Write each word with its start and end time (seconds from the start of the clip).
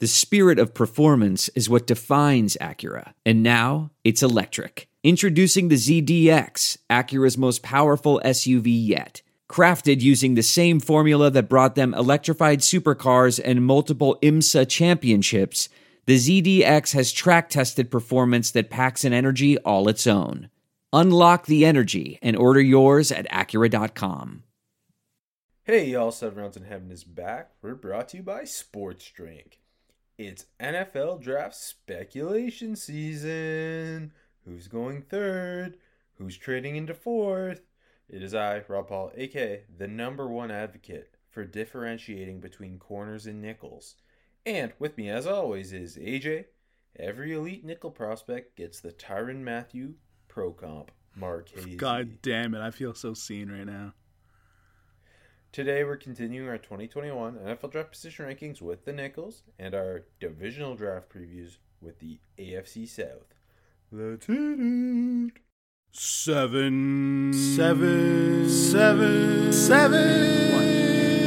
The 0.00 0.06
spirit 0.06 0.58
of 0.58 0.72
performance 0.72 1.50
is 1.50 1.68
what 1.68 1.86
defines 1.86 2.56
Acura. 2.58 3.12
And 3.26 3.42
now 3.42 3.90
it's 4.02 4.22
electric. 4.22 4.88
Introducing 5.04 5.68
the 5.68 5.76
ZDX, 5.76 6.78
Acura's 6.88 7.36
most 7.36 7.62
powerful 7.62 8.18
SUV 8.24 8.68
yet. 8.68 9.20
Crafted 9.46 10.00
using 10.00 10.34
the 10.34 10.42
same 10.42 10.80
formula 10.80 11.30
that 11.32 11.50
brought 11.50 11.74
them 11.74 11.92
electrified 11.92 12.60
supercars 12.60 13.38
and 13.44 13.66
multiple 13.66 14.18
IMSA 14.22 14.70
championships, 14.70 15.68
the 16.06 16.16
ZDX 16.16 16.94
has 16.94 17.12
track 17.12 17.50
tested 17.50 17.90
performance 17.90 18.50
that 18.52 18.70
packs 18.70 19.04
an 19.04 19.12
energy 19.12 19.58
all 19.58 19.86
its 19.86 20.06
own. 20.06 20.48
Unlock 20.94 21.44
the 21.44 21.66
energy 21.66 22.18
and 22.22 22.36
order 22.36 22.62
yours 22.62 23.12
at 23.12 23.28
Acura.com. 23.28 24.44
Hey, 25.64 25.90
y'all, 25.90 26.10
Seven 26.10 26.38
Rounds 26.38 26.56
in 26.56 26.64
Heaven 26.64 26.90
is 26.90 27.04
back. 27.04 27.50
We're 27.60 27.74
brought 27.74 28.08
to 28.08 28.16
you 28.16 28.22
by 28.22 28.44
Sports 28.44 29.10
Drink. 29.10 29.59
It's 30.22 30.44
NFL 30.60 31.22
draft 31.22 31.54
speculation 31.54 32.76
season. 32.76 34.12
Who's 34.44 34.68
going 34.68 35.00
third? 35.00 35.78
Who's 36.18 36.36
trading 36.36 36.76
into 36.76 36.92
fourth? 36.92 37.62
It 38.06 38.22
is 38.22 38.34
I, 38.34 38.62
Rob 38.68 38.88
Paul, 38.88 39.12
aka 39.16 39.62
the 39.78 39.88
number 39.88 40.28
one 40.28 40.50
advocate 40.50 41.16
for 41.30 41.46
differentiating 41.46 42.38
between 42.40 42.78
corners 42.78 43.24
and 43.24 43.40
nickels. 43.40 43.94
And 44.44 44.74
with 44.78 44.98
me, 44.98 45.08
as 45.08 45.26
always, 45.26 45.72
is 45.72 45.96
AJ. 45.96 46.44
Every 46.98 47.32
elite 47.32 47.64
nickel 47.64 47.90
prospect 47.90 48.58
gets 48.58 48.78
the 48.78 48.92
Tyrann 48.92 49.42
Mathieu 49.42 49.94
Pro 50.28 50.52
Comp 50.52 50.90
Marchese. 51.16 51.76
God 51.76 52.20
damn 52.20 52.54
it, 52.54 52.60
I 52.60 52.72
feel 52.72 52.92
so 52.92 53.14
seen 53.14 53.50
right 53.50 53.64
now. 53.64 53.94
Today 55.52 55.82
we're 55.82 55.96
continuing 55.96 56.48
our 56.48 56.58
2021 56.58 57.34
NFL 57.34 57.72
draft 57.72 57.90
position 57.90 58.24
rankings 58.24 58.62
with 58.62 58.84
the 58.84 58.92
Nickels 58.92 59.42
and 59.58 59.74
our 59.74 60.04
divisional 60.20 60.76
draft 60.76 61.08
previews 61.08 61.56
with 61.80 61.98
the 61.98 62.20
AFC 62.38 62.86
South. 62.88 63.34
Let's 63.90 64.26
hit 64.26 64.36
it. 64.38 65.32
Seven. 65.90 67.32
Seven. 67.32 68.48
Seven. 68.48 69.52
Seven. 69.52 70.52
One, 70.52 70.62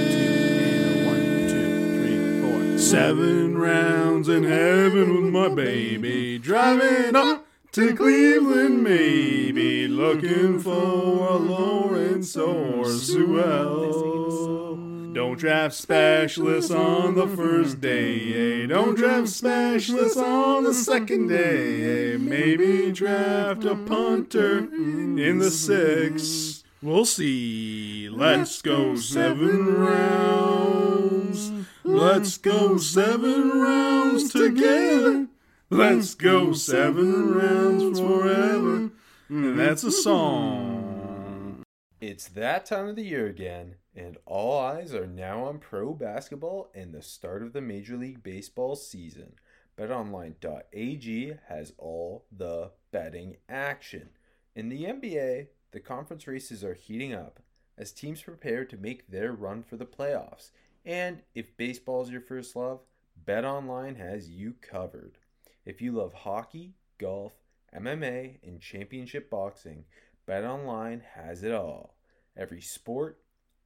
two, 0.07 1.05
one, 1.05 1.49
two, 1.49 1.99
three, 1.99 2.41
four. 2.41 2.77
Seven 2.77 3.57
rounds 3.57 4.29
in 4.29 4.43
heaven 4.43 5.21
with 5.21 5.33
my 5.33 5.49
baby. 5.49 6.39
Driving 6.39 7.13
up 7.13 7.42
to 7.73 7.95
Cleveland, 7.95 8.83
maybe. 8.83 9.87
Looking 9.87 10.59
for 10.59 11.27
a 11.27 11.37
Lawrence 11.37 12.35
or 12.37 12.85
Sewell. 12.85 14.75
Don't 15.13 15.37
draft 15.39 15.73
specialists 15.75 16.71
on 16.71 17.15
the 17.15 17.27
first 17.27 17.81
day. 17.81 18.63
eh? 18.63 18.67
Don't 18.67 18.95
draft 18.95 19.29
specialists 19.29 20.17
on 20.17 20.63
the 20.63 20.73
second 20.73 21.27
day. 21.27 22.13
eh? 22.13 22.17
Maybe 22.17 22.91
draft 22.91 23.63
a 23.65 23.75
punter 23.75 24.59
in 24.59 25.39
the 25.39 25.51
sixth. 25.51 26.63
We'll 26.81 27.05
see. 27.05 28.09
Let's 28.09 28.61
go 28.61 28.95
seven 28.95 29.73
rounds. 29.75 31.51
Let's 31.83 32.37
go 32.37 32.77
seven 32.77 33.49
rounds 33.49 34.31
together. 34.31 35.27
Let's 35.73 36.13
go 36.13 36.53
seven 36.53 37.33
rounds 37.33 37.99
forever. 37.99 38.91
And 39.27 39.59
that's 39.59 39.83
a 39.83 39.91
song. 39.91 41.63
It's 41.99 42.27
that 42.27 42.67
time 42.67 42.89
of 42.89 42.95
the 42.95 43.01
year 43.01 43.25
again, 43.25 43.77
and 43.95 44.17
all 44.27 44.59
eyes 44.59 44.93
are 44.93 45.07
now 45.07 45.45
on 45.45 45.57
pro 45.57 45.95
basketball 45.95 46.69
and 46.75 46.93
the 46.93 47.01
start 47.01 47.41
of 47.41 47.53
the 47.53 47.61
Major 47.61 47.97
League 47.97 48.21
Baseball 48.21 48.75
season. 48.75 49.33
BetOnline.ag 49.75 51.37
has 51.47 51.73
all 51.79 52.27
the 52.31 52.69
betting 52.91 53.37
action. 53.49 54.09
In 54.55 54.69
the 54.69 54.83
NBA, 54.83 55.47
the 55.71 55.79
conference 55.79 56.27
races 56.27 56.63
are 56.63 56.75
heating 56.75 57.15
up 57.15 57.39
as 57.79 57.91
teams 57.91 58.21
prepare 58.21 58.63
to 58.65 58.77
make 58.77 59.09
their 59.09 59.31
run 59.31 59.63
for 59.63 59.77
the 59.77 59.87
playoffs. 59.87 60.51
And 60.85 61.23
if 61.33 61.57
baseball 61.57 62.03
is 62.03 62.11
your 62.11 62.21
first 62.21 62.55
love, 62.55 62.81
BetOnline 63.25 63.97
has 63.97 64.29
you 64.29 64.53
covered. 64.61 65.17
If 65.65 65.81
you 65.81 65.93
love 65.93 66.13
hockey, 66.13 66.75
golf, 66.97 67.33
MMA, 67.75 68.39
and 68.43 68.59
championship 68.59 69.29
boxing, 69.29 69.85
BetOnline 70.27 71.01
has 71.15 71.43
it 71.43 71.53
all. 71.53 71.95
Every 72.35 72.61
sport, 72.61 73.19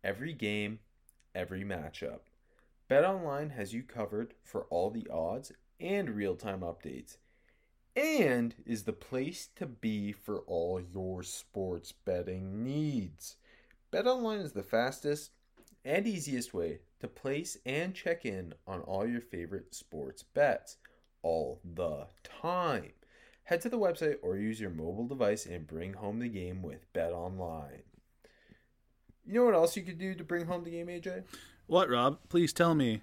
every 0.03 0.33
game, 0.33 0.79
every 1.33 1.63
matchup. 1.63 2.19
BetOnline 2.89 3.51
has 3.55 3.73
you 3.73 3.83
covered 3.83 4.33
for 4.43 4.65
all 4.69 4.89
the 4.89 5.07
odds 5.09 5.51
and 5.79 6.09
real-time 6.09 6.61
updates 6.61 7.17
and 7.95 8.53
is 8.65 8.83
the 8.83 8.93
place 8.93 9.49
to 9.55 9.65
be 9.65 10.11
for 10.11 10.41
all 10.41 10.79
your 10.79 11.23
sports 11.23 11.91
betting 11.91 12.63
needs. 12.63 13.37
BetOnline 13.91 14.43
is 14.43 14.51
the 14.51 14.61
fastest 14.61 15.31
and 15.83 16.05
easiest 16.05 16.53
way 16.53 16.79
to 16.99 17.07
place 17.07 17.57
and 17.65 17.95
check 17.95 18.23
in 18.23 18.53
on 18.67 18.81
all 18.81 19.07
your 19.07 19.21
favorite 19.21 19.73
sports 19.73 20.21
bets 20.21 20.77
all 21.27 21.59
the 21.75 22.07
time. 22.23 22.93
Head 23.43 23.59
to 23.61 23.69
the 23.69 23.77
website 23.77 24.15
or 24.21 24.37
use 24.37 24.61
your 24.61 24.69
mobile 24.69 25.05
device 25.05 25.45
and 25.45 25.67
bring 25.67 25.93
home 25.93 26.19
the 26.19 26.29
game 26.29 26.61
with 26.61 26.91
BetOnline. 26.93 27.81
You 29.25 29.33
know 29.33 29.45
what 29.45 29.53
else 29.53 29.75
you 29.75 29.83
could 29.83 29.99
do 29.99 30.15
to 30.15 30.23
bring 30.23 30.45
home 30.45 30.63
the 30.63 30.71
game, 30.71 30.87
AJ? 30.87 31.23
What, 31.65 31.89
Rob? 31.89 32.19
Please 32.29 32.53
tell 32.53 32.75
me. 32.75 33.01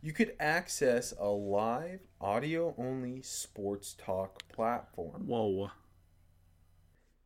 You 0.00 0.12
could 0.12 0.34
access 0.40 1.14
a 1.16 1.28
live 1.28 2.00
audio 2.20 2.74
only 2.76 3.22
sports 3.22 3.94
talk 3.96 4.42
platform. 4.48 5.28
Whoa. 5.28 5.70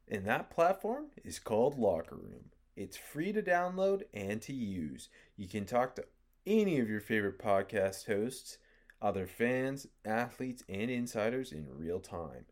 And 0.09 0.27
that 0.27 0.51
platform 0.51 1.07
is 1.25 1.39
called 1.39 1.78
Locker 1.78 2.17
Room. 2.17 2.51
It's 2.77 2.99
free 2.99 3.33
to 3.33 3.41
download 3.41 4.03
and 4.13 4.43
to 4.43 4.53
use. 4.53 5.09
You 5.39 5.49
can 5.49 5.65
talk 5.65 5.97
to 5.97 6.05
any 6.47 6.81
of 6.81 6.91
your 6.91 7.01
favorite 7.01 7.39
podcast 7.39 8.07
hosts, 8.07 8.59
other 9.06 9.28
fans, 9.28 9.87
athletes, 10.05 10.65
and 10.69 10.91
insiders 10.91 11.53
in 11.53 11.65
real 11.71 12.00
time. 12.00 12.44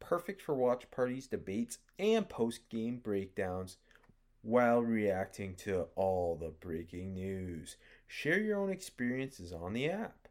Perfect 0.00 0.42
for 0.42 0.56
watch 0.56 0.90
parties, 0.90 1.28
debates, 1.28 1.78
and 2.00 2.28
post 2.28 2.68
game 2.68 2.96
breakdowns 2.96 3.76
while 4.42 4.82
reacting 4.82 5.54
to 5.54 5.86
all 5.94 6.34
the 6.34 6.48
breaking 6.48 7.14
news. 7.14 7.76
Share 8.08 8.40
your 8.40 8.58
own 8.58 8.70
experiences 8.70 9.52
on 9.52 9.72
the 9.72 9.88
app. 9.88 10.26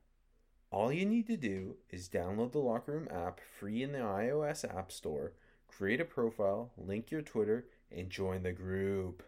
All 0.69 0.91
you 0.91 1.06
need 1.06 1.28
to 1.28 1.38
do 1.38 1.78
is 1.89 2.09
download 2.09 2.51
the 2.51 2.59
Locker 2.59 2.91
Room 2.91 3.07
app 3.09 3.39
free 3.39 3.81
in 3.81 3.94
the 3.94 4.00
iOS 4.00 4.66
App 4.69 4.91
Store, 4.91 5.31
create 5.69 6.01
a 6.01 6.06
profile, 6.06 6.72
link 6.78 7.09
your 7.09 7.22
Twitter, 7.22 7.68
and 7.89 8.09
join 8.09 8.44
the 8.44 8.51
group. 8.51 9.23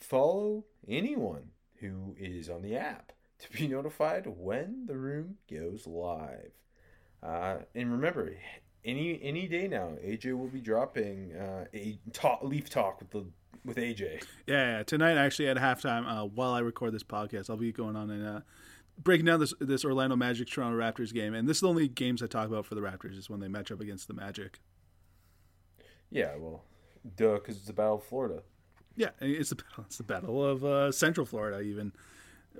Follow 0.00 0.64
anyone 0.88 1.50
who 1.78 2.16
is 2.18 2.50
on 2.50 2.62
the 2.62 2.74
app 2.74 3.12
to 3.38 3.50
be 3.50 3.66
notified 3.68 4.26
when 4.26 4.86
the 4.86 4.96
room 4.96 5.36
goes 5.50 5.86
live. 5.86 6.52
Uh, 7.22 7.58
and 7.74 7.92
remember, 7.92 8.36
any 8.84 9.20
any 9.22 9.48
day 9.48 9.68
now, 9.68 9.92
AJ 10.04 10.38
will 10.38 10.48
be 10.48 10.60
dropping 10.60 11.34
uh, 11.34 11.64
a 11.74 11.98
talk, 12.12 12.42
leaf 12.42 12.70
talk 12.70 13.00
with 13.00 13.10
the 13.10 13.26
with 13.64 13.76
AJ. 13.76 14.24
Yeah, 14.46 14.78
yeah. 14.78 14.82
tonight 14.84 15.16
actually 15.16 15.48
at 15.48 15.56
halftime, 15.56 16.06
uh, 16.06 16.26
while 16.26 16.52
I 16.52 16.60
record 16.60 16.92
this 16.92 17.02
podcast, 17.02 17.50
I'll 17.50 17.56
be 17.56 17.72
going 17.72 17.96
on 17.96 18.10
and 18.10 18.26
uh, 18.26 18.40
breaking 19.02 19.26
down 19.26 19.40
this 19.40 19.54
this 19.60 19.84
Orlando 19.84 20.16
Magic 20.16 20.48
Toronto 20.48 20.78
Raptors 20.78 21.12
game. 21.12 21.34
And 21.34 21.48
this 21.48 21.58
is 21.58 21.60
the 21.62 21.68
only 21.68 21.88
games 21.88 22.22
I 22.22 22.26
talk 22.26 22.46
about 22.46 22.66
for 22.66 22.74
the 22.74 22.80
Raptors 22.80 23.18
is 23.18 23.28
when 23.28 23.40
they 23.40 23.48
match 23.48 23.70
up 23.72 23.80
against 23.80 24.08
the 24.08 24.14
Magic. 24.14 24.60
Yeah, 26.10 26.36
well, 26.38 26.62
duh, 27.16 27.34
because 27.34 27.56
it's 27.56 27.66
the 27.66 27.72
Battle 27.72 27.96
of 27.96 28.04
Florida. 28.04 28.42
Yeah, 28.96 29.10
it's 29.20 29.50
the 29.50 29.56
battle. 29.56 29.84
It's 29.86 29.98
the 29.98 30.04
battle 30.04 30.44
of 30.44 30.64
uh, 30.64 30.92
Central 30.92 31.26
Florida, 31.26 31.60
even, 31.60 31.92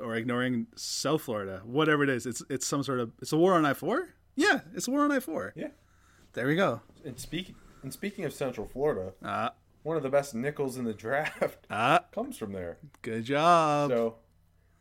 or 0.00 0.14
ignoring 0.16 0.66
South 0.76 1.22
Florida, 1.22 1.62
whatever 1.64 2.02
it 2.04 2.10
is. 2.10 2.26
It's 2.26 2.42
it's 2.48 2.66
some 2.66 2.82
sort 2.82 3.00
of 3.00 3.12
it's 3.20 3.32
a 3.32 3.36
war 3.36 3.54
on 3.54 3.64
I 3.64 3.74
four. 3.74 4.14
Yeah, 4.34 4.60
it's 4.74 4.88
a 4.88 4.90
war 4.90 5.02
on 5.04 5.12
I 5.12 5.20
four. 5.20 5.52
Yeah. 5.56 5.68
There 6.34 6.46
we 6.46 6.56
go. 6.56 6.82
And 7.04 7.18
speaking 7.18 7.54
and 7.82 7.92
speaking 7.92 8.24
of 8.24 8.32
Central 8.32 8.66
Florida, 8.66 9.12
Ah, 9.24 9.54
one 9.82 9.96
of 9.96 10.02
the 10.02 10.08
best 10.10 10.34
nickels 10.34 10.76
in 10.76 10.84
the 10.84 10.92
draft 10.94 11.66
ah, 11.70 12.04
comes 12.12 12.36
from 12.36 12.52
there. 12.52 12.78
good 13.02 13.24
job. 13.24 13.90
So, 13.90 14.16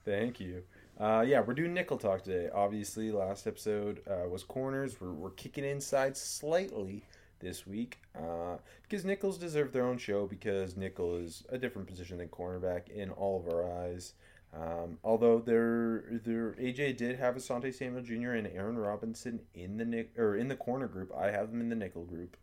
thank 0.04 0.40
you. 0.40 0.64
Uh, 1.00 1.24
yeah, 1.28 1.42
we're 1.42 1.54
doing 1.54 1.74
nickel 1.74 1.98
talk 1.98 2.24
today. 2.24 2.50
Obviously, 2.54 3.12
last 3.12 3.48
episode 3.48 4.02
uh, 4.10 4.28
was 4.30 4.44
corners. 4.44 5.00
We're, 5.02 5.12
we're 5.12 5.32
kicking 5.32 5.66
inside 5.66 6.16
slightly 6.16 7.04
this 7.40 7.68
week 7.68 8.00
uh, 8.18 8.56
because 8.82 9.04
nickels 9.04 9.38
deserve 9.38 9.74
their 9.74 9.86
own 9.86 9.98
show 9.98 10.26
because 10.26 10.78
nickel 10.78 11.18
is 11.18 11.44
a 11.50 11.58
different 11.58 11.88
position 11.88 12.18
than 12.18 12.30
cornerback 12.30 12.88
in 12.90 13.10
all 13.12 13.40
of 13.46 13.54
our 13.54 13.70
eyes. 13.84 14.14
Um, 14.56 15.00
although 15.04 15.40
there, 15.40 16.06
there, 16.24 16.52
AJ 16.54 16.96
did 16.98 17.18
have 17.20 17.36
Asante 17.36 17.74
Samuel 17.74 18.04
Jr. 18.04 18.32
and 18.32 18.48
Aaron 18.48 18.78
Robinson 18.78 19.42
in 19.54 19.78
the 19.78 19.84
nick 19.86 20.18
or 20.18 20.36
in 20.38 20.48
the 20.48 20.56
corner 20.56 20.88
group. 20.88 21.12
I 21.16 21.30
have 21.32 21.52
them 21.52 21.60
in 21.60 21.68
the 21.70 21.76
nickel 21.76 22.06
group. 22.06 22.38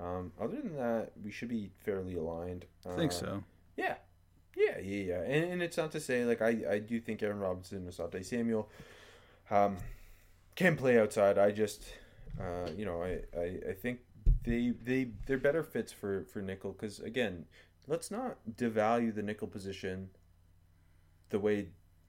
Um, 0.00 0.30
other 0.40 0.56
than 0.60 0.76
that, 0.76 1.10
we 1.24 1.32
should 1.32 1.48
be 1.48 1.70
fairly 1.84 2.14
aligned. 2.14 2.66
I 2.88 2.94
think 2.94 3.10
Uh, 3.10 3.14
so. 3.14 3.44
yeah. 3.76 3.96
Yeah, 4.56 4.78
yeah, 4.78 5.02
yeah. 5.04 5.20
And, 5.22 5.52
and 5.52 5.62
it's 5.62 5.76
not 5.76 5.90
to 5.92 6.00
say, 6.00 6.24
like, 6.24 6.40
I, 6.42 6.58
I 6.70 6.78
do 6.78 7.00
think 7.00 7.22
Aaron 7.22 7.38
Robinson 7.40 7.78
and 7.78 7.88
Asante 7.88 8.24
Samuel, 8.24 8.68
um, 9.50 9.76
can 10.56 10.76
play 10.76 10.98
outside. 10.98 11.38
I 11.38 11.50
just, 11.52 11.82
uh, 12.40 12.68
you 12.76 12.84
know, 12.84 13.02
I, 13.02 13.20
I, 13.38 13.58
I 13.70 13.72
think 13.72 14.00
they 14.44 14.72
they 14.82 15.10
they're 15.26 15.38
better 15.38 15.62
fits 15.62 15.92
for 15.92 16.24
for 16.24 16.40
nickel 16.42 16.72
because 16.72 16.98
again, 17.00 17.44
let's 17.86 18.10
not 18.10 18.38
devalue 18.56 19.14
the 19.14 19.22
nickel 19.22 19.46
position 19.48 20.10
the 21.30 21.38
way 21.38 21.68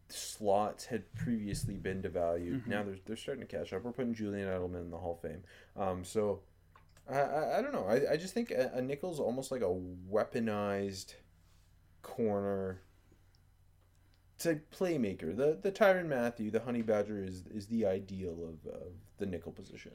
slots 0.10 0.86
had 0.86 1.14
previously 1.14 1.76
been 1.76 2.02
devalued. 2.02 2.62
Mm-hmm. 2.62 2.70
Now 2.70 2.84
they're 2.84 2.98
they're 3.06 3.18
starting 3.18 3.46
to 3.46 3.58
catch 3.58 3.74
up. 3.74 3.84
We're 3.84 3.92
putting 3.92 4.14
Julian 4.14 4.48
Edelman 4.48 4.82
in 4.82 4.92
the 4.92 4.98
Hall 4.98 5.20
of 5.24 5.30
Fame. 5.30 5.44
Um, 5.78 6.04
so. 6.04 6.42
I, 7.12 7.22
I, 7.22 7.58
I 7.58 7.62
don't 7.64 7.74
know. 7.74 7.88
I, 7.90 8.14
I 8.14 8.18
just 8.18 8.36
think 8.36 8.52
a, 8.52 8.70
a 8.76 8.82
nickel's 8.84 9.20
almost 9.20 9.52
like 9.52 9.64
a 9.64 9.82
weaponized 10.12 11.16
corner 12.04 12.82
to 14.40 14.60
playmaker. 14.72 15.36
The 15.36 15.58
the 15.62 15.72
Tyrann 15.72 16.08
Mathieu, 16.08 16.50
the 16.50 16.62
Honey 16.62 16.82
Badger 16.82 17.22
is 17.24 17.44
is 17.54 17.68
the 17.68 17.86
ideal 17.86 18.34
of, 18.44 18.72
of 18.72 18.92
the 19.18 19.26
nickel 19.26 19.52
position. 19.52 19.92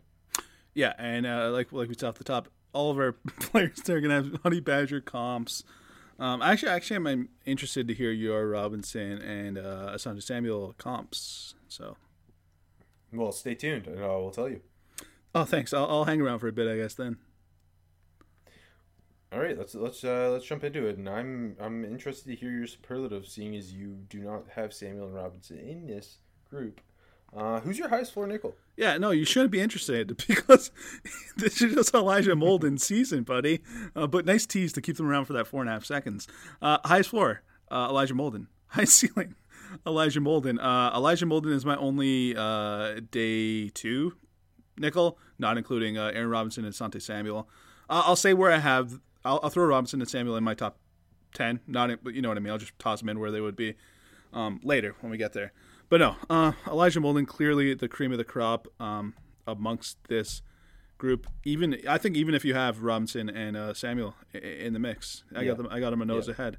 Yeah, 0.74 0.92
and 0.98 1.26
uh, 1.26 1.50
like 1.50 1.72
like 1.72 1.88
we 1.88 1.94
said 1.94 2.08
off 2.08 2.16
the 2.16 2.24
top, 2.24 2.48
all 2.72 2.90
of 2.90 2.98
our 2.98 3.12
players 3.40 3.78
they're 3.84 4.00
gonna 4.00 4.14
have 4.14 4.40
Honey 4.42 4.60
Badger 4.60 5.00
comps. 5.00 5.64
Um, 6.19 6.43
actually, 6.43 6.70
actually, 6.70 7.11
I'm 7.11 7.28
interested 7.44 7.88
to 7.88 7.94
hear 7.94 8.12
your 8.12 8.49
Robinson 8.49 9.20
and 9.20 9.58
uh, 9.58 9.93
Asante 9.94 10.22
Samuel 10.22 10.75
comps. 10.78 11.55
So, 11.69 11.96
Well, 13.12 13.32
stay 13.32 13.55
tuned, 13.55 13.87
and 13.88 14.02
I 14.02 14.06
will 14.08 14.31
tell 14.31 14.49
you. 14.49 14.61
oh, 15.34 15.44
thanks. 15.44 15.72
I'll, 15.72 15.87
I'll 15.87 16.05
hang 16.05 16.20
around 16.20 16.38
for 16.38 16.49
a 16.49 16.52
bit, 16.52 16.69
I 16.69 16.76
guess. 16.76 16.94
Then. 16.94 17.16
All 19.32 19.40
right, 19.40 19.58
let's 19.58 19.75
let's 19.75 20.05
uh, 20.05 20.31
let's 20.32 20.44
jump 20.44 20.62
into 20.62 20.87
it, 20.87 20.96
and 20.96 21.08
I'm 21.08 21.56
I'm 21.58 21.84
interested 21.84 22.28
to 22.31 22.37
hear 22.37 22.50
your 22.52 22.69
superlative, 22.69 23.26
seeing 23.26 23.56
as 23.56 23.72
you 23.72 23.96
do 24.08 24.20
not 24.20 24.44
have 24.55 24.72
Samuel 24.72 25.06
and 25.06 25.14
Robinson 25.14 25.58
in 25.58 25.87
this 25.88 26.19
group. 26.49 26.81
Uh, 27.36 27.60
who's 27.60 27.78
your 27.78 27.88
highest 27.88 28.12
floor 28.12 28.26
nickel? 28.26 28.54
Yeah, 28.76 28.96
no, 28.96 29.10
you 29.10 29.25
shouldn't 29.25 29.50
be 29.50 29.60
interested 29.60 30.16
because 30.28 30.70
this 31.36 31.60
is 31.60 31.75
just 31.75 31.94
Elijah 31.94 32.34
Molden 32.34 32.78
season, 32.81 33.22
buddy. 33.25 33.60
Uh, 33.96 34.06
but 34.06 34.25
nice 34.25 34.46
tease 34.46 34.72
to 34.75 34.81
keep 34.81 34.96
them 34.96 35.06
around 35.06 35.25
for 35.25 35.32
that 35.32 35.46
four 35.46 35.60
and 35.60 35.69
a 35.69 35.72
half 35.72 35.84
seconds. 35.84 36.28
Uh, 36.62 36.78
highest 36.84 37.10
floor, 37.10 37.42
uh, 37.70 37.88
Elijah 37.90 38.14
Molden. 38.14 38.46
High 38.69 38.84
ceiling, 38.84 39.34
Elijah 39.86 40.20
Molden. 40.20 40.58
Uh, 40.60 40.96
Elijah 40.96 41.26
Molden 41.26 41.52
is 41.52 41.64
my 41.64 41.76
only 41.76 42.36
uh, 42.36 43.00
day 43.10 43.69
two 43.69 44.16
nickel, 44.76 45.19
not 45.38 45.56
including 45.56 45.96
Aaron 45.96 46.28
Robinson 46.28 46.64
and 46.64 46.75
Sante 46.75 46.98
Samuel. 46.98 47.48
I'll 47.88 48.16
say 48.16 48.34
where 48.34 48.50
I 48.50 48.58
have. 48.58 49.00
I'll, 49.25 49.38
I'll 49.44 49.50
throw 49.50 49.66
Robinson 49.66 50.00
and 50.00 50.10
Samuel 50.10 50.36
in 50.36 50.42
my 50.42 50.54
top 50.54 50.78
ten. 51.34 51.60
Not, 51.69 51.90
in, 51.90 51.98
you 52.06 52.20
know 52.20 52.31
what 52.31 52.36
I 52.36 52.40
mean. 52.40 52.50
I'll 52.50 52.58
just 52.58 52.76
toss 52.81 53.00
them 53.00 53.08
in 53.10 53.20
where 53.20 53.31
they 53.31 53.40
would 53.40 53.54
be 53.54 53.75
um, 54.32 54.60
later 54.64 54.96
when 55.00 55.10
we 55.10 55.19
get 55.19 55.34
there. 55.34 55.52
But 55.88 56.00
no, 56.00 56.16
uh, 56.31 56.52
Elijah 56.66 57.00
Molden 57.00 57.26
clearly 57.26 57.75
the 57.75 57.88
cream 57.88 58.10
of 58.12 58.19
the 58.19 58.25
crop 58.25 58.66
um, 58.81 59.14
amongst 59.46 59.98
this 60.08 60.42
group. 60.98 61.26
Even 61.44 61.78
I 61.88 61.98
think 61.98 62.16
even 62.16 62.34
if 62.34 62.44
you 62.44 62.54
have 62.54 62.82
Robinson 62.82 63.28
and 63.28 63.56
uh, 63.56 63.75
Samuel 63.75 64.14
in 64.32 64.72
the 64.72 64.78
mix, 64.78 65.25
I 65.34 65.42
Yeah. 65.42 65.48
got 65.48 65.56
them. 65.58 65.69
I 65.70 65.81
got 65.81 65.90
them 65.90 66.02
a 66.02 66.04
nose 66.06 66.26
Yeah. 66.28 66.32
ahead. 66.34 66.56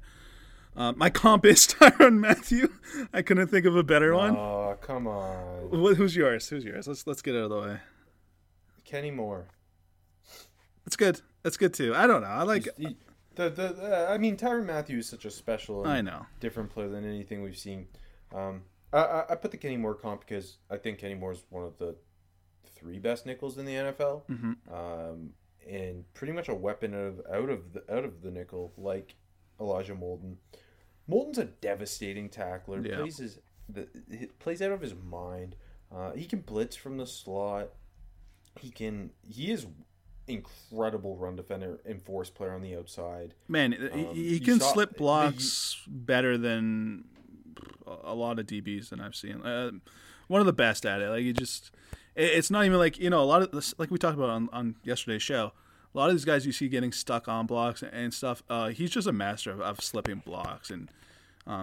Uh, 0.76 0.92
my 0.94 1.08
comp 1.10 1.44
is 1.46 1.66
Tyrann 1.70 2.18
Mathieu. 2.18 2.68
I 3.12 3.22
couldn't 3.22 3.48
think 3.48 3.64
of 3.66 3.76
a 3.76 3.82
better 3.82 4.14
one. 4.14 4.36
Oh, 4.36 4.76
come 4.80 5.06
on, 5.06 5.70
Wh- 5.70 5.96
Who's 5.96 6.14
yours? 6.14 6.48
Who's 6.48 6.64
yours? 6.64 6.86
Let's 6.86 7.06
let's 7.06 7.22
get 7.22 7.34
out 7.34 7.44
of 7.44 7.50
the 7.50 7.60
way. 7.60 7.78
Kenny 8.84 9.10
Moore. 9.10 9.48
It's 10.86 10.96
good. 10.96 11.20
That's 11.42 11.56
good 11.56 11.74
too. 11.74 11.94
I 11.94 12.06
don't 12.06 12.22
know. 12.22 12.28
I 12.28 12.42
like. 12.42 12.68
He- 12.78 12.96
the, 13.34 13.50
the, 13.50 14.08
uh, 14.08 14.10
I 14.14 14.16
mean, 14.16 14.36
Tyrann 14.38 14.64
Mathieu 14.64 14.98
is 14.98 15.08
such 15.10 15.26
a 15.26 15.30
special 15.30 15.86
I 15.86 16.00
know. 16.00 16.24
different 16.40 16.70
player 16.70 16.88
than 16.88 17.04
anything 17.04 17.42
we've 17.42 17.58
seen. 17.58 17.86
Um, 18.34 18.62
I, 18.92 19.24
I, 19.30 19.34
put 19.34 19.50
the 19.50 19.56
Kenny 19.56 19.76
Moore 19.76 19.94
comp 19.94 20.20
because 20.20 20.58
I 20.70 20.76
think 20.76 20.98
Kenny 20.98 21.14
Moore 21.14 21.32
is 21.32 21.42
one 21.50 21.64
of 21.64 21.76
the 21.78 21.96
three 22.74 22.98
best 22.98 23.26
nickels 23.26 23.58
in 23.58 23.64
the 23.64 23.72
NFL, 23.74 24.22
hmm 24.26 24.52
um, 24.72 25.30
and 25.68 26.04
pretty 26.14 26.32
much 26.32 26.48
a 26.48 26.54
weapon 26.54 26.94
out 26.94 27.00
of 27.00 27.20
out 27.32 27.50
of 27.50 27.72
the 27.72 27.82
out 27.92 28.04
of 28.04 28.22
the 28.22 28.30
nickel, 28.30 28.72
like 28.76 29.14
Elijah 29.60 29.94
Molden. 29.94 30.36
Molden's 31.10 31.38
a 31.38 31.44
devastating 31.44 32.28
tackler. 32.28 32.80
Yeah. 32.86 32.98
Plays 32.98 33.18
his 33.18 33.38
the 33.68 33.88
he 34.10 34.26
plays 34.26 34.62
out 34.62 34.72
of 34.72 34.80
his 34.80 34.94
mind. 34.94 35.56
Uh, 35.94 36.12
he 36.12 36.24
can 36.24 36.40
blitz 36.40 36.76
from 36.76 36.96
the 36.98 37.06
slot. 37.06 37.70
He 38.60 38.70
can. 38.70 39.10
He 39.28 39.50
is 39.50 39.66
incredible 40.28 41.16
run 41.16 41.36
defender 41.36 41.78
and 41.84 42.02
force 42.02 42.30
player 42.30 42.52
on 42.52 42.60
the 42.62 42.76
outside. 42.76 43.34
Man, 43.48 43.72
he- 43.72 43.88
Um, 43.88 44.14
he, 44.14 44.34
you 44.34 44.40
can 44.40 44.58
saw- 44.60 44.72
slip 44.72 44.90
the- 44.90 44.98
blocks 44.98 45.82
better 45.86 46.36
than 46.36 47.04
a 47.86 48.14
lot 48.14 48.38
of 48.38 48.46
DBs 48.46 48.88
than 48.90 49.00
I've 49.00 49.14
seen. 49.16 49.42
Uh, 49.42 49.70
one 50.28 50.40
of 50.40 50.46
the 50.46 50.52
best 50.52 50.84
at 50.86 51.00
it. 51.00 51.08
Like 51.08 51.22
he 51.22 51.32
just, 51.32 51.70
it- 52.14 52.32
it's 52.32 52.50
not 52.50 52.64
even 52.64 52.78
like 52.78 52.98
you 52.98 53.10
know 53.10 53.20
a 53.22 53.24
lot 53.24 53.42
of 53.42 53.50
this, 53.52 53.74
like 53.78 53.90
we 53.90 53.98
talked 53.98 54.16
about 54.16 54.30
on 54.30 54.48
on 54.52 54.76
yesterday's 54.84 55.22
show. 55.22 55.52
A 55.94 55.96
lot 55.98 56.10
of 56.10 56.14
these 56.16 56.24
guys 56.26 56.44
you 56.44 56.52
see 56.52 56.68
getting 56.68 56.92
stuck 56.92 57.26
on 57.28 57.46
blocks 57.46 57.82
and 57.82 58.12
stuff. 58.12 58.42
Uh, 58.50 58.68
he's 58.68 58.90
just 58.90 59.06
a 59.06 59.12
master 59.12 59.50
of, 59.50 59.60
of 59.62 59.80
slipping 59.80 60.22
blocks 60.26 60.68
and 60.70 60.90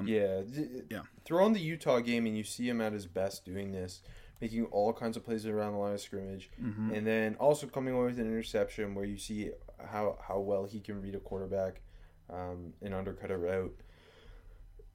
Yeah, 0.08 0.42
d- 0.42 0.82
Yeah. 0.90 1.02
Throw 1.26 1.46
on 1.46 1.54
the 1.54 1.60
Utah 1.60 2.00
game 2.00 2.26
and 2.26 2.36
you 2.38 2.44
see 2.44 2.68
him 2.68 2.82
at 2.82 2.94
his 2.94 3.06
best 3.06 3.46
doing 3.46 3.72
this, 3.74 4.02
making 4.42 4.66
all 4.66 4.92
kinds 4.92 5.18
of 5.18 5.24
plays 5.26 5.46
around 5.46 5.74
the 5.74 5.78
line 5.78 5.94
of 5.94 6.02
scrimmage, 6.02 6.50
Mm-hmm. 6.62 6.94
and 6.96 7.06
then 7.06 7.36
also 7.36 7.68
coming 7.68 7.94
away 7.94 8.06
with 8.06 8.20
an 8.20 8.26
interception 8.26 8.96
where 8.96 9.06
you 9.06 9.18
see 9.18 9.52
how 9.92 10.18
how 10.28 10.40
well 10.40 10.64
he 10.66 10.80
can 10.80 11.00
read 11.02 11.14
a 11.16 11.20
quarterback, 11.20 11.82
um, 12.30 12.74
and 12.82 12.94
undercut 12.96 13.30
a 13.30 13.38
route. 13.38 13.78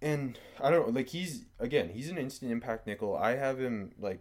And 0.01 0.39
I 0.61 0.71
don't 0.71 0.95
like 0.95 1.09
he's 1.09 1.45
again, 1.59 1.89
he's 1.89 2.09
an 2.09 2.19
instant 2.19 2.53
impact 2.53 2.87
nickel. 2.87 3.17
I 3.17 3.37
have 3.37 3.59
him 3.59 3.93
like 3.99 4.21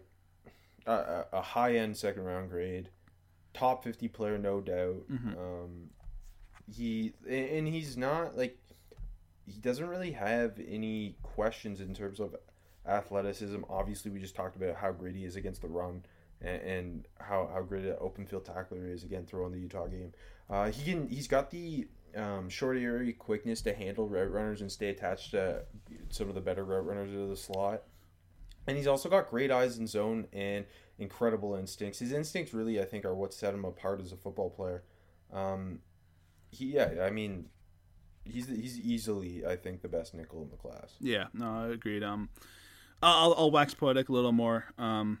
a- 0.86 1.24
a, 1.32 1.40
high 1.42 1.76
end 1.76 1.96
second 1.96 2.24
round 2.24 2.50
grade, 2.50 2.88
top 3.54 3.84
fifty 3.84 4.08
player, 4.08 4.38
no 4.38 4.60
doubt. 4.60 5.08
Mhm. 5.10 5.36
Um, 5.38 5.90
he 6.72 7.12
and 7.28 7.68
he's 7.68 7.96
not 7.96 8.36
like 8.36 8.58
he 9.46 9.60
doesn't 9.60 9.88
really 9.88 10.12
have 10.12 10.58
any 10.66 11.16
questions 11.22 11.80
in 11.80 11.94
terms 11.94 12.20
of 12.20 12.34
athleticism. 12.86 13.60
Obviously, 13.68 14.10
we 14.10 14.18
just 14.20 14.34
talked 14.34 14.56
about 14.56 14.76
how 14.76 14.92
great 14.92 15.14
he 15.14 15.24
is 15.24 15.36
against 15.36 15.62
the 15.62 15.68
run 15.68 16.04
and, 16.40 16.62
and 16.62 17.08
how, 17.18 17.48
how 17.52 17.62
great 17.62 17.84
an 17.84 17.96
open 18.00 18.26
field 18.26 18.44
tackler 18.44 18.84
he 18.86 18.92
is 18.92 19.04
again 19.04 19.24
throwing 19.26 19.52
the 19.52 19.58
Utah 19.58 19.86
game. 19.86 20.12
Uh, 20.50 20.70
he 20.70 20.90
can 20.92 21.08
he's 21.08 21.28
got 21.28 21.50
the 21.50 21.86
um, 22.16 22.48
short 22.48 22.76
area 22.78 23.12
quickness 23.12 23.62
to 23.62 23.74
handle 23.74 24.08
route 24.08 24.30
runners 24.30 24.60
and 24.60 24.70
stay 24.70 24.88
attached 24.88 25.32
to 25.32 25.62
some 26.10 26.28
of 26.28 26.34
the 26.34 26.40
better 26.40 26.64
route 26.64 26.86
runners 26.86 27.12
of 27.14 27.28
the 27.28 27.36
slot. 27.36 27.82
And 28.66 28.76
he's 28.76 28.86
also 28.86 29.08
got 29.08 29.30
great 29.30 29.50
eyes 29.50 29.78
in 29.78 29.86
zone 29.86 30.26
and 30.32 30.66
incredible 30.98 31.54
instincts. 31.54 31.98
His 32.00 32.12
instincts 32.12 32.52
really, 32.52 32.80
I 32.80 32.84
think, 32.84 33.04
are 33.04 33.14
what 33.14 33.32
set 33.32 33.54
him 33.54 33.64
apart 33.64 34.00
as 34.00 34.12
a 34.12 34.16
football 34.16 34.50
player. 34.50 34.82
Um, 35.32 35.80
he, 36.50 36.66
yeah, 36.74 37.02
I 37.02 37.10
mean, 37.10 37.46
he's 38.24 38.48
he's 38.48 38.78
easily, 38.78 39.44
I 39.46 39.56
think, 39.56 39.80
the 39.82 39.88
best 39.88 40.14
nickel 40.14 40.42
in 40.42 40.50
the 40.50 40.56
class. 40.56 40.94
Yeah, 41.00 41.26
no, 41.32 41.46
I 41.46 41.68
agreed. 41.68 42.02
Um, 42.02 42.28
I'll, 43.02 43.34
I'll 43.38 43.50
wax 43.50 43.72
poetic 43.74 44.08
a 44.08 44.12
little 44.12 44.32
more. 44.32 44.66
Um, 44.76 45.20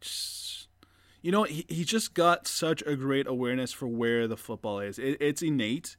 just- 0.00 0.68
you 1.20 1.32
know, 1.32 1.42
he, 1.42 1.64
he 1.68 1.84
just 1.84 2.14
got 2.14 2.46
such 2.46 2.80
a 2.86 2.94
great 2.94 3.26
awareness 3.26 3.72
for 3.72 3.88
where 3.88 4.28
the 4.28 4.36
football 4.36 4.78
is. 4.78 5.00
It, 5.00 5.16
it's 5.20 5.42
innate. 5.42 5.96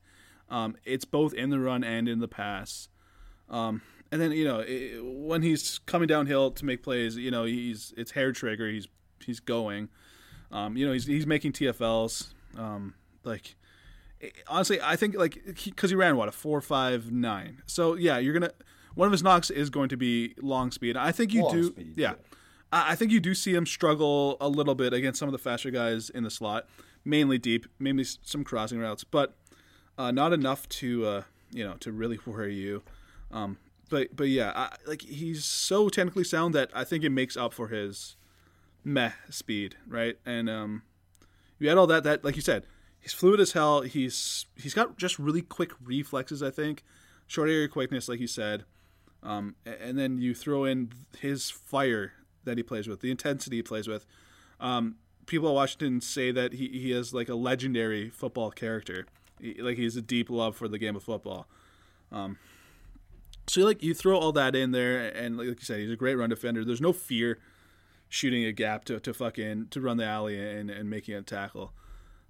Um, 0.49 0.75
it's 0.83 1.05
both 1.05 1.33
in 1.33 1.49
the 1.49 1.59
run 1.59 1.83
and 1.83 2.07
in 2.07 2.19
the 2.19 2.27
pass. 2.27 2.89
Um, 3.49 3.81
and 4.11 4.19
then 4.21 4.31
you 4.31 4.45
know 4.45 4.59
it, 4.59 5.03
when 5.03 5.41
he's 5.41 5.79
coming 5.85 6.07
downhill 6.07 6.51
to 6.51 6.65
make 6.65 6.83
plays, 6.83 7.15
you 7.15 7.31
know 7.31 7.43
he's 7.45 7.93
it's 7.97 8.11
hair 8.11 8.31
trigger. 8.31 8.67
He's 8.69 8.87
he's 9.23 9.39
going. 9.39 9.89
Um, 10.51 10.77
you 10.77 10.85
know 10.85 10.93
he's 10.93 11.05
he's 11.05 11.27
making 11.27 11.53
TFLs. 11.53 12.33
Um, 12.57 12.95
like 13.23 13.55
honestly, 14.47 14.79
I 14.81 14.95
think 14.95 15.15
like 15.15 15.39
because 15.63 15.91
he, 15.91 15.95
ran 15.95 16.17
what 16.17 16.27
a 16.27 16.31
four 16.31 16.61
five 16.61 17.11
nine. 17.11 17.61
So 17.65 17.95
yeah, 17.95 18.17
you're 18.17 18.33
gonna 18.33 18.51
one 18.95 19.05
of 19.05 19.11
his 19.11 19.23
knocks 19.23 19.49
is 19.49 19.69
going 19.69 19.89
to 19.89 19.97
be 19.97 20.35
long 20.41 20.71
speed. 20.71 20.97
I 20.97 21.11
think 21.11 21.33
you 21.33 21.43
Long 21.43 21.53
do. 21.53 21.63
speed, 21.67 21.93
yeah, 21.95 22.11
yeah. 22.11 22.15
I 22.71 22.91
I 22.91 22.95
think 22.95 23.11
you 23.11 23.19
do 23.19 23.33
see 23.33 23.53
him 23.53 23.65
struggle 23.65 24.37
a 24.41 24.49
little 24.49 24.75
bit 24.75 24.93
against 24.93 25.19
some 25.19 25.27
of 25.27 25.33
the 25.33 25.37
faster 25.37 25.71
guys 25.71 26.09
in 26.09 26.23
the 26.23 26.31
slot, 26.31 26.67
mainly 27.05 27.37
deep, 27.37 27.65
mainly 27.77 28.03
some 28.03 28.43
crossing 28.43 28.79
routes, 28.79 29.03
but 29.03 29.35
uh, 29.99 30.11
not 30.11 30.33
enough 30.33 30.67
to 30.69 31.05
uh, 31.05 31.23
you 31.51 31.63
know 31.63 31.73
to 31.81 31.91
really 31.91 32.17
worry 32.25 32.55
you. 32.55 32.81
Um, 33.31 33.57
but 33.89 34.15
but 34.15 34.29
yeah, 34.29 34.53
I, 34.55 34.75
like 34.87 35.01
he's 35.03 35.45
so 35.45 35.89
technically 35.89 36.23
sound 36.23 36.55
that 36.55 36.71
I 36.73 36.83
think 36.83 37.03
it 37.03 37.09
makes 37.09 37.37
up 37.37 37.53
for 37.53 37.67
his 37.67 38.15
meh 38.83 39.11
speed, 39.29 39.75
right? 39.87 40.17
And 40.25 40.49
um, 40.49 40.83
you 41.59 41.69
add 41.69 41.77
all 41.77 41.87
that 41.87 42.03
that 42.05 42.23
like 42.23 42.35
you 42.35 42.41
said, 42.41 42.65
he's 42.99 43.13
fluid 43.13 43.39
as 43.39 43.51
hell. 43.51 43.81
He's 43.81 44.45
he's 44.55 44.73
got 44.73 44.97
just 44.97 45.19
really 45.19 45.41
quick 45.41 45.73
reflexes. 45.83 46.41
I 46.41 46.49
think 46.49 46.83
short 47.27 47.49
area 47.49 47.67
quickness, 47.67 48.07
like 48.07 48.19
you 48.19 48.27
said. 48.27 48.63
Um, 49.21 49.55
and 49.65 49.99
then 49.99 50.19
you 50.19 50.33
throw 50.33 50.63
in 50.63 50.93
his 51.19 51.49
fire 51.51 52.13
that 52.45 52.57
he 52.57 52.63
plays 52.63 52.87
with, 52.87 53.01
the 53.01 53.11
intensity 53.11 53.57
he 53.57 53.61
plays 53.61 53.85
with. 53.85 54.05
Um, 54.61 54.95
people 55.25 55.49
at 55.49 55.53
Washington 55.53 55.99
say 55.99 56.31
that 56.31 56.53
he, 56.53 56.69
he 56.69 56.93
is 56.93 57.13
like 57.13 57.27
a 57.27 57.35
legendary 57.35 58.09
football 58.09 58.49
character. 58.49 59.05
Like 59.41 59.77
he 59.77 59.83
has 59.83 59.95
a 59.95 60.01
deep 60.01 60.29
love 60.29 60.55
for 60.55 60.67
the 60.67 60.77
game 60.77 60.95
of 60.95 61.03
football. 61.03 61.47
Um, 62.11 62.37
so 63.47 63.61
like 63.61 63.81
you 63.81 63.93
throw 63.93 64.17
all 64.17 64.31
that 64.33 64.55
in 64.55 64.71
there, 64.71 65.09
and 65.09 65.37
like 65.37 65.47
you 65.47 65.55
said, 65.61 65.79
he's 65.79 65.91
a 65.91 65.95
great 65.95 66.15
run 66.15 66.29
defender. 66.29 66.63
There's 66.63 66.81
no 66.81 66.93
fear 66.93 67.39
shooting 68.07 68.43
a 68.43 68.51
gap 68.51 68.85
to, 68.85 68.99
to 68.99 69.13
fucking 69.13 69.67
to 69.69 69.81
run 69.81 69.97
the 69.97 70.05
alley 70.05 70.39
and, 70.39 70.69
and 70.69 70.89
making 70.89 71.15
a 71.15 71.21
tackle. 71.21 71.73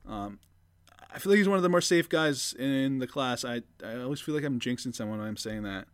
Um, 0.07 0.39
I 1.11 1.19
feel 1.19 1.31
like 1.31 1.37
he's 1.37 1.47
one 1.47 1.57
of 1.57 1.63
the 1.63 1.69
more 1.69 1.81
safe 1.81 2.07
guys 2.07 2.53
in 2.53 2.99
the 2.99 3.07
class. 3.07 3.43
I 3.43 3.61
I 3.83 3.97
always 4.01 4.21
feel 4.21 4.35
like 4.35 4.43
I'm 4.43 4.59
jinxing 4.59 4.93
someone 4.93 5.19
when 5.19 5.27
I'm 5.27 5.37
saying 5.37 5.63
that, 5.63 5.87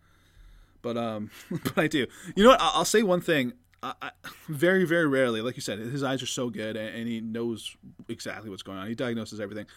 but 0.81 0.97
um, 0.97 1.31
but 1.63 1.77
I 1.77 1.87
do. 1.87 2.05
You 2.35 2.43
know 2.43 2.49
what? 2.49 2.61
I'll, 2.61 2.71
I'll 2.75 2.85
say 2.85 3.03
one 3.03 3.21
thing. 3.21 3.53
I, 3.81 3.93
I, 4.01 4.11
very 4.47 4.85
very 4.85 5.07
rarely, 5.07 5.41
like 5.41 5.55
you 5.55 5.61
said, 5.61 5.79
his 5.79 6.03
eyes 6.03 6.21
are 6.21 6.27
so 6.27 6.49
good 6.49 6.75
and, 6.75 6.95
and 6.95 7.07
he 7.07 7.21
knows 7.21 7.75
exactly 8.09 8.49
what's 8.49 8.63
going 8.63 8.77
on. 8.77 8.87
He 8.87 8.95
diagnoses 8.95 9.39
everything. 9.39 9.67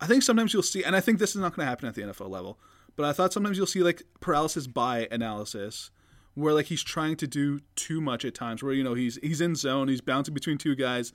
I 0.00 0.06
think 0.06 0.22
sometimes 0.22 0.52
you'll 0.52 0.62
see, 0.62 0.84
and 0.84 0.94
I 0.94 1.00
think 1.00 1.18
this 1.18 1.30
is 1.30 1.40
not 1.40 1.54
going 1.54 1.64
to 1.66 1.68
happen 1.68 1.88
at 1.88 1.94
the 1.94 2.02
NFL 2.02 2.30
level, 2.30 2.58
but 2.96 3.04
I 3.04 3.12
thought 3.12 3.32
sometimes 3.32 3.56
you'll 3.56 3.66
see 3.66 3.82
like 3.82 4.02
paralysis 4.20 4.66
by 4.66 5.08
analysis, 5.10 5.90
where 6.34 6.54
like 6.54 6.66
he's 6.66 6.82
trying 6.82 7.16
to 7.16 7.26
do 7.26 7.60
too 7.74 8.00
much 8.00 8.24
at 8.24 8.34
times, 8.34 8.62
where 8.62 8.72
you 8.72 8.84
know 8.84 8.94
he's 8.94 9.18
he's 9.22 9.40
in 9.40 9.54
zone, 9.56 9.88
he's 9.88 10.00
bouncing 10.00 10.34
between 10.34 10.58
two 10.58 10.74
guys, 10.76 11.12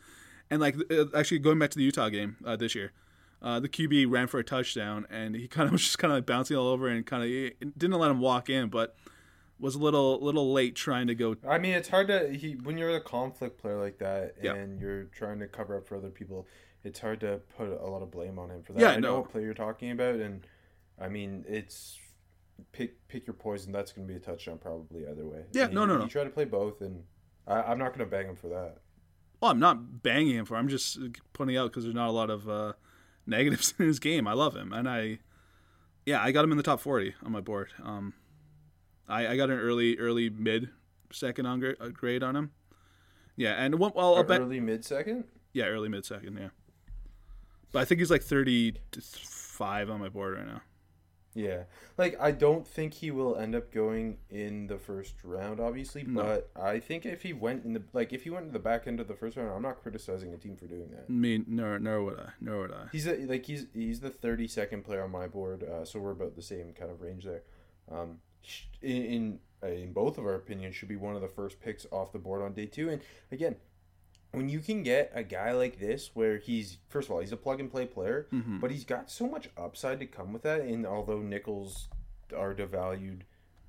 and 0.50 0.60
like 0.62 0.76
uh, 0.92 1.06
actually 1.16 1.40
going 1.40 1.60
back 1.60 1.70
to 1.72 1.78
the 1.78 1.84
Utah 1.84 2.10
game 2.10 2.36
uh, 2.46 2.56
this 2.58 2.76
year, 2.76 2.92
uh, 3.42 3.60
the 3.60 3.70
QB 3.70 4.10
ran 4.10 4.28
for 4.28 4.40
a 4.40 4.44
touchdown, 4.44 5.06
and 5.10 5.36
he 5.36 5.48
kind 5.56 5.68
of 5.68 5.72
was 5.74 5.82
just 5.84 5.98
kind 6.00 6.12
of 6.12 6.18
like 6.18 6.26
bouncing 6.26 6.58
all 6.58 6.68
over 6.68 6.88
and 6.88 7.06
kind 7.06 7.24
of 7.24 7.30
didn't 7.78 7.98
let 8.00 8.12
him 8.12 8.20
walk 8.20 8.50
in, 8.50 8.70
but 8.70 8.96
was 9.60 9.76
a 9.76 9.80
little 9.80 10.20
little 10.20 10.52
late 10.52 10.76
trying 10.76 11.08
to 11.08 11.16
go. 11.16 11.38
I 11.48 11.58
mean, 11.58 11.74
it's 11.74 11.88
hard 11.88 12.08
to 12.08 12.34
he 12.34 12.54
when 12.54 12.78
you're 12.78 12.94
a 12.96 13.00
conflict 13.02 13.62
player 13.62 13.80
like 13.80 13.98
that 14.00 14.36
Yeah. 14.42 14.56
and 14.56 14.82
you're 14.82 15.04
trying 15.06 15.40
to 15.40 15.48
cover 15.48 15.78
up 15.78 15.88
for 15.88 15.96
other 15.96 16.10
people. 16.10 16.48
It's 16.84 17.00
hard 17.00 17.20
to 17.22 17.40
put 17.58 17.68
a 17.70 17.86
lot 17.86 18.02
of 18.02 18.12
blame 18.12 18.38
on 18.38 18.50
him 18.50 18.62
for 18.64 18.74
that. 18.74 18.82
Yeah, 18.82 18.90
I 18.90 18.96
know 19.00 19.14
no. 19.14 19.20
what 19.22 19.32
player 19.32 19.46
you're 19.46 19.54
talking 19.54 19.92
about, 19.92 20.16
and 20.16 20.46
I 21.00 21.08
mean, 21.08 21.46
it's 21.48 21.98
pick 22.72 23.08
pick 23.08 23.26
your 23.26 23.34
poison. 23.36 23.72
That's 23.72 23.92
going 23.92 24.08
to 24.08 24.14
be 24.14 24.18
a 24.18 24.22
touchdown 24.22 24.58
probably 24.58 25.08
either 25.08 25.26
way. 25.26 25.44
Yeah, 25.54 25.66
And 25.66 25.74
no, 25.74 25.82
he, 25.82 25.88
no, 25.88 25.98
no. 25.98 26.04
He 26.04 26.10
tried 26.10 26.26
to 26.26 26.30
play 26.30 26.46
both, 26.46 26.82
and 26.82 27.04
I, 27.48 27.62
I'm 27.62 27.78
not 27.80 27.90
going 27.90 28.00
to 28.00 28.06
bang 28.06 28.28
him 28.28 28.36
for 28.36 28.50
that. 28.50 28.78
Well, 29.42 29.52
I'm 29.52 29.60
not 29.60 30.04
banging 30.04 30.36
him 30.36 30.46
for. 30.46 30.56
I'm 30.56 30.68
just 30.68 31.00
pointing 31.34 31.58
out 31.58 31.72
because 31.72 31.84
there's 31.84 31.96
not 31.96 32.10
a 32.10 32.12
lot 32.12 32.30
of 32.30 32.48
uh, 32.50 32.74
negatives 33.26 33.74
in 33.80 33.86
his 33.86 34.00
game. 34.00 34.28
I 34.28 34.34
love 34.34 34.56
him, 34.56 34.72
and 34.74 34.88
I, 34.90 35.20
yeah, 36.06 36.22
I 36.22 36.32
got 36.32 36.44
him 36.44 36.52
in 36.52 36.58
the 36.58 36.64
top 36.64 36.80
40 36.80 37.16
on 37.24 37.32
my 37.32 37.42
board. 37.42 37.70
Um, 37.84 38.14
I, 39.08 39.28
I 39.28 39.38
got 39.38 39.50
an 39.50 39.60
early, 39.60 39.98
early 39.98 40.30
mid 40.30 40.70
second 41.12 41.46
on 41.46 41.60
gra- 41.60 41.76
uh, 41.80 41.90
grade 41.90 42.24
on 42.24 42.36
him. 42.36 42.52
Yeah, 43.36 43.54
and 43.54 43.76
one, 43.80 43.92
well, 43.96 44.16
I'll 44.16 44.24
bet, 44.24 44.42
early 44.42 44.60
mid 44.60 44.86
second. 44.86 45.26
yeah, 45.54 45.66
early 45.66 45.90
mid 45.90 46.06
second, 46.06 46.38
yeah. 46.38 46.50
But 47.74 47.82
I 47.82 47.86
think 47.86 48.00
he's 48.00 48.12
like 48.12 48.22
35 48.22 49.90
on 49.90 50.00
my 50.00 50.08
board 50.08 50.38
right 50.38 50.48
now. 50.48 50.62
Yeah, 51.36 51.64
like 51.98 52.16
I 52.22 52.30
don't 52.30 52.66
think 52.68 52.94
he 52.94 53.10
will 53.10 53.36
end 53.36 53.56
up 53.56 53.72
going 53.72 54.18
in 54.30 54.68
the 54.68 54.78
first 54.78 55.16
round, 55.24 55.60
obviously. 55.60 56.04
No. 56.04 56.22
But 56.22 56.52
I 56.56 56.80
think 56.80 57.08
if 57.08 57.24
he 57.24 57.34
went 57.34 57.66
in 57.66 57.74
the 57.74 57.82
like 57.92 58.14
if 58.14 58.24
he 58.24 58.30
went 58.30 58.46
in 58.46 58.54
the 58.54 58.60
back 58.60 58.86
end 58.86 59.00
of 59.00 59.08
the 59.08 59.16
first 59.16 59.36
round, 59.36 59.50
I'm 59.50 59.64
not 59.64 59.82
criticizing 59.82 60.32
a 60.34 60.38
team 60.38 60.56
for 60.56 60.68
doing 60.68 60.92
that. 60.92 61.06
I 61.10 61.12
mean, 61.12 61.46
nor, 61.48 61.80
nor 61.80 62.04
would 62.04 62.20
I, 62.20 62.30
nor 62.40 62.60
would 62.60 62.72
I. 62.72 62.86
He's 62.92 63.08
a, 63.08 63.16
like 63.26 63.48
he's 63.48 63.66
he's 63.74 64.00
the 64.00 64.12
32nd 64.12 64.84
player 64.84 65.04
on 65.04 65.12
my 65.12 65.28
board, 65.28 65.64
uh, 65.64 65.84
so 65.86 66.00
we're 66.00 66.12
about 66.12 66.36
the 66.36 66.44
same 66.44 66.72
kind 66.74 66.92
of 66.92 67.02
range 67.02 67.26
there. 67.26 67.42
Um, 67.92 68.20
in 68.84 69.06
in, 69.06 69.40
uh, 69.64 69.68
in 69.68 69.92
both 69.92 70.20
of 70.20 70.26
our 70.26 70.36
opinions, 70.36 70.76
should 70.76 70.90
be 70.90 70.98
one 70.98 71.16
of 71.16 71.22
the 71.24 71.28
first 71.28 71.60
picks 71.60 71.88
off 71.92 72.12
the 72.12 72.20
board 72.20 72.44
on 72.44 72.54
day 72.54 72.68
two. 72.68 72.90
And 72.90 73.02
again, 73.32 73.56
when 74.34 74.50
you 74.50 74.60
can 74.60 74.84
get 74.84 75.12
a 75.16 75.24
guy 75.24 75.52
like 75.54 75.80
this, 75.80 76.12
where 76.14 76.38
he's 76.38 76.78
first 76.90 77.08
of 77.08 77.14
all 77.16 77.22
he's 77.22 77.32
a 77.32 77.38
plug 77.38 77.60
and 77.60 77.72
play 77.72 77.86
player, 77.86 78.28
Mm-hmm. 78.34 78.60
but 78.60 78.70
he's 78.72 78.84
got 78.86 79.10
so 79.10 79.28
much 79.28 79.50
upside 79.58 80.00
to 80.00 80.06
come 80.06 80.34
with 80.34 80.42
that. 80.44 80.62
And 80.62 80.86
although 80.86 81.20
nickels 81.20 81.88
are 82.36 82.54
devalued 82.54 83.22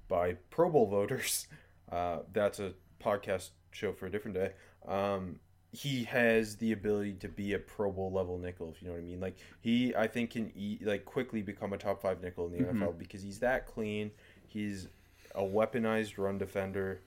by 0.09 0.35
Pro 0.51 0.69
Bowl 0.71 0.87
voters, 0.87 1.47
uh, 1.93 2.19
that's 2.33 2.59
a 2.61 2.73
podcast 3.03 3.51
show 3.71 3.93
for 3.93 4.07
a 4.07 4.11
different 4.11 4.37
day. 4.37 4.53
Um, 4.87 5.39
he 5.73 6.05
has 6.05 6.57
the 6.57 6.71
ability 6.73 7.15
to 7.15 7.29
be 7.29 7.53
a 7.55 7.59
Pro 7.59 7.91
Bowl 7.91 8.13
level 8.13 8.39
nickel, 8.39 8.71
if 8.75 8.81
you 8.81 8.87
know 8.89 8.95
what 8.95 9.01
I 9.01 9.05
mean. 9.05 9.19
Like 9.21 9.37
he, 9.61 9.95
I 9.97 10.07
think, 10.07 10.31
can 10.31 10.53
eat, 10.55 10.87
like 10.87 11.05
quickly 11.05 11.43
become 11.43 11.73
a 11.73 11.79
top 11.79 12.01
five 12.01 12.23
nickel 12.23 12.47
in 12.47 12.53
the 12.53 12.59
NFL 12.73 12.97
because 12.99 13.23
he's 13.23 13.41
that 13.41 13.67
clean. 13.67 14.13
He's 14.47 14.87
a 15.35 15.43
weaponized 15.43 16.17
run 16.17 16.39
defender, 16.39 17.01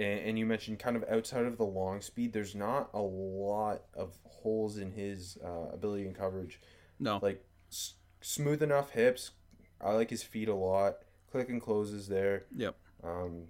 and, 0.00 0.20
and 0.20 0.38
you 0.38 0.46
mentioned 0.46 0.78
kind 0.78 0.96
of 0.96 1.04
outside 1.10 1.44
of 1.44 1.58
the 1.58 1.64
long 1.64 2.00
speed. 2.00 2.32
There's 2.32 2.54
not 2.54 2.88
a 2.94 3.00
lot 3.00 3.82
of 3.94 4.18
holes 4.24 4.78
in 4.78 4.92
his 4.92 5.38
uh, 5.44 5.72
ability 5.72 6.04
and 6.06 6.14
coverage. 6.14 6.58
No, 6.98 7.18
Like 7.20 7.44
s- 7.70 7.94
smooth 8.20 8.62
enough 8.62 8.90
hips. 8.90 9.32
I 9.80 9.92
like 9.92 10.10
his 10.10 10.22
feet 10.22 10.48
a 10.48 10.54
lot. 10.54 10.98
Click 11.30 11.48
and 11.50 11.60
closes 11.60 12.08
there. 12.08 12.46
yep. 12.56 12.74
Um, 13.04 13.44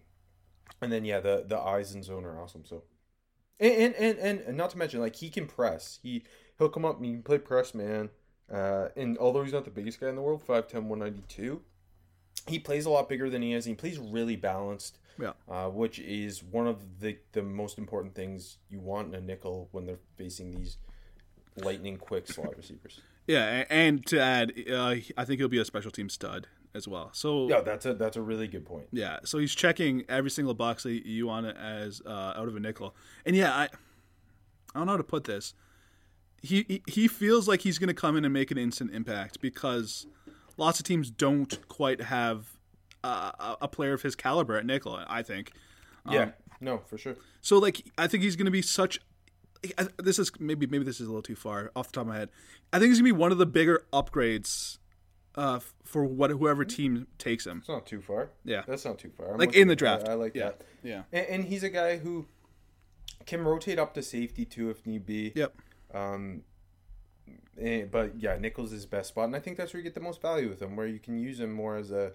and 0.83 0.93
then 0.93 1.05
yeah, 1.05 1.21
the 1.21 1.45
the 1.47 1.59
eyes 1.59 1.95
in 1.95 2.03
zone 2.03 2.25
are 2.25 2.41
awesome. 2.41 2.65
So, 2.65 2.83
and 3.59 3.95
and 3.95 4.19
and, 4.19 4.41
and, 4.41 4.57
not 4.57 4.71
to 4.71 4.79
mention 4.79 5.01
like 5.01 5.17
he 5.17 5.31
can 5.31 5.47
press. 5.47 5.99
He 6.03 6.25
he'll 6.59 6.69
come 6.69 6.85
up 6.85 6.97
and 6.97 7.05
he 7.05 7.13
can 7.13 7.23
play 7.23 7.39
press 7.39 7.75
man. 7.75 8.11
Uh, 8.53 8.89
and 8.97 9.17
although 9.19 9.45
he's 9.45 9.53
not 9.53 9.65
the 9.65 9.71
biggest 9.71 10.01
guy 10.01 10.09
in 10.09 10.17
the 10.17 10.23
world, 10.23 10.43
5'10", 10.45 10.87
192, 10.89 11.63
he 12.49 12.59
plays 12.59 12.85
a 12.85 12.91
lot 12.91 13.09
bigger 13.09 13.31
than 13.31 13.43
he 13.43 13.53
is. 13.53 13.65
He 13.65 13.75
plays 13.75 13.97
really 13.99 14.35
balanced. 14.35 14.99
Yeah. 15.21 15.33
Uh, 15.49 15.69
which 15.69 15.99
is 15.99 16.43
one 16.43 16.67
of 16.67 17.01
the 17.01 17.19
the 17.33 17.43
most 17.43 17.79
important 17.79 18.15
things 18.15 18.59
you 18.69 18.81
want 18.81 19.09
in 19.09 19.15
a 19.15 19.21
nickel 19.21 19.69
when 19.73 19.87
they're 19.87 20.01
facing 20.17 20.53
these 20.53 20.79
lightning 21.57 21.97
quick 21.97 22.27
slot 22.27 22.57
receivers. 22.57 23.01
Yeah, 23.27 23.65
and 23.71 24.05
to 24.07 24.21
add, 24.21 24.53
uh, 24.71 24.97
I 25.17 25.25
think 25.25 25.39
he'll 25.39 25.49
be 25.49 25.61
a 25.61 25.65
special 25.65 25.91
team 25.91 26.09
stud 26.09 26.49
as 26.75 26.89
well. 26.89 27.11
So 27.13 27.49
Yeah, 27.49 27.61
that's 27.61 27.87
a 27.87 27.95
that's 27.95 28.17
a 28.17 28.23
really 28.23 28.49
good 28.49 28.65
point. 28.65 28.87
Yeah, 28.93 29.19
so 29.25 29.39
he's 29.39 29.55
checking 29.55 30.05
every 30.09 30.31
single 30.31 30.55
box 30.55 30.85
that 30.85 31.07
you 31.07 31.27
want 31.27 31.47
it 31.47 31.57
as 31.57 32.01
uh, 32.05 32.35
out 32.37 32.49
of 32.49 32.57
a 32.57 32.61
nickel, 32.61 32.95
and 33.25 33.37
yeah, 33.37 33.55
I, 33.55 33.65
I 33.65 33.69
don't 34.79 34.87
know 34.87 34.93
how 34.93 34.99
to 34.99 35.05
put 35.05 35.25
this. 35.25 35.55
He 36.43 36.65
he, 36.69 36.83
he 36.87 37.09
feels 37.09 37.47
like 37.47 37.61
he's 37.61 37.79
going 37.79 37.89
to 37.89 37.95
come 37.95 38.17
in 38.17 38.25
and 38.25 38.33
make 38.33 38.51
an 38.51 38.59
instant 38.59 38.93
impact 38.95 39.41
because 39.41 40.07
lots 40.57 40.81
of 40.81 40.87
teams 40.87 41.11
don't 41.11 41.69
quite 41.69 42.01
have 42.03 42.59
uh, 43.05 43.33
a- 43.39 43.57
a 43.63 43.69
player 43.69 43.93
of 43.93 44.03
his 44.03 44.15
caliber 44.15 44.57
at 44.57 44.67
nickel. 44.67 44.99
I 45.09 45.23
think. 45.23 45.53
Yeah, 46.11 46.31
no, 46.61 46.79
for 46.79 46.99
sure. 46.99 47.17
So 47.41 47.59
like 47.59 47.85
I 47.99 48.07
think 48.07 48.23
he's 48.23 48.37
going 48.37 48.47
to 48.47 48.51
be 48.51 48.63
such. 48.63 48.99
I- 49.79 49.89
This 49.99 50.19
is 50.19 50.33
maybe 50.41 50.67
maybe 50.67 50.85
this 50.85 51.01
is 51.01 51.07
a 51.07 51.11
little 51.11 51.23
too 51.23 51.37
far 51.37 51.71
off 51.77 51.89
the 51.89 51.93
top 51.93 52.03
of 52.03 52.09
my 52.09 52.17
head. 52.17 52.31
I 52.73 52.79
think 52.79 52.91
he's 52.91 52.99
going 53.01 53.11
to 53.11 53.15
be 53.15 53.19
one 53.21 53.33
of 53.33 53.39
the 53.39 53.47
bigger 53.47 53.85
upgrades 53.93 54.79
uh, 55.35 55.61
for 55.85 56.05
what 56.05 56.31
whoever 56.31 56.65
team 56.65 57.07
takes 57.19 57.47
him. 57.47 57.59
It's 57.59 57.69
not 57.69 57.87
too 57.87 58.01
far. 58.01 58.31
Yeah. 58.45 58.63
that's 58.67 58.85
not 58.85 58.99
too 58.99 59.11
far. 59.11 59.33
I'm 59.33 59.39
Like 59.39 59.55
in 59.55 59.69
the 59.69 59.77
draft. 59.77 60.09
I, 60.09 60.13
I 60.13 60.15
like 60.15 60.35
yeah. 60.35 60.45
that. 60.45 60.61
Yeah. 60.83 61.03
And, 61.13 61.27
and 61.27 61.45
he's 61.45 61.63
a 61.63 61.69
guy 61.71 61.99
who 61.99 62.27
can 63.27 63.43
rotate 63.45 63.79
up 63.79 63.93
to 63.95 64.03
safety 64.03 64.45
too 64.45 64.71
if 64.71 64.87
need 64.87 65.05
be. 65.07 65.33
Yep. 65.35 65.55
Um, 65.93 66.43
eh, 67.61 67.85
but 67.91 68.19
yeah, 68.19 68.37
nickel's 68.39 68.73
is 68.73 68.87
best 68.87 69.11
spot, 69.11 69.27
and 69.27 69.37
I 69.37 69.41
think 69.41 69.57
that's 69.57 69.73
where 69.75 69.79
you 69.79 69.85
get 69.85 69.95
the 69.95 70.01
most 70.01 70.23
value 70.23 70.49
with 70.49 70.63
him, 70.63 70.75
where 70.77 70.87
you 70.87 70.99
can 70.99 71.19
use 71.19 71.39
him 71.41 71.53
more 71.53 71.77
as 71.77 71.91
a 71.91 72.13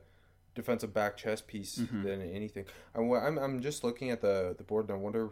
defensive 0.55 0.93
back 0.93 1.17
chess 1.17 1.41
piece 1.41 1.77
Mm-hmm. 1.79 2.03
than 2.03 2.21
anything. 2.21 2.65
I'm, 2.95 3.11
I'm 3.11 3.37
I'm 3.37 3.61
just 3.61 3.83
looking 3.83 4.09
at 4.09 4.21
the 4.21 4.55
the 4.57 4.63
board, 4.63 4.85
and 4.89 4.93
I 4.97 4.97
wonder 4.99 5.29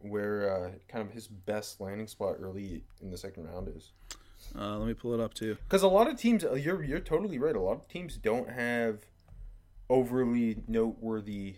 where 0.00 0.50
uh, 0.50 0.70
kind 0.88 1.06
of 1.06 1.12
his 1.14 1.26
best 1.26 1.80
landing 1.80 2.06
spot 2.06 2.36
early 2.40 2.84
in 3.00 3.10
the 3.10 3.16
second 3.18 3.44
round 3.46 3.68
is. 3.74 3.92
Uh, 4.56 4.78
let 4.78 4.86
me 4.86 4.94
pull 4.94 5.12
it 5.14 5.20
up 5.20 5.34
too. 5.34 5.56
Because 5.64 5.82
a 5.82 5.88
lot 5.88 6.06
of 6.08 6.16
teams, 6.16 6.44
uh, 6.44 6.54
you're 6.54 6.82
you're 6.82 7.00
totally 7.00 7.38
right. 7.38 7.56
A 7.56 7.60
lot 7.60 7.72
of 7.76 7.88
teams 7.88 8.16
don't 8.16 8.50
have 8.50 9.00
overly 9.90 10.62
noteworthy 10.68 11.56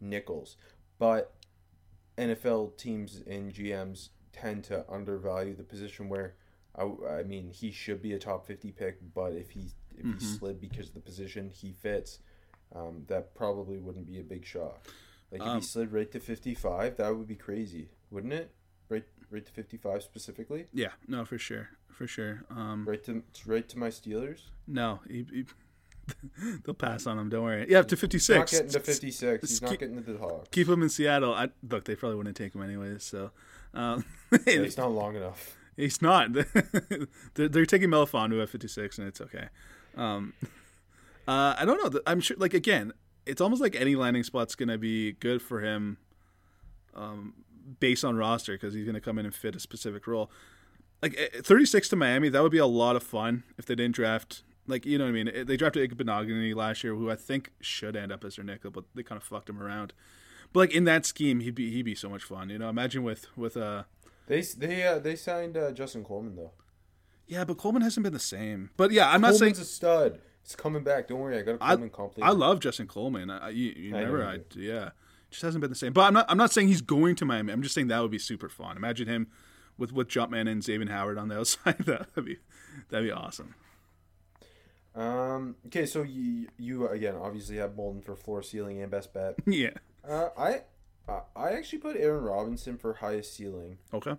nickels, 0.00 0.56
but 0.98 1.34
NFL 2.16 2.76
teams 2.76 3.22
and 3.26 3.52
GMs 3.52 4.08
tend 4.32 4.64
to 4.64 4.84
undervalue 4.90 5.54
the 5.54 5.64
position 5.64 6.08
where. 6.08 6.34
I, 6.76 6.84
I 7.18 7.22
mean, 7.24 7.50
he 7.50 7.72
should 7.72 8.00
be 8.02 8.12
a 8.12 8.20
top 8.20 8.46
fifty 8.46 8.70
pick, 8.70 8.98
but 9.12 9.32
if 9.32 9.50
he 9.50 9.70
if 9.96 10.04
he 10.20 10.24
slid 10.24 10.60
because 10.60 10.88
of 10.88 10.94
the 10.94 11.00
position 11.00 11.50
he 11.52 11.72
fits, 11.72 12.20
um, 12.74 13.04
that 13.08 13.34
probably 13.34 13.78
wouldn't 13.78 14.06
be 14.06 14.20
a 14.20 14.24
big 14.24 14.44
shock. 14.44 14.86
Like 15.30 15.40
if 15.42 15.46
Um, 15.46 15.60
he 15.60 15.66
slid 15.66 15.92
right 15.92 16.10
to 16.12 16.20
fifty 16.20 16.54
five, 16.54 16.96
that 16.96 17.14
would 17.16 17.28
be 17.28 17.34
crazy, 17.36 17.90
wouldn't 18.10 18.32
it? 18.32 18.50
Right, 18.88 19.04
right 19.30 19.44
to 19.44 19.52
fifty 19.52 19.76
five 19.76 20.02
specifically. 20.02 20.66
Yeah, 20.72 20.92
no, 21.06 21.24
for 21.24 21.38
sure, 21.38 21.68
for 21.90 22.06
sure. 22.06 22.44
Um, 22.50 22.84
Right 22.88 23.02
to 23.04 23.22
right 23.46 23.68
to 23.68 23.78
my 23.78 23.88
Steelers. 23.88 24.40
no, 24.66 25.00
he, 25.08 25.26
he, 25.30 25.44
they'll 26.64 26.72
pass 26.74 27.06
on 27.06 27.18
him. 27.18 27.28
Don't 27.28 27.44
worry. 27.44 27.66
Yeah, 27.68 27.82
to 27.82 27.96
fifty 27.96 28.16
He's 28.16 28.28
not 28.30 28.48
getting 28.50 28.68
to 28.70 28.80
56. 28.80 29.40
He's 29.42 29.50
Just 29.50 29.62
not 29.62 29.70
keep- 29.72 29.80
getting 29.80 30.02
to 30.02 30.12
the 30.14 30.18
Hawks. 30.18 30.48
Keep 30.50 30.68
him 30.68 30.82
in 30.82 30.88
Seattle. 30.88 31.34
I, 31.34 31.50
look, 31.68 31.84
they 31.84 31.94
probably 31.96 32.16
wouldn't 32.16 32.36
take 32.36 32.54
him 32.54 32.62
anyways. 32.62 33.04
So, 33.04 33.30
um, 33.74 34.06
Yeah, 34.46 34.62
he's 34.62 34.78
not 34.78 34.90
long 34.92 35.16
enough. 35.16 35.54
he's 35.76 36.00
not. 36.00 36.32
they're, 37.34 37.48
they're 37.48 37.66
taking 37.66 37.90
Melifonwu 37.90 38.42
at 38.42 38.48
fifty 38.48 38.68
six, 38.68 38.98
and 38.98 39.06
it's 39.06 39.20
okay. 39.20 39.48
Um, 39.98 40.32
uh, 41.28 41.54
I 41.58 41.64
don't 41.64 41.94
know. 41.94 42.00
I'm 42.06 42.20
sure. 42.20 42.36
Like 42.38 42.54
again, 42.54 42.92
it's 43.26 43.40
almost 43.40 43.60
like 43.60 43.76
any 43.76 43.94
landing 43.94 44.22
spot's 44.24 44.54
gonna 44.54 44.78
be 44.78 45.12
good 45.12 45.42
for 45.42 45.60
him, 45.60 45.98
um, 46.94 47.34
based 47.80 48.04
on 48.04 48.16
roster 48.16 48.52
because 48.54 48.72
he's 48.74 48.86
gonna 48.86 49.00
come 49.00 49.18
in 49.18 49.26
and 49.26 49.34
fit 49.34 49.54
a 49.54 49.60
specific 49.60 50.06
role. 50.06 50.30
Like 51.02 51.14
eh, 51.16 51.40
36 51.42 51.90
to 51.90 51.96
Miami, 51.96 52.28
that 52.30 52.42
would 52.42 52.50
be 52.50 52.58
a 52.58 52.66
lot 52.66 52.96
of 52.96 53.02
fun 53.02 53.44
if 53.58 53.66
they 53.66 53.74
didn't 53.74 53.94
draft. 53.94 54.42
Like 54.66 54.84
you 54.86 54.98
know 54.98 55.04
what 55.04 55.10
I 55.10 55.24
mean? 55.24 55.46
They 55.46 55.56
drafted 55.56 55.90
Igbinoghene 55.90 56.54
last 56.54 56.82
year, 56.82 56.94
who 56.94 57.10
I 57.10 57.16
think 57.16 57.50
should 57.60 57.94
end 57.96 58.10
up 58.10 58.24
as 58.24 58.36
their 58.36 58.44
nickel, 58.44 58.70
but 58.70 58.84
they 58.94 59.02
kind 59.02 59.20
of 59.20 59.26
fucked 59.26 59.48
him 59.48 59.62
around. 59.62 59.92
But 60.52 60.60
like 60.60 60.72
in 60.74 60.84
that 60.84 61.04
scheme, 61.06 61.40
he'd 61.40 61.54
be 61.54 61.70
he'd 61.70 61.84
be 61.84 61.94
so 61.94 62.08
much 62.08 62.24
fun. 62.24 62.48
You 62.50 62.58
know, 62.58 62.68
imagine 62.70 63.02
with 63.02 63.26
with 63.36 63.56
uh 63.56 63.84
They 64.26 64.40
they 64.40 64.82
uh, 64.86 64.98
they 64.98 65.14
signed 65.16 65.56
uh, 65.56 65.72
Justin 65.72 66.04
Coleman 66.04 66.36
though. 66.36 66.52
yeah, 67.26 67.44
but 67.44 67.58
Coleman 67.58 67.82
hasn't 67.82 68.04
been 68.04 68.12
the 68.14 68.18
same. 68.18 68.70
But 68.78 68.90
yeah, 68.92 69.10
I'm 69.10 69.20
not 69.20 69.34
saying 69.34 69.52
Coleman's 69.52 69.58
a 69.58 69.64
stud. 69.72 70.20
He's 70.48 70.56
coming 70.56 70.82
back. 70.82 71.08
Don't 71.08 71.20
worry, 71.20 71.36
I 71.38 71.42
got 71.42 71.56
a 71.56 71.58
I, 71.62 71.68
Coleman 71.74 71.90
comp. 71.90 72.12
I 72.22 72.30
love 72.30 72.60
Justin 72.60 72.86
Coleman. 72.86 73.28
I, 73.28 73.50
you, 73.50 73.70
you 73.76 73.94
I 73.94 74.00
never, 74.00 74.24
I, 74.24 74.38
yeah, 74.56 74.90
just 75.30 75.42
hasn't 75.42 75.60
been 75.60 75.68
the 75.68 75.76
same. 75.76 75.92
But 75.92 76.06
I'm 76.06 76.14
not. 76.14 76.24
I'm 76.30 76.38
not 76.38 76.52
saying 76.52 76.68
he's 76.68 76.80
going 76.80 77.16
to 77.16 77.26
Miami. 77.26 77.52
I'm 77.52 77.60
just 77.60 77.74
saying 77.74 77.88
that 77.88 78.00
would 78.00 78.10
be 78.10 78.18
super 78.18 78.48
fun. 78.48 78.78
Imagine 78.78 79.08
him 79.08 79.26
with 79.76 79.92
with 79.92 80.08
Jumpman 80.08 80.48
and 80.48 80.62
Xavien 80.62 80.88
Howard 80.88 81.18
on 81.18 81.28
the 81.28 81.38
outside. 81.38 81.76
That'd 81.84 82.24
be 82.24 82.38
that'd 82.88 83.06
be 83.06 83.12
awesome. 83.12 83.56
Um. 84.94 85.56
Okay, 85.66 85.84
so 85.84 86.02
you 86.02 86.48
you 86.56 86.88
again 86.88 87.14
obviously 87.14 87.56
have 87.56 87.72
Molden 87.72 88.02
for 88.02 88.16
floor, 88.16 88.42
ceiling, 88.42 88.80
and 88.80 88.90
best 88.90 89.12
bet. 89.12 89.34
Yeah. 89.46 89.72
Uh, 90.08 90.30
I- 90.38 90.62
I 91.36 91.52
actually 91.52 91.78
put 91.78 91.96
Aaron 91.96 92.24
Robinson 92.24 92.76
for 92.76 92.92
highest 92.94 93.34
ceiling. 93.34 93.78
Okay. 93.94 94.14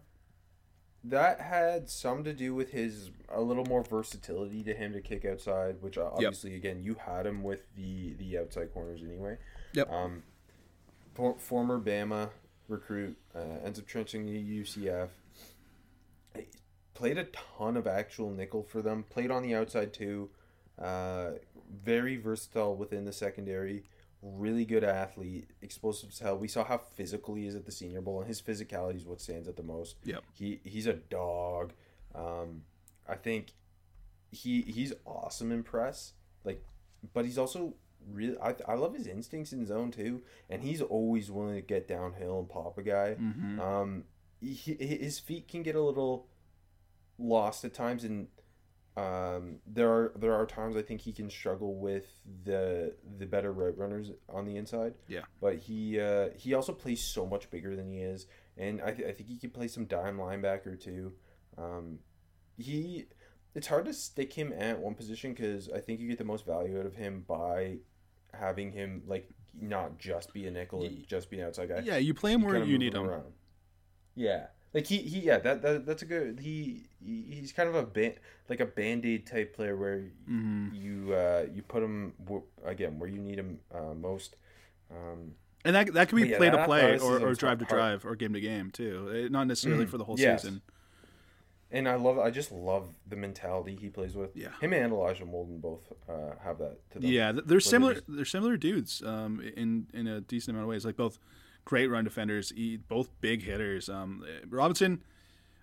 That 1.03 1.39
had 1.39 1.89
some 1.89 2.23
to 2.25 2.33
do 2.33 2.53
with 2.53 2.71
his 2.71 3.11
a 3.29 3.41
little 3.41 3.65
more 3.65 3.83
versatility 3.83 4.63
to 4.63 4.73
him 4.73 4.93
to 4.93 5.01
kick 5.01 5.23
outside, 5.23 5.77
which 5.81 5.97
uh, 5.97 6.09
obviously 6.11 6.55
again 6.55 6.83
you 6.83 6.95
had 6.95 7.25
him 7.25 7.41
with 7.41 7.61
the 7.75 8.13
the 8.13 8.37
outside 8.37 8.73
corners 8.73 9.01
anyway. 9.03 9.37
Yep. 9.73 9.91
Um, 9.91 10.23
for, 11.13 11.37
former 11.39 11.79
Bama 11.79 12.29
recruit 12.67 13.17
uh, 13.35 13.63
ends 13.63 13.79
up 13.79 13.87
trenching 13.87 14.25
the 14.25 14.61
UCF. 14.61 15.09
Played 16.93 17.17
a 17.17 17.25
ton 17.57 17.77
of 17.77 17.87
actual 17.87 18.29
nickel 18.29 18.63
for 18.63 18.81
them. 18.81 19.05
Played 19.09 19.31
on 19.31 19.41
the 19.41 19.55
outside 19.55 19.93
too. 19.93 20.29
Uh, 20.77 21.31
very 21.83 22.17
versatile 22.17 22.75
within 22.75 23.05
the 23.05 23.13
secondary. 23.13 23.83
Really 24.21 24.65
good 24.65 24.83
athlete, 24.83 25.49
explosive 25.61 26.09
as 26.09 26.19
hell. 26.19 26.37
We 26.37 26.49
saw 26.49 26.65
how 26.65 26.77
physical 26.77 27.35
he 27.35 27.47
is 27.47 27.55
at 27.55 27.65
the 27.65 27.71
Senior 27.71 28.01
Bowl, 28.01 28.19
and 28.19 28.27
his 28.27 28.41
physicality 28.41 28.97
is 28.97 29.05
what 29.05 29.21
stands 29.21 29.47
out 29.47 29.55
the 29.55 29.63
most. 29.63 29.95
Yep. 30.03 30.23
He 30.33 30.59
he's 30.65 30.87
a 30.87 30.93
dog. 30.93 31.71
Um, 32.13 32.63
I 33.07 33.15
think 33.15 33.53
he 34.29 34.61
he's 34.63 34.91
awesome 35.05 35.53
in 35.53 35.63
press. 35.63 36.13
Like, 36.43 36.61
but 37.13 37.23
he's 37.23 37.37
also 37.37 37.75
really. 38.11 38.37
I, 38.39 38.55
I 38.67 38.73
love 38.75 38.93
his 38.93 39.07
instincts 39.07 39.53
in 39.53 39.65
zone 39.65 39.91
too, 39.91 40.21
and 40.49 40.61
he's 40.63 40.81
always 40.81 41.31
willing 41.31 41.55
to 41.55 41.61
get 41.61 41.87
downhill 41.87 42.39
and 42.39 42.49
pop 42.49 42.77
a 42.77 42.83
guy. 42.83 43.15
Mm-hmm. 43.19 43.59
Um, 43.61 44.03
he, 44.41 44.73
his 44.73 45.19
feet 45.19 45.47
can 45.47 45.63
get 45.63 45.75
a 45.75 45.81
little 45.81 46.27
lost 47.17 47.63
at 47.63 47.73
times, 47.73 48.03
and 48.03 48.27
um, 48.99 49.59
there 49.65 49.89
are 49.89 50.11
there 50.17 50.33
are 50.33 50.45
times 50.45 50.75
I 50.75 50.81
think 50.81 51.01
he 51.01 51.13
can 51.13 51.29
struggle 51.29 51.75
with 51.75 52.05
the 52.43 52.95
the 53.17 53.25
better 53.25 53.51
route 53.53 53.77
runners 53.77 54.11
on 54.27 54.45
the 54.45 54.57
inside. 54.57 54.95
Yeah. 55.07 55.21
But 55.39 55.57
he 55.57 55.99
uh, 55.99 56.29
he 56.35 56.53
also 56.53 56.73
plays 56.73 57.01
so 57.01 57.25
much 57.25 57.49
bigger 57.49 57.75
than 57.75 57.89
he 57.89 57.99
is, 57.99 58.27
and 58.57 58.81
I, 58.81 58.91
th- 58.91 59.07
I 59.07 59.11
think 59.11 59.29
he 59.29 59.37
can 59.37 59.51
play 59.51 59.67
some 59.67 59.85
dime 59.85 60.17
linebacker 60.17 60.79
too. 60.79 61.13
Um, 61.57 61.99
he 62.57 63.05
it's 63.55 63.67
hard 63.67 63.85
to 63.85 63.93
stick 63.93 64.33
him 64.33 64.53
at 64.57 64.79
one 64.79 64.95
position 64.95 65.33
because 65.33 65.69
I 65.69 65.79
think 65.79 65.99
you 65.99 66.07
get 66.09 66.17
the 66.17 66.23
most 66.23 66.45
value 66.45 66.79
out 66.79 66.85
of 66.85 66.95
him 66.95 67.23
by 67.27 67.77
having 68.33 68.71
him 68.71 69.03
like 69.07 69.29
not 69.59 69.97
just 69.97 70.33
be 70.33 70.45
a 70.47 70.51
nickel 70.51 70.83
and 70.83 71.07
just 71.07 71.29
be 71.29 71.39
an 71.39 71.47
outside 71.47 71.69
guy. 71.69 71.81
Yeah, 71.83 71.97
you 71.97 72.13
play 72.13 72.33
him 72.33 72.41
where 72.41 72.63
you 72.63 72.77
need 72.77 72.93
him. 72.93 73.05
around. 73.05 73.33
Yeah, 74.15 74.47
like 74.73 74.85
he, 74.87 74.97
he 74.97 75.19
yeah 75.21 75.39
that, 75.39 75.61
that 75.61 75.85
that's 75.85 76.01
a 76.01 76.05
good 76.05 76.39
he, 76.39 76.85
he 77.03 77.21
he's 77.29 77.51
kind 77.51 77.67
of 77.69 77.75
a 77.75 77.83
band 77.83 78.15
like 78.49 78.59
a 78.59 78.65
band 78.65 79.05
aid 79.05 79.25
type 79.25 79.55
player 79.55 79.75
where 79.75 80.03
Mhm. 80.29 80.73
you 80.73 81.13
uh 81.13 81.45
you 81.53 81.61
put 81.63 81.81
him 81.83 82.13
again 82.63 82.99
where 82.99 83.09
you 83.09 83.19
need 83.19 83.37
him 83.39 83.59
uh, 83.73 83.93
most. 83.93 84.35
Um, 84.91 85.35
And 85.65 85.75
that 85.75 85.93
that 85.93 86.09
could 86.09 86.15
be 86.15 86.21
But 86.23 86.29
yeah, 86.31 86.37
play 86.37 86.49
to 86.51 86.65
play 86.65 86.99
or, 86.99 87.19
or 87.19 87.33
drive 87.33 87.59
to 87.59 87.65
hard. 87.65 87.77
drive 87.79 88.05
or 88.05 88.15
game 88.15 88.33
to 88.33 88.41
game 88.41 88.71
too. 88.71 89.11
Eh, 89.13 89.27
Not 89.29 89.45
necessarily 89.47 89.85
Mhm. 89.85 89.89
for 89.89 89.97
the 89.97 90.05
whole 90.05 90.19
Yes. 90.19 90.41
season. 90.43 90.61
and 91.71 91.87
I 91.87 91.95
love 91.95 92.17
I 92.17 92.31
just 92.31 92.51
love 92.51 92.85
the 93.07 93.15
mentality 93.15 93.75
he 93.75 93.89
plays 93.89 94.15
with. 94.15 94.35
Yeah. 94.35 94.49
him 94.59 94.73
and 94.73 94.91
Elijah 94.91 95.25
Molden 95.25 95.61
both 95.61 95.91
uh, 96.07 96.35
have 96.43 96.57
that 96.57 96.77
to 96.91 96.99
them. 96.99 97.09
Yeah, 97.11 97.31
they're 97.31 97.43
Where 97.45 97.59
similar. 97.59 97.93
they 97.95 98.01
They're 98.15 98.25
similar 98.25 98.57
dudes 98.57 99.03
um, 99.03 99.39
in 99.41 99.87
in 99.93 100.07
a 100.07 100.21
decent 100.21 100.51
amount 100.55 100.63
of 100.63 100.69
ways. 100.69 100.83
Like 100.85 100.95
both 100.97 101.19
great 101.69 101.85
run 101.85 102.03
defenders, 102.03 102.51
both 102.87 103.09
big 103.21 103.43
hitters. 103.43 103.89
Um, 103.89 104.25
eh, 104.27 104.43
Robinson, 104.49 105.03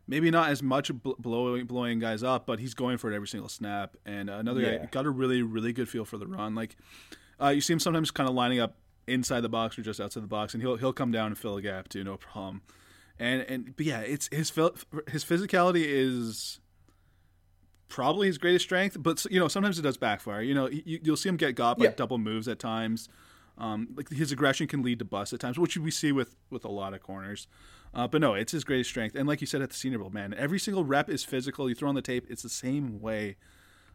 maybe 0.06 0.30
not 0.30 0.50
as 0.50 0.62
much 0.62 0.88
blowing 1.02 1.66
blowing 1.66 1.98
guys 1.98 2.22
up, 2.22 2.46
but 2.46 2.60
he's 2.60 2.74
going 2.74 2.96
for 2.96 3.10
it 3.10 3.16
every 3.16 3.26
single 3.26 3.48
snap. 3.48 3.96
And 4.06 4.30
another 4.30 4.62
guy 4.62 4.86
got 4.92 5.04
a 5.04 5.10
really 5.10 5.42
really 5.42 5.72
good 5.72 5.88
feel 5.88 6.04
for 6.04 6.16
the 6.16 6.26
run. 6.28 6.54
Like 6.54 6.76
uh, 7.42 7.48
you 7.48 7.60
see 7.60 7.72
him 7.72 7.80
sometimes 7.80 8.12
kind 8.12 8.28
of 8.28 8.36
lining 8.36 8.60
up 8.60 8.76
inside 9.08 9.40
the 9.40 9.48
box 9.48 9.76
or 9.76 9.82
just 9.82 10.00
outside 10.00 10.22
the 10.22 10.28
box, 10.28 10.54
and 10.54 10.62
he'll 10.62 10.76
he'll 10.76 10.92
come 10.92 11.10
down 11.10 11.26
and 11.26 11.38
fill 11.38 11.56
a 11.56 11.62
gap 11.62 11.88
too, 11.88 12.04
no 12.04 12.16
problem. 12.16 12.62
And 13.18 13.42
and 13.42 13.76
but 13.76 13.84
yeah, 13.84 14.00
it's 14.00 14.28
his 14.30 14.50
his 15.10 15.24
physicality 15.24 15.82
is 15.86 16.60
probably 17.88 18.28
his 18.28 18.38
greatest 18.38 18.64
strength, 18.64 18.96
but 19.00 19.24
you 19.28 19.40
know 19.40 19.48
sometimes 19.48 19.76
it 19.76 19.82
does 19.82 19.96
backfire. 19.96 20.40
You 20.42 20.54
know 20.54 20.68
you, 20.68 21.00
you'll 21.02 21.16
see 21.16 21.28
him 21.28 21.36
get 21.36 21.56
got 21.56 21.78
by 21.78 21.86
Yeah. 21.86 21.92
double 21.96 22.18
moves 22.18 22.46
at 22.46 22.60
times. 22.60 23.08
Um, 23.58 23.88
like 23.96 24.10
his 24.10 24.32
aggression 24.32 24.66
can 24.66 24.82
lead 24.82 24.98
to 24.98 25.04
busts 25.04 25.32
at 25.32 25.40
times, 25.40 25.58
which 25.58 25.76
we 25.76 25.90
see 25.90 26.12
with 26.12 26.36
with 26.50 26.64
a 26.64 26.70
lot 26.70 26.94
of 26.94 27.02
corners. 27.02 27.46
Uh, 27.94 28.06
but 28.06 28.20
no, 28.20 28.34
it's 28.34 28.52
his 28.52 28.64
greatest 28.64 28.90
strength. 28.90 29.16
And 29.16 29.26
like 29.26 29.40
you 29.40 29.46
said 29.46 29.62
at 29.62 29.70
the 29.70 29.76
Senior 29.76 29.98
Bowl, 29.98 30.10
man, 30.10 30.34
every 30.34 30.58
single 30.58 30.84
rep 30.84 31.08
is 31.08 31.24
physical. 31.24 31.68
You 31.68 31.74
throw 31.74 31.88
on 31.88 31.94
the 31.94 32.02
tape, 32.02 32.26
it's 32.28 32.42
the 32.42 32.50
same 32.50 33.00
way. 33.00 33.36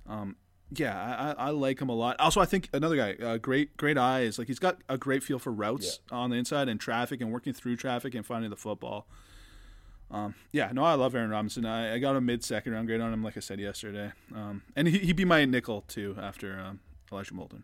Um, 0.08 0.38
yeah, 0.74 1.36
I, 1.38 1.48
I 1.48 1.50
like 1.50 1.82
him 1.82 1.90
a 1.90 1.94
lot. 1.94 2.20
Also, 2.20 2.40
I 2.40 2.46
think 2.46 2.70
another 2.74 2.96
guy, 2.96 3.14
uh, 3.24 3.38
great 3.38 3.76
great 3.78 3.98
eyes. 3.98 4.40
Like 4.40 4.48
he's 4.48 4.60
got 4.60 4.78
a 4.90 4.98
great 4.98 5.22
feel 5.22 5.38
for 5.38 5.52
routes 5.52 6.00
on 6.12 6.30
the 6.30 6.38
inside 6.38 6.70
and 6.70 6.80
traffic 6.80 7.22
and 7.22 7.32
working 7.32 7.54
through 7.54 7.76
traffic 7.76 8.16
and 8.16 8.26
finding 8.26 8.50
the 8.50 8.56
football. 8.56 9.08
Um, 10.10 10.36
yeah, 10.52 10.72
no, 10.74 10.84
I 10.84 10.94
love 10.96 11.16
Aaron 11.16 11.30
Robinson. 11.30 11.66
I, 11.66 11.96
I 11.96 12.00
got 12.00 12.16
a 12.16 12.22
mid 12.22 12.44
second 12.44 12.74
round 12.74 12.88
grade 12.88 13.02
on 13.02 13.14
him, 13.14 13.24
like 13.24 13.38
I 13.38 13.42
said 13.42 13.60
yesterday. 13.60 14.12
Um, 14.34 14.64
and 14.76 14.88
he, 14.88 15.00
he'd 15.00 15.16
be 15.16 15.26
my 15.26 15.46
nickel 15.46 15.82
too 15.88 16.18
after 16.20 16.60
um, 16.60 16.80
Elijah 17.12 17.34
Molden. 17.34 17.64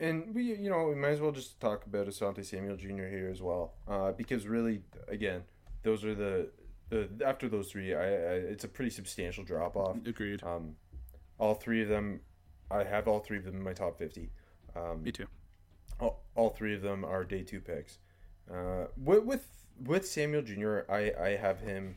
And 0.00 0.34
we, 0.34 0.44
you 0.44 0.70
know, 0.70 0.86
we 0.88 0.94
might 0.94 1.10
as 1.10 1.20
well 1.20 1.30
just 1.30 1.60
talk 1.60 1.84
about 1.84 2.06
Asante 2.06 2.44
Samuel 2.44 2.76
Jr. 2.76 3.06
here 3.06 3.28
as 3.30 3.42
well, 3.42 3.74
uh, 3.86 4.12
because 4.12 4.46
really, 4.46 4.80
again, 5.08 5.42
those 5.82 6.04
are 6.06 6.14
the, 6.14 6.48
the 6.88 7.08
after 7.24 7.48
those 7.50 7.70
three, 7.70 7.94
I, 7.94 8.04
I 8.04 8.34
it's 8.52 8.64
a 8.64 8.68
pretty 8.68 8.90
substantial 8.90 9.44
drop 9.44 9.76
off. 9.76 9.96
Agreed. 10.06 10.42
Um, 10.42 10.76
all 11.38 11.54
three 11.54 11.82
of 11.82 11.88
them, 11.88 12.20
I 12.70 12.84
have 12.84 13.06
all 13.08 13.20
three 13.20 13.36
of 13.36 13.44
them 13.44 13.56
in 13.56 13.62
my 13.62 13.74
top 13.74 13.98
fifty. 13.98 14.30
Um, 14.74 15.02
Me 15.02 15.12
too. 15.12 15.26
all, 16.00 16.24
all 16.34 16.48
three 16.50 16.74
of 16.74 16.80
them 16.82 17.04
are 17.04 17.24
day 17.24 17.42
two 17.42 17.60
picks. 17.60 17.98
Uh, 18.50 18.86
with 18.96 19.24
with 19.24 19.46
with 19.84 20.08
Samuel 20.08 20.42
Jr., 20.42 20.80
I 20.88 21.12
I 21.20 21.28
have 21.36 21.60
him 21.60 21.96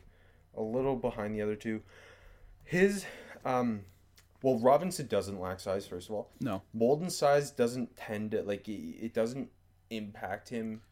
a 0.56 0.62
little 0.62 0.96
behind 0.96 1.34
the 1.34 1.42
other 1.42 1.56
two. 1.56 1.82
His 2.64 3.06
um, 3.44 3.82
well, 4.44 4.58
Robinson 4.58 5.06
doesn't 5.06 5.40
lack 5.40 5.58
size. 5.58 5.86
First 5.86 6.08
of 6.10 6.14
all, 6.14 6.30
No. 6.40 6.62
Molden's 6.74 7.16
size 7.16 7.50
doesn't 7.50 7.96
tend 7.96 8.32
to 8.32 8.42
like 8.42 8.68
it, 8.68 8.72
it 9.06 9.14
doesn't 9.14 9.48
impact 9.90 10.50
him 10.50 10.82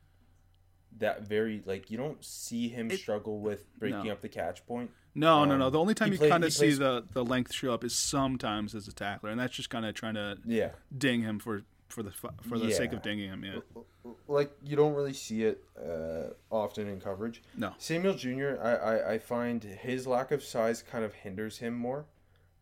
that 0.99 1.23
very 1.27 1.63
like 1.67 1.91
you 1.91 1.97
don't 1.97 2.25
see 2.25 2.69
him 2.69 2.91
It- 2.91 2.99
struggle 2.99 3.41
with 3.41 3.67
breaking 3.79 4.05
No. 4.07 4.13
up 4.13 4.21
the 4.23 4.29
catch 4.29 4.67
point. 4.67 4.91
No, 5.15 5.45
no, 5.45 5.53
Um, 5.53 5.59
no. 5.59 5.71
The 5.71 5.79
only 5.79 5.95
time 5.95 6.13
you 6.13 6.19
kind 6.19 6.43
of 6.45 6.53
see 6.53 6.67
plays- 6.67 6.79
the, 6.79 7.05
the 7.13 7.25
length 7.25 7.53
show 7.53 7.73
up 7.75 7.85
is 7.85 7.95
sometimes 7.95 8.75
as 8.75 8.89
a 8.89 8.93
tackler, 8.95 9.29
and 9.31 9.39
that's 9.39 9.55
just 9.55 9.69
kind 9.71 9.85
of 9.85 9.95
trying 9.95 10.15
to 10.15 10.39
Yeah, 10.47 10.73
ding 10.97 11.23
him 11.23 11.39
for 11.39 11.63
for 11.89 12.03
the 12.03 12.11
for 12.11 12.59
the 12.59 12.73
sake 12.73 12.89
of 12.93 13.01
Yeah. 13.01 13.03
dinging 13.03 13.29
him. 13.29 13.45
Yeah. 13.45 13.83
like 14.27 14.51
you 14.65 14.75
don't 14.77 14.95
really 14.95 15.13
see 15.13 15.45
it 15.45 15.63
uh, 15.79 16.31
often 16.51 16.87
in 16.89 17.01
coverage. 17.01 17.43
No. 17.57 17.75
Samuel 17.79 18.15
Jr. 18.15 18.57
I, 18.63 18.75
I, 18.77 19.13
I 19.15 19.19
find 19.19 19.63
his 19.63 20.07
lack 20.07 20.31
of 20.33 20.43
size 20.43 20.83
kind 20.83 21.05
of 21.05 21.13
hinders 21.13 21.59
him 21.59 21.75
more, 21.75 22.07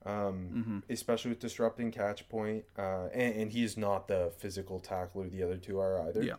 um, 0.06 0.48
Mm-hmm. 0.54 0.78
especially 0.88 1.30
with 1.30 1.40
disrupting 1.40 1.90
catch 1.90 2.28
point. 2.28 2.64
Uh, 2.78 3.06
and, 3.12 3.34
and 3.36 3.52
he's 3.52 3.76
not 3.76 4.08
the 4.08 4.32
physical 4.38 4.80
tackler 4.80 5.28
the 5.28 5.42
other 5.42 5.56
two 5.56 5.78
are 5.78 6.00
either. 6.08 6.22
Yeah. 6.22 6.34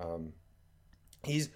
Um, 0.00 0.32
he's 1.24 1.50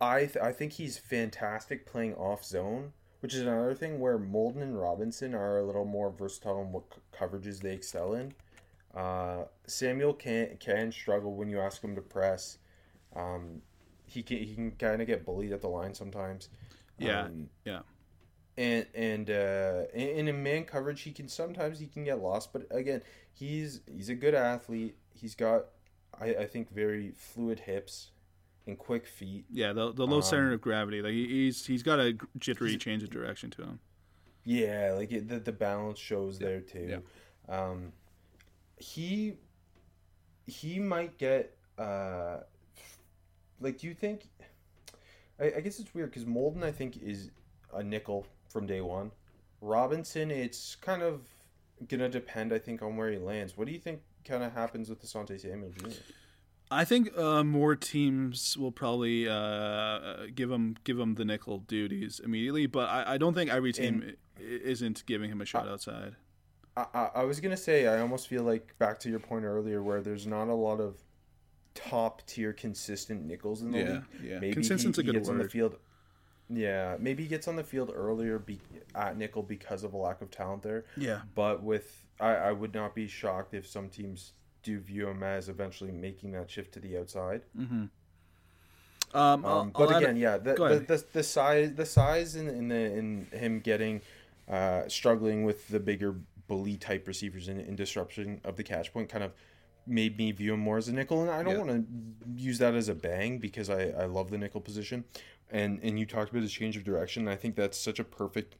I 0.00 0.26
th- 0.26 0.36
I 0.38 0.52
think 0.52 0.72
he's 0.72 0.98
fantastic 0.98 1.86
playing 1.86 2.14
off 2.14 2.44
zone, 2.44 2.92
which 3.20 3.32
is 3.34 3.42
another 3.42 3.74
thing 3.74 4.00
where 4.00 4.18
Molden 4.18 4.60
and 4.62 4.78
Robinson 4.80 5.34
are 5.34 5.58
a 5.58 5.64
little 5.64 5.84
more 5.84 6.10
versatile 6.10 6.60
in 6.62 6.72
what 6.72 6.84
c- 6.92 7.00
coverages 7.16 7.60
they 7.60 7.72
excel 7.72 8.14
in. 8.14 8.34
Uh, 8.94 9.44
Samuel 9.66 10.14
can 10.14 10.56
can 10.58 10.90
struggle 10.92 11.34
when 11.36 11.48
you 11.48 11.60
ask 11.60 11.80
him 11.82 11.94
to 11.94 12.02
press. 12.02 12.58
Um, 13.14 13.62
he 14.06 14.22
can 14.22 14.38
he 14.38 14.54
can 14.54 14.72
kind 14.72 15.00
of 15.00 15.06
get 15.06 15.24
bullied 15.24 15.52
at 15.52 15.60
the 15.60 15.68
line 15.68 15.94
sometimes. 15.94 16.48
Yeah. 16.98 17.22
Um, 17.22 17.48
Yeah. 17.64 17.80
And 18.56 18.86
and 18.94 19.30
uh, 19.30 19.82
in, 19.94 20.28
in 20.28 20.42
man 20.42 20.64
coverage, 20.64 21.02
he 21.02 21.12
can 21.12 21.28
sometimes 21.28 21.78
he 21.78 21.86
can 21.86 22.04
get 22.04 22.20
lost. 22.20 22.52
But 22.52 22.66
again, 22.70 23.02
he's 23.32 23.80
he's 23.86 24.08
a 24.08 24.14
good 24.14 24.34
athlete. 24.34 24.96
He's 25.14 25.34
got 25.34 25.66
I, 26.20 26.26
I 26.34 26.46
think 26.46 26.70
very 26.70 27.12
fluid 27.12 27.60
hips 27.60 28.10
and 28.66 28.78
quick 28.78 29.06
feet. 29.06 29.46
Yeah. 29.50 29.72
The 29.72 29.92
the 29.92 30.06
low 30.06 30.16
Um, 30.16 30.22
center 30.22 30.52
of 30.52 30.60
gravity. 30.60 31.02
Like 31.02 31.12
he- 31.12 31.28
he's 31.28 31.66
he's 31.66 31.82
got 31.82 31.98
a 32.00 32.16
jittery 32.38 32.76
change 32.76 33.02
of 33.02 33.10
direction 33.10 33.50
to 33.52 33.62
him. 33.62 33.80
Yeah, 34.44 34.92
like 34.96 35.12
it, 35.12 35.28
the 35.28 35.38
the 35.38 35.52
balance 35.52 35.98
shows 35.98 36.38
there 36.38 36.60
too. 36.60 37.00
yeah. 37.48 37.58
Um, 37.68 37.92
he 38.78 39.34
he 40.46 40.78
might 40.80 41.16
get 41.18 41.56
uh 41.78 42.38
like, 43.60 43.78
do 43.78 43.86
you 43.86 43.94
think? 43.94 44.28
I, 45.40 45.52
I 45.56 45.60
guess 45.60 45.78
it's 45.78 45.94
weird 45.94 46.10
because 46.10 46.24
Molden, 46.24 46.64
I 46.64 46.72
think, 46.72 46.96
is 47.00 47.30
a 47.72 47.82
nickel 47.82 48.26
from 48.52 48.66
day 48.66 48.80
one. 48.80 49.10
Robinson, 49.60 50.30
it's 50.30 50.76
kind 50.76 51.02
of 51.02 51.22
gonna 51.88 52.08
depend, 52.08 52.52
I 52.52 52.58
think, 52.58 52.82
on 52.82 52.96
where 52.96 53.10
he 53.10 53.18
lands. 53.18 53.56
What 53.56 53.66
do 53.66 53.72
you 53.72 53.78
think 53.78 54.00
kind 54.24 54.42
of 54.42 54.52
happens 54.52 54.88
with 54.88 55.02
Asante 55.04 55.40
Samuel 55.40 55.70
Jr.? 55.76 55.88
I 56.70 56.84
think 56.84 57.16
uh, 57.18 57.44
more 57.44 57.76
teams 57.76 58.56
will 58.56 58.72
probably 58.72 59.28
uh, 59.28 60.26
give 60.34 60.50
him 60.50 60.76
give 60.84 60.98
him 60.98 61.14
the 61.14 61.24
nickel 61.24 61.58
duties 61.58 62.20
immediately, 62.22 62.66
but 62.66 62.88
I, 62.88 63.14
I 63.14 63.18
don't 63.18 63.34
think 63.34 63.50
every 63.50 63.72
team 63.72 64.02
And- 64.02 64.16
isn't 64.40 65.04
giving 65.06 65.30
him 65.30 65.40
a 65.40 65.44
shot 65.44 65.68
outside. 65.68 66.16
I, 66.76 66.86
I, 66.94 67.10
I 67.16 67.24
was 67.24 67.38
gonna 67.40 67.56
say 67.56 67.86
I 67.86 68.00
almost 68.00 68.28
feel 68.28 68.42
like 68.42 68.76
back 68.78 68.98
to 69.00 69.10
your 69.10 69.20
point 69.20 69.44
earlier 69.44 69.82
where 69.82 70.00
there's 70.00 70.26
not 70.26 70.48
a 70.48 70.54
lot 70.54 70.80
of 70.80 70.96
top 71.74 72.26
tier 72.26 72.52
consistent 72.52 73.24
nickels 73.24 73.62
in 73.62 73.70
the 73.70 73.78
Yeah, 73.78 73.84
league. 73.92 74.02
yeah. 74.24 74.38
Maybe 74.40 74.54
Consistent's 74.54 74.96
he, 74.98 75.02
a 75.02 75.04
he 75.06 75.12
good 75.12 75.18
gets 75.18 75.28
on 75.28 75.38
the 75.38 75.48
field. 75.48 75.76
Yeah, 76.54 76.96
maybe 76.98 77.22
he 77.22 77.28
gets 77.28 77.48
on 77.48 77.56
the 77.56 77.64
field 77.64 77.90
earlier 77.94 78.38
be, 78.38 78.60
at 78.94 79.16
nickel 79.16 79.42
because 79.42 79.84
of 79.84 79.94
a 79.94 79.96
lack 79.96 80.20
of 80.22 80.30
talent 80.30 80.62
there. 80.62 80.84
Yeah, 80.96 81.20
But 81.34 81.62
with 81.62 82.04
I, 82.20 82.34
I 82.34 82.52
would 82.52 82.74
not 82.74 82.94
be 82.94 83.08
shocked 83.08 83.54
if 83.54 83.66
some 83.66 83.88
teams 83.88 84.32
do 84.62 84.78
view 84.78 85.08
him 85.08 85.22
as 85.22 85.48
eventually 85.48 85.90
making 85.90 86.32
that 86.32 86.50
shift 86.50 86.72
to 86.74 86.80
the 86.80 86.96
outside. 86.98 87.42
um, 87.58 87.90
I'll- 89.14 89.46
Um, 89.60 89.70
but 89.70 89.88
I'll 89.90 89.96
add- 89.96 90.02
again, 90.02 90.16
yeah, 90.16 90.38
the, 90.38 90.54
the, 90.54 90.96
the, 90.96 91.04
the 91.12 91.22
size, 91.22 91.74
the 91.74 91.86
size, 91.86 92.36
in, 92.36 92.48
in 92.48 92.68
the 92.68 92.76
in 92.96 93.26
him 93.32 93.60
getting 93.60 94.00
uh, 94.48 94.88
struggling 94.88 95.44
with 95.44 95.68
the 95.68 95.80
bigger 95.80 96.14
bully 96.48 96.76
type 96.76 97.06
receivers 97.06 97.48
in, 97.48 97.60
in 97.60 97.76
disruption 97.76 98.40
of 98.44 98.56
the 98.56 98.62
catch 98.64 98.92
point 98.92 99.08
kind 99.08 99.24
of 99.24 99.32
made 99.86 100.16
me 100.16 100.30
view 100.32 100.54
him 100.54 100.60
more 100.60 100.78
as 100.78 100.88
a 100.88 100.92
nickel, 100.92 101.22
and 101.22 101.30
I 101.30 101.42
don't 101.42 101.54
Yeah. 101.54 101.64
want 101.64 101.70
to 102.36 102.42
use 102.42 102.58
that 102.58 102.74
as 102.74 102.88
a 102.88 102.94
bang 102.94 103.38
because 103.38 103.68
I, 103.70 103.88
I 103.90 104.04
love 104.06 104.30
the 104.30 104.38
nickel 104.38 104.60
position, 104.60 105.04
and 105.50 105.80
and 105.82 105.98
you 105.98 106.06
talked 106.06 106.30
about 106.30 106.42
his 106.42 106.52
change 106.52 106.76
of 106.76 106.84
direction. 106.84 107.28
I 107.28 107.36
think 107.36 107.56
that's 107.56 107.78
such 107.78 107.98
a 107.98 108.04
perfect 108.04 108.56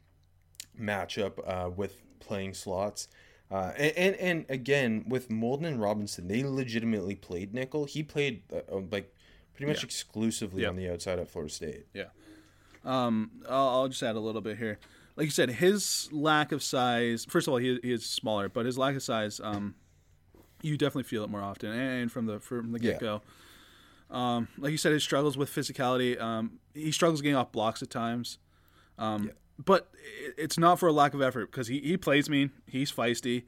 matchup 0.80 1.38
uh, 1.46 1.70
with 1.70 2.02
playing 2.20 2.54
slots. 2.54 3.08
Uh, 3.50 3.72
and, 3.76 3.94
and 3.96 4.16
and 4.16 4.46
again 4.48 5.04
with 5.06 5.28
Molden 5.28 5.66
and 5.66 5.80
Robinson, 5.80 6.26
they 6.28 6.42
legitimately 6.42 7.14
played 7.16 7.52
nickel. 7.52 7.84
He 7.84 8.02
played 8.02 8.42
uh, 8.52 8.60
uh, 8.76 8.80
like 8.90 9.14
pretty 9.54 9.70
much 9.70 9.82
Yeah. 9.82 9.86
exclusively 9.86 10.62
Yeah. 10.62 10.68
on 10.70 10.76
the 10.76 10.88
outside 10.90 11.18
at 11.18 11.28
Florida 11.28 11.52
State. 11.52 11.86
Yeah. 11.92 12.06
Um, 12.84 13.30
I'll, 13.48 13.68
I'll 13.68 13.88
just 13.88 14.02
add 14.02 14.16
a 14.16 14.20
little 14.20 14.40
bit 14.40 14.56
here. 14.58 14.78
Like 15.16 15.26
you 15.26 15.30
said, 15.30 15.50
his 15.50 16.08
lack 16.10 16.50
of 16.52 16.62
size. 16.62 17.26
First 17.28 17.46
of 17.46 17.52
all, 17.52 17.58
he, 17.58 17.78
he 17.82 17.92
is 17.92 18.06
smaller, 18.06 18.48
but 18.48 18.64
his 18.64 18.78
lack 18.78 18.96
of 18.96 19.02
size, 19.02 19.38
um, 19.44 19.74
you 20.62 20.76
definitely 20.76 21.04
feel 21.04 21.24
it 21.24 21.30
more 21.30 21.42
often, 21.42 21.70
and 21.70 22.10
from 22.10 22.26
the 22.26 22.40
from 22.40 22.72
the 22.72 22.78
get 22.78 23.00
go. 23.00 23.22
Um, 24.10 24.48
like 24.58 24.72
you 24.72 24.78
said, 24.78 24.92
he 24.92 24.98
struggles 24.98 25.36
with 25.36 25.50
physicality. 25.50 26.20
Um, 26.20 26.58
he 26.74 26.92
struggles 26.92 27.22
getting 27.22 27.36
off 27.36 27.50
blocks 27.50 27.82
at 27.82 27.90
times. 27.90 28.38
Um, 28.98 29.24
Yeah. 29.28 29.32
but 29.64 29.88
it, 30.24 30.34
it's 30.36 30.58
not 30.58 30.78
for 30.78 30.86
a 30.86 30.92
lack 30.92 31.14
of 31.14 31.22
effort 31.22 31.50
because 31.50 31.68
he, 31.68 31.80
he 31.80 31.96
plays 31.96 32.28
mean. 32.28 32.50
He's 32.66 32.92
feisty. 32.92 33.44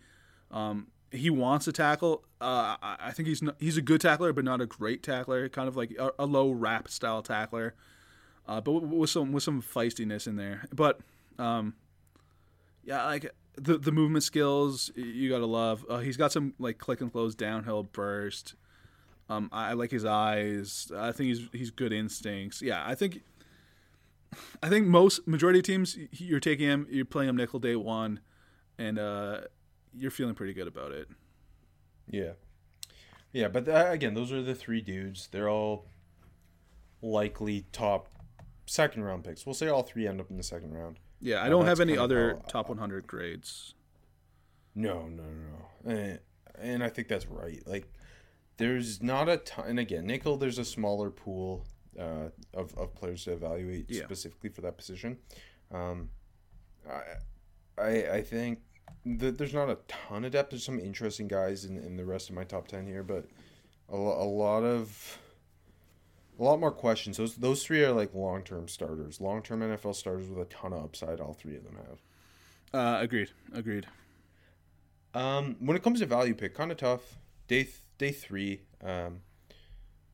Um, 0.50 0.86
he 1.10 1.28
wants 1.28 1.66
to 1.66 1.72
tackle. 1.72 2.24
Uh, 2.40 2.76
I, 2.82 3.12
think 3.12 3.28
he's 3.28 3.42
not, 3.42 3.56
he's 3.58 3.76
a 3.76 3.82
good 3.82 4.00
tackler, 4.00 4.32
but 4.32 4.44
not 4.44 4.62
a 4.62 4.66
great 4.66 5.02
tackler. 5.02 5.50
Kind 5.50 5.68
of 5.68 5.76
like 5.76 5.90
a, 5.98 6.12
a 6.18 6.24
low 6.24 6.50
wrap 6.50 6.88
style 6.88 7.22
tackler 7.22 7.74
uh, 8.46 8.60
but 8.60 8.72
with, 8.72 8.84
with 8.84 9.10
some 9.10 9.32
with 9.32 9.42
some 9.42 9.62
feistiness 9.62 10.26
in 10.26 10.36
there. 10.36 10.64
But 10.72 11.00
um, 11.38 11.74
yeah, 12.84 13.04
like 13.04 13.30
the 13.56 13.78
the 13.78 13.92
movement 13.92 14.24
skills 14.24 14.90
you 14.94 15.30
gotta 15.30 15.46
love. 15.46 15.84
Uh, 15.88 15.98
he's 15.98 16.16
got 16.16 16.32
some 16.32 16.54
like 16.58 16.78
click 16.78 17.00
and 17.00 17.12
close 17.12 17.34
downhill 17.34 17.84
burst. 17.84 18.54
Um, 19.28 19.48
I, 19.52 19.70
I 19.70 19.72
like 19.72 19.90
his 19.90 20.04
eyes. 20.04 20.90
I 20.94 21.12
think 21.12 21.28
he's 21.28 21.48
he's 21.52 21.70
good 21.70 21.92
instincts. 21.92 22.62
Yeah, 22.62 22.82
I 22.86 22.94
think. 22.94 23.22
I 24.64 24.68
think 24.68 24.88
most 24.88 25.28
majority 25.28 25.60
of 25.60 25.64
teams 25.64 25.96
you're 26.10 26.40
taking 26.40 26.66
him, 26.66 26.88
you're 26.90 27.04
playing 27.04 27.28
him 27.28 27.36
nickel 27.36 27.60
day 27.60 27.76
one, 27.76 28.18
and 28.78 28.98
uh, 28.98 29.42
you're 29.96 30.10
feeling 30.10 30.34
pretty 30.34 30.52
good 30.52 30.66
about 30.66 30.90
it. 30.90 31.08
Yeah, 32.08 32.32
yeah, 33.32 33.46
but 33.46 33.68
uh, 33.68 33.86
again, 33.90 34.14
those 34.14 34.32
are 34.32 34.42
the 34.42 34.54
three 34.54 34.80
dudes. 34.80 35.28
They're 35.30 35.48
all 35.48 35.86
likely 37.00 37.66
top 37.70 38.08
second 38.66 39.04
round 39.04 39.24
picks. 39.24 39.46
We'll 39.46 39.54
say 39.54 39.68
all 39.68 39.82
three 39.82 40.06
end 40.06 40.20
up 40.20 40.30
in 40.30 40.36
the 40.36 40.42
second 40.42 40.72
round. 40.72 40.98
Yeah, 41.20 41.36
I 41.42 41.46
Uh, 41.46 41.50
don't 41.50 41.66
have 41.66 41.80
any 41.80 41.96
other 41.96 42.34
how- 42.34 42.40
top 42.48 42.68
100 42.68 43.06
grades. 43.06 43.74
No, 44.74 45.06
no, 45.08 45.22
no, 45.22 45.58
no. 45.84 45.90
And, 45.90 46.20
and 46.58 46.84
I 46.84 46.88
think 46.88 47.08
that's 47.08 47.26
right. 47.26 47.62
Like, 47.66 47.86
there's 48.56 49.02
not 49.02 49.28
a 49.28 49.36
ton. 49.38 49.66
And 49.68 49.78
again, 49.78 50.06
nickel, 50.06 50.36
there's 50.36 50.58
a 50.58 50.64
smaller 50.64 51.10
pool 51.10 51.64
uh, 51.98 52.28
of, 52.52 52.76
of 52.76 52.94
players 52.94 53.24
to 53.24 53.32
evaluate 53.32 53.86
Yeah. 53.88 54.04
specifically 54.04 54.50
for 54.50 54.60
that 54.62 54.76
position. 54.76 55.18
Um, 55.70 56.10
I, 56.88 57.02
I, 57.78 57.88
I 58.16 58.22
think 58.22 58.60
that 59.06 59.38
there's 59.38 59.54
not 59.54 59.70
a 59.70 59.78
ton 59.86 60.24
of 60.24 60.32
depth. 60.32 60.50
There's 60.50 60.64
some 60.64 60.80
interesting 60.80 61.28
guys 61.28 61.64
in, 61.64 61.76
in 61.78 61.96
the 61.96 62.04
rest 62.04 62.28
of 62.28 62.34
my 62.34 62.44
top 62.44 62.66
10 62.68 62.86
here, 62.86 63.02
but 63.04 63.26
a, 63.88 63.94
a 63.96 64.26
lot 64.26 64.64
of. 64.64 65.18
A 66.38 66.42
lot 66.42 66.58
more 66.58 66.72
questions. 66.72 67.16
Those 67.16 67.36
those 67.36 67.64
three 67.64 67.84
are 67.84 67.92
like 67.92 68.14
long 68.14 68.42
term 68.42 68.68
starters, 68.68 69.20
long 69.20 69.42
term 69.42 69.60
NFL 69.60 69.94
starters 69.94 70.28
with 70.28 70.38
a 70.38 70.50
ton 70.50 70.72
of 70.72 70.82
upside. 70.82 71.20
All 71.20 71.32
three 71.34 71.56
of 71.56 71.64
them 71.64 71.76
have. 71.76 72.00
Uh, 72.72 73.00
agreed. 73.00 73.30
Agreed. 73.52 73.86
Um, 75.14 75.56
when 75.60 75.76
it 75.76 75.82
comes 75.84 76.00
to 76.00 76.06
value 76.06 76.34
pick, 76.34 76.54
kind 76.54 76.72
of 76.72 76.76
tough. 76.76 77.02
Day 77.46 77.64
th- 77.64 77.82
day 77.98 78.10
three. 78.10 78.62
Um, 78.82 79.20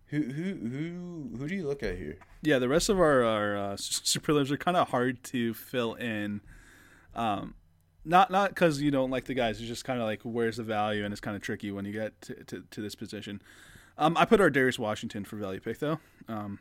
who 0.06 0.22
who 0.22 0.54
who 0.54 1.36
who 1.38 1.48
do 1.48 1.54
you 1.54 1.66
look 1.66 1.82
at 1.82 1.96
here? 1.96 2.18
Yeah, 2.42 2.58
the 2.58 2.68
rest 2.68 2.88
of 2.88 2.98
our, 2.98 3.22
our 3.22 3.56
uh, 3.56 3.76
superlatives 3.78 4.50
are 4.50 4.56
kind 4.56 4.76
of 4.76 4.88
hard 4.88 5.22
to 5.24 5.54
fill 5.54 5.94
in. 5.94 6.40
Um, 7.14 7.54
not 8.04 8.30
not 8.30 8.50
because 8.50 8.80
you 8.80 8.90
don't 8.90 9.10
like 9.10 9.26
the 9.26 9.34
guys. 9.34 9.58
It's 9.60 9.68
just 9.68 9.84
kind 9.84 10.00
of 10.00 10.06
like 10.06 10.20
where's 10.22 10.56
the 10.56 10.64
value, 10.64 11.04
and 11.04 11.12
it's 11.12 11.20
kind 11.20 11.36
of 11.36 11.42
tricky 11.42 11.70
when 11.70 11.84
you 11.84 11.92
get 11.92 12.20
to, 12.22 12.34
to, 12.44 12.64
to 12.70 12.80
this 12.80 12.94
position. 12.94 13.40
Um, 14.00 14.16
I 14.16 14.24
put 14.24 14.40
Ar'Darius 14.40 14.78
Washington 14.78 15.24
for 15.24 15.36
value 15.36 15.60
pick 15.60 15.78
though. 15.78 16.00
Um, 16.26 16.58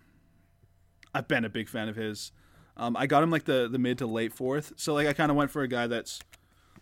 I've 1.13 1.27
been 1.27 1.45
a 1.45 1.49
big 1.49 1.69
fan 1.69 1.87
of 1.87 1.95
his. 1.95 2.33
Um, 2.75 2.95
I 2.97 3.07
got 3.07 3.23
him 3.23 3.31
like 3.31 3.45
the, 3.45 3.67
the 3.71 3.79
mid 3.79 3.97
to 3.99 4.07
late 4.07 4.33
fourth, 4.33 4.73
so 4.75 4.93
like 4.93 5.07
I 5.07 5.13
kind 5.13 5.31
of 5.31 5.37
went 5.37 5.49
for 5.49 5.63
a 5.63 5.67
guy 5.67 5.87
that's 5.87 6.19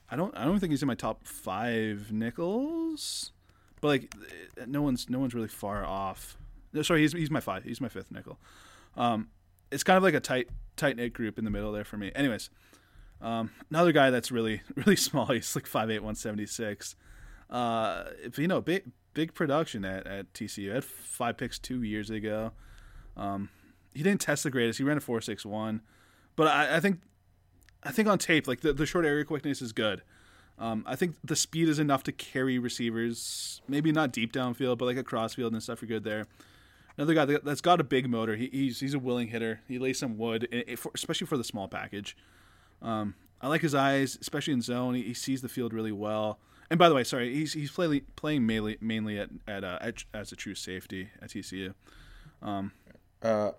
I 0.10 0.16
don't 0.16 0.36
I 0.36 0.46
don't 0.46 0.60
think 0.60 0.72
he's 0.72 0.82
in 0.82 0.88
my 0.88 0.96
top 0.96 1.26
five 1.26 2.12
nickels, 2.12 3.32
but 3.82 3.88
like 3.88 4.16
no 4.66 4.82
one's 4.82 5.10
no 5.10 5.20
one's 5.20 5.36
really 5.36 5.48
far 5.48 5.86
off. 5.86 6.38
No, 6.74 6.82
sorry, 6.82 7.02
he's 7.02 7.14
he's 7.14 7.32
my 7.32 7.40
five. 7.40 7.64
He's 7.64 7.80
my 7.80 7.90
fifth 7.90 8.12
nickel. 8.12 8.40
Um, 8.96 9.30
it's 9.72 9.84
kind 9.84 9.98
of 9.98 10.04
like 10.04 10.16
a 10.16 10.20
tight 10.20 10.50
tight 10.76 10.98
knit 10.98 11.14
group 11.14 11.38
in 11.38 11.46
the 11.46 11.52
middle 11.52 11.72
there 11.72 11.86
for 11.86 11.98
me. 11.98 12.12
Anyways, 12.16 12.50
um, 13.22 13.52
another 13.70 13.92
guy 13.92 14.10
that's 14.10 14.32
really 14.32 14.62
really 14.76 14.96
small. 14.96 15.28
He's 15.28 15.56
like 15.56 15.66
5'8", 15.66 15.88
176. 15.88 16.96
Uh, 17.50 18.06
if 18.24 18.40
you 18.40 18.48
know, 18.48 18.62
big 19.18 19.34
production 19.34 19.84
at 19.84 20.06
at 20.06 20.32
TCU. 20.34 20.72
Had 20.72 20.84
five 20.86 21.38
picks 21.38 21.58
two 21.58 21.82
years 21.82 22.12
ago. 22.12 22.52
Um, 23.18 23.50
he 23.96 24.04
didn't 24.04 24.22
test 24.22 24.44
the 24.44 24.52
greatest. 24.52 24.78
He 24.78 24.84
ran 24.86 24.98
a 24.98 25.02
four 25.02 25.20
six 25.22 25.44
one, 25.44 25.82
but 26.36 26.48
I, 26.48 26.78
I 26.78 26.80
think 26.80 27.00
I 27.84 27.92
think 27.92 28.08
on 28.08 28.20
tape, 28.20 28.48
like 28.48 28.62
the, 28.62 28.74
the 28.74 28.86
short 28.86 29.06
area 29.06 29.26
quickness 29.26 29.60
is 29.60 29.74
good. 29.74 30.04
Um, 30.60 30.84
I 30.88 30.96
think 30.96 31.16
the 31.24 31.36
speed 31.36 31.68
is 31.68 31.80
enough 31.80 32.04
to 32.04 32.12
carry 32.12 32.60
receivers. 32.60 33.62
Maybe 33.68 33.92
not 33.92 34.12
deep 34.12 34.32
downfield, 34.32 34.78
but 34.78 34.86
like 34.86 34.98
across 34.98 35.34
field 35.34 35.54
and 35.54 35.64
stuff. 35.64 35.82
You're 35.82 35.88
good 35.90 36.04
there. 36.04 36.26
Another 36.96 37.14
guy 37.16 37.26
that- 37.26 37.46
that's 37.46 37.62
got 37.62 37.80
a 37.82 37.84
big 37.84 38.08
motor. 38.10 38.36
He, 38.36 38.50
he's 38.52 38.80
he's 38.80 38.94
a 38.94 39.00
willing 39.00 39.30
hitter. 39.30 39.62
He 39.68 39.80
lays 39.80 39.98
some 39.98 40.16
wood, 40.18 40.48
eh, 40.52 40.62
eh, 40.68 40.76
especially 40.94 41.26
for 41.28 41.38
the 41.38 41.44
small 41.44 41.68
package. 41.68 42.16
Um, 42.84 43.16
I 43.42 43.48
like 43.48 43.62
his 43.62 43.74
eyes, 43.74 44.18
especially 44.22 44.54
in 44.54 44.62
zone. 44.62 44.94
He, 44.94 45.02
he 45.04 45.14
sees 45.16 45.42
the 45.42 45.50
field 45.50 45.74
really 45.74 45.92
well. 45.92 46.40
And 46.70 46.78
by 46.78 46.90
the 46.90 46.96
way, 46.96 47.04
sorry, 47.04 47.34
he's 47.34 47.54
he's 47.54 47.72
playing 47.72 48.02
playing 48.16 48.46
mainly 48.46 48.78
mainly 48.82 49.18
at 49.20 49.30
at, 49.48 49.64
uh, 49.64 49.78
at 49.82 50.04
as 50.14 50.32
a 50.32 50.36
true 50.36 50.56
safety 50.56 51.10
at 51.22 51.30
TCU. 51.30 51.74
Uh, 52.42 53.52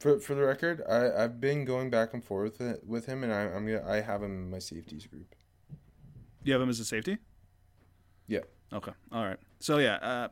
for 0.00 0.18
for 0.18 0.34
the 0.34 0.42
record, 0.42 0.82
I 0.88 1.24
I've 1.24 1.40
been 1.40 1.64
going 1.64 1.90
back 1.90 2.14
and 2.14 2.24
forth 2.24 2.58
with, 2.60 2.80
with 2.84 3.06
him, 3.06 3.22
and 3.24 3.32
I, 3.32 3.42
I'm 3.42 3.66
gonna 3.66 3.84
I 3.88 4.00
have 4.00 4.22
him 4.22 4.32
in 4.32 4.50
my 4.50 4.58
safeties 4.58 5.06
group. 5.06 5.34
You 6.44 6.52
have 6.52 6.62
him 6.62 6.68
as 6.68 6.80
a 6.80 6.84
safety. 6.84 7.18
Yeah. 8.26 8.40
Okay. 8.72 8.92
All 9.12 9.24
right. 9.24 9.38
So 9.60 9.78
yeah. 9.78 9.94
Uh, 9.96 10.28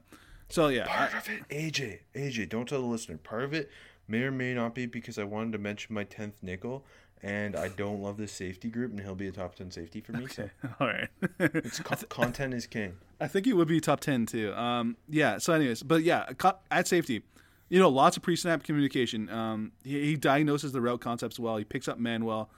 so 0.49 0.69
yeah. 0.69 0.85
I- 0.85 1.09
Part 1.09 1.15
of 1.15 1.29
it, 1.31 1.49
AJ, 1.49 1.99
AJ, 2.15 2.49
don't 2.49 2.69
tell 2.69 2.81
the 2.81 2.87
listener. 2.87 3.19
Part 3.19 3.45
of 3.45 3.55
it 3.55 3.71
may 4.09 4.23
or 4.23 4.31
may 4.31 4.55
not 4.55 4.75
be 4.75 4.87
because 4.87 5.19
I 5.19 5.25
wanted 5.25 5.53
to 5.53 5.59
mention 5.59 5.95
my 5.95 6.05
tenth 6.05 6.43
nickel, 6.43 6.85
and 7.23 7.57
I 7.57 7.69
don't 7.69 8.03
love 8.03 8.17
this 8.17 8.33
safety 8.33 8.69
group, 8.69 8.91
and 8.91 9.01
he'll 9.01 9.15
be 9.15 9.29
a 9.29 9.33
top 9.33 9.55
ten 9.55 9.71
safety 9.71 10.01
for 10.01 10.13
me. 10.13 10.27
So 10.29 10.45
okay. 10.45 10.53
All 10.81 10.87
right. 10.87 11.09
it's 11.39 11.81
co- 11.81 12.07
content 12.09 12.55
is 12.55 12.67
king. 12.67 12.97
I 13.21 13.29
think 13.29 13.47
he 13.47 13.53
would 13.53 13.69
be 13.69 13.81
top 13.81 14.01
ten 14.01 14.27
too. 14.27 14.55
Um, 14.55 14.97
yeah. 15.09 15.39
So, 15.39 15.53
anyways, 15.53 15.83
but 15.83 16.03
yeah, 16.03 16.31
at 16.71 16.87
safety, 16.87 17.23
you 17.69 17.79
know, 17.81 17.89
lots 17.89 18.17
of 18.17 18.23
pre-snap 18.23 18.63
communication. 18.63 19.29
Um, 19.31 19.73
he, 19.83 20.05
he 20.05 20.17
diagnoses 20.17 20.73
the 20.73 20.81
route 20.81 21.01
concepts 21.01 21.39
well. 21.39 21.57
He 21.57 21.65
picks 21.65 21.89
up 21.89 21.99
man 21.99 22.25
well, 22.25 22.51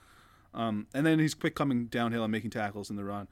um, 0.53 0.87
and 0.93 1.05
then 1.05 1.19
he's 1.19 1.33
quick 1.33 1.55
coming 1.55 1.85
downhill 1.85 2.23
and 2.23 2.31
making 2.31 2.51
tackles 2.51 2.89
in 2.89 2.95
the 2.95 3.03
run. 3.05 3.27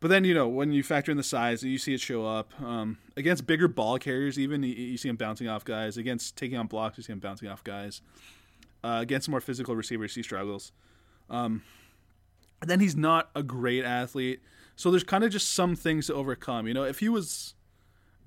but 0.00 0.08
then 0.08 0.24
you 0.24 0.34
know 0.34 0.48
when 0.48 0.72
you 0.72 0.82
factor 0.82 1.10
in 1.10 1.16
the 1.16 1.22
size, 1.22 1.62
you 1.62 1.78
see 1.78 1.94
it 1.94 2.00
show 2.00 2.26
up 2.26 2.52
um, 2.62 2.98
against 3.16 3.46
bigger 3.46 3.68
ball 3.68 3.98
carriers. 3.98 4.38
Even 4.38 4.62
you, 4.62 4.74
you 4.74 4.96
see 4.96 5.08
him 5.08 5.16
bouncing 5.16 5.48
off 5.48 5.64
guys 5.64 5.96
against 5.96 6.34
taking 6.36 6.56
on 6.58 6.66
blocks. 6.66 6.96
You 6.96 7.04
see 7.04 7.12
him 7.12 7.18
bouncing 7.20 7.48
off 7.48 7.62
guys 7.62 8.00
uh, 8.86 9.00
against 9.00 9.28
more 9.28 9.40
physical 9.40 9.74
receivers. 9.74 10.14
He 10.14 10.22
struggles. 10.22 10.72
Um, 11.28 11.62
and 12.60 12.70
then 12.70 12.80
he's 12.80 12.96
not 12.96 13.30
a 13.34 13.42
great 13.42 13.84
athlete, 13.84 14.40
so 14.76 14.90
there's 14.90 15.04
kind 15.04 15.24
of 15.24 15.30
just 15.30 15.52
some 15.52 15.74
things 15.74 16.06
to 16.06 16.14
overcome. 16.14 16.66
You 16.66 16.74
know, 16.74 16.84
if 16.84 17.00
he 17.00 17.08
was 17.08 17.54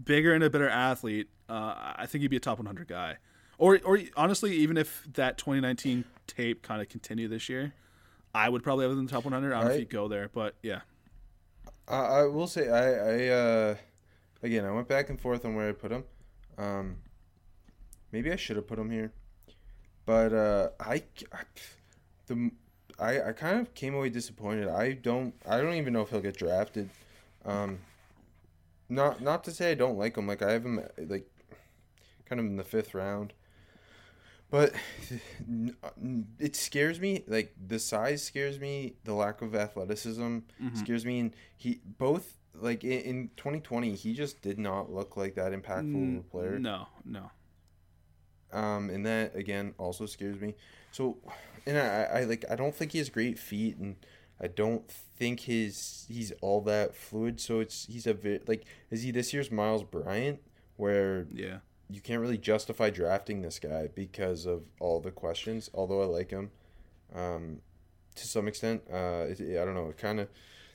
bigger 0.03 0.33
and 0.33 0.43
a 0.43 0.49
better 0.49 0.69
athlete, 0.69 1.29
uh, 1.47 1.93
I 1.97 2.05
think 2.05 2.21
he'd 2.21 2.27
be 2.27 2.37
a 2.37 2.41
top 2.41 2.57
100 2.59 2.87
guy. 2.87 3.17
Or, 3.57 3.79
or 3.83 3.99
honestly, 4.15 4.55
even 4.55 4.77
if 4.77 5.05
that 5.13 5.37
2019 5.37 6.05
tape 6.27 6.61
kind 6.61 6.81
of 6.81 6.89
continued 6.89 7.31
this 7.31 7.49
year, 7.49 7.73
I 8.33 8.49
would 8.49 8.63
probably 8.63 8.83
have 8.83 8.91
him 8.91 8.99
in 8.99 9.05
the 9.05 9.11
top 9.11 9.25
100. 9.25 9.51
I 9.53 9.59
don't 9.59 9.67
know 9.67 9.73
if 9.73 9.79
he'd 9.79 9.89
go 9.89 10.07
there, 10.07 10.29
but 10.33 10.55
yeah. 10.61 10.81
I, 11.87 11.97
I 11.97 12.23
will 12.25 12.47
say 12.47 12.69
I 12.69 12.93
I 12.93 13.27
uh, 13.29 13.75
again 14.43 14.65
I 14.65 14.71
went 14.71 14.87
back 14.87 15.09
and 15.09 15.19
forth 15.19 15.43
on 15.43 15.55
where 15.55 15.69
I 15.69 15.71
put 15.71 15.91
him. 15.91 16.03
Um, 16.57 16.97
maybe 18.11 18.31
I 18.31 18.35
should 18.35 18.57
have 18.57 18.67
put 18.67 18.77
him 18.77 18.91
here, 18.91 19.11
but 20.09 20.33
uh, 20.33 20.69
I, 20.79 21.03
I 21.31 21.43
the 22.25 22.49
I, 22.97 23.21
I 23.29 23.31
kind 23.31 23.59
of 23.59 23.75
came 23.75 23.93
away 23.93 24.09
disappointed. 24.09 24.67
I 24.67 24.93
don't 24.93 25.35
I 25.47 25.61
don't 25.61 25.75
even 25.75 25.93
know 25.93 26.01
if 26.01 26.09
he'll 26.09 26.19
get 26.19 26.35
drafted. 26.35 26.89
Um, 27.45 27.77
not 28.89 29.21
not 29.21 29.43
to 29.43 29.51
say 29.51 29.69
I 29.69 29.75
don't 29.75 29.99
like 29.99 30.17
him. 30.17 30.25
Like 30.25 30.41
I 30.41 30.51
have 30.53 30.65
him 30.65 30.81
like 30.97 31.29
kind 32.25 32.39
of 32.39 32.47
in 32.47 32.55
the 32.55 32.63
fifth 32.63 32.95
round. 32.95 33.33
But 34.49 34.73
it 36.39 36.55
scares 36.55 36.99
me. 36.99 37.23
Like 37.27 37.53
the 37.67 37.77
size 37.77 38.23
scares 38.23 38.59
me. 38.59 38.95
The 39.03 39.13
lack 39.13 39.43
of 39.43 39.53
athleticism 39.53 40.39
scares 40.73 41.05
me. 41.05 41.19
And 41.19 41.35
he 41.55 41.81
both 41.99 42.33
like 42.55 42.83
in, 42.83 43.01
in 43.01 43.29
2020, 43.37 43.93
he 43.93 44.15
just 44.15 44.41
did 44.41 44.57
not 44.57 44.91
look 44.91 45.15
like 45.15 45.35
that 45.35 45.51
impactful 45.51 46.17
of 46.17 46.19
a 46.21 46.23
player. 46.23 46.57
No, 46.57 46.87
no. 47.05 47.29
Um, 48.51 48.89
and 48.89 49.05
that 49.05 49.35
again 49.35 49.73
also 49.77 50.05
scares 50.05 50.39
me. 50.39 50.55
So, 50.91 51.17
and 51.65 51.77
I, 51.77 52.03
I 52.03 52.23
like 52.23 52.45
I 52.49 52.55
don't 52.55 52.73
think 52.75 52.91
he 52.93 52.97
has 52.97 53.09
great 53.09 53.37
feet, 53.37 53.77
and 53.77 53.95
I 54.41 54.47
don't 54.47 54.89
think 54.89 55.41
his 55.41 56.05
he's 56.09 56.31
all 56.41 56.61
that 56.61 56.95
fluid. 56.95 57.39
So 57.39 57.59
it's 57.59 57.85
he's 57.85 58.07
a 58.07 58.13
bit 58.13 58.47
like 58.47 58.65
is 58.89 59.03
he 59.03 59.11
this 59.11 59.33
year's 59.33 59.51
Miles 59.51 59.83
Bryant, 59.83 60.39
where 60.77 61.27
Yeah. 61.33 61.57
you 61.89 62.01
can't 62.01 62.21
really 62.21 62.37
justify 62.37 62.89
drafting 62.89 63.41
this 63.41 63.59
guy 63.59 63.87
because 63.93 64.45
of 64.45 64.63
all 64.79 64.99
the 64.99 65.11
questions. 65.11 65.69
Although 65.73 66.01
I 66.01 66.05
like 66.05 66.31
him, 66.31 66.49
um, 67.13 67.59
to 68.15 68.27
some 68.27 68.47
extent, 68.47 68.81
uh, 68.91 69.25
it, 69.29 69.39
I 69.61 69.65
don't 69.65 69.75
know. 69.75 69.89
It 69.89 69.97
kind 69.97 70.19
of 70.19 70.29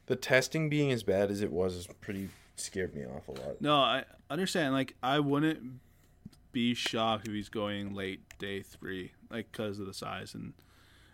the 0.06 0.16
testing 0.16 0.68
being 0.68 0.92
as 0.92 1.02
bad 1.02 1.30
as 1.30 1.40
it 1.40 1.50
was 1.50 1.74
is 1.74 1.88
pretty 2.00 2.28
scared 2.56 2.94
me 2.94 3.04
off 3.04 3.26
a 3.26 3.32
lot. 3.32 3.60
No, 3.60 3.74
I 3.76 4.04
understand. 4.30 4.74
Like, 4.74 4.94
I 5.02 5.18
wouldn't 5.18 5.80
be 6.54 6.72
shocked 6.72 7.26
if 7.28 7.34
he's 7.34 7.50
going 7.50 7.94
late 7.94 8.20
day 8.38 8.62
three, 8.62 9.12
like 9.30 9.52
because 9.52 9.78
of 9.78 9.86
the 9.86 9.92
size 9.94 10.32
and 10.34 10.54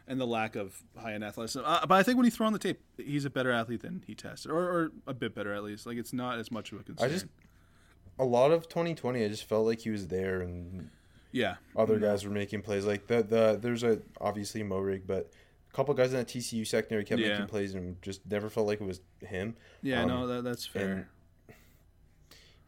and 0.07 0.21
the 0.21 0.27
lack 0.27 0.55
of 0.57 0.83
high 0.97 1.15
end 1.15 1.25
athleticism. 1.25 1.65
Uh, 1.65 1.85
but 1.87 1.95
I 1.95 2.03
think 2.03 2.17
when 2.17 2.25
you 2.25 2.31
throw 2.31 2.47
on 2.47 2.53
the 2.53 2.59
tape, 2.59 2.81
he's 2.97 3.25
a 3.25 3.31
better 3.31 3.51
athlete 3.51 3.83
than 3.83 4.03
he 4.07 4.15
tested, 4.15 4.51
or, 4.51 4.59
or 4.61 4.93
a 5.07 5.15
bit 5.15 5.35
better 5.35 5.53
at 5.55 5.63
least. 5.63 5.87
Like, 5.87 5.97
it's 5.99 6.13
not 6.13 6.39
as 6.39 6.51
much 6.51 6.73
of 6.73 6.81
a 6.81 6.83
concern. 6.83 7.09
I 7.09 7.13
just- 7.13 7.27
A 8.19 8.25
lot 8.25 8.51
of 8.51 8.69
2020, 8.69 9.25
I 9.25 9.29
just 9.29 9.45
felt 9.45 9.67
like 9.67 9.81
he 9.81 9.91
was 9.91 10.09
there 10.09 10.41
and 10.43 10.91
yeah, 11.33 11.57
other 11.77 11.99
guys 12.01 12.25
were 12.25 12.31
making 12.33 12.63
plays. 12.63 12.85
Like 12.85 13.07
the 13.07 13.23
the 13.23 13.59
there's 13.61 13.85
a 13.85 14.01
obviously 14.21 14.63
Moehrig, 14.65 15.03
but 15.07 15.31
a 15.73 15.77
couple 15.77 15.95
guys 15.95 16.11
in 16.13 16.19
that 16.19 16.27
TCU 16.27 16.67
secondary 16.67 17.05
kept 17.05 17.21
Yeah. 17.21 17.29
making 17.31 17.47
plays 17.47 17.75
and 17.75 18.01
just 18.03 18.29
never 18.29 18.51
felt 18.51 18.67
like 18.67 18.81
it 18.81 18.87
was 18.87 19.01
him. 19.25 19.55
yeah. 19.81 20.03
Um, 20.03 20.09
no, 20.09 20.27
that, 20.27 20.43
that's 20.45 20.67
fair. 20.67 21.09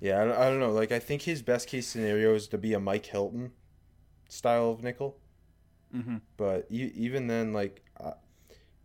Yeah, 0.03 0.21
I 0.21 0.25
don't, 0.25 0.37
I 0.37 0.45
don't 0.51 0.59
know. 0.59 0.73
Like 0.73 0.91
I 0.91 0.99
think 0.99 1.23
his 1.23 1.43
best 1.43 1.69
case 1.69 1.87
scenario 1.87 2.35
is 2.35 2.49
to 2.49 2.59
be 2.59 2.73
a 2.75 2.81
Mike 2.81 3.07
Hilton 3.07 3.53
style 4.29 4.71
of 4.73 4.83
nickel. 4.83 5.17
hmm 5.93 6.17
But 6.37 6.67
e- 6.71 6.91
even 6.97 7.29
then, 7.29 7.53
like, 7.53 7.83
uh, 8.01 8.15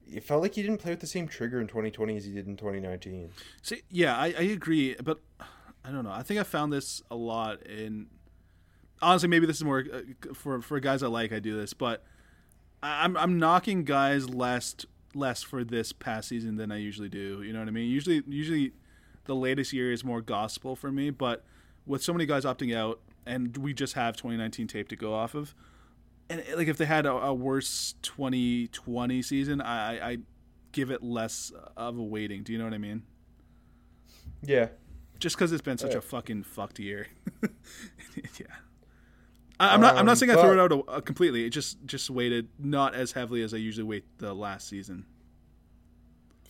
it 0.08 0.24
felt 0.24 0.44
like 0.44 0.54
he 0.54 0.62
didn't 0.62 0.78
play 0.78 0.92
with 0.92 1.00
the 1.00 1.08
same 1.08 1.28
trigger 1.28 1.60
in 1.60 1.68
2020 1.68 2.16
as 2.18 2.26
he 2.26 2.34
did 2.34 2.46
in 2.48 2.56
2019. 2.56 3.32
See, 3.64 3.82
yeah, 3.90 4.16
I, 4.16 4.28
I 4.28 4.44
agree, 4.44 4.96
but 5.04 5.20
I 5.84 5.92
don't 5.92 6.04
know. 6.04 6.12
I 6.12 6.22
think 6.22 6.40
I 6.40 6.44
found 6.44 6.72
this 6.72 7.02
a 7.10 7.16
lot 7.16 7.66
in. 7.66 8.08
Honestly, 9.02 9.28
maybe 9.30 9.48
this 9.48 9.58
is 9.58 9.64
more 9.64 9.84
uh, 9.92 10.02
for 10.36 10.62
for 10.62 10.80
guys 10.80 11.02
I 11.04 11.08
like. 11.08 11.34
I 11.34 11.40
do 11.40 11.58
this, 11.60 11.74
but 11.74 12.04
I'm 12.84 13.18
I'm 13.18 13.40
knocking 13.40 13.84
guys 13.86 14.30
less 14.30 14.76
less 15.16 15.42
for 15.44 15.64
this 15.64 15.94
past 15.94 16.30
season 16.30 16.58
than 16.58 16.72
I 16.72 16.78
usually 16.78 17.10
do. 17.10 17.42
You 17.42 17.54
know 17.54 17.60
what 17.60 17.68
I 17.68 17.72
mean? 17.72 17.90
Usually, 17.90 18.22
usually, 18.28 18.74
the 19.28 19.36
latest 19.36 19.72
year 19.74 19.92
is 19.92 20.04
more 20.04 20.22
gospel 20.22 20.76
for 20.76 20.92
me. 20.92 21.10
But 21.12 21.44
with 21.86 22.02
so 22.04 22.12
many 22.14 22.26
guys 22.26 22.44
opting 22.46 22.76
out, 22.76 23.00
and 23.26 23.56
we 23.58 23.74
just 23.74 23.94
have 23.94 24.16
2019 24.18 24.68
tape 24.68 24.88
to 24.90 24.96
go 24.96 25.14
off 25.14 25.36
of, 25.36 25.54
and 26.30 26.44
like 26.56 26.68
if 26.68 26.78
they 26.78 26.86
had 26.86 27.06
a, 27.06 27.12
a 27.12 27.34
worse 27.34 27.94
2020 28.02 29.22
season, 29.22 29.62
I 29.62 30.12
I 30.12 30.18
give 30.72 30.92
it 30.92 31.02
less 31.04 31.52
of 31.76 31.98
a 31.98 32.04
weighting. 32.04 32.44
Do 32.44 32.52
you 32.54 32.58
know 32.58 32.66
what 32.66 32.74
I 32.74 32.78
mean? 32.80 33.04
Yeah, 34.44 34.68
just 35.20 35.36
because 35.36 35.52
it's 35.52 35.62
been 35.62 35.78
such 35.78 35.92
Yeah. 35.92 35.98
a 35.98 36.02
fucking 36.02 36.44
fucked 36.44 36.80
year. 36.80 37.08
yeah, 37.42 38.46
I, 39.60 39.74
I'm 39.74 39.82
not. 39.82 39.94
I'm 39.94 40.02
Um, 40.02 40.06
not 40.06 40.18
saying 40.18 40.32
I 40.32 40.36
threw 40.42 40.52
it 40.54 40.60
out 40.60 40.86
uh, 40.88 41.02
completely. 41.02 41.46
It 41.46 41.50
just 41.50 41.84
just 41.86 42.10
weighted 42.10 42.50
not 42.60 42.94
as 42.96 43.14
heavily 43.14 43.42
as 43.42 43.54
I 43.54 43.58
usually 43.58 43.84
weight 43.88 44.06
the 44.20 44.34
last 44.34 44.68
season. 44.68 45.06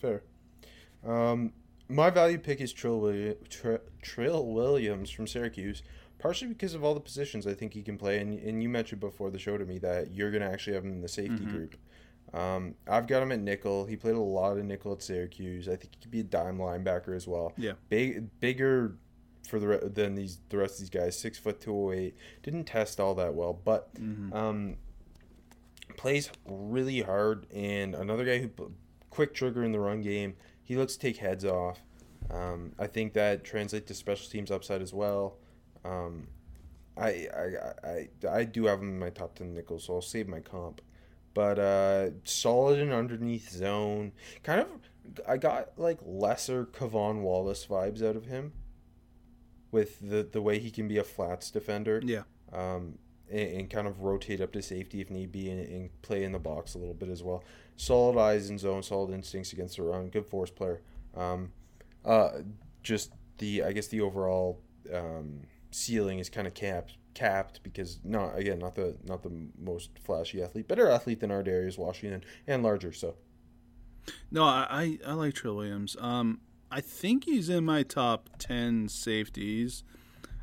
fair. 0.00 0.22
Um, 1.06 1.52
my 1.88 2.10
value 2.10 2.38
pick 2.38 2.60
is 2.60 2.72
Trill, 2.72 3.00
Willi- 3.00 3.36
Tr- 3.48 3.76
Trill 4.02 4.46
Williams 4.46 5.10
from 5.10 5.26
Syracuse, 5.26 5.82
partially 6.18 6.48
because 6.48 6.74
of 6.74 6.84
all 6.84 6.94
the 6.94 7.00
positions 7.00 7.46
I 7.46 7.54
think 7.54 7.72
he 7.74 7.82
can 7.82 7.96
play. 7.98 8.18
And, 8.18 8.38
and 8.38 8.62
you 8.62 8.68
mentioned 8.68 9.00
before 9.00 9.30
the 9.30 9.38
show 9.38 9.56
to 9.58 9.64
me 9.64 9.78
that 9.78 10.12
you're 10.12 10.30
going 10.30 10.42
to 10.42 10.48
actually 10.50 10.74
have 10.74 10.84
him 10.84 10.92
in 10.92 11.00
the 11.00 11.08
safety 11.08 11.44
group. 11.50 11.76
Um, 12.34 12.74
I've 12.86 13.06
got 13.06 13.22
him 13.22 13.32
at 13.32 13.40
nickel. 13.40 13.86
He 13.86 13.96
played 13.96 14.14
a 14.16 14.20
lot 14.20 14.58
of 14.58 14.64
nickel 14.64 14.92
at 14.92 15.02
Syracuse. 15.02 15.66
I 15.66 15.76
think 15.76 15.94
he 15.94 16.00
could 16.02 16.10
be 16.10 16.20
a 16.20 16.24
dime 16.24 16.58
linebacker 16.58 17.16
as 17.16 17.26
well. 17.26 17.54
Yeah. 17.56 17.72
big 17.88 18.28
bigger 18.40 18.96
for 19.48 19.58
the 19.58 19.66
re- 19.68 19.80
than 19.88 20.14
these 20.14 20.40
the 20.50 20.58
rest 20.58 20.74
of 20.74 20.80
these 20.80 20.90
guys. 20.90 21.18
Six 21.18 21.38
foot 21.38 21.58
two 21.58 21.74
oh 21.74 21.90
eight. 21.92 22.14
Didn't 22.42 22.64
test 22.64 23.00
all 23.00 23.14
that 23.14 23.32
well, 23.34 23.54
but 23.54 23.88
um, 24.34 24.76
plays 25.96 26.30
really 26.44 27.00
hard. 27.00 27.46
And 27.50 27.94
another 27.94 28.26
guy 28.26 28.38
who 28.38 28.72
quick 29.08 29.32
trigger 29.32 29.64
in 29.64 29.72
the 29.72 29.80
run 29.80 30.02
game. 30.02 30.36
He 30.68 30.76
looks 30.76 30.92
to 30.92 30.98
take 30.98 31.16
heads 31.16 31.46
off. 31.46 31.80
Um, 32.30 32.72
I 32.78 32.86
think 32.88 33.14
that 33.14 33.42
translates 33.42 33.88
to 33.88 33.94
special 33.94 34.28
teams 34.30 34.50
upside 34.50 34.82
as 34.82 34.92
well. 34.92 35.38
Um, 35.82 36.28
I, 36.94 37.26
I 37.34 37.88
I 37.88 38.08
I 38.28 38.44
do 38.44 38.66
have 38.66 38.82
him 38.82 38.90
in 38.90 38.98
my 38.98 39.08
top 39.08 39.34
ten 39.34 39.54
nickels, 39.54 39.84
so 39.84 39.94
I'll 39.94 40.02
save 40.02 40.28
my 40.28 40.40
comp. 40.40 40.82
But 41.32 41.58
uh, 41.58 42.10
solid 42.24 42.80
and 42.80 42.92
underneath 42.92 43.48
zone, 43.48 44.12
kind 44.42 44.60
of. 44.60 44.68
I 45.26 45.38
got 45.38 45.78
like 45.78 46.00
lesser 46.04 46.66
K'Von 46.66 47.22
Wallace 47.22 47.66
vibes 47.66 48.06
out 48.06 48.14
of 48.14 48.26
him. 48.26 48.52
With 49.70 49.98
the 50.06 50.22
the 50.22 50.42
way 50.42 50.58
he 50.58 50.70
can 50.70 50.86
be 50.86 50.98
a 50.98 51.04
flats 51.04 51.50
defender, 51.50 52.02
Yeah, 52.04 52.24
um, 52.52 52.98
and, 53.30 53.60
and 53.60 53.70
kind 53.70 53.86
of 53.86 54.02
rotate 54.02 54.40
up 54.40 54.52
to 54.52 54.62
safety 54.62 55.00
if 55.00 55.10
need 55.10 55.32
be, 55.32 55.50
and, 55.50 55.60
and 55.60 56.02
play 56.02 56.24
in 56.24 56.32
the 56.32 56.38
box 56.38 56.74
a 56.74 56.78
little 56.78 56.94
bit 56.94 57.08
as 57.08 57.22
well. 57.22 57.44
Solid 57.76 58.18
eyes 58.18 58.50
in 58.50 58.58
zone, 58.58 58.82
solid 58.82 59.12
instincts 59.12 59.52
against 59.52 59.76
the 59.76 59.82
run, 59.82 60.08
good 60.08 60.26
force 60.26 60.50
player. 60.50 60.80
Um, 61.16 61.52
uh, 62.04 62.30
just 62.82 63.12
the 63.38 63.62
I 63.62 63.72
guess 63.72 63.88
the 63.88 64.00
overall 64.00 64.60
um, 64.92 65.40
ceiling 65.70 66.18
is 66.18 66.28
kind 66.28 66.46
of 66.46 66.54
capped 66.54 66.96
capped 67.14 67.60
because 67.64 67.98
not 68.04 68.38
again 68.38 68.58
not 68.58 68.74
the 68.74 68.96
not 69.04 69.22
the 69.22 69.32
most 69.58 69.90
flashy 70.02 70.42
athlete, 70.42 70.68
better 70.68 70.88
athlete 70.88 71.20
than 71.20 71.30
Ar'Darius 71.30 71.78
Washington 71.78 72.24
and 72.46 72.62
larger. 72.62 72.92
So 72.92 73.16
no, 74.30 74.44
I 74.44 74.98
I, 75.04 75.12
like 75.12 75.34
Trill 75.34 75.56
Williams. 75.56 75.96
Um, 76.00 76.40
I 76.70 76.80
think 76.80 77.24
he's 77.24 77.48
in 77.48 77.64
my 77.64 77.82
top 77.82 78.30
ten 78.38 78.88
safeties. 78.88 79.84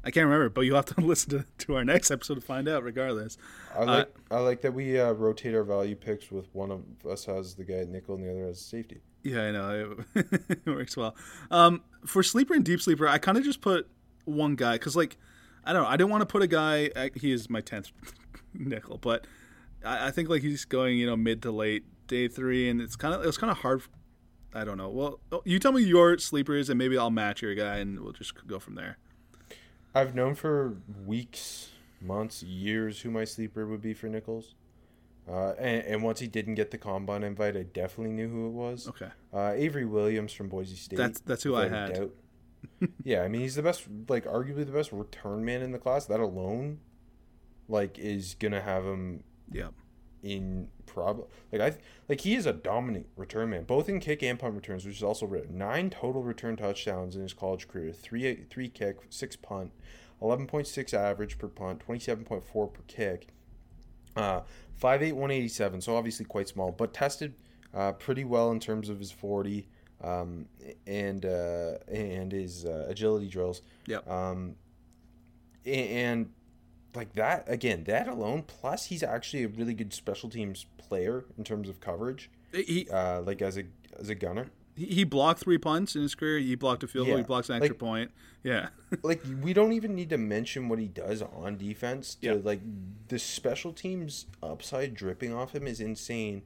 I 0.06 0.12
can't 0.12 0.26
remember, 0.26 0.50
but 0.50 0.62
you'll 0.62 0.76
have 0.76 0.86
to 0.86 1.02
listen 1.06 1.32
to, 1.32 1.46
to 1.66 1.76
our 1.76 1.84
next 1.84 2.12
episode 2.12 2.36
to 2.36 2.42
find 2.42 2.68
out. 2.68 2.84
Regardless, 2.84 3.38
I 3.76 3.84
like 3.84 4.16
I 4.30 4.40
like 4.40 4.62
that 4.62 4.74
we 4.74 5.00
uh, 5.00 5.12
rotate 5.14 5.56
our 5.56 5.64
value 5.64 5.96
picks 5.96 6.32
with 6.32 6.48
one 6.54 6.72
of 6.72 6.84
us 7.10 7.26
has 7.26 7.56
the 7.56 7.64
guy 7.64 7.76
at 7.76 7.90
nickel 7.90 8.16
and 8.16 8.24
the 8.24 8.32
other 8.32 8.46
has 8.46 8.62
safety. 8.62 9.02
Yeah, 9.24 9.42
I 9.42 9.52
know 9.52 9.98
it, 10.14 10.26
it 10.50 10.66
works 10.68 10.96
well. 10.96 11.16
Um, 11.50 11.82
for 12.06 12.22
sleeper 12.22 12.54
and 12.54 12.64
deep 12.64 12.80
sleeper, 12.80 13.08
I 13.08 13.18
kind 13.18 13.38
of 13.40 13.44
just 13.44 13.60
put 13.60 13.88
one 14.26 14.56
guy 14.56 14.74
because, 14.74 14.96
like, 14.96 15.18
I 15.64 15.74
don't 15.74 15.82
know, 15.82 15.90
I 15.90 15.98
didn't 15.98 16.12
want 16.12 16.22
to 16.22 16.28
put 16.28 16.44
a 16.44 16.48
guy. 16.48 16.92
He 17.16 17.32
is 17.32 17.50
my 17.50 17.62
tenth 17.62 17.92
nickel, 18.54 19.00
but 19.00 19.26
I, 19.84 20.08
I 20.08 20.12
think 20.12 20.30
like 20.30 20.44
he's 20.44 20.64
going, 20.66 21.00
you 21.00 21.08
know, 21.08 21.18
mid 21.18 21.42
to 21.42 21.52
late 21.52 21.86
day 22.08 22.28
three, 22.28 22.70
and 22.70 22.80
it's 22.80 22.96
kind 22.96 23.16
of 23.16 23.24
it 23.24 23.26
was 23.26 23.38
kind 23.38 23.50
of 23.50 23.58
hard. 23.58 23.82
I 24.54 24.64
don't 24.64 24.78
know. 24.78 24.90
Well, 24.90 25.20
oh, 25.32 25.42
you 25.44 25.58
tell 25.58 25.72
me 25.72 25.82
your 25.82 26.18
sleepers, 26.20 26.70
and 26.70 26.78
maybe 26.78 26.96
I'll 26.96 27.10
match 27.10 27.42
your 27.42 27.56
guy, 27.56 27.78
and 27.78 28.00
we'll 28.00 28.14
just 28.14 28.48
go 28.48 28.60
from 28.60 28.76
there. 28.76 29.00
I've 29.96 30.14
known 30.14 30.36
for 30.36 30.76
weeks, 31.06 31.70
months, 32.02 32.44
years 32.44 33.02
who 33.02 33.10
my 33.10 33.24
sleeper 33.24 33.66
would 33.66 33.82
be 33.82 33.94
for 33.94 34.08
nickels. 34.08 34.54
Uh, 35.28 35.54
and, 35.58 35.84
and 35.86 36.04
once 36.04 36.20
he 36.20 36.28
didn't 36.28 36.54
get 36.56 36.70
the 36.70 36.78
combine 36.78 37.24
invite, 37.24 37.58
I 37.58 37.64
definitely 37.64 38.14
knew 38.14 38.28
who 38.30 38.48
it 38.48 38.52
was. 38.52 38.88
Okay. 38.90 39.08
Uh, 39.34 39.54
Avery 39.56 39.86
Williams 39.86 40.34
from 40.34 40.50
Boise 40.50 40.76
State. 40.76 40.98
That's- 40.98 41.22
that's 41.26 41.42
who 41.44 41.56
I 41.56 41.68
had. 41.68 42.12
yeah, 43.04 43.22
I 43.22 43.28
mean 43.28 43.42
he's 43.42 43.56
the 43.56 43.64
best, 43.64 43.88
like 44.10 44.26
arguably 44.26 44.66
the 44.66 44.72
best 44.72 44.92
return 44.92 45.46
man 45.46 45.62
in 45.62 45.72
the 45.72 45.78
class. 45.80 46.06
That 46.08 46.20
alone, 46.20 46.80
like, 47.70 47.98
is 48.00 48.36
gonna 48.40 48.62
have 48.62 48.84
him 48.84 49.24
Yep. 49.52 49.74
In 50.26 50.68
prob 50.88 51.28
like 51.52 51.62
I 51.62 51.78
like 52.10 52.22
he 52.22 52.36
is 52.36 52.48
a 52.48 52.54
dominant 52.54 53.06
return 53.16 53.52
man, 53.52 53.64
both 53.64 53.88
in 53.88 54.00
kick 54.00 54.24
and 54.24 54.40
punt 54.40 54.56
returns, 54.56 54.86
which 54.86 54.98
is 54.98 55.04
also 55.04 55.28
written. 55.28 55.58
Nine 55.58 55.92
total 55.92 56.24
return 56.24 56.56
touchdowns 56.56 57.16
in 57.16 57.22
his 57.22 57.34
college 57.34 57.68
career, 57.68 57.94
three 57.94 58.46
three 58.50 58.68
kick, 58.68 58.98
six 59.10 59.36
punt, 59.36 59.72
eleven 60.22 60.48
point 60.48 60.66
six 60.66 60.94
average 60.96 61.38
per 61.38 61.48
punt, 61.48 61.80
twenty 61.80 62.00
seven 62.00 62.26
point 62.26 62.44
four 62.44 62.68
per 62.68 62.82
kick. 62.88 63.28
Uh, 64.16 64.42
five 64.74 65.04
eight 65.04 65.16
one 65.16 65.30
eighty 65.30 65.48
seven, 65.48 65.80
so 65.80 65.96
obviously 65.96 66.26
quite 66.26 66.48
small, 66.48 66.72
but 66.72 66.92
tested 66.92 67.36
uh, 67.76 67.92
pretty 67.92 68.24
well 68.24 68.52
in 68.52 68.60
terms 68.60 68.90
of 68.90 68.98
his 68.98 69.12
forty 69.12 69.68
um, 70.04 70.48
and 70.88 71.24
uh, 71.26 71.74
and 71.88 72.32
his 72.32 72.66
uh, 72.66 72.86
agility 72.90 73.28
drills. 73.28 73.62
Yep. 73.86 74.10
Um, 74.10 74.56
and 75.66 76.32
like 76.96 77.14
that 77.14 77.46
again, 77.48 77.84
that 77.86 78.08
alone. 78.08 78.44
Plus, 78.48 78.86
he's 78.86 79.04
actually 79.04 79.44
a 79.44 79.48
really 79.48 79.74
good 79.74 79.94
special 79.94 80.30
teams 80.30 80.66
player 80.78 81.26
in 81.38 81.44
terms 81.44 81.68
of 81.70 81.80
coverage. 81.80 82.30
He 82.54 82.88
Uh, 82.90 83.22
like 83.22 83.42
as 83.42 83.58
a 83.58 83.64
as 84.00 84.10
a 84.10 84.16
gunner. 84.16 84.48
he 84.76 84.86
he 84.88 85.04
blocked 85.04 85.40
three 85.42 85.58
punts 85.58 85.96
in 85.96 86.02
his 86.02 86.16
career. 86.16 86.40
He 86.40 86.56
blocked 86.56 86.84
a 86.84 86.88
field 86.88 87.08
goal. 87.08 87.16
Yeah, 87.16 87.22
He 87.24 87.28
blocks 87.28 87.50
an 87.50 87.56
extra 87.58 87.74
like- 87.74 87.80
point. 87.80 88.12
Yeah. 88.44 88.70
like 89.04 89.22
we 89.42 89.54
don't 89.54 89.74
even 89.74 89.96
need 89.96 90.10
to 90.12 90.18
mention 90.18 90.70
what 90.70 90.78
he 90.80 90.88
does 90.88 91.22
on 91.22 91.58
defense. 91.58 92.16
To, 92.16 92.28
Yeah. 92.28 92.34
Like 92.44 92.62
the 93.08 93.18
special 93.20 93.74
teams 93.74 94.28
upside 94.44 94.94
dripping 94.94 95.34
off 95.34 95.54
him 95.56 95.66
is 95.68 95.80
insane. 95.80 96.44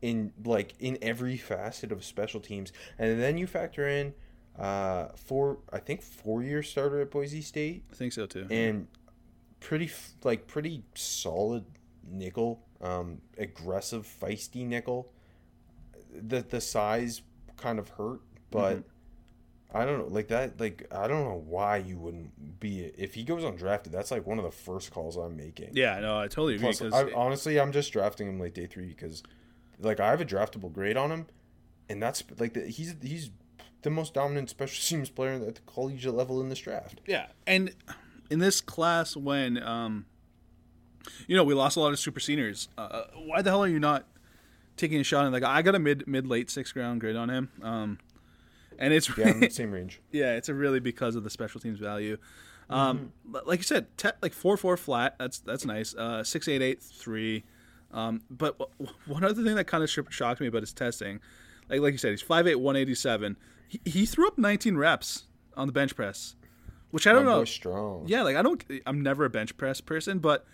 In 0.00 0.32
like 0.44 0.74
in 0.78 0.96
every 1.02 1.36
facet 1.36 1.90
of 1.90 2.04
special 2.04 2.38
teams, 2.40 2.72
and 2.98 3.20
then 3.20 3.36
you 3.36 3.48
factor 3.48 3.86
in 3.88 4.14
uh 4.56 5.08
four 5.16 5.58
I 5.72 5.78
think 5.80 6.02
four 6.02 6.42
year 6.42 6.62
starter 6.62 7.00
at 7.00 7.10
Boise 7.10 7.42
State 7.42 7.82
I 7.92 7.94
think 7.96 8.12
so 8.12 8.24
too. 8.26 8.46
and 8.50 8.86
pretty 9.60 9.90
like 10.24 10.46
pretty 10.46 10.82
solid 10.94 11.64
nickel 12.10 12.62
um 12.80 13.20
aggressive 13.36 14.06
feisty 14.20 14.66
nickel. 14.66 15.12
The 16.14 16.40
the 16.40 16.60
size 16.60 17.22
kind 17.56 17.78
of 17.78 17.88
hurt 17.90 18.20
but 18.50 18.82
i 19.74 19.84
don't 19.84 19.98
know 19.98 20.06
like 20.06 20.28
that 20.28 20.58
like 20.60 20.86
i 20.92 21.06
don't 21.06 21.24
know 21.24 21.42
why 21.46 21.76
you 21.76 21.98
wouldn't 21.98 22.60
be 22.60 22.84
if 22.96 23.14
he 23.14 23.24
goes 23.24 23.42
undrafted 23.42 23.90
that's 23.90 24.10
like 24.10 24.26
one 24.26 24.38
of 24.38 24.44
the 24.44 24.50
first 24.50 24.90
calls 24.90 25.16
i'm 25.16 25.36
making. 25.36 25.70
Yeah, 25.72 25.98
no, 25.98 26.18
I 26.18 26.28
totally 26.28 26.54
agree. 26.54 26.72
Plus, 26.72 26.92
I, 26.92 27.12
honestly 27.12 27.60
i'm 27.60 27.72
just 27.72 27.92
drafting 27.92 28.28
him 28.28 28.40
late 28.40 28.54
day 28.54 28.66
three 28.66 28.86
because 28.86 29.22
like 29.80 30.00
i 30.00 30.08
have 30.10 30.20
a 30.20 30.24
draftable 30.24 30.72
grade 30.72 30.96
on 30.96 31.10
him 31.10 31.26
and 31.88 32.02
that's 32.02 32.22
like 32.38 32.54
the, 32.54 32.62
he's 32.66 32.94
he's 33.02 33.30
the 33.82 33.90
most 33.90 34.14
dominant 34.14 34.50
special 34.50 34.82
teams 34.86 35.10
player 35.10 35.32
at 35.34 35.54
the 35.54 35.60
collegiate 35.66 36.14
level 36.14 36.40
in 36.40 36.48
this 36.48 36.60
draft. 36.60 37.00
Yeah, 37.06 37.26
and 37.46 37.72
in 38.30 38.38
this 38.38 38.60
class, 38.60 39.16
when 39.16 39.62
um, 39.62 40.06
you 41.26 41.36
know 41.36 41.44
we 41.44 41.54
lost 41.54 41.76
a 41.76 41.80
lot 41.80 41.92
of 41.92 41.98
super 41.98 42.20
seniors, 42.20 42.68
uh, 42.78 43.02
why 43.24 43.42
the 43.42 43.50
hell 43.50 43.62
are 43.64 43.68
you 43.68 43.80
not 43.80 44.06
taking 44.76 45.00
a 45.00 45.04
shot? 45.04 45.24
And 45.24 45.32
like, 45.32 45.42
I 45.42 45.62
got 45.62 45.74
a 45.74 45.78
mid 45.78 46.06
mid 46.06 46.26
late 46.26 46.50
sixth 46.50 46.76
round 46.76 47.00
grade 47.00 47.16
on 47.16 47.30
him, 47.30 47.50
um, 47.62 47.98
and 48.78 48.92
it's 48.92 49.08
yeah 49.16 49.32
the 49.40 49.50
same 49.50 49.72
range 49.72 50.00
yeah, 50.12 50.34
it's 50.36 50.48
a 50.48 50.54
really 50.54 50.80
because 50.80 51.14
of 51.16 51.24
the 51.24 51.30
special 51.30 51.60
teams 51.60 51.78
value. 51.78 52.18
Um, 52.70 53.12
Mm-hmm. 53.26 53.48
like 53.48 53.60
you 53.60 53.64
said, 53.64 53.96
te- 53.96 54.10
like 54.20 54.34
four 54.34 54.56
four 54.58 54.76
flat. 54.76 55.16
That's 55.18 55.38
that's 55.38 55.64
nice. 55.64 55.94
Uh, 55.94 56.22
six 56.22 56.46
eight 56.48 56.60
eight 56.62 56.82
three. 56.82 57.44
Um, 57.90 58.20
but 58.28 58.58
w- 58.58 58.92
one 59.06 59.24
other 59.24 59.42
thing 59.42 59.54
that 59.54 59.64
kind 59.66 59.82
of 59.82 59.88
sh- 59.88 60.00
shocked 60.10 60.42
me 60.42 60.46
about 60.48 60.60
his 60.60 60.74
testing, 60.74 61.20
like 61.70 61.80
like 61.80 61.92
you 61.92 61.98
said, 61.98 62.10
he's 62.10 62.20
five 62.20 62.46
eight 62.46 62.56
one 62.56 62.76
eighty 62.76 62.94
seven. 62.94 63.38
He, 63.66 63.80
he 63.86 64.04
threw 64.04 64.26
up 64.28 64.36
nineteen 64.36 64.76
reps 64.76 65.24
on 65.56 65.66
the 65.66 65.72
bench 65.72 65.96
press, 65.96 66.36
which 66.90 67.06
I 67.06 67.12
don't 67.12 67.24
know. 67.24 67.44
strong 67.44 68.04
Yeah, 68.06 68.22
like 68.22 68.36
I 68.36 68.42
don't. 68.42 68.62
I'm 68.86 69.02
never 69.02 69.24
a 69.24 69.30
bench 69.30 69.56
press 69.56 69.80
person, 69.80 70.18
but 70.18 70.46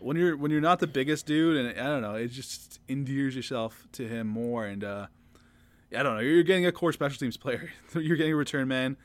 when 0.00 0.16
you're 0.16 0.36
when 0.36 0.50
you're 0.50 0.60
not 0.60 0.80
the 0.80 0.86
biggest 0.86 1.26
dude, 1.26 1.56
and 1.56 1.80
I 1.80 1.84
don't 1.84 2.02
know, 2.02 2.14
it 2.14 2.28
just 2.28 2.80
endears 2.88 3.36
yourself 3.36 3.86
to 3.92 4.06
him 4.06 4.26
more. 4.26 4.66
And 4.66 4.84
uh, 4.84 5.06
I 5.96 6.02
don't 6.02 6.16
know, 6.16 6.20
you're 6.20 6.42
getting 6.42 6.66
a 6.66 6.72
core 6.72 6.92
special 6.92 7.18
teams 7.18 7.36
player. 7.36 7.70
you're 7.94 8.16
getting 8.16 8.32
a 8.32 8.36
return 8.36 8.68
man. 8.68 8.96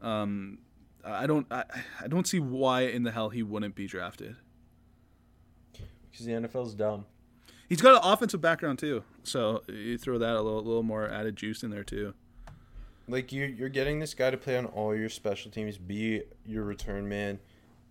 Um, 0.00 0.58
I 1.04 1.26
don't. 1.26 1.46
I, 1.50 1.64
I 2.02 2.08
don't 2.08 2.26
see 2.26 2.40
why 2.40 2.82
in 2.82 3.02
the 3.02 3.12
hell 3.12 3.30
he 3.30 3.42
wouldn't 3.42 3.74
be 3.74 3.86
drafted. 3.86 4.36
Because 6.10 6.26
the 6.26 6.32
NFL's 6.32 6.74
dumb. 6.74 7.06
He's 7.68 7.82
got 7.82 8.02
an 8.02 8.10
offensive 8.10 8.40
background 8.40 8.78
too, 8.78 9.04
so 9.24 9.62
you 9.68 9.98
throw 9.98 10.16
that 10.18 10.34
a 10.34 10.40
little, 10.40 10.62
little 10.62 10.82
more 10.82 11.06
added 11.06 11.36
juice 11.36 11.62
in 11.62 11.70
there 11.70 11.84
too. 11.84 12.14
Like 13.08 13.32
you, 13.32 13.44
you're 13.46 13.68
getting 13.70 14.00
this 14.00 14.14
guy 14.14 14.30
to 14.30 14.36
play 14.36 14.56
on 14.58 14.66
all 14.66 14.94
your 14.94 15.08
special 15.08 15.50
teams, 15.50 15.78
be 15.78 16.22
your 16.44 16.64
return 16.64 17.08
man, 17.08 17.38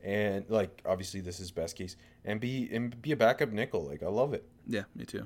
and 0.03 0.45
like 0.49 0.81
obviously 0.85 1.21
this 1.21 1.39
is 1.39 1.49
best 1.51 1.75
case, 1.75 1.95
and 2.23 2.39
be 2.39 2.69
and 2.71 3.01
be 3.01 3.11
a 3.11 3.15
backup 3.17 3.49
nickel. 3.51 3.83
Like 3.87 4.03
I 4.03 4.07
love 4.07 4.33
it. 4.33 4.47
Yeah, 4.67 4.83
me 4.95 5.05
too. 5.05 5.25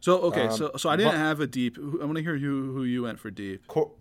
So 0.00 0.18
okay, 0.22 0.48
Um, 0.48 0.56
so 0.56 0.72
so 0.76 0.90
I 0.90 0.96
didn't 0.96 1.12
but- 1.12 1.18
have 1.18 1.40
a 1.40 1.46
deep. 1.46 1.78
I 1.78 2.04
want 2.04 2.16
to 2.16 2.22
hear 2.22 2.36
who 2.36 2.72
who 2.72 2.84
you 2.84 3.02
went 3.04 3.18
for 3.18 3.30
deep. 3.30 3.66
Co- 3.68 3.92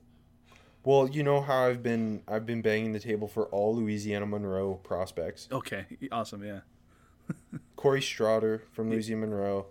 well, 0.83 1.07
you 1.07 1.21
know 1.23 1.41
how 1.41 1.67
I've 1.67 1.83
been 1.83 2.23
I've 2.27 2.45
been 2.45 2.61
banging 2.61 2.91
the 2.91 2.99
table 2.99 3.27
for 3.27 3.45
all 3.47 3.75
Louisiana 3.75 4.25
Monroe 4.25 4.75
prospects. 4.83 5.47
Okay, 5.51 5.85
awesome. 6.11 6.43
Yeah. 6.43 6.61
Corey 7.75 8.01
Straughter 8.01 8.63
from 8.73 8.89
Louisiana 8.89 9.21
Monroe, 9.27 9.67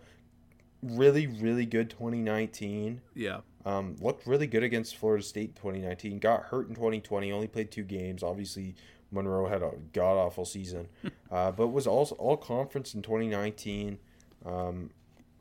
really 0.82 1.26
really 1.26 1.66
good 1.66 1.90
2019. 1.90 3.00
Yeah. 3.14 3.40
Um, 3.64 3.96
looked 4.00 4.26
really 4.26 4.46
good 4.46 4.62
against 4.62 4.96
Florida 4.96 5.22
State 5.22 5.54
2019. 5.56 6.18
Got 6.18 6.44
hurt 6.44 6.68
in 6.68 6.74
2020. 6.74 7.30
Only 7.30 7.46
played 7.46 7.70
two 7.70 7.82
games. 7.82 8.22
Obviously, 8.22 8.74
Monroe 9.10 9.48
had 9.48 9.62
a 9.62 9.72
god 9.92 10.14
awful 10.16 10.44
season, 10.44 10.88
uh, 11.30 11.50
but 11.50 11.68
was 11.68 11.86
also 11.86 12.14
all 12.16 12.36
conference 12.36 12.94
in 12.94 13.02
2019. 13.02 13.98
Um, 14.46 14.90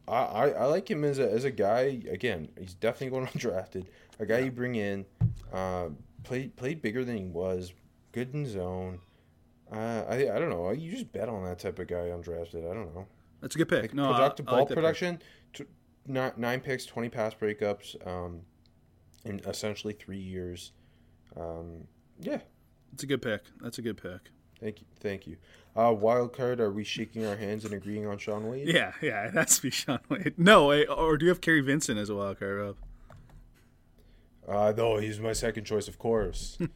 I, 0.08 0.24
I, 0.24 0.50
I 0.50 0.66
like 0.66 0.90
him 0.90 1.04
as 1.04 1.20
a, 1.20 1.32
as 1.32 1.46
a 1.46 1.52
guy. 1.52 2.02
Again, 2.10 2.50
he's 2.60 2.74
definitely 2.74 3.18
going 3.18 3.28
undrafted. 3.34 3.86
A 4.20 4.26
guy 4.26 4.40
you 4.40 4.52
bring 4.52 4.76
in, 4.76 5.06
uh, 5.54 5.90
played 6.24 6.56
played 6.58 6.82
bigger 6.82 7.06
than 7.06 7.18
he 7.18 7.26
was. 7.26 7.74
Good 8.12 8.34
in 8.34 8.46
zone. 8.48 9.00
Uh, 9.72 10.04
I 10.10 10.16
I 10.34 10.40
don't 10.40 10.50
know. 10.50 10.72
You 10.72 10.92
just 10.92 11.12
bet 11.14 11.30
on 11.30 11.44
that 11.46 11.60
type 11.60 11.80
of 11.80 11.88
guy 11.88 12.10
undrafted. 12.10 12.70
I 12.70 12.74
don't 12.74 12.94
know 12.94 13.06
That's 13.40 13.56
a 13.56 13.60
good 13.60 13.70
pick. 13.70 13.82
like 13.84 13.94
no, 13.94 14.12
I- 14.12 14.14
productive 14.18 14.48
I 14.48 14.52
ball 14.52 14.60
like 14.60 14.68
that 14.70 14.76
pick. 14.76 14.84
Nine, 16.10 16.60
picks, 16.60 16.86
twenty 16.86 17.08
pass 17.10 17.34
breakups, 17.34 17.96
um, 18.08 18.42
in 19.26 19.40
essentially 19.46 19.94
three 19.94 20.18
years. 20.20 20.72
Um, 21.40 21.86
yeah, 22.20 22.40
It's 22.94 23.04
a 23.04 23.06
good 23.06 23.22
pick. 23.22 23.44
That's 23.62 23.78
a 23.78 23.82
good 23.82 23.98
pick. 24.02 24.20
thank 24.60 24.82
you, 24.82 24.88
thank 25.00 25.28
you. 25.28 25.38
Uh, 25.76 25.94
wild 25.94 26.34
card. 26.34 26.60
Are 26.60 26.72
we 26.72 26.84
shaking 26.84 27.26
our 27.26 27.36
hands 27.38 27.64
and 27.64 27.74
agreeing 27.74 28.08
on 28.08 28.18
Shaun 28.18 28.50
Wade? 28.50 28.68
Yeah, 28.68 28.94
yeah, 29.02 29.28
it 29.28 29.34
has 29.36 29.58
to 29.58 29.62
be 29.62 29.70
Shaun 29.70 30.00
Wade. 30.10 30.34
No, 30.38 30.68
wait, 30.68 30.88
or 30.88 31.16
do 31.18 31.26
you 31.26 31.30
have 31.30 31.42
Kary 31.42 31.62
Vincent 31.62 32.00
as 32.00 32.10
a 32.10 32.16
wild 32.16 32.40
card, 32.40 32.58
Rob? 32.60 32.76
Uh, 34.48 34.72
though 34.72 34.98
he's 34.98 35.20
my 35.20 35.32
second 35.34 35.66
choice, 35.66 35.88
of 35.88 35.98
course. 36.00 36.58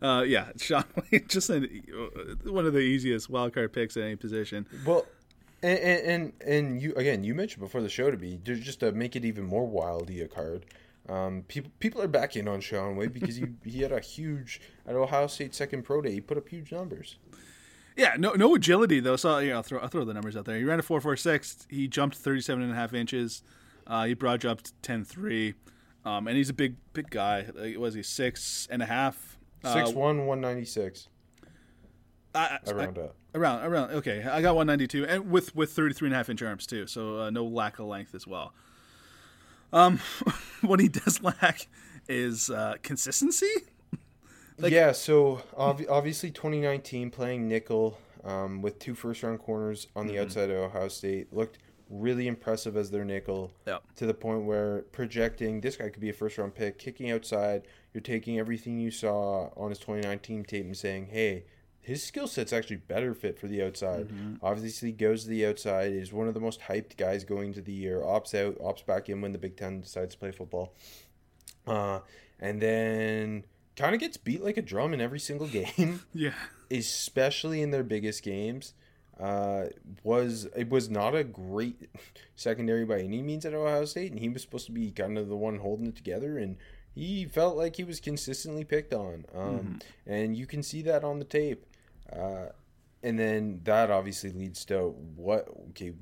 Uh, 0.00 0.22
yeah, 0.24 0.50
Shaun 0.58 0.84
Wade, 1.10 1.24
just 1.28 1.50
an, 1.50 1.82
one 2.44 2.66
of 2.66 2.72
the 2.72 2.78
easiest 2.78 3.28
wild 3.28 3.52
card 3.52 3.72
picks 3.72 3.96
at 3.96 4.04
any 4.04 4.14
position. 4.14 4.64
well, 4.86 5.04
and, 5.62 5.78
and 5.78 6.06
and 6.06 6.32
and 6.44 6.82
you 6.82 6.94
again, 6.94 7.24
you 7.24 7.34
mentioned 7.34 7.62
before 7.62 7.80
the 7.80 7.88
show 7.88 8.10
to 8.10 8.16
be 8.16 8.38
just 8.42 8.80
to 8.80 8.92
make 8.92 9.16
it 9.16 9.24
even 9.24 9.44
more 9.44 9.68
wildy 9.68 10.24
a 10.24 10.28
card. 10.28 10.66
Um, 11.08 11.44
people 11.48 11.70
people 11.80 12.00
are 12.00 12.08
backing 12.08 12.48
on 12.48 12.60
Shaun 12.60 12.96
Wade 12.96 13.12
because 13.12 13.36
he 13.36 13.46
he 13.64 13.82
had 13.82 13.92
a 13.92 14.00
huge 14.00 14.60
at 14.86 14.94
Ohio 14.94 15.26
State 15.26 15.54
second 15.54 15.82
pro 15.82 16.00
day. 16.02 16.12
He 16.12 16.20
put 16.20 16.36
up 16.36 16.48
huge 16.48 16.72
numbers. 16.72 17.16
Yeah, 17.96 18.14
no, 18.18 18.32
no 18.32 18.54
agility 18.54 19.00
though. 19.00 19.16
So 19.16 19.38
yeah, 19.38 19.56
I'll 19.56 19.62
throw, 19.62 19.78
I'll 19.80 19.88
throw 19.88 20.04
the 20.04 20.14
numbers 20.14 20.36
out 20.36 20.44
there. 20.44 20.56
He 20.56 20.64
ran 20.64 20.78
a 20.78 20.82
four 20.82 21.00
four 21.00 21.16
six. 21.16 21.66
He 21.68 21.88
jumped 21.88 22.16
37 22.16 22.62
and 22.62 22.72
a 22.72 22.74
half 22.74 22.94
inches. 22.94 23.42
Uh, 23.86 24.04
he 24.04 24.14
broad 24.14 24.40
jumped 24.40 24.80
10 24.82 25.04
3. 25.04 25.54
Um, 26.04 26.26
and 26.26 26.36
he's 26.36 26.48
a 26.48 26.54
big, 26.54 26.76
big 26.92 27.10
guy. 27.10 27.46
Like, 27.54 27.78
was 27.78 27.94
he 27.94 28.02
six 28.02 28.66
and 28.70 28.82
a 28.82 28.86
half? 28.86 29.38
Uh, 29.64 29.74
Six 29.74 29.90
one, 29.90 30.26
one 30.26 30.40
ninety 30.40 30.64
six. 30.64 31.06
I, 32.34 32.58
I, 32.66 32.70
Around 32.70 32.98
up. 32.98 33.14
Around, 33.34 33.64
around. 33.64 33.90
Okay, 33.92 34.22
I 34.22 34.40
got 34.42 34.54
192, 34.56 35.06
and 35.06 35.30
with 35.30 35.54
with 35.54 35.72
33 35.72 36.08
and 36.08 36.14
a 36.14 36.16
half 36.16 36.28
inch 36.30 36.42
arms 36.42 36.66
too, 36.66 36.86
so 36.86 37.20
uh, 37.20 37.30
no 37.30 37.44
lack 37.44 37.78
of 37.78 37.86
length 37.86 38.14
as 38.14 38.26
well. 38.26 38.52
Um, 39.72 39.98
what 40.62 40.80
he 40.80 40.88
does 40.88 41.22
lack 41.22 41.66
is 42.08 42.50
uh, 42.50 42.74
consistency. 42.82 43.50
Like- 44.58 44.72
yeah, 44.72 44.92
so 44.92 45.42
ob- 45.56 45.82
obviously 45.88 46.30
2019 46.30 47.10
playing 47.10 47.48
nickel 47.48 47.98
um, 48.24 48.60
with 48.62 48.78
two 48.78 48.94
first 48.94 49.22
round 49.22 49.38
corners 49.40 49.86
on 49.96 50.04
Mm-hmm. 50.06 50.14
the 50.16 50.22
outside 50.22 50.50
of 50.50 50.56
Ohio 50.58 50.88
State 50.88 51.32
looked 51.32 51.58
really 51.90 52.26
impressive 52.26 52.76
as 52.76 52.90
their 52.90 53.04
nickel 53.04 53.50
Yep. 53.66 53.82
to 53.96 54.06
the 54.06 54.14
point 54.14 54.44
where 54.44 54.82
projecting 54.92 55.60
this 55.60 55.76
guy 55.76 55.88
could 55.90 56.00
be 56.00 56.10
a 56.10 56.12
first 56.12 56.38
round 56.38 56.54
pick, 56.54 56.78
kicking 56.78 57.10
outside. 57.10 57.62
You're 57.94 58.02
taking 58.02 58.38
everything 58.38 58.78
you 58.78 58.90
saw 58.90 59.50
on 59.56 59.70
his 59.70 59.78
2019 59.78 60.44
tape 60.44 60.64
and 60.66 60.76
saying, 60.76 61.06
hey, 61.10 61.44
his 61.82 62.02
skill 62.02 62.26
set's 62.28 62.52
actually 62.52 62.76
better 62.76 63.12
fit 63.12 63.38
for 63.38 63.48
the 63.48 63.62
outside. 63.62 64.08
Obviously, 64.42 64.92
goes 64.92 65.24
to 65.24 65.28
the 65.30 65.44
outside. 65.46 65.92
Is 65.92 66.12
one 66.12 66.28
of 66.28 66.34
the 66.34 66.40
most 66.40 66.60
hyped 66.62 66.96
guys 66.96 67.24
going 67.24 67.52
to 67.54 67.60
the 67.60 67.72
year. 67.72 68.00
Opts 68.00 68.34
out, 68.34 68.58
opts 68.60 68.86
back 68.86 69.08
in 69.08 69.20
when 69.20 69.32
the 69.32 69.38
Big 69.38 69.56
Ten 69.56 69.80
decides 69.80 70.14
to 70.14 70.18
play 70.20 70.30
football. 70.30 70.72
Uh, 71.66 72.00
and 72.40 72.60
then 72.60 73.44
kind 73.76 73.94
of 73.94 74.00
gets 74.00 74.16
beat 74.16 74.42
like 74.42 74.56
a 74.56 74.62
drum 74.62 74.92
in 74.94 75.00
every 75.00 75.20
single 75.20 75.46
game, 75.46 76.00
Yeah. 76.14 76.34
especially 76.70 77.62
in 77.62 77.70
their 77.70 77.82
biggest 77.84 78.22
games. 78.22 78.74
Uh, 79.20 79.66
was 80.02 80.48
it 80.56 80.68
was 80.70 80.88
not 80.90 81.14
a 81.14 81.22
great 81.22 81.88
secondary 82.34 82.84
by 82.84 82.98
any 83.00 83.22
means 83.22 83.44
at 83.44 83.54
Ohio 83.54 83.84
State, 83.84 84.10
and 84.10 84.20
he 84.20 84.28
was 84.28 84.42
supposed 84.42 84.66
to 84.66 84.72
be 84.72 84.90
kind 84.90 85.16
of 85.18 85.28
the 85.28 85.36
one 85.36 85.58
holding 85.58 85.86
it 85.86 85.94
together, 85.96 86.38
and 86.38 86.56
he 86.94 87.24
felt 87.26 87.56
like 87.56 87.76
he 87.76 87.84
was 87.84 88.00
consistently 88.00 88.64
picked 88.64 88.92
on. 88.92 89.24
Um, 89.34 89.78
and 90.06 90.36
you 90.36 90.46
can 90.46 90.62
see 90.62 90.82
that 90.82 91.04
on 91.04 91.18
the 91.18 91.24
tape. 91.24 91.64
Uh, 92.14 92.50
and 93.02 93.18
then 93.18 93.60
that 93.64 93.90
obviously 93.90 94.30
leads 94.30 94.64
to 94.66 94.94
what 95.16 95.48
okay 95.70 95.92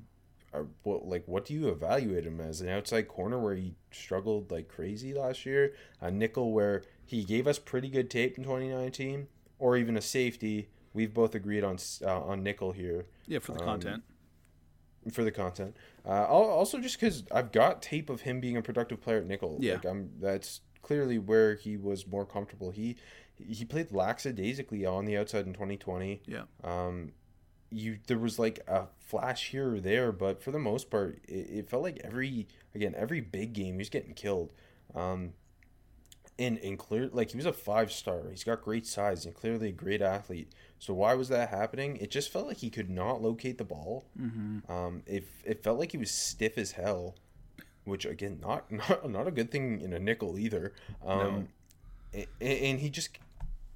are, 0.52 0.66
what 0.82 1.06
like 1.06 1.22
what 1.26 1.44
do 1.44 1.54
you 1.54 1.68
evaluate 1.68 2.24
him 2.26 2.40
as? 2.40 2.61
An 2.61 2.68
outside 2.68 3.08
corner 3.08 3.38
where 3.38 3.54
he 3.54 3.74
struggled 3.92 4.50
like 4.50 4.68
crazy 4.68 5.14
last 5.14 5.46
year 5.46 5.74
a 6.00 6.11
nickel 6.11 6.52
where 6.52 6.82
he 7.06 7.24
gave 7.24 7.46
us 7.46 7.58
pretty 7.58 7.88
good 7.88 8.11
tape 8.11 8.36
in 8.36 8.44
2019 8.44 9.28
or 9.58 9.76
even 9.76 9.96
a 9.96 10.00
safety. 10.02 10.68
We've 10.92 11.14
both 11.14 11.34
agreed 11.36 11.62
on 11.64 11.78
uh, 12.04 12.20
on 12.22 12.42
nickel 12.42 12.72
here. 12.72 13.06
Yeah, 13.26 13.38
for 13.38 13.52
the 13.52 13.61
Um, 13.61 13.66
content. 13.66 14.02
for 15.12 15.22
the 15.24 15.30
content. 15.30 15.76
Uh, 16.04 16.24
also 16.26 16.78
just 16.80 16.98
because 17.00 17.22
i've 17.30 17.52
got 17.52 17.80
tape 17.82 18.11
of 18.11 18.22
him 18.22 18.40
being 18.40 18.56
a 18.56 18.62
productive 18.62 19.00
player 19.00 19.18
at 19.18 19.26
nickel. 19.26 19.56
Yeah. 19.61 19.74
like 19.74 19.86
i'm 19.86 20.11
that's 20.20 20.61
clearly 20.82 21.18
where 21.18 21.54
he 21.54 21.76
was 21.76 22.06
more 22.06 22.26
comfortable. 22.26 22.70
He 22.72 22.96
he 23.49 23.64
played 23.64 23.93
lackadaisically 23.93 24.84
on 24.86 25.05
the 25.05 25.16
outside 25.16 25.47
in 25.47 25.53
2020 25.53 26.22
Yeah. 26.26 26.43
um, 26.64 27.12
you 27.72 27.99
there 28.09 28.18
was 28.18 28.38
like 28.38 28.59
a 28.66 28.86
flash 28.99 29.51
here 29.51 29.74
or 29.74 29.80
there, 29.80 30.11
but 30.12 30.43
for 30.43 30.51
the 30.51 30.59
most 30.59 30.91
part, 30.91 31.20
it, 31.28 31.32
it 31.59 31.70
felt 31.70 31.82
like 31.84 32.01
every 32.03 32.49
again 32.74 32.95
every 32.97 33.20
big 33.20 33.53
game 33.53 33.74
he 33.74 33.78
was 33.78 33.88
getting 33.91 34.12
killed. 34.14 34.53
Um, 34.95 35.34
and 36.38 36.59
and 36.59 36.78
clear 36.78 37.09
like 37.12 37.30
he 37.30 37.36
was 37.36 37.47
a 37.47 37.53
five 37.53 37.93
star. 37.93 38.30
He's 38.30 38.45
got 38.45 38.62
great 38.62 38.86
size 38.86 39.24
and 39.24 39.34
clearly 39.34 39.68
a 39.68 39.72
great 39.72 40.01
athlete. 40.03 40.53
So 40.78 40.95
why 40.95 41.14
was 41.14 41.28
that 41.28 41.51
happening? 41.51 41.97
It 41.99 42.11
just 42.11 42.32
felt 42.32 42.47
like 42.49 42.57
he 42.57 42.70
could 42.70 42.88
not 42.91 43.20
locate 43.22 43.59
the 43.59 43.64
ball. 43.64 44.07
Mm-hmm. 44.20 44.72
Um, 44.72 45.03
it 45.07 45.24
it 45.45 45.62
felt 45.62 45.78
like 45.78 45.93
he 45.93 45.99
was 45.99 46.11
stiff 46.11 46.57
as 46.59 46.72
hell, 46.72 47.14
which 47.84 48.05
again 48.07 48.41
not 48.43 48.70
not 48.72 49.09
not 49.11 49.28
a 49.28 49.30
good 49.30 49.51
thing 49.53 49.80
in 49.80 49.93
a 49.93 49.99
nickel 50.01 50.38
either. 50.38 50.72
Um, 51.07 51.49
a- 52.14 52.26
and 52.43 52.80
he 52.80 52.88
just 52.91 53.11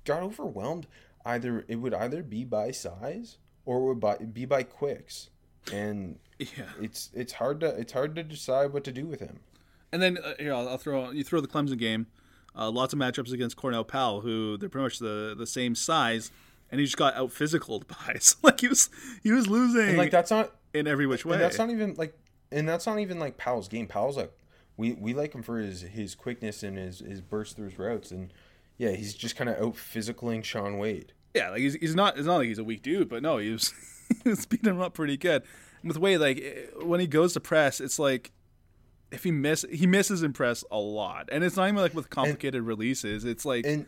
got 0.05 0.23
overwhelmed. 0.23 0.87
Either 1.25 1.65
it 1.69 1.77
would 1.77 1.95
either 1.95 2.23
be 2.23 2.45
by 2.45 2.71
size 2.71 3.39
or 3.65 3.79
it 3.79 3.83
would 3.85 4.01
by, 4.01 4.17
be 4.19 4.45
by 4.45 4.63
quicks, 4.63 5.31
and 5.73 6.19
Yeah. 6.39 6.65
it's 6.81 7.11
it's 7.15 7.33
hard 7.35 7.61
to 7.61 7.69
it's 7.69 7.93
hard 7.93 8.15
to 8.17 8.23
decide 8.23 8.73
what 8.73 8.85
to 8.85 8.93
do 8.93 9.07
with 9.07 9.21
him. 9.21 9.41
And 9.93 10.03
then 10.03 10.19
uh, 10.19 10.35
here 10.39 10.53
I'll, 10.53 10.69
I'll 10.69 10.77
throw 10.79 11.11
you 11.13 11.25
throw 11.25 11.41
the 11.41 11.49
Clemson 11.49 11.79
game. 11.79 12.07
Uh, 12.57 12.71
lots 12.71 12.93
of 12.93 12.99
matchups 12.99 13.33
against 13.33 13.57
Cornell 13.57 13.85
Powell, 13.85 14.21
who 14.21 14.57
they're 14.59 14.69
pretty 14.69 14.85
much 14.85 14.99
the, 15.01 15.35
the 15.37 15.47
same 15.47 15.75
size, 15.75 16.31
and 16.71 16.79
he 16.79 16.85
just 16.87 16.97
got 16.97 17.15
out 17.17 17.31
physicaled 17.31 17.87
by. 18.07 18.17
So 18.21 18.37
like 18.43 18.61
he 18.61 18.69
was 18.69 18.91
he 19.23 19.33
was 19.33 19.47
losing 19.49 19.89
And 19.91 19.99
like 19.99 20.11
that's 20.11 20.31
not 20.31 20.53
in 20.75 20.87
every 20.87 21.07
which 21.07 21.25
way. 21.25 21.35
and 21.35 21.43
that's 21.43 21.57
not 21.59 21.71
even 21.71 21.95
like 21.95 22.17
and 22.53 22.69
that's 22.69 22.87
not 22.87 22.99
even 22.99 23.19
like 23.19 23.39
Powell's 23.39 23.69
game. 23.69 23.87
Powell's 23.87 24.17
like 24.19 24.33
we 24.77 24.93
we 24.93 25.15
like 25.15 25.33
him 25.35 25.43
for 25.43 25.59
his 25.59 25.81
his 25.81 26.15
quickness 26.15 26.63
and 26.63 26.77
his 26.77 26.99
his 26.99 27.21
burst 27.23 27.57
through 27.57 27.71
his 27.71 27.79
routes 27.79 28.11
and 28.11 28.33
yeah 28.79 28.91
he's 28.91 29.15
just 29.15 29.37
kind 29.37 29.49
of 29.51 29.57
out 29.57 29.75
physicaling 29.75 30.43
Shaun 30.45 30.79
Wade. 30.79 31.13
yeah, 31.35 31.51
like 31.51 31.61
he's, 31.61 31.75
he's 31.75 31.95
not 31.95 32.17
it's 32.19 32.27
not 32.27 32.37
like 32.39 32.49
he's 32.49 32.59
a 32.59 32.65
weak 32.65 32.83
dude, 32.83 33.09
but 33.09 33.23
no, 33.23 33.39
he 33.39 33.51
was 33.51 33.73
he 34.25 34.29
was 34.31 34.47
beating 34.47 34.71
him 34.71 34.81
up 34.81 34.95
pretty 34.95 35.17
good. 35.17 35.43
And 35.83 35.89
with 35.89 35.99
Wade, 35.99 36.21
like 36.21 36.39
eh, 36.41 36.67
when 36.83 37.01
he 37.01 37.07
goes 37.07 37.33
to 37.35 37.41
press, 37.41 37.81
it's 37.81 37.99
like 37.99 38.33
if 39.13 39.23
he 39.25 39.31
miss 39.31 39.65
he 39.71 39.87
misses 39.87 40.23
in 40.23 40.33
press 40.33 40.65
a 40.71 40.79
lot, 40.79 41.29
and 41.33 41.45
it's 41.45 41.57
not 41.57 41.65
even 41.69 41.77
like 41.77 41.95
with 41.95 42.11
complicated 42.11 42.63
releases. 42.63 43.25
It's 43.25 43.45
like 43.45 43.65
And 43.67 43.87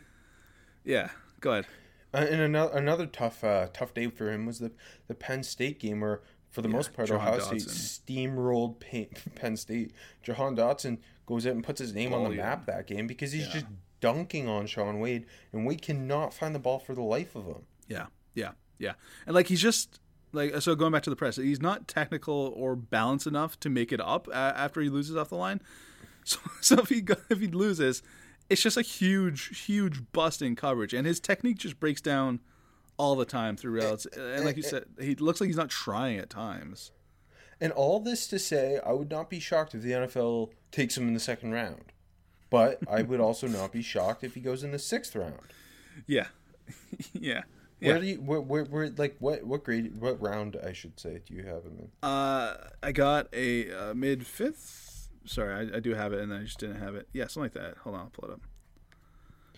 yeah, 0.85 1.11
go 1.41 1.53
ahead. 1.53 1.67
Uh, 2.15 2.19
and 2.19 2.41
another 2.41 2.73
another 2.77 3.07
tough 3.07 3.43
uh, 3.43 3.67
tough 3.73 3.93
day 3.93 4.09
for 4.09 4.31
him 4.31 4.47
was 4.47 4.59
the 4.61 4.71
the 5.09 5.15
Penn 5.15 5.43
State 5.43 5.81
game 5.81 6.01
where 6.01 6.23
for 6.51 6.63
the 6.63 6.69
most 6.69 6.93
part 6.95 7.09
Jahan 7.09 7.29
Ohio 7.29 7.41
State 7.41 7.63
steamrolled 7.63 8.81
Penn, 9.35 9.57
State. 9.57 9.93
Jahan 10.23 10.57
Dotson 10.57 10.99
goes 11.27 11.47
out 11.47 11.53
and 11.55 11.65
puts 11.65 11.81
his 11.81 11.93
name 11.95 12.15
on 12.15 12.23
the 12.25 12.31
map 12.37 12.67
that 12.67 12.87
game 12.87 13.07
because 13.07 13.33
he's 13.33 13.47
Yeah. 13.49 13.53
just 13.53 13.67
dunking 14.01 14.49
on 14.49 14.67
Shaun 14.67 15.01
Wade 15.01 15.27
and 15.53 15.67
Wade 15.67 15.83
cannot 15.83 16.35
find 16.35 16.55
the 16.55 16.59
ball 16.59 16.79
for 16.79 16.95
the 16.95 17.03
life 17.03 17.35
of 17.35 17.47
him. 17.47 17.63
Yeah, 17.89 18.07
yeah, 18.35 18.53
yeah. 18.79 18.95
And 19.27 19.35
like 19.35 19.49
he's 19.49 19.63
just 19.63 20.01
like 20.33 20.61
so 20.61 20.75
going 20.75 20.93
back 20.93 21.03
to 21.05 21.11
the 21.11 21.17
press, 21.17 21.37
he's 21.37 21.61
not 21.61 21.89
technical 21.89 22.53
or 22.57 22.77
balanced 22.77 23.27
enough 23.27 23.59
to 23.61 23.71
make 23.71 23.93
it 23.93 24.01
up 24.01 24.29
uh, 24.29 24.53
after 24.57 24.81
he 24.81 24.89
loses 24.89 25.17
off 25.17 25.29
the 25.29 25.37
line. 25.37 25.61
So 26.29 26.41
so 26.61 26.79
if 26.81 26.89
he 26.89 27.03
go, 27.03 27.15
if 27.31 27.39
he 27.39 27.47
loses, 27.47 28.03
it's 28.51 28.61
just 28.61 28.77
a 28.77 28.83
huge 28.83 29.65
huge 29.65 30.11
bust 30.11 30.43
in 30.43 30.57
coverage, 30.57 30.93
and 30.93 31.07
his 31.07 31.21
technique 31.21 31.59
just 31.59 31.79
breaks 31.79 32.01
down 32.01 32.41
all 32.97 33.15
the 33.15 33.25
time 33.25 33.57
through 33.57 33.81
routes. 33.81 34.07
And 34.07 34.45
like 34.45 34.57
you 34.57 34.65
said, 34.65 34.87
he 35.01 35.15
looks 35.15 35.41
like 35.41 35.47
he's 35.47 35.57
not 35.57 35.71
trying 35.71 36.19
at 36.19 36.29
times. 36.29 36.91
And 37.61 37.73
all 37.73 38.01
this 38.01 38.27
to 38.29 38.39
say, 38.39 38.81
I 38.85 38.93
would 38.93 39.11
not 39.11 39.31
be 39.31 39.41
shocked 39.41 39.75
if 39.75 39.83
the 39.83 39.93
NFL 39.93 40.51
takes 40.73 40.97
him 40.97 41.09
in 41.09 41.15
the 41.15 41.21
second 41.21 41.53
round. 41.53 41.93
But 42.51 42.79
I 42.91 43.03
would 43.03 43.21
also 43.21 43.47
not 43.47 43.73
be 43.73 43.83
shocked 43.83 44.25
if 44.25 44.35
he 44.35 44.41
goes 44.41 44.63
in 44.63 44.71
the 44.73 44.79
sixth 44.79 45.15
round. 45.17 45.53
Yeah, 46.07 46.27
yeah. 47.13 47.43
Where 47.81 47.95
Yeah. 47.97 47.99
do 48.01 48.07
you 48.07 48.17
where, 48.17 48.41
where, 48.41 48.65
where 48.65 48.91
like 48.97 49.17
what 49.19 49.45
what 49.45 49.65
grade 49.65 49.97
what 50.01 50.21
round 50.23 50.57
I 50.65 50.73
should 50.73 50.99
say 50.99 51.21
do 51.27 51.35
you 51.35 51.43
have 51.45 51.65
him 51.65 51.77
in? 51.79 51.89
Uh, 52.09 52.57
I 52.83 52.93
got 52.93 53.29
a 53.33 53.71
uh, 53.73 53.95
mid 53.95 54.27
fifth. 54.27 55.09
Sorry, 55.27 55.53
I, 55.73 55.77
I 55.77 55.81
do 55.81 55.95
have 55.95 56.13
it, 56.13 56.21
and 56.21 56.33
I 56.33 56.43
just 56.45 56.59
didn't 56.59 56.81
have 56.81 56.95
it. 56.95 57.09
Yeah, 57.13 57.25
something 57.27 57.43
like 57.43 57.55
that. 57.55 57.79
Hold 57.79 57.97
on, 57.97 58.03
I'll 58.03 58.11
pull 58.11 58.29
it 58.31 58.33
up. 58.33 58.41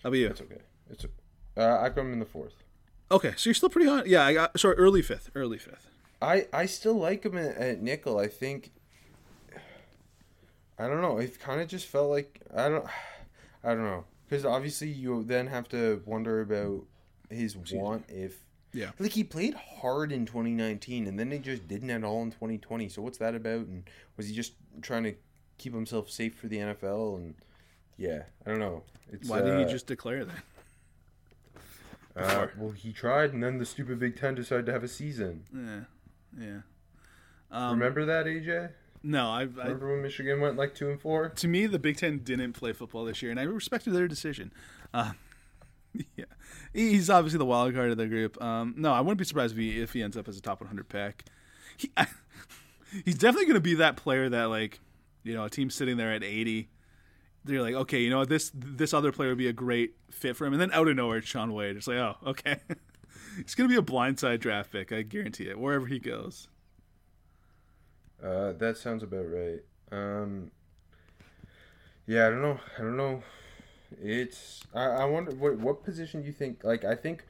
How 0.03 0.09
about 0.09 0.17
you? 0.19 0.29
It's 0.29 0.41
okay. 0.41 0.59
It's 0.91 1.05
uh, 1.57 1.79
I 1.81 1.89
got 1.91 1.99
him 1.99 2.13
in 2.13 2.19
the 2.21 2.25
fourth. 2.25 2.55
Okay, 3.11 3.35
so 3.37 3.49
you're 3.51 3.55
still 3.55 3.69
pretty 3.69 3.89
hot. 3.89 4.07
Yeah, 4.07 4.25
I 4.25 4.33
got 4.35 4.59
sorry, 4.59 4.77
early 4.77 5.03
fifth, 5.03 5.31
early 5.35 5.59
fifth. 5.59 5.89
I 6.23 6.47
I 6.53 6.67
still 6.67 6.95
like 6.95 7.25
him 7.25 7.37
at, 7.37 7.57
at 7.57 7.83
nickel. 7.83 8.19
I 8.19 8.27
think. 8.29 8.73
I 10.79 10.87
don't 10.87 11.03
know. 11.03 11.19
It 11.19 11.39
kind 11.41 11.61
of 11.61 11.69
just 11.69 11.87
felt 11.87 12.11
like 12.11 12.41
I 12.55 12.69
don't. 12.69 12.87
I 13.65 13.71
don't 13.71 13.85
know 13.85 14.05
because 14.29 14.45
obviously 14.45 14.89
you 14.89 15.25
then 15.25 15.47
have 15.47 15.69
to 15.71 16.03
wonder 16.05 16.41
about 16.41 16.85
his 17.31 17.57
want 17.73 18.05
if. 18.09 18.39
Yeah. 18.73 18.91
Like 18.99 19.13
he 19.13 19.25
played 19.25 19.55
hard 19.55 20.13
in 20.13 20.27
2019 20.27 21.07
and 21.07 21.19
then 21.19 21.31
he 21.31 21.39
just 21.39 21.67
didn't 21.67 21.89
at 21.89 22.05
all 22.05 22.23
in 22.23 22.31
2020. 22.31 22.91
So 22.91 23.01
what's 23.01 23.17
that 23.19 23.35
about? 23.35 23.67
And 23.67 23.85
was 24.17 24.29
he 24.29 24.35
just 24.35 24.53
trying 24.83 25.05
to 25.05 25.15
keep 25.57 25.73
himself 25.73 26.11
safe 26.11 26.35
for 26.35 26.49
the 26.49 26.59
NFL? 26.59 27.17
And 27.17 27.35
yeah, 27.97 28.25
I 28.45 28.51
don't 28.51 28.59
know. 28.59 28.83
It's, 29.11 29.27
Why 29.27 29.41
did 29.41 29.59
he 29.59 29.65
uh, 29.65 29.69
just 29.69 29.87
declare 29.87 30.27
that? 30.27 30.43
Uh, 32.15 32.49
well, 32.59 32.73
he 32.73 32.93
tried, 32.93 33.33
and 33.33 33.43
then 33.43 33.59
the 33.59 33.65
stupid 33.65 33.99
Big 33.99 34.19
Ten 34.19 34.35
decided 34.35 34.67
to 34.67 34.73
have 34.73 34.83
a 34.83 34.89
season. 34.89 35.45
Yeah, 35.55 36.45
yeah. 36.45 36.61
Um, 37.51 37.79
Remember 37.79 38.05
that, 38.05 38.27
AJ? 38.27 38.71
No, 39.03 39.31
I, 39.31 39.41
I 39.41 39.43
Remember 39.43 39.93
when 39.93 40.03
Michigan 40.03 40.41
went 40.41 40.57
like 40.57 40.75
two 40.75 40.91
and 40.91 41.01
four? 41.01 41.29
to 41.31 41.49
me 41.49 41.67
the 41.67 41.79
Big 41.79 41.97
Ten 41.97 42.19
didn't 42.19 42.53
play 42.55 42.73
football 42.73 43.05
this 43.05 43.23
year, 43.23 43.31
and 43.31 43.39
I 43.39 43.45
respected 43.45 43.93
their 43.93 44.09
decision. 44.09 44.53
Uh, 44.93 45.13
yeah, 46.17 46.25
he's 46.73 47.09
obviously 47.11 47.39
the 47.39 47.45
wild 47.45 47.75
card 47.75 47.91
of 47.91 47.97
the 47.97 48.07
group. 48.07 48.41
Um, 48.43 48.75
no, 48.77 48.93
I 48.93 49.01
wouldn't 49.01 49.19
be 49.19 49.25
surprised 49.25 49.53
if 49.53 49.59
he 49.59 49.81
if 49.81 49.93
he 49.93 50.03
ends 50.03 50.17
up 50.17 50.29
as 50.29 50.37
a 50.37 50.43
top 50.43 50.61
100 50.61 50.89
pick. 50.89 51.25
He, 51.77 51.91
I, 51.97 52.07
he's 53.05 53.17
definitely 53.17 53.47
going 53.47 53.55
to 53.55 53.61
be 53.61 53.75
that 53.75 53.97
player 53.97 54.29
that 54.29 54.45
like, 54.45 54.81
you 55.23 55.35
know, 55.35 55.45
a 55.45 55.51
team 55.51 55.71
sitting 55.71 55.97
there 55.97 56.13
at 56.13 56.25
80. 56.25 56.69
They're 57.45 57.63
like, 57.63 57.75
okay, 57.75 58.01
you 58.01 58.11
know, 58.11 58.25
this 58.25 58.51
this 58.55 58.93
other 58.93 59.13
player 59.13 59.31
would 59.31 59.39
be 59.39 59.49
a 59.49 59.53
great 59.53 59.95
fit 60.11 60.37
for 60.37 60.45
him, 60.45 60.53
and 60.53 60.61
then 60.61 60.73
out 60.73 60.89
of 60.89 60.97
nowhere, 60.97 61.19
it's 61.19 61.29
Shaun 61.29 61.53
Wade. 61.53 61.77
It's 61.77 61.87
like, 61.87 61.99
oh, 61.99 62.17
okay, 62.27 62.57
it's 63.39 63.55
going 63.55 63.71
to 63.71 63.73
be 63.73 63.79
a 63.79 63.83
blindside 63.83 64.41
draft 64.41 64.73
pick. 64.73 64.93
I 64.93 65.03
guarantee 65.03 65.49
it. 65.49 65.59
Wherever 65.59 65.87
he 65.87 65.99
goes. 65.99 66.49
Uh, 68.23 68.53
that 68.53 68.77
sounds 68.77 69.03
about 69.03 69.27
right. 69.31 69.61
Um, 69.93 70.51
yeah, 72.07 72.27
I 72.27 72.31
don't 72.31 72.43
know. 72.43 72.59
I 72.79 72.83
don't 72.83 72.97
know. 72.97 73.23
It's 74.03 74.63
I, 74.75 74.85
I 74.85 75.05
wonder 75.05 75.33
what 75.33 75.59
what 75.59 75.85
position 75.85 76.25
you 76.25 76.33
think? 76.33 76.65
Like, 76.65 76.85
I 76.85 76.95
think 76.95 77.25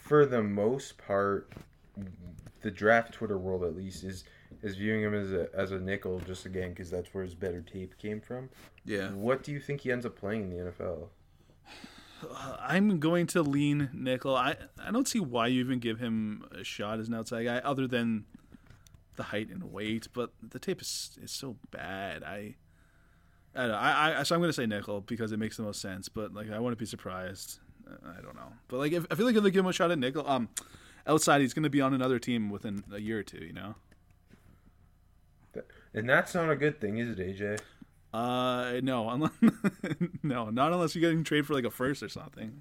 for 0.00 0.26
the 0.26 0.42
most 0.42 0.98
part, 0.98 1.52
the 2.62 2.70
draft 2.70 3.12
Twitter 3.12 3.38
world 3.38 3.64
at 3.64 3.76
least 3.76 4.04
is 4.04 4.24
is 4.62 4.76
viewing 4.76 5.02
him 5.02 5.14
as 5.14 5.32
a 5.32 5.48
as 5.54 5.72
a 5.72 5.78
nickel 5.78 6.20
just 6.20 6.46
again 6.46 6.70
because 6.70 6.90
that's 6.90 7.12
where 7.14 7.24
his 7.24 7.34
better 7.34 7.62
tape 7.62 7.96
came 7.98 8.20
from. 8.20 8.48
Yeah. 8.84 9.10
What 9.10 9.42
do 9.42 9.52
you 9.52 9.60
think 9.60 9.80
he 9.80 9.92
ends 9.92 10.06
up 10.06 10.16
playing 10.16 10.42
in 10.42 10.50
the 10.50 10.72
NFL? 10.72 11.08
I'm 12.60 12.98
going 12.98 13.26
to 13.28 13.42
lean 13.42 13.90
nickel. 13.92 14.36
I 14.36 14.56
I 14.84 14.90
don't 14.90 15.08
see 15.08 15.20
why 15.20 15.48
you 15.48 15.60
even 15.60 15.78
give 15.78 15.98
him 15.98 16.46
a 16.52 16.62
shot 16.64 17.00
as 17.00 17.08
an 17.08 17.14
outside 17.14 17.44
guy, 17.44 17.58
other 17.58 17.86
than 17.86 18.24
the 19.16 19.24
height 19.24 19.48
and 19.48 19.72
weight. 19.72 20.08
But 20.12 20.32
the 20.42 20.58
tape 20.58 20.80
is 20.80 21.18
is 21.22 21.30
so 21.30 21.56
bad. 21.70 22.22
I 22.22 22.56
I 23.54 23.60
don't 23.62 23.70
know. 23.70 23.76
I, 23.76 24.20
I 24.20 24.22
so 24.22 24.34
I'm 24.34 24.42
to 24.42 24.52
say 24.52 24.66
nickel 24.66 25.00
because 25.00 25.32
it 25.32 25.38
makes 25.38 25.56
the 25.56 25.62
most 25.62 25.80
sense. 25.80 26.08
But 26.08 26.34
like 26.34 26.50
I 26.50 26.58
wouldn't 26.58 26.78
be 26.78 26.86
surprised. 26.86 27.58
I 27.88 28.20
don't 28.20 28.34
know, 28.34 28.52
but 28.66 28.78
like 28.78 28.92
if, 28.92 29.06
I 29.10 29.14
feel 29.14 29.26
like 29.26 29.36
if 29.36 29.44
they 29.44 29.50
give 29.50 29.64
him 29.64 29.70
a 29.70 29.72
shot 29.72 29.92
at 29.92 29.98
nickel, 29.98 30.28
um, 30.28 30.48
outside 31.06 31.40
he's 31.40 31.54
to 31.54 31.70
be 31.70 31.80
on 31.80 31.94
another 31.94 32.18
team 32.18 32.50
within 32.50 32.82
a 32.92 33.00
year 33.00 33.20
or 33.20 33.22
two. 33.22 33.44
You 33.44 33.52
know. 33.52 33.74
And 35.94 36.06
that's 36.06 36.34
not 36.34 36.50
a 36.50 36.56
good 36.56 36.78
thing, 36.78 36.98
is 36.98 37.08
it, 37.08 37.18
AJ? 37.18 37.60
Uh, 38.12 38.80
no, 38.82 39.08
unless, 39.10 39.32
no, 40.22 40.50
not 40.50 40.72
unless 40.72 40.94
you're 40.94 41.00
getting 41.00 41.24
trade 41.24 41.46
for 41.46 41.54
like 41.54 41.64
a 41.64 41.70
first 41.70 42.02
or 42.02 42.08
something. 42.08 42.60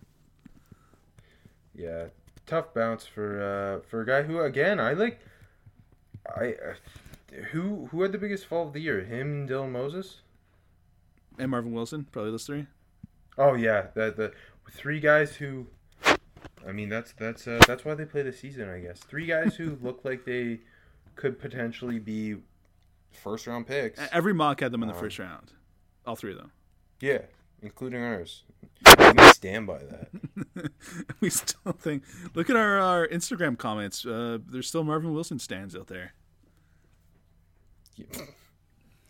Yeah, 1.73 2.05
tough 2.45 2.73
bounce 2.73 3.05
for 3.05 3.81
uh, 3.81 3.87
for 3.87 4.01
a 4.01 4.05
guy 4.05 4.23
who 4.23 4.39
again 4.39 4.79
I 4.79 4.93
like. 4.93 5.19
I 6.35 6.53
uh, 6.53 7.41
who 7.51 7.87
who 7.91 8.01
had 8.01 8.11
the 8.11 8.17
biggest 8.17 8.45
fall 8.45 8.67
of 8.67 8.73
the 8.73 8.79
year? 8.81 9.01
Him 9.03 9.41
and 9.41 9.49
Dylan 9.49 9.71
Moses. 9.71 10.21
And 11.37 11.51
Marvin 11.51 11.73
Wilson, 11.73 12.07
probably 12.11 12.31
those 12.31 12.45
three. 12.45 12.67
Oh 13.37 13.53
yeah, 13.55 13.87
the 13.93 14.11
the 14.15 14.71
three 14.71 14.99
guys 14.99 15.35
who. 15.35 15.67
I 16.67 16.71
mean 16.71 16.89
that's 16.89 17.13
that's 17.13 17.47
uh, 17.47 17.59
that's 17.67 17.83
why 17.85 17.93
they 17.93 18.05
play 18.05 18.21
the 18.23 18.31
season, 18.33 18.69
I 18.69 18.79
guess. 18.79 18.99
Three 18.99 19.25
guys 19.25 19.55
who 19.55 19.77
look 19.83 20.01
like 20.03 20.25
they 20.25 20.59
could 21.15 21.39
potentially 21.39 21.99
be 21.99 22.37
first 23.11 23.47
round 23.47 23.67
picks. 23.67 23.99
Every 24.11 24.33
mock 24.33 24.61
had 24.61 24.71
them 24.71 24.81
in 24.81 24.87
the 24.87 24.95
Um, 24.95 24.99
first 24.99 25.19
round, 25.19 25.53
all 26.05 26.15
three 26.15 26.31
of 26.31 26.37
them. 26.37 26.51
Yeah, 27.01 27.21
including 27.65 28.01
ours. 28.01 28.43
We 29.17 29.23
stand 29.29 29.67
by 29.67 29.79
that. 29.79 30.71
we 31.19 31.29
still 31.29 31.73
think. 31.73 32.03
Look 32.33 32.49
at 32.49 32.55
our, 32.55 32.79
our 32.79 33.07
Instagram 33.07 33.57
comments. 33.57 34.05
Uh, 34.05 34.37
there's 34.47 34.67
still 34.67 34.83
Marvin 34.83 35.13
Wilson 35.13 35.39
stands 35.39 35.75
out 35.75 35.87
there. 35.87 36.13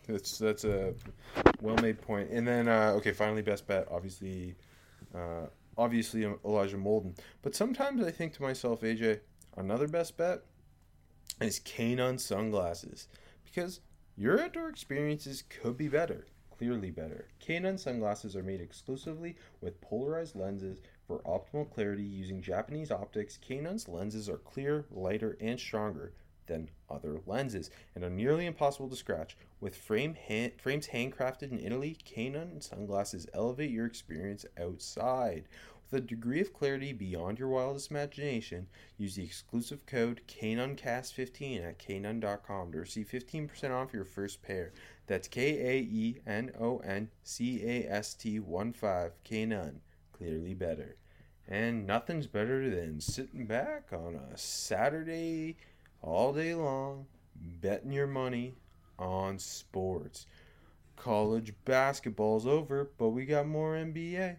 That's 0.08 0.38
that's 0.38 0.66
a 0.66 0.94
well 1.62 1.78
made 1.78 2.00
point. 2.00 2.30
And 2.30 2.48
then 2.48 2.68
uh, 2.68 2.94
okay, 2.98 3.12
finally 3.12 3.42
best 3.42 3.66
bet, 3.66 3.88
obviously, 3.90 4.54
uh, 5.16 5.48
obviously 5.80 6.24
Elijah 6.46 6.78
Molden. 6.78 7.18
But 7.42 7.56
sometimes 7.56 8.06
I 8.06 8.12
think 8.12 8.34
to 8.34 8.44
myself, 8.44 8.82
AJ, 8.82 9.22
another 9.58 9.88
best 9.88 10.16
bet 10.16 10.44
is 11.42 11.60
Kaenon 11.60 12.20
sunglasses 12.20 13.08
because 13.44 13.80
your 14.16 14.40
outdoor 14.40 14.70
experiences 14.70 15.44
could 15.50 15.76
be 15.76 15.88
better, 15.88 16.28
clearly 16.58 16.92
better. 16.92 17.28
Kaenon 17.40 17.80
sunglasses 17.80 18.36
are 18.36 18.44
made 18.44 18.62
exclusively 18.62 19.36
with 19.62 19.82
polarized 19.82 20.36
lenses 20.36 20.82
for 21.08 21.20
optimal 21.20 21.70
clarity 21.72 22.04
using 22.04 22.42
Japanese 22.42 22.92
optics. 22.92 23.38
Kaenon's 23.48 23.88
lenses 23.88 24.30
are 24.30 24.38
clear, 24.38 24.86
lighter, 24.92 25.38
and 25.40 25.60
stronger 25.60 26.14
than 26.48 26.70
other 26.90 27.20
lenses 27.26 27.72
and 27.96 28.04
are 28.04 28.10
nearly 28.10 28.46
impossible 28.46 28.90
to 28.90 28.96
scratch. 28.96 29.38
With 29.60 29.76
frame 29.76 30.14
hand, 30.14 30.54
frames 30.58 30.88
handcrafted 30.88 31.52
in 31.52 31.60
Italy, 31.60 31.98
Kaenon 32.06 32.62
sunglasses 32.62 33.28
elevate 33.34 33.72
your 33.72 33.86
experience 33.86 34.46
outside. 34.60 35.48
With 35.96 36.04
a 36.04 36.08
degree 36.08 36.42
of 36.42 36.52
clarity 36.52 36.92
beyond 36.92 37.40
your 37.40 37.48
wildest 37.48 37.90
imagination, 37.90 38.68
use 38.98 39.16
the 39.16 39.24
exclusive 39.24 39.86
code 39.86 40.20
KaenonCast15 40.28 41.66
at 41.66 41.80
Kaenon.com 41.80 42.74
to 42.74 42.80
receive 42.80 43.08
15% 43.08 43.72
off 43.72 43.94
your 43.94 44.04
first 44.04 44.42
pair. 44.42 44.74
That's 45.08 45.30
K 45.30 45.58
A 45.58 45.80
E 45.80 46.18
N 46.28 46.52
O 46.60 46.80
N 46.80 47.08
C 47.24 47.64
A 47.64 47.90
S 47.90 48.14
T 48.14 48.42
1 48.42 48.74
5 48.74 49.12
Kaenon. 49.24 49.76
Clearly 50.12 50.54
better. 50.54 50.98
And 51.48 51.88
nothing's 51.88 52.28
better 52.28 52.70
than 52.70 53.00
sitting 53.00 53.46
back 53.46 53.94
on 53.94 54.16
a 54.16 54.38
Saturday 54.38 55.56
all 56.02 56.34
day 56.34 56.54
long, 56.56 57.06
betting 57.62 57.94
your 57.94 58.08
money 58.08 58.56
on 59.00 59.40
sports. 59.40 60.28
College 60.98 61.54
basketball's 61.64 62.46
over, 62.46 62.92
but 62.98 63.12
we 63.12 63.26
got 63.26 63.48
more 63.48 63.76
NBA. 63.76 64.36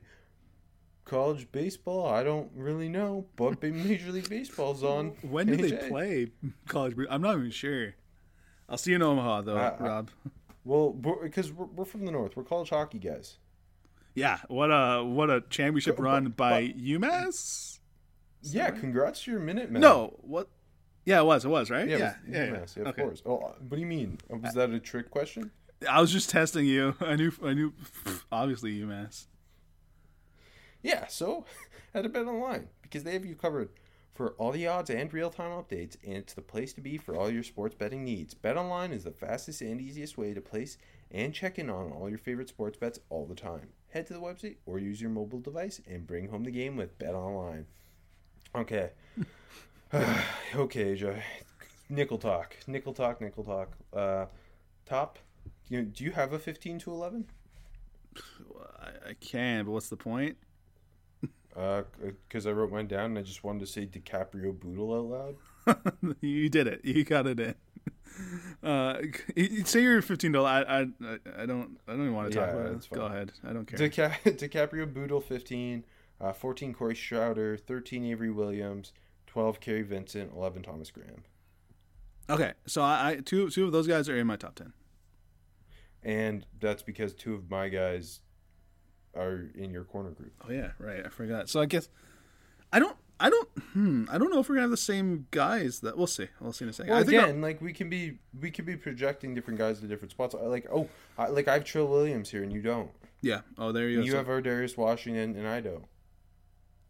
College 1.06 1.50
baseball, 1.52 2.06
I 2.06 2.22
don't 2.24 2.50
really 2.54 2.88
know, 2.88 3.26
but 3.36 3.62
Major 3.62 4.10
League 4.12 4.28
Baseball's 4.28 4.82
on. 4.82 5.10
When 5.22 5.46
do 5.46 5.56
they 5.56 5.88
play 5.88 6.32
college? 6.68 6.96
I'm 7.08 7.22
not 7.22 7.38
even 7.38 7.50
sure. 7.50 7.94
I'll 8.68 8.76
see 8.76 8.90
you 8.90 8.96
in 8.96 9.02
Omaha 9.02 9.40
though, 9.42 9.56
I- 9.56 9.68
I- 9.70 9.78
Rob. 9.78 10.10
Well, 10.64 10.90
because 10.90 11.52
we're, 11.52 11.66
we're 11.66 11.84
from 11.84 12.04
the 12.06 12.10
north, 12.10 12.36
we're 12.36 12.42
college 12.42 12.70
hockey 12.70 12.98
guys. 12.98 13.38
Yeah, 14.14 14.38
what 14.48 14.66
a 14.72 15.04
what 15.04 15.30
a 15.30 15.42
championship 15.48 15.96
But- 15.96 16.02
run 16.02 16.24
but- 16.24 16.36
by 16.36 16.68
UMass. 16.76 17.78
Yeah, 18.42 18.70
congrats 18.70 19.22
to 19.24 19.30
your 19.30 19.40
minute, 19.40 19.70
man. 19.70 19.80
No, 19.82 20.16
what? 20.22 20.48
Yeah, 21.04 21.20
it 21.20 21.24
was. 21.24 21.44
It 21.44 21.48
was 21.48 21.70
right. 21.70 21.88
yeah, 21.88 21.96
Yeah, 21.98 22.04
was 22.04 22.14
yeah, 22.28 22.44
yeah. 22.44 22.50
UMass, 22.50 22.76
yeah, 22.76 22.82
of 22.82 22.88
Okay. 22.88 23.02
course. 23.02 23.22
Oh, 23.24 23.36
uh, 23.38 23.52
what 23.60 23.70
do 23.70 23.78
you 23.78 23.86
mean? 23.86 24.18
Uh, 24.32 24.36
Was 24.38 24.54
that 24.54 24.70
a 24.70 24.80
trick 24.80 25.10
question? 25.10 25.50
I 25.88 26.00
was 26.00 26.10
just 26.10 26.30
testing 26.30 26.66
you. 26.66 26.96
I 27.00 27.14
knew. 27.14 27.30
I 27.44 27.54
knew. 27.54 27.72
Obviously, 28.32 28.76
UMass. 28.80 29.26
Yeah, 30.86 31.08
so 31.08 31.44
head 31.92 32.04
to 32.04 32.08
Bet 32.08 32.26
Online 32.26 32.68
because 32.82 33.02
they 33.02 33.14
have 33.14 33.24
you 33.26 33.34
covered 33.34 33.70
for 34.14 34.34
all 34.38 34.52
the 34.52 34.68
odds 34.68 34.88
and 34.88 35.12
real 35.12 35.30
time 35.30 35.50
updates, 35.50 35.96
and 36.04 36.14
it's 36.14 36.32
the 36.32 36.40
place 36.42 36.72
to 36.74 36.80
be 36.80 36.96
for 36.96 37.16
all 37.16 37.28
your 37.28 37.42
sports 37.42 37.74
betting 37.74 38.04
needs. 38.04 38.34
Bet 38.34 38.56
Online 38.56 38.92
is 38.92 39.02
the 39.02 39.10
fastest 39.10 39.62
and 39.62 39.80
easiest 39.80 40.16
way 40.16 40.32
to 40.32 40.40
place 40.40 40.78
and 41.10 41.34
check 41.34 41.58
in 41.58 41.68
on 41.70 41.90
all 41.90 42.08
your 42.08 42.20
favorite 42.20 42.48
sports 42.48 42.78
bets 42.78 43.00
all 43.10 43.26
the 43.26 43.34
time. 43.34 43.66
Head 43.88 44.06
to 44.06 44.12
the 44.12 44.20
website 44.20 44.58
or 44.64 44.78
use 44.78 45.00
your 45.00 45.10
mobile 45.10 45.40
device 45.40 45.80
and 45.90 46.06
bring 46.06 46.28
home 46.28 46.44
the 46.44 46.52
game 46.52 46.76
with 46.76 46.96
Bet 47.00 47.14
Online. 47.14 47.66
Okay. 48.54 48.90
okay, 50.54 50.94
Joe. 50.94 51.16
Nickel 51.88 52.18
talk. 52.18 52.56
Nickel 52.68 52.94
talk, 52.94 53.20
nickel 53.20 53.42
talk. 53.42 53.72
Uh, 53.92 54.26
top. 54.84 55.18
You 55.68 55.82
do 55.82 56.04
you 56.04 56.12
have 56.12 56.32
a 56.32 56.38
15 56.38 56.78
to 56.78 56.92
11? 56.92 57.26
I, 58.80 59.10
I 59.10 59.12
can, 59.14 59.64
but 59.64 59.72
what's 59.72 59.88
the 59.88 59.96
point? 59.96 60.36
Because 61.56 62.46
Uh, 62.46 62.50
I 62.50 62.52
wrote 62.52 62.70
mine 62.70 62.86
down 62.86 63.06
and 63.06 63.18
I 63.18 63.22
just 63.22 63.42
wanted 63.42 63.60
to 63.60 63.66
say 63.66 63.86
Dicaprio 63.86 64.58
Bootle 64.58 64.92
out 64.94 65.36
loud. 65.66 66.16
you 66.20 66.48
did 66.48 66.66
it. 66.66 66.84
You 66.84 67.02
got 67.04 67.26
it 67.26 67.40
in. 67.40 67.54
Uh, 68.62 68.98
say 69.64 69.82
you're 69.82 70.00
fifteen 70.02 70.32
dollars. 70.32 70.64
I, 70.68 70.80
I 70.80 71.42
I 71.42 71.46
don't 71.46 71.78
I 71.86 71.92
don't 71.92 72.02
even 72.02 72.14
want 72.14 72.30
to 72.32 72.38
talk 72.38 72.48
Yeah, 72.48 72.54
about 72.60 72.72
it. 72.72 72.88
Go 72.92 73.02
ahead. 73.06 73.32
I 73.46 73.52
don't 73.52 73.66
care. 73.66 73.78
Dica- 73.78 74.16
Dicaprio 74.24 74.92
Bootle 74.92 75.20
15, 75.20 75.84
uh, 76.20 76.32
14 76.32 76.72
Corey 76.72 76.96
Straughter, 76.96 77.56
13 77.58 78.04
Avery 78.06 78.30
Williams, 78.30 78.92
12 79.26 79.60
Kary 79.60 79.82
Vincent, 79.82 80.32
11 80.34 80.62
Thomas 80.62 80.90
Graham. 80.90 81.24
okay, 82.30 82.52
so 82.66 82.80
I, 82.82 83.10
I 83.10 83.16
two 83.16 83.50
two 83.50 83.66
of 83.66 83.72
those 83.72 83.86
guys 83.86 84.08
are 84.08 84.16
in 84.16 84.26
my 84.26 84.36
top 84.36 84.54
ten. 84.54 84.72
And 86.02 86.46
that's 86.60 86.82
because 86.82 87.12
two 87.14 87.34
of 87.34 87.50
my 87.50 87.68
guys 87.68 88.20
are 89.16 89.50
in 89.54 89.70
your 89.70 89.84
corner 89.84 90.10
group. 90.10 90.32
Oh 90.46 90.52
yeah, 90.52 90.70
right. 90.78 91.04
I 91.04 91.08
forgot. 91.08 91.48
So 91.48 91.60
I 91.60 91.66
guess 91.66 91.88
I 92.72 92.78
don't. 92.78 92.96
I 93.18 93.30
don't. 93.30 93.48
Hmm. 93.72 94.04
I 94.10 94.18
don't 94.18 94.30
know 94.30 94.40
if 94.40 94.48
we're 94.48 94.56
gonna 94.56 94.62
have 94.64 94.70
the 94.70 94.76
same 94.76 95.26
guys. 95.30 95.80
That 95.80 95.96
we'll 95.96 96.06
see. 96.06 96.28
We'll 96.40 96.52
see 96.52 96.64
in 96.66 96.68
a 96.68 96.72
second. 96.72 96.90
Well, 96.92 97.00
I 97.00 97.04
think 97.04 97.22
again, 97.22 97.40
like 97.40 97.60
we 97.62 97.72
can 97.72 97.88
be 97.88 98.18
we 98.38 98.50
could 98.50 98.66
be 98.66 98.76
projecting 98.76 99.34
different 99.34 99.58
guys 99.58 99.80
to 99.80 99.86
different 99.86 100.10
spots. 100.12 100.34
Like 100.34 100.66
oh, 100.70 100.88
I, 101.16 101.28
like 101.28 101.48
I 101.48 101.54
have 101.54 101.64
Trill 101.64 101.86
Williams 101.86 102.30
here 102.30 102.42
and 102.42 102.52
you 102.52 102.60
don't. 102.60 102.90
yeah. 103.22 103.40
Oh, 103.56 103.72
there 103.72 103.88
you 103.88 103.98
go. 104.00 104.04
you 104.04 104.10
So- 104.12 104.18
have 104.18 104.26
Ar'Darius 104.26 104.76
Washington 104.76 105.34
and 105.36 105.48
I 105.48 105.60
don't. 105.60 105.84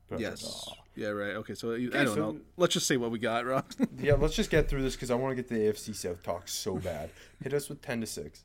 But 0.09 0.17
I 0.17 0.19
like, 0.19 0.31
yes. 0.33 0.69
Yeah. 0.97 1.09
Right. 1.09 1.37
Okay. 1.37 1.55
So 1.55 1.75
you, 1.75 1.91
I 1.93 1.97
Okay, 1.99 2.05
don't 2.07 2.15
so- 2.17 2.31
know. 2.33 2.41
Let's 2.57 2.75
just 2.75 2.87
say 2.89 2.97
what 2.97 3.11
we 3.13 3.19
got, 3.21 3.45
Rob. 3.47 3.65
Yeah, 3.99 4.15
let's 4.15 4.35
just 4.35 4.51
get 4.51 4.69
through 4.69 4.83
this 4.83 4.95
because 4.97 5.11
I 5.13 5.15
want 5.15 5.37
to 5.37 5.43
get 5.43 5.49
the 5.49 5.55
AFC 5.57 5.95
South 5.95 6.23
talk 6.25 6.49
so 6.49 6.77
bad. 6.77 7.11
Hit 7.43 7.53
us 7.55 7.69
with 7.69 7.83
ten 7.83 8.01
to 8.01 8.07
six. 8.07 8.43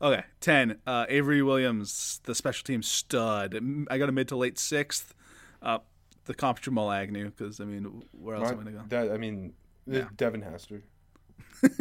Okay, 0.00 0.22
ten. 0.40 0.78
Uh, 0.86 1.06
Avery 1.08 1.42
Williams, 1.42 2.20
the 2.24 2.34
special 2.34 2.64
team 2.64 2.82
stud. 2.82 3.58
I 3.90 3.98
got 3.98 4.08
a 4.08 4.12
mid 4.12 4.28
to 4.28 4.36
late 4.36 4.58
sixth. 4.58 5.14
Uh, 5.60 5.78
the 6.24 6.34
comp 6.34 6.60
Jamal 6.60 6.90
Agnew, 6.92 7.30
because 7.30 7.60
I 7.60 7.64
mean, 7.64 8.02
where 8.12 8.36
else 8.36 8.44
My- 8.44 8.52
am 8.52 8.60
I 8.60 8.64
gonna 8.64 8.76
go? 8.76 8.82
That 8.88 9.10
I 9.12 9.16
mean, 9.18 9.54
Yeah. 9.86 10.08
Devin 10.16 10.42
Hester. 10.42 10.82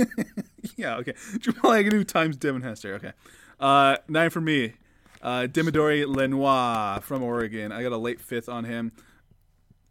yeah, 0.77 0.97
okay. 0.97 1.13
Jamal 1.39 1.73
Agnew 1.73 2.03
times 2.03 2.37
Devin 2.37 2.61
Hester. 2.61 2.95
Okay, 2.95 3.11
uh, 3.59 3.97
nine 4.07 4.29
for 4.29 4.41
me. 4.41 4.73
Uh, 5.21 5.41
Deommodore 5.47 6.07
Lenoir 6.07 7.01
from 7.01 7.21
Oregon. 7.21 7.71
I 7.71 7.83
got 7.83 7.91
a 7.91 7.97
late 7.97 8.19
fifth 8.19 8.49
on 8.49 8.63
him. 8.63 8.91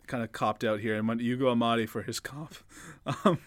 Kind 0.09 0.25
of 0.25 0.33
copped 0.33 0.65
out 0.65 0.81
here. 0.81 0.97
And 0.97 1.21
Ugo 1.21 1.55
Amadi 1.55 1.89
for 1.89 2.03
his 2.03 2.19
comp. 2.21 2.57
Um, 3.25 3.39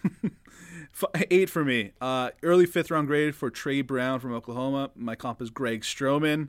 f- 0.94 1.26
eight 1.30 1.50
for 1.50 1.64
me. 1.64 1.92
Uh, 2.00 2.30
early 2.42 2.66
fifth 2.66 2.90
round 2.90 3.06
grade 3.06 3.34
for 3.34 3.50
Tre 3.50 3.82
Brown 3.82 4.20
from 4.20 4.32
Oklahoma. 4.32 4.90
My 4.94 5.14
comp 5.14 5.40
is 5.42 5.50
Greg 5.50 5.82
Stroman. 5.82 6.48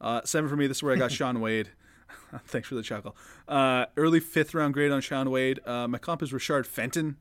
Uh, 0.00 0.20
seven 0.24 0.48
for 0.50 0.56
me. 0.56 0.66
This 0.66 0.78
is 0.78 0.82
where 0.82 0.94
I 0.94 0.98
got 0.98 1.12
Shaun 1.12 1.40
Wade. 1.40 1.70
Thanks 2.46 2.68
for 2.68 2.74
the 2.74 2.82
chuckle. 2.82 3.16
Uh, 3.48 3.86
early 3.96 4.20
fifth 4.20 4.54
round 4.54 4.74
grade 4.74 4.92
on 4.92 5.00
Shaun 5.00 5.30
Wade. 5.30 5.60
Uh, 5.66 5.88
my 5.88 5.98
comp 5.98 6.22
is 6.22 6.32
Richard 6.32 6.66
Fenton. 6.66 7.16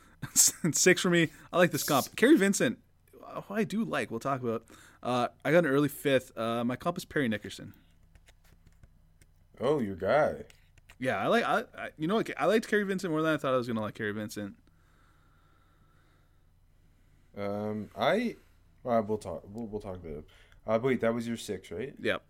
Six 0.34 1.00
for 1.00 1.10
me. 1.10 1.28
I 1.52 1.58
like 1.58 1.70
this 1.70 1.84
comp. 1.84 2.16
Kary 2.16 2.36
Vincent, 2.36 2.78
who 3.46 3.54
I 3.54 3.64
do 3.64 3.84
like. 3.84 4.10
We'll 4.10 4.20
talk 4.20 4.42
about. 4.42 4.64
Uh, 5.02 5.28
I 5.44 5.52
got 5.52 5.58
an 5.64 5.66
early 5.66 5.88
fifth. 5.88 6.36
Uh, 6.36 6.64
my 6.64 6.74
comp 6.76 6.98
is 6.98 7.04
Parry 7.04 7.28
Nickerson. 7.28 7.72
Oh, 9.60 9.78
your 9.78 9.96
guy. 9.96 10.44
Yeah, 10.98 11.18
I 11.18 11.28
like. 11.28 11.44
I, 11.44 11.60
I 11.76 11.90
you 11.96 12.08
know 12.08 12.16
what? 12.16 12.30
I 12.36 12.46
liked 12.46 12.68
Kary 12.68 12.82
Vincent 12.82 13.12
more 13.12 13.22
than 13.22 13.34
I 13.34 13.36
thought 13.36 13.54
I 13.54 13.56
was 13.56 13.68
gonna 13.68 13.80
like 13.80 13.94
Kary 13.94 14.12
Vincent. 14.12 14.54
Um, 17.38 17.88
I. 17.96 18.36
Uh, 18.84 19.02
we'll 19.06 19.18
talk. 19.18 19.42
We'll, 19.52 19.66
we'll 19.66 19.80
talk 19.80 19.96
about 19.96 20.18
it. 20.18 20.24
Uh, 20.66 20.78
but 20.78 20.84
wait, 20.84 21.00
that 21.00 21.14
was 21.14 21.26
your 21.26 21.36
six, 21.36 21.70
right? 21.70 21.94
Yep. 22.00 22.22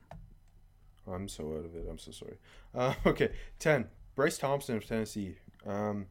I'm 1.11 1.29
so 1.29 1.45
out 1.53 1.65
of 1.65 1.75
it. 1.75 1.87
I'm 1.89 1.99
so 1.99 2.11
sorry. 2.11 2.39
Uh, 2.75 2.95
okay, 3.07 3.31
ten. 3.59 3.87
Bryce 4.15 4.39
Thompson 4.39 4.77
of 4.77 4.87
Tennessee. 4.87 5.37
Um, 5.67 6.07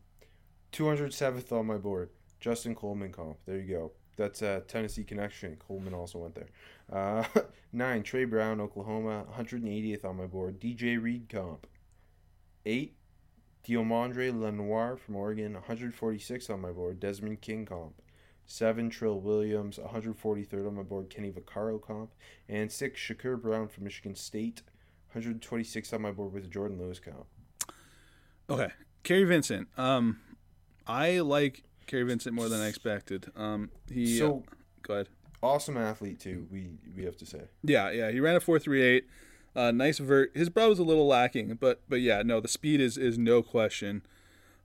two 0.71 0.87
hundred 0.87 1.13
seventh 1.13 1.51
on 1.51 1.65
my 1.65 1.77
board. 1.77 2.09
Justin 2.39 2.75
Coleman 2.75 3.11
comp. 3.11 3.37
There 3.45 3.57
you 3.57 3.73
go. 3.73 3.91
That's 4.15 4.41
a 4.41 4.63
Tennessee 4.67 5.03
connection. 5.03 5.57
Coleman 5.57 5.93
also 5.93 6.19
went 6.19 6.35
there. 6.35 6.49
Uh, 6.91 7.23
nine. 7.73 8.03
Tre 8.03 8.25
Brown, 8.25 8.59
Oklahoma. 8.59 9.25
180th 9.37 10.05
on 10.05 10.17
my 10.17 10.25
board. 10.25 10.59
DJ 10.59 11.01
Reed 11.01 11.29
comp. 11.29 11.67
Eight. 12.65 12.95
Deommodore 13.67 14.39
Lenoir 14.39 14.97
from 14.97 15.15
Oregon. 15.15 15.53
146 15.53 16.49
on 16.49 16.61
my 16.61 16.71
board. 16.71 16.99
Desmond 16.99 17.41
King 17.41 17.65
comp. 17.65 17.93
Seven. 18.47 18.89
Trill 18.89 19.19
Williams. 19.19 19.77
143rd 19.77 20.67
on 20.67 20.75
my 20.75 20.81
board. 20.83 21.09
Kenny 21.09 21.31
Vaccaro 21.31 21.79
comp. 21.81 22.11
And 22.49 22.71
six. 22.71 22.99
Shakur 22.99 23.39
Brown 23.39 23.67
from 23.67 23.83
Michigan 23.83 24.15
State. 24.15 24.61
126 25.11 25.93
on 25.93 26.01
my 26.01 26.11
board 26.11 26.33
with 26.33 26.45
a 26.45 26.47
Jordan 26.47 26.79
Lewis 26.79 26.99
comp. 26.99 27.25
Okay, 28.49 28.69
Kary 29.03 29.23
Vincent. 29.25 29.67
Um, 29.77 30.19
I 30.85 31.19
like 31.19 31.63
Kary 31.85 32.03
Vincent 32.03 32.33
more 32.35 32.47
than 32.49 32.61
I 32.61 32.67
expected. 32.67 33.31
Um, 33.35 33.69
he 33.91 34.17
So 34.17 34.43
uh, 34.47 34.55
go 34.83 34.93
ahead. 34.93 35.09
awesome 35.43 35.75
athlete 35.77 36.19
too. 36.19 36.47
We 36.51 36.69
we 36.95 37.03
have 37.03 37.17
to 37.17 37.25
say. 37.25 37.41
Yeah, 37.63 37.89
yeah, 37.91 38.11
he 38.11 38.19
ran 38.19 38.35
a 38.35 38.39
four 38.39 38.59
three 38.59 38.81
eight. 38.83 39.07
Uh, 39.55 39.71
nice 39.71 39.97
vert. 39.97 40.31
His 40.35 40.49
brow 40.49 40.69
was 40.69 40.79
a 40.79 40.83
little 40.83 41.07
lacking, 41.07 41.55
but 41.59 41.81
but 41.89 41.99
yeah, 42.01 42.21
no, 42.23 42.39
the 42.39 42.47
speed 42.47 42.79
is 42.79 42.97
is 42.97 43.17
no 43.17 43.41
question. 43.41 44.03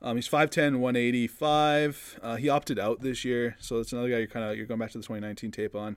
Um, 0.02 0.16
he's 0.16 0.28
5'10", 0.28 0.80
185. 0.80 2.20
Uh, 2.20 2.36
he 2.36 2.48
opted 2.48 2.78
out 2.78 3.00
this 3.00 3.24
year, 3.24 3.56
so 3.60 3.76
that's 3.76 3.92
another 3.92 4.08
guy 4.08 4.18
you're 4.18 4.26
kind 4.26 4.44
of 4.44 4.56
you're 4.56 4.66
going 4.66 4.80
back 4.80 4.90
to 4.92 4.98
the 4.98 5.04
2019 5.04 5.52
tape 5.52 5.76
on. 5.76 5.96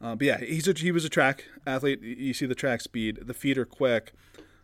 Uh, 0.00 0.14
but 0.14 0.26
yeah, 0.26 0.38
he's 0.38 0.68
a, 0.68 0.72
he 0.72 0.92
was 0.92 1.04
a 1.04 1.08
track 1.08 1.44
athlete. 1.66 2.00
You 2.02 2.32
see 2.34 2.46
the 2.46 2.54
track 2.54 2.80
speed, 2.80 3.20
the 3.22 3.34
feet 3.34 3.58
are 3.58 3.64
quick. 3.64 4.12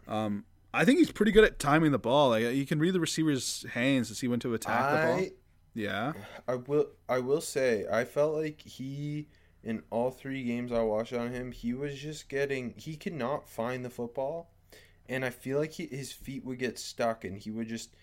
Um, 0.07 0.45
I 0.75 0.85
think 0.85 0.99
he's 0.99 1.11
pretty 1.11 1.33
good 1.33 1.45
at 1.45 1.59
timing 1.59 1.93
the 1.93 1.99
ball. 1.99 2.31
Like 2.31 2.45
he 2.45 2.65
can 2.65 2.79
read 2.79 2.93
the 2.95 3.01
receiver's 3.01 3.67
hands 3.73 4.09
to 4.09 4.15
see 4.15 4.29
when 4.29 4.41
to 4.41 4.55
attack 4.55 4.91
the 4.91 5.07
ball. 5.07 5.29
Yeah, 5.75 6.13
I 6.47 6.57
will 6.57 6.89
I 7.09 7.19
will 7.19 7.41
say 7.41 7.87
I 7.91 8.05
felt 8.05 8.35
like 8.35 8.61
he 8.61 9.29
in 9.65 9.83
all 9.91 10.11
three 10.11 10.45
games 10.45 10.71
I 10.71 10.83
watched 10.83 11.13
on 11.13 11.31
him 11.31 11.53
he 11.53 11.73
was 11.73 11.99
just 11.99 12.29
getting 12.29 12.75
he 12.77 12.97
could 12.97 13.15
not 13.15 13.49
find 13.49 13.85
the 13.85 13.91
football, 13.91 14.51
and 15.09 15.25
I 15.25 15.31
feel 15.31 15.59
like 15.59 15.73
he, 15.73 15.87
his 15.87 16.13
feet 16.13 16.45
would 16.45 16.59
get 16.59 16.79
stuck 16.79 17.25
and 17.25 17.39
he 17.39 17.51
would 17.51 17.69
just 17.69 17.95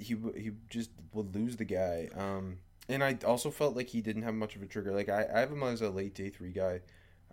he 0.00 0.16
he 0.36 0.52
just 0.68 0.90
would 1.12 1.34
lose 1.34 1.56
the 1.56 1.64
guy. 1.64 2.08
Um, 2.16 2.58
and 2.88 3.04
I 3.04 3.16
also 3.24 3.50
felt 3.50 3.76
like 3.76 3.88
he 3.88 4.00
didn't 4.00 4.22
have 4.22 4.34
much 4.34 4.56
of 4.56 4.62
a 4.62 4.66
trigger. 4.66 4.92
Like 4.92 5.08
I, 5.08 5.26
I 5.32 5.40
have 5.40 5.52
him 5.52 5.62
as 5.62 5.80
a 5.80 5.90
late 5.90 6.14
day 6.14 6.28
three 6.28 6.50
guy. 6.50 6.80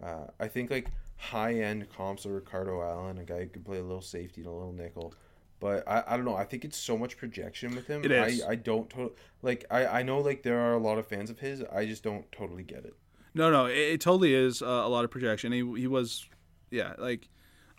Uh, 0.01 0.27
I 0.39 0.47
think 0.47 0.69
like 0.69 0.91
high 1.17 1.55
end 1.55 1.87
comps 1.95 2.25
are 2.25 2.33
Ricardo 2.33 2.81
Allen, 2.81 3.17
a 3.17 3.23
guy 3.23 3.39
who 3.39 3.47
could 3.47 3.65
play 3.65 3.79
a 3.79 3.83
little 3.83 4.01
safety 4.01 4.41
and 4.41 4.49
a 4.49 4.53
little 4.53 4.73
nickel. 4.73 5.13
But 5.59 5.87
I, 5.87 6.03
I 6.05 6.15
don't 6.15 6.25
know. 6.25 6.35
I 6.35 6.43
think 6.43 6.63
it's 6.63 6.77
so 6.77 6.97
much 6.97 7.17
projection 7.17 7.75
with 7.75 7.87
him. 7.87 8.03
It 8.03 8.11
is. 8.11 8.43
I, 8.43 8.49
I 8.49 8.55
don't 8.55 8.89
to- 8.91 9.13
like. 9.41 9.65
I, 9.71 9.87
I 9.87 10.03
know 10.03 10.19
like 10.19 10.43
there 10.43 10.59
are 10.59 10.73
a 10.73 10.79
lot 10.79 10.99
of 10.99 11.07
fans 11.07 11.31
of 11.31 11.39
his. 11.39 11.63
I 11.73 11.85
just 11.85 12.03
don't 12.03 12.31
totally 12.31 12.63
get 12.63 12.85
it. 12.85 12.95
No, 13.33 13.49
no, 13.51 13.65
it, 13.65 13.77
it 13.77 14.01
totally 14.01 14.35
is 14.35 14.61
uh, 14.61 14.65
a 14.65 14.89
lot 14.89 15.03
of 15.03 15.09
projection. 15.09 15.51
He 15.51 15.59
he 15.79 15.87
was, 15.87 16.27
yeah, 16.69 16.93
like 16.99 17.27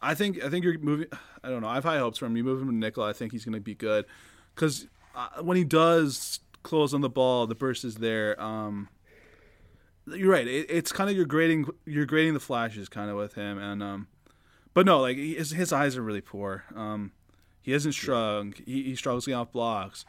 I 0.03 0.15
think 0.15 0.43
I 0.43 0.49
think 0.49 0.65
you're 0.65 0.79
moving. 0.79 1.07
I 1.45 1.51
don't 1.51 1.63
know. 1.63 1.69
I 1.69 1.75
have 1.75 1.85
high 1.85 1.99
hopes 1.99 2.19
for 2.19 2.27
him. 2.27 2.37
You 2.37 2.43
move 2.43 2.61
him 2.61 2.69
to 2.69 2.75
nickel. 2.75 3.05
I 3.05 3.13
think 3.13 3.31
he's 3.31 3.45
going 3.45 3.55
to 3.55 3.61
be 3.61 3.77
good 3.77 4.07
because 4.59 4.89
uh, 5.15 5.41
when 5.41 5.57
he 5.57 5.63
does 5.65 6.41
close 6.65 6.93
on 6.93 7.01
the 7.01 7.09
ball, 7.09 7.47
the 7.47 7.55
burst 7.55 7.85
is 7.85 7.97
there. 7.97 8.41
Um, 8.43 8.89
you're 10.07 10.31
right. 10.31 10.47
It, 10.47 10.67
it's 10.69 10.91
kind 10.91 11.09
of 11.09 11.17
you're 11.17 11.27
grading 11.27 11.67
you're 11.87 12.07
grading 12.07 12.35
the 12.35 12.41
flashes 12.41 12.89
kind 12.89 13.09
of 13.11 13.17
with 13.17 13.35
him, 13.35 13.59
and 13.59 13.83
um, 13.83 14.09
but 14.75 14.85
no, 14.85 15.01
like 15.01 15.17
his 15.17 15.53
his 15.53 15.73
eyes 15.73 15.97
are 15.97 16.03
really 16.03 16.21
poor. 16.21 16.65
Um, 16.75 17.13
he 17.63 17.73
isn't 17.73 17.93
strong. 17.93 18.55
He, 18.67 18.83
he 18.83 18.97
struggles 18.97 19.27
getting 19.27 19.39
off 19.39 19.53
blocks. 19.53 20.05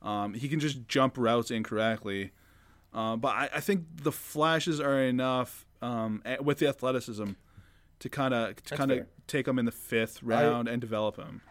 Um, 0.00 0.34
he 0.34 0.48
can 0.48 0.58
just 0.58 0.88
jump 0.88 1.16
routes 1.16 1.50
incorrectly. 1.50 2.32
Uh, 2.92 3.16
but 3.16 3.28
I, 3.28 3.50
I 3.54 3.60
think 3.60 3.84
the 4.02 4.12
flashes 4.12 4.80
are 4.80 5.00
enough 5.00 5.64
um, 5.80 6.22
with 6.42 6.58
the 6.58 6.68
athleticism 6.68 7.32
to 8.00 8.08
kind 8.08 8.34
of 8.34 8.62
to 8.64 8.76
kind 8.76 8.90
of 8.90 9.06
take 9.28 9.46
him 9.46 9.58
in 9.58 9.64
the 9.64 9.72
fifth 9.72 10.22
round 10.22 10.66
and 10.68 10.80
develop 10.80 11.16
him. 11.16 11.42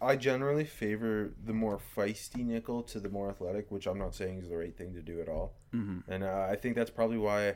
I 0.00 0.16
generally 0.16 0.64
favor 0.64 1.32
the 1.44 1.52
more 1.54 1.78
feisty 1.96 2.44
nickel 2.44 2.82
to 2.84 3.00
the 3.00 3.08
more 3.08 3.30
athletic, 3.30 3.70
which 3.70 3.86
I'm 3.86 3.98
not 3.98 4.14
saying 4.14 4.40
is 4.42 4.48
the 4.48 4.56
right 4.56 4.76
thing 4.76 4.92
to 4.94 5.00
do 5.02 5.20
at 5.20 5.28
all. 5.28 5.54
Mm-hmm. 5.74 6.10
And 6.12 6.22
uh, 6.24 6.46
I 6.50 6.56
think 6.56 6.76
that's 6.76 6.90
probably 6.90 7.16
why 7.18 7.54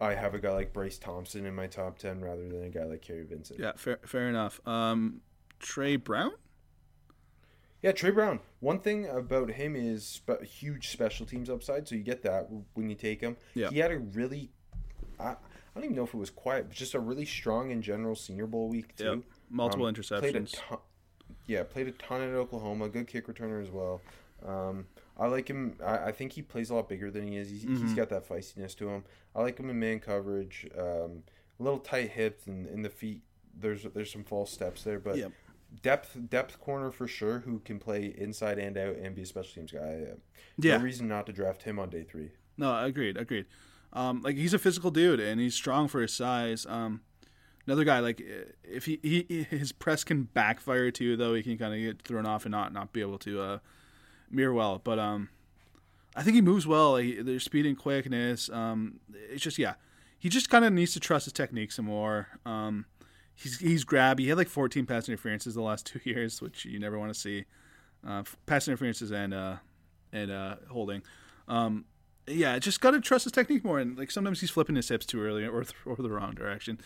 I 0.00 0.14
have 0.14 0.34
a 0.34 0.38
guy 0.38 0.52
like 0.52 0.72
Bryce 0.74 0.98
Thompson 0.98 1.46
in 1.46 1.54
my 1.54 1.66
top 1.66 1.98
ten 1.98 2.20
rather 2.20 2.46
than 2.48 2.64
a 2.64 2.68
guy 2.68 2.84
like 2.84 3.00
Kary 3.00 3.24
Vincent. 3.24 3.58
Yeah, 3.60 3.72
fair, 3.76 3.98
fair 4.04 4.28
enough. 4.28 4.60
Um, 4.66 5.22
Tre 5.58 5.96
Brown. 5.96 6.32
Yeah, 7.82 7.92
Tre 7.92 8.10
Brown. 8.10 8.40
One 8.60 8.78
thing 8.80 9.06
about 9.08 9.50
him 9.50 9.76
is 9.76 10.06
spe- 10.06 10.42
huge 10.42 10.88
special 10.88 11.26
teams 11.26 11.50
upside, 11.50 11.86
so 11.86 11.94
you 11.94 12.02
get 12.02 12.22
that 12.22 12.48
when 12.74 12.88
you 12.88 12.96
take 12.96 13.20
him. 13.20 13.36
Yeah. 13.54 13.68
He 13.70 13.78
had 13.78 13.90
a 13.90 13.98
really, 13.98 14.50
I, 15.20 15.28
I 15.30 15.36
don't 15.74 15.84
even 15.84 15.96
know 15.96 16.04
if 16.04 16.14
it 16.14 16.18
was 16.18 16.30
quiet, 16.30 16.68
but 16.68 16.76
just 16.76 16.94
a 16.94 17.00
really 17.00 17.26
strong 17.26 17.70
in 17.70 17.82
general 17.82 18.14
Senior 18.16 18.46
Bowl 18.46 18.68
week 18.68 18.96
too. 18.96 19.04
Yep. 19.04 19.18
Multiple 19.50 19.86
Um, 19.86 19.94
Played 19.94 20.36
a 20.36 20.40
interceptions. 20.40 20.54
ton, 20.68 20.78
yeah, 21.46 21.62
played 21.62 21.88
a 21.88 21.92
ton 21.92 22.20
at 22.22 22.30
Oklahoma. 22.34 22.88
Good 22.88 23.06
kick 23.06 23.26
returner 23.26 23.62
as 23.62 23.70
well. 23.70 24.00
Um, 24.46 24.86
I 25.18 25.26
like 25.26 25.48
him. 25.48 25.76
I, 25.84 26.06
I 26.06 26.12
think 26.12 26.32
he 26.32 26.42
plays 26.42 26.70
a 26.70 26.74
lot 26.74 26.88
bigger 26.88 27.10
than 27.10 27.26
he 27.26 27.36
is. 27.36 27.48
He's, 27.50 27.64
Mm-hmm. 27.64 27.82
he's 27.86 27.94
got 27.94 28.08
that 28.10 28.28
feistiness 28.28 28.76
to 28.78 28.88
him. 28.88 29.04
I 29.34 29.42
like 29.42 29.58
him 29.58 29.70
in 29.70 29.78
man 29.78 30.00
coverage. 30.00 30.66
Um, 30.78 31.22
a 31.58 31.62
little 31.62 31.78
tight 31.78 32.10
hips 32.10 32.46
and 32.46 32.66
in 32.66 32.82
the 32.82 32.90
feet. 32.90 33.22
There's 33.56 33.84
there's 33.94 34.10
some 34.12 34.24
false 34.24 34.50
steps 34.50 34.82
there, 34.82 34.98
but 34.98 35.16
Yep. 35.16 35.32
depth 35.82 36.16
depth 36.28 36.58
corner 36.60 36.90
for 36.90 37.06
sure. 37.06 37.38
Who 37.40 37.60
can 37.60 37.78
play 37.78 38.12
inside 38.18 38.58
and 38.58 38.76
out 38.76 38.96
and 38.96 39.14
be 39.14 39.22
a 39.22 39.26
special 39.26 39.54
teams 39.54 39.70
guy. 39.72 40.06
Uh, 40.10 40.16
Yeah. 40.58 40.78
No 40.78 40.82
reason 40.84 41.06
not 41.08 41.26
to 41.26 41.32
draft 41.32 41.62
him 41.62 41.78
on 41.78 41.90
day 41.90 42.02
three. 42.02 42.30
No, 42.56 42.76
agreed, 42.84 43.16
agreed. 43.16 43.46
Um, 43.92 44.22
like 44.22 44.36
he's 44.36 44.52
a 44.54 44.58
physical 44.58 44.90
dude 44.90 45.20
and 45.20 45.40
he's 45.40 45.54
strong 45.54 45.86
for 45.86 46.00
his 46.02 46.12
size. 46.12 46.66
Um, 46.66 47.02
another 47.66 47.84
guy 47.84 48.00
like 48.00 48.20
uh, 48.20 48.50
if 48.62 48.86
he, 48.86 48.98
he 49.02 49.46
his 49.50 49.72
press 49.72 50.04
can 50.04 50.24
backfire 50.24 50.90
too, 50.90 51.16
though 51.16 51.34
he 51.34 51.42
can 51.42 51.58
kind 51.58 51.74
of 51.74 51.80
get 51.80 52.02
thrown 52.02 52.26
off 52.26 52.44
and 52.44 52.52
not 52.52 52.72
not 52.72 52.92
be 52.92 53.00
able 53.00 53.18
to 53.18 53.40
uh, 53.40 53.58
mirror 54.30 54.52
well. 54.52 54.80
But 54.82 54.98
um, 54.98 55.28
I 56.16 56.22
think 56.22 56.34
he 56.34 56.42
moves 56.42 56.66
well. 56.66 56.92
Like, 56.92 57.18
there's 57.22 57.44
speed 57.44 57.66
and 57.66 57.78
quickness. 57.78 58.50
Um, 58.50 59.00
it's 59.12 59.42
just 59.42 59.58
yeah, 59.58 59.74
he 60.18 60.28
just 60.28 60.50
kind 60.50 60.64
of 60.64 60.72
needs 60.72 60.92
to 60.94 61.00
trust 61.00 61.26
his 61.26 61.32
technique 61.32 61.72
some 61.72 61.86
more. 61.86 62.28
Um, 62.46 62.86
he's 63.34 63.58
he's 63.58 63.84
grabby. 63.84 64.20
He 64.20 64.28
had 64.28 64.38
like 64.38 64.48
14 64.48 64.86
pass 64.86 65.08
interferences 65.08 65.54
the 65.54 65.62
last 65.62 65.86
two 65.92 66.00
years, 66.04 66.40
which 66.40 66.64
you 66.64 66.78
never 66.78 66.98
want 66.98 67.12
to 67.12 67.18
see. 67.18 67.44
Uh, 68.06 68.22
pass 68.46 68.68
interferences 68.68 69.10
and 69.10 69.32
uh, 69.32 69.56
and 70.12 70.30
uh, 70.30 70.56
holding. 70.70 71.02
Um, 71.48 71.84
yeah, 72.26 72.58
just 72.58 72.80
got 72.80 72.92
to 72.92 73.00
trust 73.00 73.24
his 73.24 73.32
technique 73.32 73.64
more. 73.64 73.78
And 73.78 73.98
like 73.98 74.10
sometimes 74.10 74.40
he's 74.40 74.50
flipping 74.50 74.76
his 74.76 74.88
hips 74.88 75.06
too 75.06 75.22
early 75.22 75.46
or 75.46 75.64
th- 75.64 75.74
or 75.84 75.96
the 75.96 76.10
wrong 76.10 76.34
direction. 76.34 76.80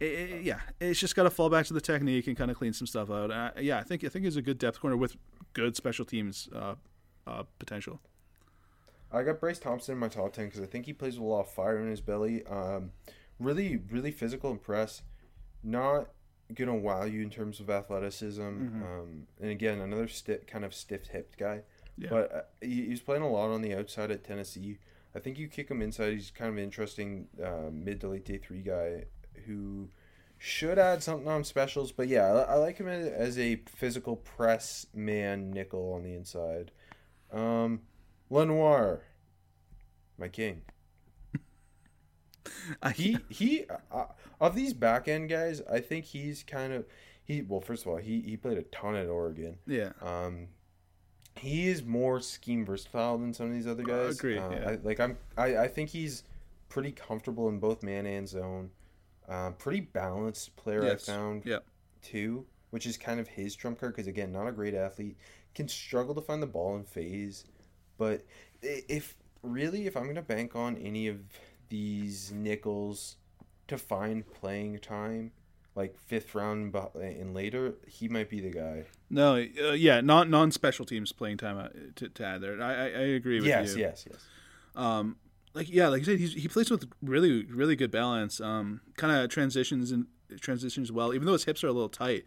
It- 0.00 0.04
it- 0.30 0.42
yeah, 0.44 0.60
it's 0.80 1.00
just 1.00 1.16
got 1.16 1.22
to 1.24 1.30
fall 1.30 1.48
back 1.48 1.66
to 1.66 1.72
the 1.74 1.80
technique 1.80 2.26
and 2.26 2.36
kind 2.36 2.50
of 2.50 2.56
clean 2.56 2.72
some 2.72 2.86
stuff 2.86 3.10
out. 3.10 3.30
Uh, 3.30 3.50
yeah, 3.60 3.78
I 3.78 3.82
think 3.82 4.04
I 4.04 4.08
think 4.08 4.24
he's 4.24 4.36
a 4.36 4.42
good 4.42 4.58
depth 4.58 4.80
corner 4.80 4.96
with 4.96 5.16
good 5.54 5.74
special 5.76 6.04
teams 6.04 6.48
uh, 6.54 6.74
uh, 7.26 7.44
potential. 7.58 8.00
I 9.12 9.22
got 9.22 9.40
Bryce 9.40 9.58
Thompson 9.58 9.92
in 9.94 9.98
my 9.98 10.08
top 10.08 10.32
ten 10.32 10.46
because 10.46 10.60
I 10.60 10.66
think 10.66 10.86
he 10.86 10.92
plays 10.92 11.14
with 11.18 11.22
a 11.26 11.30
lot 11.30 11.40
of 11.40 11.50
fire 11.50 11.78
in 11.78 11.88
his 11.88 12.00
belly. 12.00 12.44
Um, 12.46 12.90
really, 13.38 13.76
really 13.90 14.10
physical 14.10 14.50
and 14.50 14.60
press. 14.62 15.02
Not 15.62 16.08
gonna 16.54 16.74
wow 16.76 17.04
you 17.04 17.22
in 17.22 17.30
terms 17.30 17.60
of 17.60 17.70
athleticism. 17.70 18.42
Um, 18.42 19.26
and 19.40 19.50
again, 19.50 19.80
another 19.80 20.08
sti- 20.08 20.40
kind 20.46 20.64
of 20.64 20.74
stiff 20.74 21.06
hipped 21.08 21.38
guy. 21.38 21.62
Yeah. 21.96 22.08
But 22.10 22.32
uh, 22.34 22.42
he, 22.60 22.86
he's 22.86 23.00
playing 23.00 23.22
a 23.22 23.30
lot 23.30 23.48
on 23.50 23.62
the 23.62 23.74
outside 23.74 24.10
at 24.10 24.22
Tennessee. 24.24 24.78
I 25.14 25.18
think 25.18 25.38
you 25.38 25.48
kick 25.48 25.70
him 25.70 25.80
inside. 25.80 26.12
He's 26.12 26.30
kind 26.30 26.50
of 26.50 26.58
an 26.58 26.64
interesting 26.64 27.28
uh, 27.42 27.70
mid 27.72 28.00
to 28.02 28.08
late 28.08 28.26
day 28.26 28.36
three 28.38 28.60
guy 28.60 29.04
who 29.46 29.88
should 30.38 30.78
add 30.78 31.02
something 31.02 31.28
on 31.28 31.44
specials. 31.44 31.92
But 31.92 32.08
yeah, 32.08 32.26
I, 32.26 32.52
I 32.52 32.54
like 32.56 32.78
him 32.78 32.88
as, 32.88 33.38
a 33.38 33.56
physical 33.66 34.16
press 34.16 34.86
man 34.94 35.50
nickel 35.50 35.92
on 35.94 36.02
the 36.02 36.14
inside. 36.14 36.70
Um, 37.32 37.80
Lenoir, 38.30 39.02
my 40.18 40.28
king. 40.28 40.62
He 42.94 43.18
he 43.28 43.64
uh, 43.92 44.04
of 44.40 44.54
these 44.54 44.72
back 44.72 45.08
end 45.08 45.28
guys, 45.28 45.62
I 45.70 45.80
think 45.80 46.04
he's 46.04 46.42
kind 46.44 46.72
of 46.72 46.84
he. 47.24 47.42
Well, 47.42 47.60
first 47.60 47.82
of 47.84 47.88
all, 47.88 47.96
he 47.96 48.20
he 48.20 48.36
played 48.36 48.58
a 48.58 48.62
ton 48.64 48.94
at 48.94 49.08
Oregon. 49.08 49.58
yeah, 49.66 49.90
Um, 50.00 50.48
he 51.36 51.68
is 51.68 51.84
more 51.84 52.20
scheme 52.20 52.64
versatile 52.64 53.18
than 53.18 53.34
some 53.34 53.46
of 53.48 53.52
these 53.52 53.66
other 53.66 53.82
guys. 53.82 54.16
agreed, 54.18 54.38
Uh, 54.38 54.50
yeah. 54.50 54.68
I, 54.70 54.78
like 54.82 55.00
I'm, 55.00 55.18
I, 55.36 55.56
I 55.58 55.68
think 55.68 55.90
he's 55.90 56.22
pretty 56.68 56.92
comfortable 56.92 57.48
in 57.48 57.58
both 57.58 57.82
man 57.82 58.06
and 58.06 58.28
zone. 58.28 58.70
Um, 59.28 59.54
pretty 59.54 59.80
balanced 59.80 60.54
player 60.56 60.84
Yes. 60.84 61.08
I 61.08 61.12
found 61.12 61.44
yeah, 61.44 61.58
too, 62.02 62.46
which 62.70 62.86
is 62.86 62.96
kind 62.96 63.18
of 63.18 63.28
his 63.28 63.56
trump 63.56 63.80
card 63.80 63.94
because 63.94 64.06
again, 64.06 64.32
not 64.32 64.46
a 64.46 64.52
great 64.52 64.74
athlete, 64.74 65.16
can 65.54 65.68
struggle 65.68 66.14
to 66.14 66.20
find 66.20 66.42
the 66.42 66.46
ball 66.46 66.76
in 66.76 66.84
phase, 66.84 67.44
but 67.98 68.24
if 68.62 69.16
really 69.42 69.86
if 69.86 69.96
I'm 69.96 70.06
gonna 70.06 70.22
bank 70.22 70.54
on 70.54 70.76
any 70.76 71.08
of 71.08 71.20
these 71.68 72.30
nickels 72.32 73.16
to 73.68 73.76
find 73.78 74.24
playing 74.32 74.78
time, 74.78 75.32
like 75.74 75.98
fifth 75.98 76.34
round 76.34 76.74
and 76.94 77.34
later, 77.34 77.74
he 77.86 78.08
might 78.08 78.30
be 78.30 78.40
the 78.40 78.50
guy. 78.50 78.84
No, 79.10 79.36
uh, 79.36 79.72
yeah, 79.72 80.00
non 80.00 80.30
non 80.30 80.50
special 80.50 80.84
teams 80.84 81.12
playing 81.12 81.36
time 81.36 81.58
uh, 81.58 81.68
to, 81.96 82.08
to 82.08 82.24
add 82.24 82.40
there. 82.40 82.60
I, 82.60 82.72
I, 82.72 82.84
I 82.84 83.04
agree 83.14 83.40
with 83.40 83.48
Yes, 83.48 83.76
you. 83.76 83.82
yes, 83.82 84.06
yes. 84.10 84.24
Um, 84.74 85.16
like 85.56 85.72
yeah, 85.72 85.88
like 85.88 86.06
you 86.06 86.28
said, 86.28 86.38
he 86.38 86.48
plays 86.48 86.70
with 86.70 86.86
really 87.02 87.44
really 87.46 87.74
good 87.76 87.90
balance. 87.90 88.40
Um, 88.40 88.82
kind 88.96 89.16
of 89.16 89.30
transitions 89.30 89.90
and 89.90 90.06
transitions 90.40 90.92
well, 90.92 91.14
even 91.14 91.26
though 91.26 91.32
his 91.32 91.44
hips 91.44 91.64
are 91.64 91.68
a 91.68 91.72
little 91.72 91.88
tight. 91.88 92.24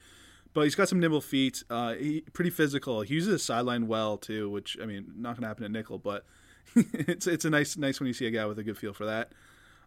But 0.51 0.63
he's 0.63 0.73
got 0.73 0.89
some 0.89 0.99
nimble 0.99 1.21
feet. 1.21 1.63
Uh, 1.69 1.93
he 1.93 2.21
pretty 2.33 2.49
physical. 2.49 3.01
He 3.01 3.13
uses 3.13 3.33
his 3.33 3.43
sideline 3.43 3.87
well 3.87 4.17
too, 4.17 4.49
which 4.49 4.77
I 4.81 4.87
mean, 4.87 5.13
not 5.15 5.39
to 5.39 5.45
happen 5.45 5.63
at 5.63 5.71
nickel, 5.71 5.99
but 5.99 6.25
it's 6.75 7.27
it's 7.27 7.45
a 7.45 7.51
nice 7.51 7.77
nice 7.77 7.99
when 7.99 8.07
you 8.07 8.13
see 8.13 8.25
a 8.25 8.31
guy 8.31 8.47
with 8.47 8.57
a 8.57 8.63
good 8.63 8.77
feel 8.77 8.93
for 8.93 9.05
that. 9.05 9.31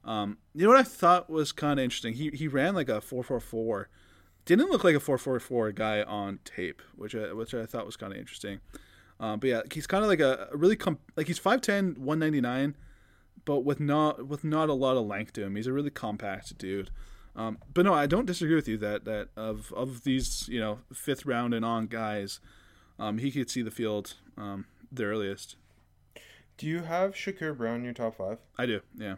Um, 0.05 0.39
you 0.55 0.63
know 0.63 0.71
what 0.71 0.79
I 0.79 0.85
thought 0.85 1.29
was 1.29 1.51
kind 1.51 1.81
of 1.81 1.85
interesting? 1.85 2.15
He 2.15 2.31
he 2.31 2.47
ran 2.47 2.77
like 2.77 2.89
a 2.89 3.01
four 3.01 3.25
four 3.25 3.41
four. 3.41 3.89
Didn't 4.45 4.71
look 4.71 4.85
like 4.85 4.95
a 4.95 5.01
four 5.01 5.19
four 5.19 5.39
four 5.41 5.73
guy 5.73 6.03
on 6.03 6.39
tape, 6.45 6.81
which 6.95 7.15
I, 7.17 7.33
which 7.33 7.55
I 7.55 7.67
thought 7.67 7.87
was 7.87 7.97
kind 7.97 8.13
of 8.13 8.19
interesting. 8.19 8.61
Um, 9.19 9.41
but 9.41 9.51
yeah, 9.51 9.63
he's 9.73 9.87
kind 9.87 10.05
of 10.05 10.11
like 10.11 10.21
a, 10.21 10.49
a 10.53 10.57
really 10.57 10.75
com- 10.75 10.99
like 11.17 11.29
he's 11.29 11.39
5'10", 11.39 11.99
199, 11.99 12.75
but 13.45 13.61
with 13.61 13.81
not 13.81 14.27
with 14.27 14.45
not 14.45 14.69
a 14.69 14.75
lot 14.75 14.97
of 14.97 15.07
length 15.07 15.33
to 15.35 15.43
him. 15.43 15.57
He's 15.57 15.67
a 15.67 15.73
really 15.73 15.91
compact 15.91 16.57
dude. 16.59 16.91
Um, 17.35 17.59
but 17.73 17.85
no, 17.85 17.95
I 17.95 18.07
don't 18.07 18.27
disagree 18.27 18.55
with 18.55 18.69
you 18.69 18.77
that 18.79 19.05
that 19.05 19.29
of 19.37 19.73
of 19.75 20.05
these 20.05 20.49
you 20.49 20.61
know 20.61 20.81
fifth 20.93 21.25
round 21.25 21.55
and 21.55 21.65
on 21.65 21.87
guys, 21.87 22.41
um, 22.99 23.19
he 23.19 23.31
could 23.31 23.51
see 23.51 23.63
the 23.63 23.71
field 23.71 24.15
um, 24.37 24.67
the 24.91 25.05
earliest. 25.05 25.57
Do 26.59 26.67
you 26.67 26.83
have 26.83 27.15
Shakur 27.15 27.57
Brown 27.57 27.77
in 27.77 27.85
your 27.85 27.95
top 27.95 28.17
five? 28.17 28.39
I 28.59 28.67
do, 28.67 28.81
yeah. 28.97 29.17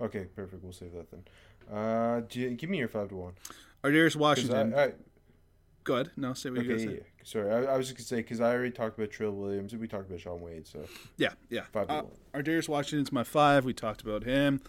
Okay, 0.00 0.26
perfect. 0.34 0.62
We'll 0.62 0.72
save 0.72 0.92
that 0.92 1.10
then. 1.10 1.24
Uh, 1.70 2.22
you, 2.30 2.50
give 2.50 2.70
me 2.70 2.78
your 2.78 2.88
five 2.88 3.08
to 3.08 3.16
one. 3.16 3.32
Ar'Darius 3.84 4.16
Washington. 4.16 4.74
I, 4.74 4.84
I, 4.84 4.92
Go 5.84 5.94
ahead. 5.94 6.10
No, 6.16 6.32
say 6.34 6.50
what 6.50 6.64
you 6.64 6.72
okay, 6.72 6.84
gonna 6.84 6.96
yeah. 6.96 7.02
say. 7.02 7.06
Sorry, 7.24 7.50
I, 7.52 7.74
I 7.74 7.76
was 7.76 7.86
just 7.88 7.98
gonna 7.98 8.06
say 8.06 8.16
because 8.16 8.40
I 8.40 8.52
already 8.52 8.70
talked 8.70 8.98
about 8.98 9.10
Trill 9.10 9.32
Williams 9.32 9.72
and 9.72 9.80
we 9.80 9.88
talked 9.88 10.08
about 10.08 10.20
Shaun 10.20 10.40
Wade. 10.40 10.66
So 10.66 10.80
Yeah, 11.16 11.30
yeah. 11.50 11.62
Five 11.72 11.90
Uh, 11.90 12.02
one. 12.02 12.42
Ar'Darius 12.42 12.68
Washington's 12.68 13.12
my 13.12 13.24
five. 13.24 13.64
We 13.64 13.72
talked 13.72 14.02
about 14.02 14.24
him. 14.24 14.60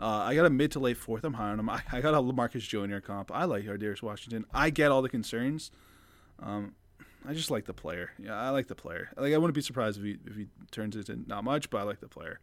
Uh, 0.00 0.06
I 0.06 0.34
got 0.34 0.46
a 0.46 0.50
mid 0.50 0.72
to 0.72 0.80
late 0.80 0.96
fourth. 0.96 1.22
I'm 1.24 1.34
high 1.34 1.50
on 1.50 1.60
him. 1.60 1.70
I, 1.70 1.82
I 1.92 2.00
got 2.00 2.14
a 2.14 2.18
Lamarcus 2.18 2.66
Joyner 2.68 3.00
comp. 3.00 3.30
I 3.32 3.44
like 3.44 3.64
Ar'Darius 3.64 4.02
Washington. 4.02 4.44
I 4.52 4.70
get 4.70 4.90
all 4.90 5.02
the 5.02 5.08
concerns. 5.08 5.70
Um, 6.42 6.74
I 7.26 7.32
just 7.32 7.50
like 7.50 7.64
the 7.64 7.72
player. 7.74 8.10
Yeah, 8.18 8.38
I 8.38 8.50
like 8.50 8.66
the 8.66 8.74
player. 8.74 9.10
Like 9.16 9.32
I 9.32 9.38
wouldn't 9.38 9.54
be 9.54 9.62
surprised 9.62 9.98
if 9.98 10.04
he 10.04 10.18
if 10.26 10.36
he 10.36 10.46
turns 10.70 10.96
into 10.96 11.18
not 11.28 11.44
much, 11.44 11.70
but 11.70 11.78
I 11.78 11.82
like 11.82 12.00
the 12.00 12.08
player. 12.08 12.40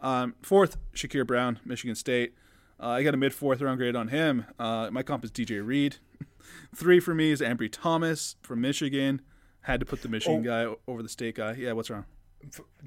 Um, 0.00 0.34
fourth, 0.42 0.76
Shakur 0.94 1.26
Brown, 1.26 1.60
Michigan 1.64 1.94
State. 1.94 2.34
Uh, 2.82 2.88
I 2.88 3.02
got 3.02 3.14
a 3.14 3.16
mid 3.16 3.34
fourth 3.34 3.60
round 3.60 3.78
grade 3.78 3.96
on 3.96 4.08
him. 4.08 4.46
Uh, 4.58 4.88
my 4.90 5.02
comp 5.02 5.24
is 5.24 5.30
DJ 5.30 5.64
Reed. 5.64 5.96
Three 6.74 7.00
for 7.00 7.14
me 7.14 7.30
is 7.30 7.40
Ambry 7.40 7.68
Thomas 7.70 8.36
from 8.42 8.60
Michigan. 8.60 9.20
Had 9.62 9.80
to 9.80 9.86
put 9.86 10.02
the 10.02 10.08
Michigan 10.08 10.40
Oh. 10.40 10.42
guy 10.74 10.74
over 10.88 11.02
the 11.02 11.08
state 11.08 11.34
guy. 11.34 11.52
Yeah, 11.52 11.72
what's 11.72 11.90
wrong? 11.90 12.06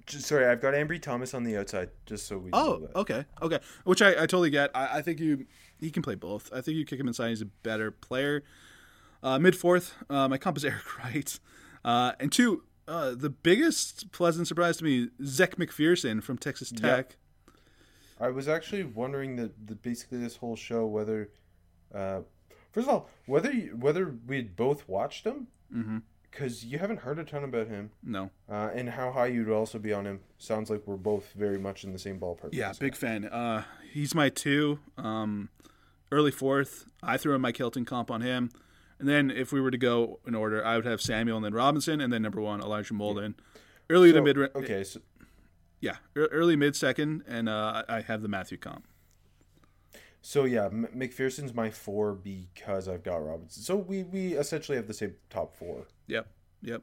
Just, 0.07 0.25
sorry, 0.25 0.47
I've 0.47 0.61
got 0.61 0.73
Ambry 0.73 0.99
Thomas 0.99 1.35
on 1.35 1.43
the 1.43 1.55
outside, 1.57 1.89
just 2.07 2.25
so 2.25 2.39
we. 2.39 2.49
Oh, 2.53 2.89
okay, 2.95 3.25
okay. 3.41 3.59
Which 3.83 4.01
I, 4.01 4.09
I 4.13 4.25
totally 4.25 4.49
get. 4.49 4.71
I, 4.73 4.97
I 4.97 5.01
think 5.03 5.19
you 5.19 5.45
he 5.79 5.91
can 5.91 6.01
play 6.01 6.15
both. 6.15 6.49
I 6.51 6.61
think 6.61 6.77
you 6.77 6.85
kick 6.85 6.99
him 6.99 7.07
inside. 7.07 7.29
He's 7.29 7.41
a 7.43 7.45
better 7.45 7.91
player. 7.91 8.43
Uh, 9.21 9.37
Mid 9.37 9.55
fourth, 9.55 9.93
uh, 10.09 10.27
my 10.27 10.39
comp 10.39 10.57
is 10.57 10.65
Eric 10.65 10.97
Wright, 10.97 11.39
uh, 11.85 12.13
and 12.19 12.31
two. 12.31 12.63
Uh, 12.85 13.11
the 13.15 13.29
biggest 13.29 14.11
pleasant 14.11 14.45
surprise 14.47 14.75
to 14.77 14.83
me, 14.83 15.07
Zach 15.23 15.55
McPhearson 15.55 16.21
from 16.21 16.37
Texas 16.37 16.69
Tech. 16.69 17.15
I 18.19 18.29
was 18.29 18.47
actually 18.47 18.83
wondering 18.83 19.35
that 19.37 19.67
the, 19.67 19.75
basically 19.75 20.17
this 20.19 20.37
whole 20.37 20.55
show 20.55 20.85
whether, 20.85 21.29
uh, 21.93 22.21
first 22.71 22.87
of 22.87 22.93
all, 22.93 23.09
whether 23.25 23.51
you, 23.51 23.75
whether 23.77 24.15
we'd 24.27 24.55
both 24.55 24.87
watched 24.87 25.25
him, 25.25 25.47
Mm-hmm. 25.75 25.97
because 26.29 26.63
you 26.63 26.77
haven't 26.77 26.99
heard 26.99 27.17
a 27.17 27.23
ton 27.23 27.43
about 27.43 27.67
him, 27.67 27.89
No, 28.03 28.29
uh, 28.47 28.69
and 28.75 28.89
how 28.89 29.11
high 29.11 29.25
you'd 29.27 29.49
also 29.49 29.79
be 29.79 29.91
on 29.91 30.05
him. 30.05 30.19
Sounds 30.37 30.69
like 30.69 30.83
we're 30.85 30.97
both 30.97 31.31
very 31.33 31.57
much 31.57 31.83
in 31.83 31.93
the 31.93 31.97
same 31.99 32.19
ballpark. 32.19 32.49
yeah, 32.51 32.73
big 32.79 32.95
fan. 32.95 33.25
Uh, 33.25 33.63
he's 33.91 34.13
my 34.13 34.29
two. 34.29 34.79
Um, 34.97 35.49
early 36.11 36.29
fourth, 36.31 36.85
I 37.01 37.17
threw 37.17 37.33
in 37.33 37.41
my 37.41 37.51
Kelton 37.51 37.85
comp 37.85 38.11
on 38.11 38.21
him, 38.21 38.51
and 38.99 39.09
then 39.09 39.31
if 39.31 39.51
we 39.51 39.59
were 39.61 39.71
to 39.71 39.77
go 39.79 40.19
in 40.27 40.35
order, 40.35 40.63
I 40.63 40.75
would 40.75 40.85
have 40.85 41.01
Samuel 41.01 41.37
and 41.37 41.45
then 41.45 41.53
Robinson, 41.55 41.99
and 41.99 42.13
then 42.13 42.21
number 42.21 42.39
one 42.41 42.61
Elijah 42.61 42.93
Molden. 42.93 43.33
Early 43.89 44.11
to 44.13 44.19
So, 44.19 44.23
mid, 44.23 44.37
Okay, 44.55 44.83
so 44.83 44.99
yeah, 45.83 45.97
early 46.15 46.55
mid 46.55 46.75
second, 46.75 47.23
and 47.27 47.49
uh, 47.49 47.83
I 47.89 48.01
have 48.01 48.21
the 48.21 48.27
Mathieu 48.29 48.57
comp. 48.57 48.87
so 50.21 50.45
yeah, 50.45 50.65
M- 50.65 50.87
McPhearson's 50.95 51.53
my 51.53 51.69
four 51.69 52.13
because 52.13 52.87
I've 52.87 53.03
got 53.03 53.17
Robinson. 53.17 53.61
So 53.63 53.75
we 53.75 54.03
we 54.03 54.33
essentially 54.33 54.77
have 54.77 54.87
the 54.87 54.93
same 54.93 55.15
top 55.29 55.55
four. 55.55 55.85
Yep, 56.07 56.27
yep. 56.61 56.81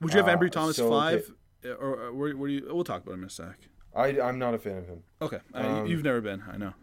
Would 0.00 0.12
you 0.12 0.18
have 0.22 0.28
Uh, 0.28 0.36
Ambry 0.36 0.50
Thomas 0.50 0.76
so, 0.76 0.90
five, 0.90 1.32
Uh, 1.64 1.70
or, 1.70 1.96
or 2.00 2.12
where, 2.12 2.36
where 2.36 2.48
do 2.48 2.54
you? 2.54 2.70
We'll 2.72 2.84
talk 2.84 3.02
about 3.02 3.14
him 3.14 3.20
in 3.22 3.26
a 3.26 3.30
sec. 3.30 3.58
I 3.96 4.20
I'm 4.20 4.38
not 4.38 4.54
a 4.54 4.58
fan 4.58 4.76
of 4.78 4.86
him. 4.86 5.02
Okay, 5.22 5.40
uh, 5.54 5.58
Um, 5.80 5.86
you've 5.86 6.04
never 6.04 6.20
been, 6.20 6.42
I 6.52 6.56
know. 6.58 6.74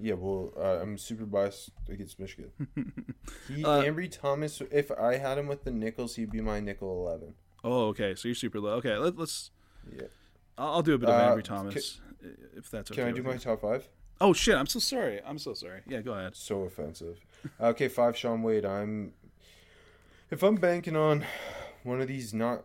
Yeah, 0.00 0.14
well, 0.14 0.52
uh, 0.56 0.80
I'm 0.82 0.96
super 0.96 1.24
biased 1.26 1.70
against 1.88 2.18
Michigan. 2.18 2.50
He 3.48 3.64
Uh, 3.64 3.82
Ambry 3.82 4.10
Thomas. 4.10 4.60
If 4.70 4.90
I 4.90 5.16
had 5.16 5.38
him 5.38 5.46
with 5.48 5.64
the 5.64 5.70
nickels, 5.70 6.16
he'd 6.16 6.30
be 6.30 6.40
my 6.40 6.60
nickel 6.60 6.90
eleven. 7.06 7.34
Oh, 7.64 7.88
okay, 7.88 8.14
so 8.14 8.26
you're 8.28 8.34
super 8.34 8.58
low. 8.60 8.74
Okay, 8.74 8.96
let, 8.96 9.16
let's. 9.18 9.50
Yeah. 9.90 10.02
I'll, 10.58 10.74
I'll 10.74 10.82
do 10.82 10.94
a 10.94 10.98
bit 10.98 11.08
of 11.08 11.38
Uh, 11.38 11.42
Thomas, 11.42 12.00
i- 12.22 12.26
if 12.56 12.70
that's 12.70 12.90
okay. 12.90 13.02
Can 13.02 13.10
I 13.10 13.12
do 13.12 13.22
my 13.22 13.32
you. 13.34 13.38
top 13.38 13.62
five? 13.62 13.88
Oh 14.20 14.32
shit! 14.32 14.54
I'm 14.54 14.66
so 14.66 14.78
sorry. 14.78 15.20
I'm 15.26 15.38
so 15.38 15.52
sorry. 15.54 15.80
Yeah, 15.88 16.00
go 16.02 16.12
ahead. 16.12 16.36
So 16.36 16.62
offensive. 16.62 17.18
okay, 17.60 17.88
five 17.88 18.16
Shaun 18.16 18.42
Wade. 18.42 18.64
I'm 18.64 19.14
if 20.30 20.42
I'm 20.42 20.54
banking 20.56 20.94
on 20.96 21.24
one 21.82 22.00
of 22.00 22.06
these 22.08 22.32
not 22.32 22.64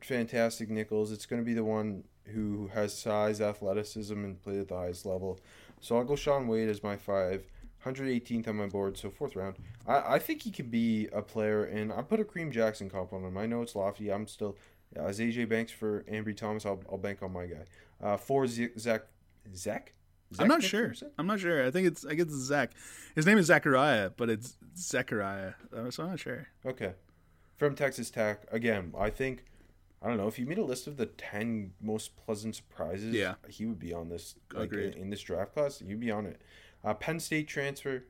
fantastic 0.00 0.68
nickels, 0.70 1.12
it's 1.12 1.26
going 1.26 1.40
to 1.40 1.46
be 1.46 1.54
the 1.54 1.64
one 1.64 2.04
who 2.26 2.70
has 2.74 2.96
size, 2.96 3.40
athleticism, 3.40 4.12
and 4.24 4.42
played 4.42 4.58
at 4.60 4.68
the 4.68 4.76
highest 4.76 5.06
level. 5.06 5.38
So 5.80 5.96
I'll 5.96 6.04
go 6.04 6.16
Shaun 6.16 6.46
Wade 6.48 6.68
as 6.68 6.82
my 6.82 6.96
five. 6.96 7.44
118th 7.84 8.48
on 8.48 8.56
my 8.56 8.66
board, 8.66 8.98
so 8.98 9.08
fourth 9.10 9.36
round. 9.36 9.54
I, 9.86 10.14
I 10.14 10.18
think 10.18 10.42
he 10.42 10.50
could 10.50 10.72
be 10.72 11.08
a 11.12 11.22
player, 11.22 11.62
and 11.62 11.92
I 11.92 12.02
put 12.02 12.18
a 12.18 12.24
Kareem 12.24 12.50
Jackson 12.50 12.90
comp 12.90 13.12
on 13.12 13.22
him. 13.22 13.38
I 13.38 13.46
know 13.46 13.62
it's 13.62 13.76
lofty. 13.76 14.10
I'm 14.10 14.26
still 14.26 14.56
as 14.94 15.18
AJ 15.18 15.48
Banks 15.48 15.72
for 15.72 16.02
Ambry 16.04 16.36
Thomas. 16.36 16.64
I'll, 16.66 16.80
I'll 16.90 16.98
bank 16.98 17.22
on 17.22 17.32
my 17.32 17.46
guy. 17.46 17.64
Uh, 18.02 18.16
four 18.16 18.46
Z- 18.46 18.70
Zach 18.78 19.02
Zach. 19.54 19.92
I'm 20.32 20.36
Zach 20.36 20.48
not 20.48 20.62
sure. 20.62 20.94
I'm 21.18 21.26
not 21.26 21.40
sure. 21.40 21.64
I 21.66 21.70
think 21.70 21.86
it's. 21.86 22.04
I 22.04 22.14
guess 22.14 22.26
it's 22.26 22.34
Zach. 22.34 22.72
His 23.14 23.26
name 23.26 23.38
is 23.38 23.46
Zachariah, 23.46 24.10
but 24.16 24.28
it's 24.28 24.56
Zechariah. 24.76 25.52
Uh, 25.74 25.90
So 25.90 26.02
I'm 26.02 26.10
not 26.10 26.20
sure. 26.20 26.48
Okay. 26.64 26.94
From 27.56 27.74
Texas 27.74 28.10
Tech. 28.10 28.42
Again, 28.50 28.92
I 28.98 29.08
think 29.10 29.44
I 30.02 30.08
don't 30.08 30.18
know, 30.18 30.28
if 30.28 30.38
you 30.38 30.44
made 30.46 30.58
a 30.58 30.64
list 30.64 30.86
of 30.86 30.96
the 30.98 31.06
ten 31.06 31.72
most 31.80 32.16
pleasant 32.16 32.54
surprises, 32.54 33.14
Yeah. 33.14 33.34
he 33.48 33.64
would 33.66 33.78
be 33.78 33.92
on 33.94 34.08
this 34.10 34.34
like 34.52 34.64
Agreed. 34.64 34.94
in, 34.94 35.02
in 35.02 35.10
this 35.10 35.20
draft 35.22 35.54
class, 35.54 35.80
you'd 35.80 36.00
be 36.00 36.10
on 36.10 36.26
it. 36.26 36.40
Uh, 36.84 36.92
Penn 36.94 37.18
State 37.20 37.48
transfer. 37.48 38.04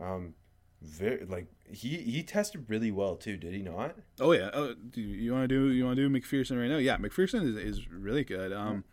Um 0.00 0.34
very 0.80 1.24
like 1.24 1.46
he 1.70 1.96
he 1.96 2.22
tested 2.22 2.64
really 2.68 2.90
well 2.90 3.16
too, 3.16 3.36
did 3.36 3.52
he 3.52 3.62
not? 3.62 3.96
Oh 4.20 4.32
yeah. 4.32 4.50
Oh, 4.52 4.74
do 4.74 5.00
you, 5.00 5.32
want 5.32 5.48
to 5.48 5.48
do 5.48 5.72
you 5.72 5.84
want 5.84 5.96
to 5.96 6.08
do 6.08 6.14
McPhearson 6.14 6.60
right 6.60 6.68
now? 6.68 6.78
Yeah, 6.78 6.96
McPhearson 6.96 7.42
is, 7.48 7.56
is 7.56 7.88
really 7.90 8.24
good. 8.24 8.52
Um, 8.52 8.84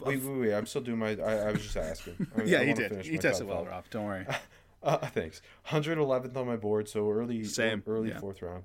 Wait, 0.00 0.22
wait, 0.22 0.38
wait. 0.38 0.54
I'm 0.54 0.66
still 0.66 0.80
doing 0.80 0.98
my. 0.98 1.10
I, 1.10 1.48
I 1.48 1.52
was 1.52 1.62
just 1.62 1.76
asking. 1.76 2.26
I, 2.36 2.42
yeah, 2.44 2.60
I 2.60 2.64
he 2.64 2.72
did. 2.72 3.04
He 3.04 3.18
tested 3.18 3.46
well. 3.46 3.64
Rob. 3.64 3.84
Don't 3.90 4.04
worry. 4.04 4.26
Uh, 4.84 4.96
thanks. 4.96 5.40
111th 5.68 6.36
on 6.36 6.44
my 6.44 6.56
board, 6.56 6.88
so 6.88 7.08
early, 7.08 7.44
Same, 7.44 7.84
early 7.86 8.08
yeah. 8.08 8.18
fourth 8.18 8.42
round. 8.42 8.64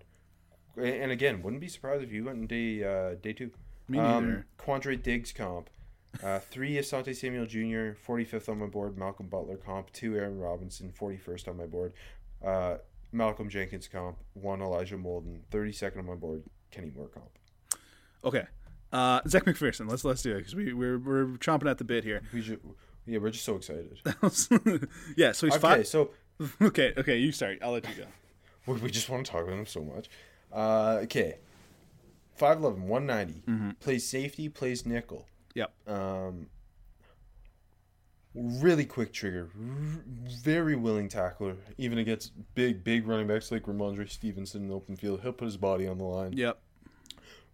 And 0.76 1.12
again, 1.12 1.44
wouldn't 1.44 1.62
be 1.62 1.68
surprised 1.68 2.02
if 2.02 2.12
you 2.12 2.26
went 2.26 2.40
in 2.40 2.48
day 2.48 2.84
uh, 2.84 3.14
day 3.22 3.34
two. 3.34 3.52
Me 3.88 4.00
um, 4.00 4.26
neither. 4.26 4.48
Quandre 4.58 5.00
Diggs 5.00 5.32
comp. 5.32 5.70
Uh, 6.24 6.40
three 6.40 6.74
Asante 6.74 7.16
Samuel 7.16 7.46
Jr., 7.46 8.00
45th 8.04 8.50
on 8.50 8.58
my 8.58 8.66
board. 8.66 8.98
Malcolm 8.98 9.28
Butler 9.28 9.58
comp. 9.58 9.92
Two 9.94 10.16
Aaron 10.16 10.40
Robinson, 10.40 10.92
41st 11.00 11.50
on 11.50 11.58
my 11.58 11.68
board. 11.68 11.94
Uh, 12.46 12.78
Malcolm 13.12 13.50
Jenkins 13.50 13.88
comp. 13.88 14.18
One 14.34 14.62
Elijah 14.62 14.98
Molden, 14.98 15.42
32nd 15.52 16.00
on 16.00 16.06
my 16.06 16.16
board. 16.16 16.44
Kenny 16.72 16.92
Moore 16.96 17.08
comp. 17.08 17.30
Okay. 18.24 18.46
Uh, 18.92 19.22
Zach 19.28 19.46
McPhearson. 19.46 19.90
Let's 19.90 20.06
let's 20.06 20.22
do 20.22 20.34
it 20.34 20.40
because 20.40 20.56
we 20.56 20.74
we're 20.74 20.98
we're 20.98 21.26
chomping 21.38 21.70
at 21.70 21.78
the 21.78 21.84
bit 21.84 22.04
here. 22.04 22.22
We 22.34 22.42
ju- 22.42 22.76
yeah, 23.06 23.20
we're 23.20 23.32
just 23.32 23.46
so 23.46 23.56
excited. 23.56 24.00
yeah. 25.18 25.32
So 25.32 25.48
he's 25.48 25.56
okay, 25.56 25.60
five. 25.60 25.88
so 25.88 26.12
Okay. 26.62 26.94
Okay. 26.98 27.18
You 27.18 27.32
start. 27.32 27.60
I'll 27.62 27.72
let 27.72 27.88
you 27.88 27.96
go. 27.96 28.08
we, 28.74 28.80
we 28.80 28.92
just 28.92 29.10
want 29.10 29.26
to 29.26 29.32
talk 29.32 29.44
about 29.44 29.58
him 29.58 29.66
so 29.66 29.82
much. 29.82 30.10
Uh, 30.52 31.00
okay. 31.04 31.40
5'11", 32.40 32.82
190. 32.82 33.42
Mm-hmm. 33.48 33.70
Plays 33.80 34.08
safety, 34.08 34.48
plays 34.48 34.86
nickel. 34.86 35.26
Yep. 35.56 35.72
Um, 35.88 36.48
really 38.38 38.86
quick 38.86 39.12
trigger, 39.14 39.50
r- 39.60 40.04
very 40.44 40.76
willing 40.76 41.10
tackler, 41.10 41.56
even 41.78 41.98
against 41.98 42.32
big, 42.56 42.84
big 42.84 43.08
running 43.08 43.28
backs 43.28 43.52
like 43.52 43.64
Rhamondre 43.64 44.10
Stevenson 44.10 44.64
in 44.64 44.68
the 44.70 44.76
open 44.76 44.96
field. 44.96 45.22
He'll 45.22 45.34
put 45.34 45.46
his 45.46 45.58
body 45.58 45.88
on 45.88 45.98
the 45.98 46.04
line. 46.04 46.34
Yep. 46.34 46.60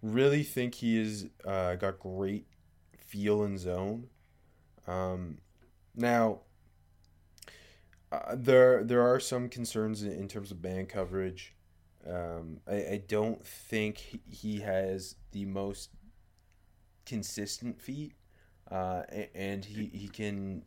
Really 0.02 0.44
think 0.44 0.76
he 0.76 1.00
is 1.00 1.28
uh, 1.46 1.76
got 1.76 2.00
great 2.00 2.46
feel 2.98 3.44
and 3.44 3.58
zone. 3.58 4.08
Um, 4.88 5.38
now, 5.96 6.42
Uh, 8.12 8.36
there 8.38 8.84
there 8.84 9.02
are 9.02 9.20
some 9.20 9.50
concerns 9.50 10.04
in, 10.04 10.12
in 10.12 10.28
terms 10.28 10.52
of 10.52 10.62
man 10.62 10.86
coverage. 10.86 11.56
Um, 12.08 12.60
I, 12.68 12.76
I 12.76 13.04
don't 13.08 13.44
think 13.46 13.98
he- 13.98 14.22
he 14.30 14.60
has 14.60 15.16
the 15.32 15.46
most 15.46 15.90
consistent 17.06 17.82
feet, 17.82 18.14
uh, 18.70 19.04
and 19.34 19.66
he, 19.66 19.86
he 19.86 20.08
can 20.10 20.64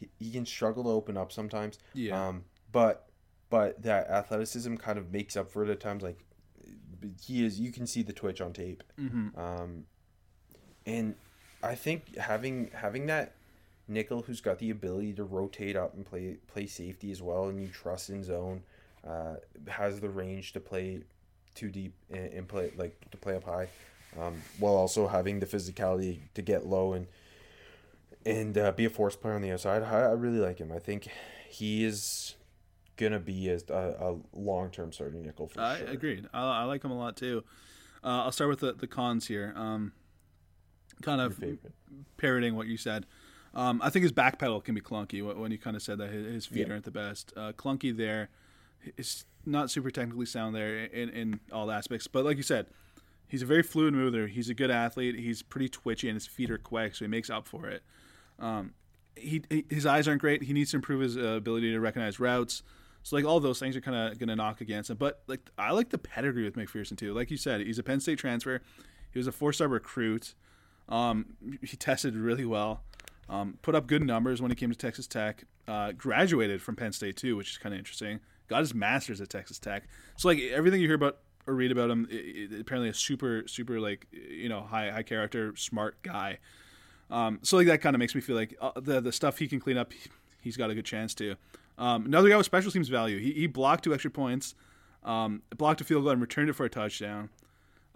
he, 0.00 0.08
he 0.18 0.30
can 0.30 0.46
struggle 0.46 0.84
to 0.84 0.90
open 0.90 1.16
up 1.16 1.30
sometimes. 1.30 1.78
Yeah. 1.94 2.28
Um, 2.28 2.44
but 2.72 3.06
but 3.50 3.82
that 3.82 4.08
athleticism 4.08 4.76
kind 4.76 4.98
of 4.98 5.12
makes 5.12 5.36
up 5.36 5.50
for 5.50 5.62
it 5.64 5.70
at 5.70 5.80
times. 5.80 6.02
Like 6.02 6.18
he 7.22 7.44
is, 7.44 7.60
you 7.60 7.72
can 7.72 7.86
see 7.86 8.02
the 8.02 8.12
twitch 8.12 8.40
on 8.40 8.52
tape. 8.52 8.82
Mm-hmm. 8.98 9.38
Um, 9.38 9.84
and 10.86 11.14
I 11.62 11.74
think 11.74 12.16
having 12.16 12.70
having 12.72 13.06
that 13.06 13.34
nickel 13.88 14.22
who's 14.22 14.40
got 14.40 14.58
the 14.58 14.70
ability 14.70 15.12
to 15.14 15.24
rotate 15.24 15.76
up 15.76 15.94
and 15.94 16.06
play 16.06 16.36
play 16.46 16.66
safety 16.66 17.10
as 17.10 17.20
well, 17.20 17.48
and 17.48 17.60
you 17.60 17.68
trust 17.68 18.10
in 18.10 18.22
zone, 18.22 18.62
uh, 19.06 19.34
has 19.68 20.00
the 20.00 20.08
range 20.08 20.52
to 20.52 20.60
play 20.60 21.02
too 21.54 21.68
deep 21.68 21.92
and, 22.10 22.32
and 22.32 22.48
play 22.48 22.72
like 22.76 22.96
to 23.10 23.16
play 23.16 23.34
up 23.34 23.44
high, 23.44 23.68
um, 24.18 24.40
while 24.58 24.74
also 24.74 25.08
having 25.08 25.40
the 25.40 25.46
physicality 25.46 26.20
to 26.34 26.42
get 26.42 26.66
low 26.66 26.92
and 26.92 27.06
and 28.26 28.56
uh, 28.56 28.72
be 28.72 28.84
a 28.84 28.90
force 28.90 29.16
player 29.16 29.34
on 29.34 29.42
the 29.42 29.52
outside. 29.52 29.82
I, 29.82 30.00
I 30.00 30.12
really 30.12 30.38
like 30.38 30.58
him. 30.58 30.72
I 30.72 30.78
think 30.78 31.08
he 31.48 31.84
is 31.84 32.36
gonna 32.96 33.18
be 33.18 33.48
a, 33.48 33.58
a, 33.70 34.16
long 34.32 34.70
term 34.70 34.92
starting 34.92 35.22
nickel 35.22 35.48
for 35.48 35.60
I 35.60 35.78
sure. 35.78 35.88
agreed. 35.88 36.26
I, 36.34 36.60
I 36.60 36.64
like 36.64 36.84
him 36.84 36.90
a 36.90 36.98
lot 36.98 37.16
too. 37.16 37.44
Uh, 38.04 38.24
I'll 38.24 38.32
start 38.32 38.50
with 38.50 38.60
the, 38.60 38.72
the 38.72 38.86
cons 38.86 39.26
here. 39.26 39.52
Um, 39.56 39.92
kind 41.02 41.20
of 41.20 41.42
parroting 42.16 42.54
what 42.54 42.66
you 42.66 42.76
said. 42.76 43.06
Um, 43.54 43.80
I 43.82 43.90
think 43.90 44.04
his 44.04 44.12
back 44.12 44.38
pedal 44.38 44.60
can 44.60 44.74
be 44.74 44.80
clunky 44.80 45.22
when 45.36 45.50
you 45.50 45.58
kind 45.58 45.76
of 45.76 45.82
said 45.82 45.98
that 45.98 46.10
his, 46.10 46.26
his 46.26 46.46
feet 46.46 46.66
Yeah. 46.66 46.74
aren't 46.74 46.84
the 46.84 46.90
best. 46.90 47.32
Uh, 47.36 47.52
clunky 47.52 47.96
there. 47.96 48.28
It's 48.96 49.24
not 49.44 49.70
super 49.70 49.90
technically 49.90 50.26
sound 50.26 50.54
there 50.54 50.84
in, 50.84 51.08
in 51.10 51.40
all 51.52 51.70
aspects. 51.70 52.06
But 52.06 52.24
like 52.24 52.36
you 52.36 52.42
said, 52.42 52.66
he's 53.26 53.42
a 53.42 53.46
very 53.46 53.62
fluid 53.62 53.94
mover. 53.94 54.28
He's 54.28 54.48
a 54.48 54.54
good 54.54 54.70
athlete. 54.70 55.16
He's 55.16 55.42
pretty 55.42 55.68
twitchy 55.68 56.08
and 56.08 56.14
his 56.14 56.26
feet 56.26 56.50
are 56.50 56.58
quick, 56.58 56.94
so 56.94 57.04
he 57.04 57.08
makes 57.08 57.28
up 57.28 57.46
for 57.46 57.66
it. 57.66 57.82
Um, 58.40 58.74
he, 59.16 59.42
his 59.68 59.86
eyes 59.86 60.08
aren't 60.08 60.20
great. 60.20 60.42
He 60.42 60.52
needs 60.52 60.70
to 60.70 60.76
improve 60.76 61.00
his 61.00 61.16
uh, 61.16 61.20
ability 61.20 61.70
to 61.72 61.80
recognize 61.80 62.18
routes. 62.18 62.62
So 63.02 63.16
like 63.16 63.24
all 63.24 63.40
those 63.40 63.58
things 63.58 63.76
are 63.76 63.80
kind 63.80 63.96
of 63.96 64.18
going 64.18 64.28
to 64.28 64.36
knock 64.36 64.60
against 64.60 64.90
him. 64.90 64.96
But 64.96 65.22
like 65.26 65.40
I 65.58 65.72
like 65.72 65.90
the 65.90 65.98
pedigree 65.98 66.44
with 66.44 66.54
McPhearson 66.54 66.96
too. 66.96 67.14
Like 67.14 67.30
you 67.30 67.36
said, 67.36 67.60
he's 67.60 67.78
a 67.78 67.82
Penn 67.82 68.00
State 68.00 68.18
transfer. 68.18 68.60
He 69.12 69.18
was 69.18 69.26
a 69.26 69.32
four-star 69.32 69.68
recruit. 69.68 70.34
Um, 70.88 71.36
he 71.62 71.76
tested 71.76 72.14
really 72.14 72.44
well. 72.44 72.82
Um, 73.28 73.58
put 73.62 73.74
up 73.74 73.86
good 73.86 74.04
numbers 74.04 74.42
when 74.42 74.50
he 74.50 74.54
came 74.54 74.70
to 74.70 74.76
Texas 74.76 75.06
Tech. 75.06 75.44
Uh, 75.68 75.92
graduated 75.92 76.60
from 76.60 76.76
Penn 76.76 76.92
State 76.92 77.16
too, 77.16 77.36
which 77.36 77.50
is 77.50 77.58
kind 77.58 77.74
of 77.74 77.78
interesting. 77.78 78.20
Got 78.48 78.60
his 78.60 78.74
master's 78.74 79.20
at 79.20 79.28
Texas 79.28 79.58
Tech. 79.58 79.84
So 80.16 80.28
like 80.28 80.40
everything 80.40 80.80
you 80.80 80.88
hear 80.88 80.96
about 80.96 81.18
or 81.46 81.54
read 81.54 81.72
about 81.72 81.90
him, 81.90 82.08
i 82.10 82.14
i 82.14 82.60
apparently 82.60 82.88
a 82.90 82.94
super 82.94 83.44
super 83.46 83.80
like 83.80 84.06
you 84.12 84.48
know 84.48 84.62
high 84.62 84.90
high 84.90 85.04
character, 85.04 85.54
smart 85.56 86.02
guy. 86.02 86.38
Um, 87.10 87.40
so 87.42 87.56
like 87.56 87.66
that 87.66 87.80
kind 87.80 87.94
of 87.94 87.98
makes 87.98 88.14
me 88.14 88.20
feel 88.20 88.36
like 88.36 88.56
uh, 88.60 88.72
the 88.80 89.00
the 89.00 89.12
stuff 89.12 89.38
he 89.38 89.48
can 89.48 89.60
clean 89.60 89.76
up, 89.76 89.92
he's 90.40 90.56
got 90.56 90.70
a 90.70 90.74
good 90.74 90.84
chance 90.84 91.14
to. 91.14 91.36
Um, 91.78 92.06
another 92.06 92.28
guy 92.28 92.36
with 92.36 92.46
special 92.46 92.70
teams 92.70 92.88
value. 92.88 93.18
He, 93.18 93.32
he 93.32 93.46
blocked 93.46 93.84
two 93.84 93.94
extra 93.94 94.10
points, 94.10 94.54
um, 95.02 95.42
blocked 95.56 95.80
a 95.80 95.84
field 95.84 96.04
goal 96.04 96.12
and 96.12 96.20
returned 96.20 96.50
it 96.50 96.52
for 96.52 96.66
a 96.66 96.70
touchdown. 96.70 97.30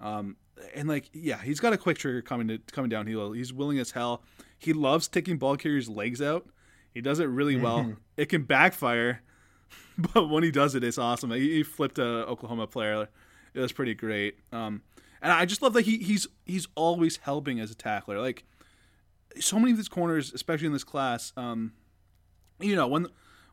Um, 0.01 0.37
and 0.75 0.89
like 0.89 1.11
yeah, 1.13 1.39
he's 1.39 1.61
got 1.61 1.73
a 1.73 1.77
quick 1.77 1.99
trigger 1.99 2.23
coming 2.23 2.49
to 2.49 2.59
coming 2.73 2.89
downhill. 2.89 3.33
He's 3.33 3.53
willing 3.53 3.79
as 3.79 3.93
hell. 3.93 4.23
He 4.59 4.73
loves 4.73 5.09
taking 5.09 5.37
ball 5.37 5.57
carriers' 5.57 5.89
legs 5.89 6.23
out. 6.23 6.47
He 6.93 7.01
does 7.01 7.19
it 7.19 7.25
really 7.25 7.57
well. 7.57 7.95
It 8.17 8.27
can 8.27 8.45
backfire, 8.45 9.21
but 9.99 10.29
when 10.29 10.45
he 10.45 10.51
does 10.51 10.75
it, 10.75 10.85
it's 10.85 10.99
awesome. 10.99 11.31
He, 11.33 11.57
he 11.57 11.63
flipped 11.63 11.99
a 11.99 12.05
Oklahoma 12.27 12.67
player. 12.67 13.09
It 13.53 13.61
was 13.61 13.73
pretty 13.73 13.95
great. 13.95 14.39
Um, 14.53 14.83
and 15.21 15.33
I 15.33 15.45
just 15.45 15.61
love 15.61 15.73
that 15.73 15.83
he 15.83 15.99
he's 15.99 16.27
he's 16.45 16.69
always 16.75 17.19
helping 17.19 17.61
as 17.61 17.71
a 17.71 17.75
tackler. 17.75 18.21
Like 18.21 18.45
so 19.41 19.59
many 19.59 19.73
of 19.73 19.77
these 19.77 19.89
corners, 19.89 20.33
especially 20.33 20.67
in 20.67 20.73
this 20.73 20.85
class, 20.85 21.33
um, 21.37 21.73
you 22.61 22.77
know, 22.77 22.87
when 22.87 23.07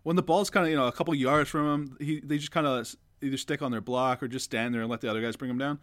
when 0.03 0.15
the 0.15 0.23
ball's 0.23 0.49
kind 0.49 0.65
of 0.65 0.71
you 0.71 0.77
know 0.77 0.87
a 0.87 0.91
couple 0.91 1.13
yards 1.13 1.49
from 1.49 1.67
him, 1.67 1.97
he 1.99 2.19
they 2.19 2.37
just 2.37 2.51
kind 2.51 2.67
of 2.67 2.95
either 3.21 3.37
stick 3.37 3.61
on 3.61 3.71
their 3.71 3.81
block 3.81 4.23
or 4.23 4.27
just 4.27 4.45
stand 4.45 4.73
there 4.73 4.81
and 4.81 4.89
let 4.89 5.01
the 5.01 5.09
other 5.09 5.21
guys 5.21 5.35
bring 5.35 5.49
them 5.49 5.57
down. 5.57 5.79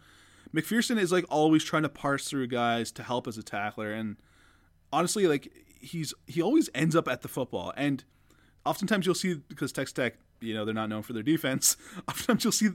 McPhearson 0.53 0.99
is 0.99 1.11
like 1.11 1.25
always 1.29 1.63
trying 1.63 1.83
to 1.83 1.89
parse 1.89 2.27
through 2.27 2.47
guys 2.47 2.91
to 2.93 3.03
help 3.03 3.27
as 3.27 3.37
a 3.37 3.43
tackler, 3.43 3.91
and 3.91 4.17
honestly, 4.91 5.27
like 5.27 5.51
he's 5.79 6.13
he 6.27 6.41
always 6.41 6.69
ends 6.73 6.95
up 6.95 7.07
at 7.07 7.21
the 7.21 7.27
football, 7.27 7.73
and 7.77 8.03
oftentimes 8.65 9.05
you'll 9.05 9.15
see 9.15 9.35
because 9.47 9.71
Texas 9.71 9.93
Tech, 9.93 10.15
you 10.41 10.53
know, 10.53 10.65
they're 10.65 10.73
not 10.73 10.89
known 10.89 11.03
for 11.03 11.13
their 11.13 11.23
defense. 11.23 11.77
Oftentimes 12.07 12.43
you'll 12.43 12.51
see, 12.51 12.69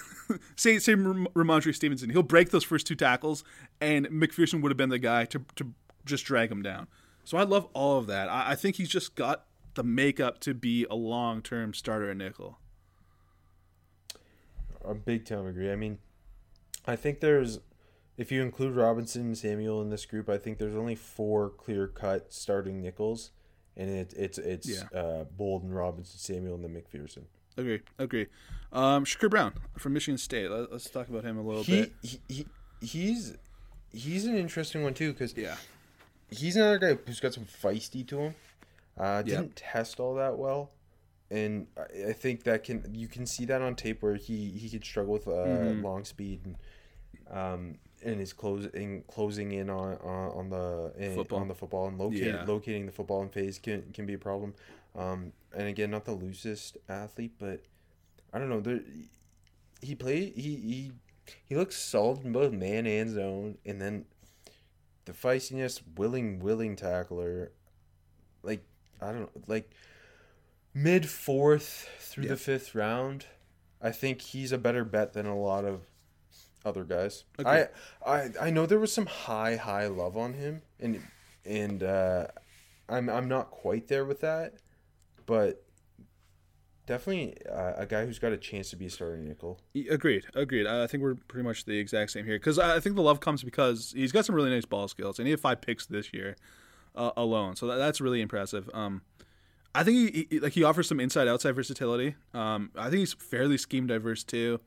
say, 0.56 0.78
say 0.78 0.94
Ram- 0.94 1.26
Rhamondre 1.34 1.74
Stevenson, 1.74 2.10
he'll 2.10 2.22
break 2.22 2.50
those 2.50 2.64
first 2.64 2.86
two 2.86 2.94
tackles, 2.94 3.44
and 3.80 4.06
McPhearson 4.08 4.62
would 4.62 4.70
have 4.70 4.76
been 4.76 4.90
the 4.90 4.98
guy 4.98 5.24
to 5.26 5.42
to 5.56 5.72
just 6.08 6.24
drag 6.24 6.50
him 6.50 6.62
down. 6.62 6.88
So 7.24 7.36
I 7.38 7.42
love 7.44 7.68
all 7.74 7.98
of 7.98 8.06
that. 8.08 8.28
I, 8.28 8.52
I 8.52 8.54
think 8.54 8.76
he's 8.76 8.88
just 8.88 9.14
got 9.14 9.44
the 9.74 9.82
makeup 9.84 10.40
to 10.40 10.54
be 10.54 10.86
a 10.90 10.94
long 10.94 11.42
term 11.42 11.74
starter 11.74 12.10
at 12.10 12.16
nickel. 12.16 12.58
I 14.88 14.92
big 14.94 15.24
time 15.24 15.46
agree. 15.46 15.70
I 15.70 15.76
mean, 15.76 15.98
I 16.86 16.96
think 16.96 17.20
there's, 17.20 17.60
if 18.16 18.32
you 18.32 18.42
include 18.42 18.74
Robinson 18.74 19.22
and 19.22 19.38
Samuel 19.38 19.82
in 19.82 19.90
this 19.90 20.06
group, 20.06 20.28
I 20.28 20.38
think 20.38 20.58
there's 20.58 20.76
only 20.76 20.94
four 20.94 21.50
clear 21.50 21.86
cut 21.86 22.32
starting 22.32 22.80
nickels, 22.80 23.30
and 23.76 23.90
it, 23.90 24.14
it's 24.16 24.38
it's 24.38 24.68
Yeah. 24.68 24.98
uh, 24.98 25.24
Molden, 25.38 25.74
Robinson, 25.74 26.18
Samuel, 26.18 26.54
and 26.54 26.64
then 26.64 26.74
McPhearson. 26.74 27.24
Agree, 27.56 27.80
agree. 27.98 28.26
Um, 28.72 29.04
Shakur 29.04 29.28
Brown 29.30 29.52
from 29.76 29.92
Michigan 29.92 30.16
State. 30.16 30.48
Let, 30.50 30.70
us 30.72 30.84
talk 30.88 31.08
about 31.08 31.24
him 31.24 31.36
a 31.38 31.42
little 31.42 31.64
He, 31.64 31.80
bit. 31.82 31.92
he, 32.02 32.20
he 32.28 32.46
he's 32.80 33.36
he's 33.92 34.26
an 34.26 34.36
interesting 34.36 34.84
one 34.84 34.94
too 34.94 35.12
because 35.12 35.36
Yeah, 35.36 35.56
he's 36.30 36.56
another 36.56 36.78
guy 36.78 36.94
who's 37.06 37.20
got 37.20 37.34
some 37.34 37.44
feisty 37.44 38.06
to 38.08 38.18
him. 38.18 38.34
Uh, 38.96 39.22
didn't 39.22 39.56
test 39.56 40.00
all 40.00 40.14
that 40.16 40.36
well, 40.38 40.70
and 41.30 41.66
I, 41.76 42.08
I 42.08 42.12
think 42.12 42.42
that 42.44 42.64
can 42.64 42.84
you 42.92 43.06
can 43.08 43.26
see 43.26 43.44
that 43.44 43.62
on 43.62 43.74
tape 43.76 44.02
where 44.02 44.16
he 44.16 44.50
he 44.50 44.68
could 44.68 44.84
struggle 44.84 45.12
with 45.12 45.28
uh, 45.28 45.32
Mhm. 45.32 45.82
long 45.82 46.04
speed 46.04 46.40
and 46.44 46.56
um 47.30 47.78
and 48.02 48.18
his 48.20 48.32
closing 48.32 49.02
closing 49.06 49.52
in 49.52 49.70
on 49.70 49.96
on, 49.98 50.30
on 50.32 50.50
the 50.50 50.92
in, 50.98 51.14
on 51.30 51.48
the 51.48 51.54
football 51.54 51.86
and 51.88 51.98
locating 51.98 52.34
Yeah. 52.34 52.44
locating 52.44 52.86
the 52.86 52.92
football 52.92 53.22
in 53.22 53.28
phase 53.28 53.58
can 53.58 53.82
can 53.92 54.04
be 54.06 54.14
a 54.14 54.18
problem. 54.18 54.54
Um, 54.96 55.32
and 55.56 55.68
again, 55.68 55.90
not 55.92 56.04
the 56.04 56.12
loosest 56.12 56.76
athlete, 56.88 57.32
but 57.38 57.60
I 58.32 58.38
don't 58.38 58.48
know. 58.48 58.60
There, 58.60 58.80
he 59.80 59.94
played 59.94 60.32
he 60.34 60.56
he 60.56 60.92
he 61.44 61.54
looks 61.56 61.76
solid 61.76 62.24
in 62.24 62.32
both 62.32 62.52
man 62.52 62.86
and 62.86 63.10
zone, 63.14 63.58
and 63.64 63.80
then 63.80 64.06
the 65.08 65.14
feistiness, 65.14 65.80
willing, 65.96 66.38
willing 66.38 66.76
tackler, 66.76 67.50
like 68.42 68.62
I 69.00 69.06
don't 69.06 69.20
know, 69.22 69.30
like 69.46 69.70
mid 70.74 71.08
fourth 71.08 71.88
through 71.98 72.24
Yeah. 72.24 72.30
the 72.30 72.36
fifth 72.36 72.74
round. 72.74 73.26
I 73.80 73.90
think 73.90 74.20
he's 74.20 74.52
a 74.52 74.58
better 74.58 74.84
bet 74.84 75.12
than 75.14 75.26
a 75.26 75.36
lot 75.36 75.64
of 75.64 75.80
other 76.64 76.84
guys. 76.84 77.24
Agreed. 77.38 77.68
I, 78.04 78.10
I 78.12 78.30
I 78.42 78.50
know 78.50 78.66
there 78.66 78.78
was 78.78 78.92
some 78.92 79.06
high 79.06 79.56
high 79.56 79.86
love 79.86 80.16
on 80.16 80.34
him, 80.34 80.62
and 80.78 81.00
and 81.44 81.82
uh, 81.82 82.26
I'm 82.88 83.08
I'm 83.08 83.28
not 83.28 83.50
quite 83.50 83.88
there 83.88 84.04
with 84.04 84.20
that, 84.20 84.54
but 85.26 85.64
definitely 86.88 87.36
uh, 87.46 87.74
a 87.76 87.86
guy 87.86 88.06
who's 88.06 88.18
got 88.18 88.32
a 88.32 88.36
chance 88.38 88.70
to 88.70 88.76
be 88.76 88.86
a 88.86 88.90
starting 88.90 89.28
nickel. 89.28 89.60
Agreed, 89.88 90.24
agreed. 90.34 90.66
I 90.66 90.86
think 90.86 91.02
we're 91.02 91.14
pretty 91.14 91.44
much 91.44 91.66
the 91.66 91.78
exact 91.78 92.10
same 92.10 92.24
here 92.24 92.36
because 92.36 92.58
I 92.58 92.76
I 92.76 92.80
think 92.80 92.96
the 92.96 93.02
love 93.02 93.20
comes 93.20 93.44
because 93.44 93.92
he's 93.94 94.10
got 94.10 94.24
some 94.24 94.34
really 94.34 94.50
nice 94.50 94.64
ball 94.64 94.88
skills 94.88 95.18
and 95.18 95.26
he 95.26 95.30
had 95.30 95.40
five 95.40 95.60
picks 95.60 95.86
this 95.86 96.12
year 96.12 96.36
uh, 96.96 97.10
alone, 97.16 97.54
so 97.54 97.66
that, 97.66 97.76
that's 97.76 98.00
really 98.00 98.20
impressive. 98.20 98.68
Um, 98.74 99.02
I 99.74 99.84
think 99.84 100.14
he, 100.14 100.26
he 100.30 100.40
like 100.40 100.54
he 100.54 100.64
offers 100.64 100.88
some 100.88 100.98
inside 100.98 101.28
outside 101.28 101.52
versatility. 101.54 102.16
Um, 102.32 102.70
I 102.74 102.84
think 102.84 103.00
he's 103.00 103.12
fairly 103.12 103.58
scheme 103.58 103.86
diverse 103.86 104.24
too. 104.24 104.60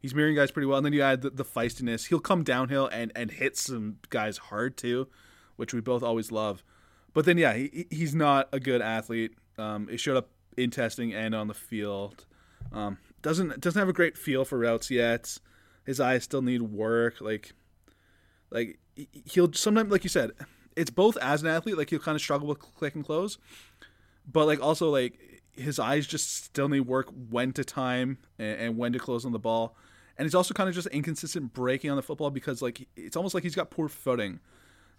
He's 0.00 0.14
mirroring 0.14 0.34
guys 0.34 0.50
pretty 0.50 0.66
well, 0.66 0.78
and 0.78 0.84
then 0.84 0.92
you 0.92 1.02
add 1.02 1.22
the, 1.22 1.30
the 1.30 1.44
feistiness. 1.44 2.08
He'll 2.08 2.20
come 2.20 2.42
downhill 2.42 2.88
and 2.92 3.12
and 3.14 3.30
hit 3.30 3.56
some 3.56 3.98
guys 4.10 4.38
hard 4.38 4.76
too, 4.76 5.08
which 5.56 5.72
we 5.72 5.80
both 5.80 6.02
always 6.02 6.32
love. 6.32 6.64
But 7.14 7.24
then 7.24 7.38
yeah, 7.38 7.54
he, 7.54 7.86
he's 7.90 8.14
not 8.14 8.48
a 8.52 8.58
good 8.58 8.82
athlete. 8.82 9.34
Um, 9.56 9.88
it 9.90 10.00
showed 10.00 10.16
up 10.16 10.30
in 10.56 10.70
testing 10.70 11.12
and 11.14 11.34
on 11.34 11.48
the 11.48 11.54
field. 11.54 12.26
Um, 12.72 12.98
doesn't 13.22 13.60
doesn't 13.60 13.78
have 13.78 13.88
a 13.88 13.92
great 13.92 14.16
feel 14.16 14.44
for 14.44 14.58
routes 14.58 14.90
yet. 14.90 15.38
His 15.84 16.00
eyes 16.00 16.24
still 16.24 16.42
need 16.42 16.62
work. 16.62 17.20
Like, 17.20 17.52
like 18.50 18.78
he- 18.94 19.08
he'll 19.24 19.52
sometimes, 19.52 19.90
like 19.90 20.04
you 20.04 20.10
said, 20.10 20.32
it's 20.76 20.90
both 20.90 21.16
as 21.18 21.42
an 21.42 21.48
athlete, 21.48 21.76
like 21.76 21.90
he'll 21.90 21.98
kind 21.98 22.16
of 22.16 22.22
struggle 22.22 22.46
with 22.48 22.58
click 22.58 22.94
and 22.94 23.04
close, 23.04 23.38
but 24.30 24.46
like 24.46 24.62
also 24.62 24.90
like 24.90 25.42
his 25.52 25.78
eyes 25.78 26.06
just 26.06 26.44
still 26.44 26.68
need 26.68 26.80
work 26.80 27.08
when 27.28 27.52
to 27.52 27.64
time 27.64 28.18
and, 28.38 28.60
and 28.60 28.78
when 28.78 28.92
to 28.92 28.98
close 28.98 29.24
on 29.24 29.32
the 29.32 29.38
ball. 29.38 29.76
And 30.16 30.26
he's 30.26 30.34
also 30.34 30.54
kind 30.54 30.68
of 30.68 30.74
just 30.74 30.86
inconsistent 30.88 31.52
breaking 31.52 31.90
on 31.90 31.96
the 31.96 32.02
football 32.02 32.30
because 32.30 32.62
like 32.62 32.86
it's 32.96 33.16
almost 33.16 33.34
like 33.34 33.42
he's 33.42 33.54
got 33.54 33.70
poor 33.70 33.88
footing. 33.88 34.40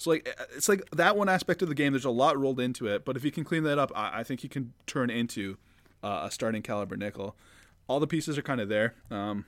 So 0.01 0.09
like 0.09 0.35
it's 0.55 0.67
like 0.67 0.81
that 0.93 1.15
one 1.15 1.29
aspect 1.29 1.61
of 1.61 1.69
the 1.69 1.75
game. 1.75 1.93
There's 1.93 2.05
a 2.05 2.09
lot 2.09 2.35
rolled 2.35 2.59
into 2.59 2.87
it, 2.87 3.05
but 3.05 3.15
if 3.15 3.21
he 3.21 3.29
can 3.29 3.43
clean 3.43 3.61
that 3.63 3.77
up, 3.77 3.91
I, 3.93 4.21
I 4.21 4.23
think 4.23 4.39
he 4.39 4.47
can 4.47 4.73
turn 4.87 5.11
into 5.11 5.57
uh, 6.03 6.21
a 6.23 6.31
starting 6.31 6.63
caliber 6.63 6.97
nickel. 6.97 7.35
All 7.87 7.99
the 7.99 8.07
pieces 8.07 8.35
are 8.35 8.41
kind 8.41 8.59
of 8.59 8.67
there 8.67 8.95
um, 9.11 9.45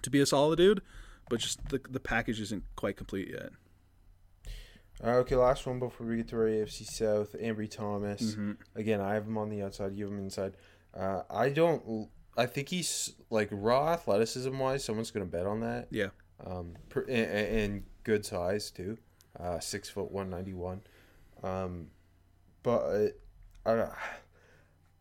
to 0.00 0.08
be 0.08 0.20
a 0.20 0.26
solid 0.26 0.56
dude, 0.56 0.80
but 1.28 1.40
just 1.40 1.68
the 1.68 1.82
the 1.86 2.00
package 2.00 2.40
isn't 2.40 2.64
quite 2.76 2.96
complete 2.96 3.28
yet. 3.28 3.50
Uh, 5.04 5.18
okay, 5.18 5.36
last 5.36 5.66
one 5.66 5.78
before 5.78 6.06
we 6.06 6.16
get 6.16 6.28
to 6.28 6.36
our 6.36 6.46
AFC 6.46 6.86
South. 6.86 7.36
Ambry 7.38 7.70
Thomas. 7.70 8.22
Mm-hmm. 8.22 8.52
Again, 8.74 9.02
I 9.02 9.12
have 9.12 9.26
him 9.26 9.36
on 9.36 9.50
the 9.50 9.62
outside. 9.62 9.94
You 9.94 10.06
have 10.06 10.14
him 10.14 10.20
inside. 10.20 10.54
Uh, 10.98 11.24
I 11.28 11.50
don't. 11.50 12.08
I 12.38 12.46
think 12.46 12.70
he's 12.70 13.12
like 13.28 13.50
raw 13.52 13.92
athleticism 13.92 14.58
wise. 14.58 14.82
Someone's 14.82 15.10
gonna 15.10 15.26
bet 15.26 15.44
on 15.44 15.60
that. 15.60 15.88
Yeah. 15.90 16.08
Um, 16.42 16.74
per, 16.88 17.02
and, 17.02 17.10
and 17.30 17.82
good 18.02 18.24
size 18.24 18.70
too. 18.70 18.96
Uh, 19.40 19.60
six 19.60 19.88
foot 19.88 20.10
one 20.10 20.30
ninety 20.30 20.54
one. 20.54 20.80
Um, 21.42 21.88
but 22.62 23.14
I, 23.64 23.88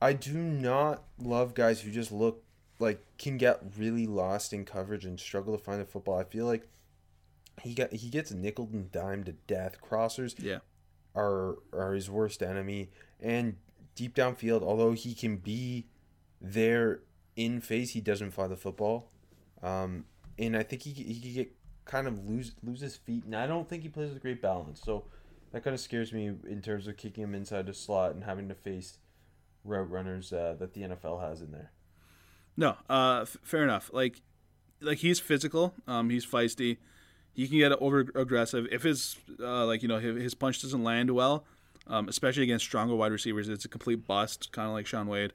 I 0.02 0.14
do 0.14 0.34
not 0.38 1.04
love 1.18 1.54
guys 1.56 1.82
who 1.82 1.92
just 1.92 2.12
look 2.12 2.44
like 2.80 3.04
can 3.18 3.38
get 3.38 3.62
really 3.78 4.06
lost 4.06 4.54
in 4.54 4.64
coverage 4.64 5.06
and 5.06 5.20
struggle 5.20 5.58
to 5.58 5.64
find 5.64 5.82
the 5.82 5.86
football. 5.86 6.20
I 6.20 6.24
feel 6.24 6.46
like 6.46 6.68
he 7.62 7.74
got 7.74 7.92
he 7.92 8.10
gets 8.10 8.32
nickled 8.32 8.72
and 8.74 8.92
dime 8.92 9.24
to 9.24 9.32
death. 9.32 9.78
Crossers 9.82 10.36
Yeah. 10.40 10.60
are 11.16 11.58
are 11.74 11.94
his 11.94 12.10
worst 12.10 12.44
enemy. 12.44 12.92
And 13.20 13.56
deep 13.96 14.14
downfield, 14.16 14.62
although 14.62 14.92
he 14.92 15.16
can 15.16 15.38
be 15.38 15.88
there 16.40 17.00
in 17.36 17.60
phase, 17.62 17.92
he 17.94 18.02
doesn't 18.02 18.32
find 18.32 18.52
the 18.52 18.56
football. 18.58 19.10
Um, 19.64 20.06
and 20.38 20.56
I 20.56 20.62
think 20.62 20.84
he 20.84 20.92
he 20.92 21.20
could 21.20 21.34
get 21.34 21.56
kind 21.88 22.08
of 22.08 22.28
lose 22.28 22.54
lose 22.64 22.82
his 22.82 22.96
feet, 22.96 23.24
and 23.26 23.36
I 23.36 23.48
don't 23.48 23.68
think 23.68 23.84
he 23.84 23.90
plays 23.90 24.12
with 24.12 24.22
great 24.22 24.42
balance. 24.42 24.82
So 24.84 25.06
that 25.52 25.64
kind 25.64 25.74
of 25.74 25.80
scares 25.80 26.14
me 26.14 26.32
in 26.48 26.62
terms 26.62 26.88
of 26.88 26.98
kicking 26.98 27.24
him 27.24 27.34
inside 27.34 27.66
the 27.66 27.74
slot 27.74 28.14
and 28.14 28.24
having 28.24 28.48
to 28.50 28.56
face 28.56 29.00
route 29.64 29.90
runners 29.90 30.32
uh, 30.32 30.56
that 30.60 30.74
the 30.74 30.82
NFL 30.82 31.22
has 31.22 31.42
in 31.42 31.52
there. 31.52 31.72
No, 32.56 32.76
uh, 32.90 33.22
f- 33.22 33.38
fair 33.44 33.64
enough. 33.64 33.90
Like, 33.94 34.22
like 34.82 35.00
he's 35.00 35.20
physical. 35.20 35.74
Um, 35.88 36.10
he's 36.10 36.26
feisty. 36.26 36.78
He 37.34 37.48
can 37.48 37.58
get 37.58 37.72
over 37.74 38.00
aggressive 38.16 38.68
if 38.72 38.84
his 38.84 39.16
uh, 39.40 39.66
like 39.66 39.82
you 39.82 39.88
know 39.88 40.00
his, 40.00 40.22
his 40.22 40.34
punch 40.34 40.62
doesn't 40.62 40.84
land 40.84 41.12
well, 41.12 41.46
um, 41.86 42.10
especially 42.10 42.44
against 42.44 42.66
stronger 42.66 42.96
wide 42.96 43.12
receivers. 43.12 43.48
It's 43.48 43.66
a 43.66 43.70
complete 43.70 44.08
bust, 44.08 44.52
kind 44.52 44.68
of 44.68 44.74
like 44.74 44.88
Shaun 44.88 45.08
Wade. 45.08 45.34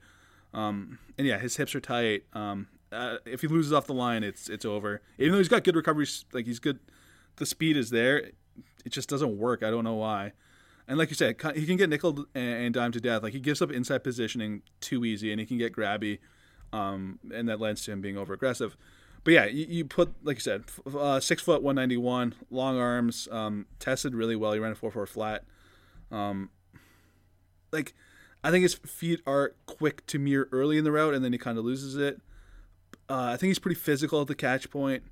Um, 0.52 0.98
and 1.16 1.26
yeah, 1.26 1.38
his 1.38 1.56
hips 1.56 1.74
are 1.74 1.80
tight. 1.80 2.24
Um, 2.34 2.68
uh, 2.92 3.16
if 3.24 3.40
he 3.40 3.48
loses 3.48 3.72
off 3.72 3.86
the 3.86 3.94
line, 3.94 4.22
it's 4.22 4.48
it's 4.48 4.64
over. 4.64 5.00
Even 5.18 5.32
though 5.32 5.38
he's 5.38 5.48
got 5.48 5.64
good 5.64 5.76
recoveries, 5.76 6.24
like 6.32 6.46
he's 6.46 6.58
good, 6.58 6.78
the 7.36 7.46
speed 7.46 7.76
is 7.76 7.90
there. 7.90 8.18
It 8.84 8.90
just 8.90 9.08
doesn't 9.08 9.38
work. 9.38 9.62
I 9.62 9.70
don't 9.70 9.84
know 9.84 9.94
why. 9.94 10.32
And 10.88 10.98
like 10.98 11.08
you 11.08 11.14
said, 11.14 11.36
he 11.54 11.64
can 11.64 11.76
get 11.76 11.88
nickel 11.88 12.26
and 12.34 12.74
dime 12.74 12.92
to 12.92 13.00
death. 13.00 13.22
Like 13.22 13.32
he 13.32 13.40
gives 13.40 13.62
up 13.62 13.70
inside 13.70 14.04
positioning 14.04 14.62
too 14.80 15.04
easy, 15.04 15.30
and 15.30 15.40
he 15.40 15.46
can 15.46 15.56
get 15.56 15.72
grabby, 15.72 16.18
um, 16.72 17.18
and 17.32 17.48
that 17.48 17.60
lends 17.60 17.84
to 17.84 17.92
him 17.92 18.00
being 18.00 18.18
over 18.18 18.34
aggressive. 18.34 18.76
But 19.24 19.34
yeah, 19.34 19.46
you, 19.46 19.66
you 19.68 19.84
put 19.84 20.12
like 20.22 20.36
you 20.36 20.40
said, 20.40 20.64
uh, 20.92 21.20
six 21.20 21.42
foot 21.42 21.62
one 21.62 21.76
ninety 21.76 21.96
one, 21.96 22.34
long 22.50 22.78
arms, 22.78 23.28
um, 23.30 23.66
tested 23.78 24.14
really 24.14 24.36
well. 24.36 24.52
He 24.52 24.58
ran 24.58 24.72
a 24.72 24.74
four 24.74 24.90
four 24.90 25.06
flat. 25.06 25.44
Um, 26.10 26.50
like 27.70 27.94
I 28.44 28.50
think 28.50 28.62
his 28.64 28.74
feet 28.74 29.20
are 29.26 29.54
quick 29.66 30.04
to 30.08 30.18
mirror 30.18 30.48
early 30.50 30.76
in 30.76 30.84
the 30.84 30.92
route, 30.92 31.14
and 31.14 31.24
then 31.24 31.32
he 31.32 31.38
kind 31.38 31.56
of 31.58 31.64
loses 31.64 31.96
it. 31.96 32.20
Uh, 33.12 33.32
I 33.32 33.36
think 33.36 33.48
he's 33.48 33.58
pretty 33.58 33.78
physical 33.78 34.22
at 34.22 34.26
the 34.26 34.34
catch 34.34 34.70
point. 34.70 35.02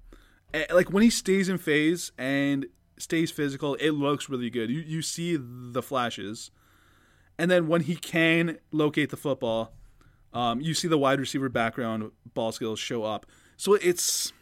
Eh, 0.55 0.65
Like 0.73 0.91
when 0.91 1.03
he 1.03 1.11
stays 1.11 1.51
in 1.51 1.59
phase 1.59 2.13
and 2.17 2.65
stays 2.97 3.31
physical, 3.31 3.75
it 3.75 3.91
looks 3.91 4.31
really 4.31 4.49
good. 4.49 4.71
You 4.71 4.81
you 4.81 5.03
see 5.03 5.37
the 5.39 5.83
flashes, 5.83 6.51
and 7.39 7.51
then 7.51 7.69
when 7.69 7.83
he 7.83 7.97
can 7.97 8.57
locate 8.73 9.11
the 9.11 9.19
football, 9.19 9.75
um, 10.33 10.63
you 10.63 10.73
see 10.73 10.89
the 10.89 10.97
wide 10.97 11.21
receiver 11.21 11.51
background 11.51 12.11
ball 12.33 12.53
skills 12.53 12.79
show 12.79 13.05
up. 13.05 13.27
So 13.59 13.75
it's 13.75 14.33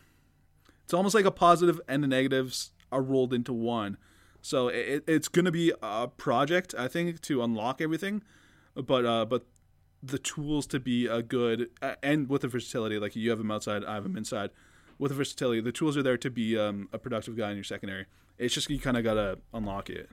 it's 0.85 0.95
almost 0.95 1.17
like 1.17 1.25
a 1.25 1.33
positive 1.33 1.81
and 1.89 2.05
the 2.05 2.09
negatives 2.09 2.71
are 2.93 3.03
rolled 3.03 3.35
into 3.35 3.53
one. 3.53 3.97
So 4.41 4.69
it, 4.69 5.03
it's 5.09 5.27
going 5.27 5.47
to 5.47 5.53
be 5.53 5.73
a 5.83 6.07
project, 6.07 6.77
I 6.79 6.87
think, 6.87 7.21
to 7.23 7.43
unlock 7.43 7.81
everything, 7.81 8.23
but 8.77 9.05
uh, 9.05 9.25
but 9.25 9.47
the 10.03 10.19
tools 10.19 10.67
to 10.69 10.81
be 10.81 11.07
a 11.07 11.23
good 11.23 11.71
uh, 11.83 11.95
and 12.03 12.29
with 12.29 12.43
the 12.43 12.49
versatility, 12.49 12.99
like 12.99 13.17
you 13.17 13.31
have 13.31 13.41
him 13.41 13.51
outside, 13.51 13.85
I 13.85 13.95
have 13.95 14.07
him 14.07 14.17
inside. 14.17 14.51
With 14.99 15.11
the 15.11 15.17
versatility, 15.17 15.61
the 15.61 15.73
tools 15.73 15.97
are 15.97 16.03
there 16.03 16.17
to 16.19 16.31
be 16.31 16.59
um, 16.59 16.89
a 16.93 16.99
productive 16.99 17.37
guy 17.37 17.51
in 17.51 17.57
your 17.57 17.65
secondary. 17.65 18.07
It's 18.37 18.55
just 18.55 18.69
you 18.71 18.79
kind 18.81 18.97
of 18.97 19.05
gotta 19.05 19.39
unlock 19.53 19.91
it. 19.91 20.11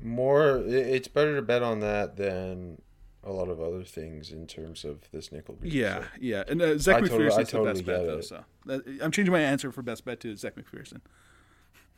More, 0.00 0.58
it's 0.66 1.08
better 1.08 1.36
to 1.36 1.42
bet 1.42 1.62
on 1.62 1.80
that 1.80 2.16
than 2.16 2.82
a 3.24 3.32
lot 3.32 3.48
of 3.48 3.60
other 3.60 3.82
things 3.82 4.30
in 4.30 4.46
terms 4.46 4.84
of 4.84 5.10
this 5.10 5.32
nickel. 5.32 5.58
Yeah, 5.62 6.00
so. 6.00 6.06
yeah. 6.20 6.44
And 6.46 6.60
uh, 6.62 6.78
Zach 6.78 6.96
I 6.96 7.00
totally- 7.00 7.24
McPhearson's 7.24 7.38
I 7.38 7.42
the 7.42 7.50
totally 7.50 7.72
best 7.72 7.86
bet 7.86 8.00
get 8.00 8.06
though. 8.06 8.18
it. 8.18 8.24
So 8.24 8.44
that, 8.66 8.98
I'm 9.02 9.10
changing 9.10 9.32
my 9.32 9.40
answer 9.40 9.72
for 9.72 9.82
best 9.82 10.04
bet 10.04 10.20
to 10.20 10.36
Zech 10.36 10.54
McPhearson. 10.56 11.00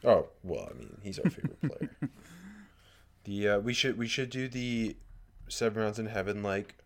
Oh 0.04 0.28
well, 0.44 0.68
I 0.70 0.78
mean, 0.78 0.96
he's 1.02 1.18
our 1.18 1.28
favorite 1.30 1.60
player. 1.60 1.90
The 3.24 3.48
uh, 3.48 3.58
we 3.58 3.74
should 3.74 3.98
we 3.98 4.06
should 4.06 4.30
do 4.30 4.48
the 4.48 4.96
seven 5.52 5.82
rounds 5.82 5.98
in 5.98 6.06
heaven 6.06 6.42
like 6.42 6.76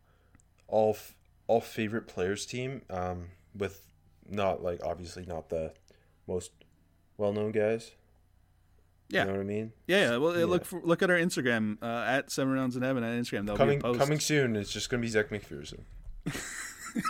all 0.69 0.91
f- 0.91 1.15
all 1.47 1.61
favorite 1.61 2.07
players 2.07 2.47
team 2.47 2.83
um 2.91 3.29
with 3.57 3.87
not 4.29 4.63
like 4.63 4.81
obviously 4.85 5.25
not 5.27 5.49
the 5.49 5.73
most 6.27 6.51
well 7.19 7.33
known 7.33 7.53
guys. 7.53 7.93
Yeah. 9.09 9.23
you 9.23 9.27
know 9.27 9.33
what 9.35 9.41
I 9.41 9.45
mean. 9.45 9.73
Yeah, 9.87 10.11
yeah. 10.13 10.17
Well, 10.17 10.39
Yeah. 10.39 10.47
look 10.47 10.65
for, 10.65 10.81
look 10.83 11.03
at 11.03 11.11
our 11.11 11.19
Instagram 11.19 11.77
uh, 11.83 12.05
at 12.09 12.31
Seven 12.31 12.55
Rounds 12.55 12.77
in 12.77 12.83
Heaven 12.83 13.05
on 13.05 13.11
Instagram. 13.21 13.41
That'll 13.45 13.59
Coming 13.59 13.79
be 13.79 13.81
a 13.81 13.93
post. 13.93 14.01
coming 14.01 14.21
soon. 14.21 14.57
It's 14.57 14.73
just 14.73 14.89
gonna 14.89 15.03
be 15.03 15.09
Zech 15.09 15.29
McPhearson 15.29 15.81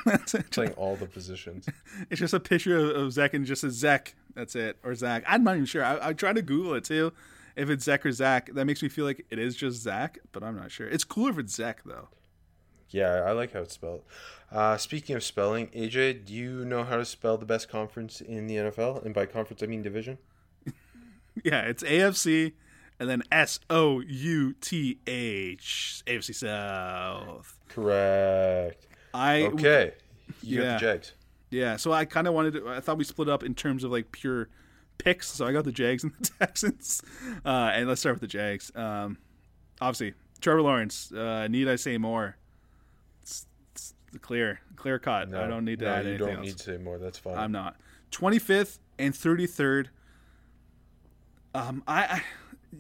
That's 0.04 0.34
it. 0.34 0.50
playing 0.50 0.72
all 0.72 0.96
the 0.96 1.06
positions. 1.06 1.66
It's 2.10 2.18
just 2.20 2.34
a 2.34 2.40
picture 2.40 2.76
of, 2.76 2.96
of 2.96 3.12
Zach 3.12 3.34
and 3.34 3.44
just 3.46 3.62
a 3.64 3.70
Zach. 3.70 4.14
That's 4.34 4.56
it, 4.56 4.78
or 4.82 4.94
Zach. 4.94 5.22
I'm 5.26 5.44
not 5.44 5.54
even 5.54 5.66
sure. 5.66 5.84
I, 5.84 6.08
I 6.08 6.12
tried 6.12 6.36
to 6.36 6.42
Google 6.42 6.74
it 6.74 6.84
too. 6.84 7.12
If 7.56 7.70
it's 7.70 7.84
Zach 7.84 8.04
or 8.06 8.12
Zach, 8.12 8.50
that 8.54 8.64
makes 8.64 8.82
me 8.82 8.88
feel 8.88 9.04
like 9.04 9.24
it 9.30 9.38
is 9.38 9.56
just 9.56 9.82
Zach, 9.82 10.18
but 10.32 10.42
I'm 10.42 10.56
not 10.56 10.70
sure. 10.70 10.88
It's 10.88 11.04
cooler 11.04 11.30
if 11.30 11.38
it's 11.38 11.54
Zach 11.54 11.82
though. 11.84 12.08
Yeah, 12.90 13.22
I 13.26 13.32
like 13.32 13.52
how 13.52 13.60
it's 13.60 13.74
spelled. 13.74 14.02
Uh, 14.50 14.76
speaking 14.76 15.16
of 15.16 15.24
spelling, 15.24 15.68
AJ, 15.68 16.26
do 16.26 16.34
you 16.34 16.64
know 16.64 16.84
how 16.84 16.96
to 16.96 17.06
spell 17.06 17.38
the 17.38 17.46
best 17.46 17.70
conference 17.70 18.20
in 18.20 18.46
the 18.46 18.56
NFL? 18.56 19.02
And 19.04 19.14
by 19.14 19.24
conference, 19.24 19.62
I 19.62 19.66
mean 19.66 19.82
division. 19.82 20.18
Yeah, 21.42 21.62
it's 21.62 21.82
AFC 21.82 22.52
and 23.00 23.08
then 23.08 23.22
S 23.32 23.58
O 23.68 24.00
U 24.00 24.52
T 24.60 25.00
H 25.06 26.02
AFC 26.06 26.34
South. 26.34 27.58
Correct. 27.68 28.86
I 29.12 29.42
Okay. 29.44 29.94
You 30.42 30.62
got 30.62 30.78
the 30.78 30.86
Jags. 30.86 31.12
Yeah, 31.50 31.76
so 31.76 31.92
I 31.92 32.04
kind 32.04 32.26
of 32.26 32.34
wanted 32.34 32.54
to. 32.54 32.68
I 32.68 32.80
thought 32.80 32.98
we 32.98 33.04
split 33.04 33.28
up 33.28 33.42
in 33.42 33.54
terms 33.54 33.82
of 33.82 33.90
like 33.90 34.12
pure 34.12 34.48
picks. 35.02 35.28
So 35.28 35.46
I 35.46 35.52
got 35.52 35.64
the 35.64 35.72
Jags 35.72 36.04
and 36.04 36.12
the 36.18 36.30
Texans. 36.38 37.02
Uh, 37.44 37.72
and 37.74 37.88
let's 37.88 38.00
start 38.00 38.14
with 38.14 38.20
the 38.20 38.26
Jags. 38.26 38.70
Um, 38.74 39.18
obviously, 39.80 40.14
Trevor 40.40 40.62
Lawrence. 40.62 41.12
Uh, 41.12 41.48
need 41.48 41.68
I 41.68 41.76
say 41.76 41.98
more? 41.98 42.36
It's, 43.22 43.46
it's 43.72 43.94
clear, 44.20 44.60
clear 44.76 44.98
cut. 44.98 45.34
I 45.34 45.46
don't 45.46 45.64
need 45.64 45.80
to 45.80 45.84
no, 45.86 45.94
add 45.94 46.06
you 46.06 46.18
don't 46.18 46.36
else. 46.36 46.46
need 46.46 46.56
to 46.58 46.62
say 46.62 46.76
more. 46.76 46.98
That's 46.98 47.18
fine. 47.18 47.36
I'm 47.36 47.52
not. 47.52 47.76
25th 48.10 48.78
and 48.98 49.14
33rd. 49.14 49.86
Um, 51.54 51.82
I, 51.86 52.04
I 52.04 52.22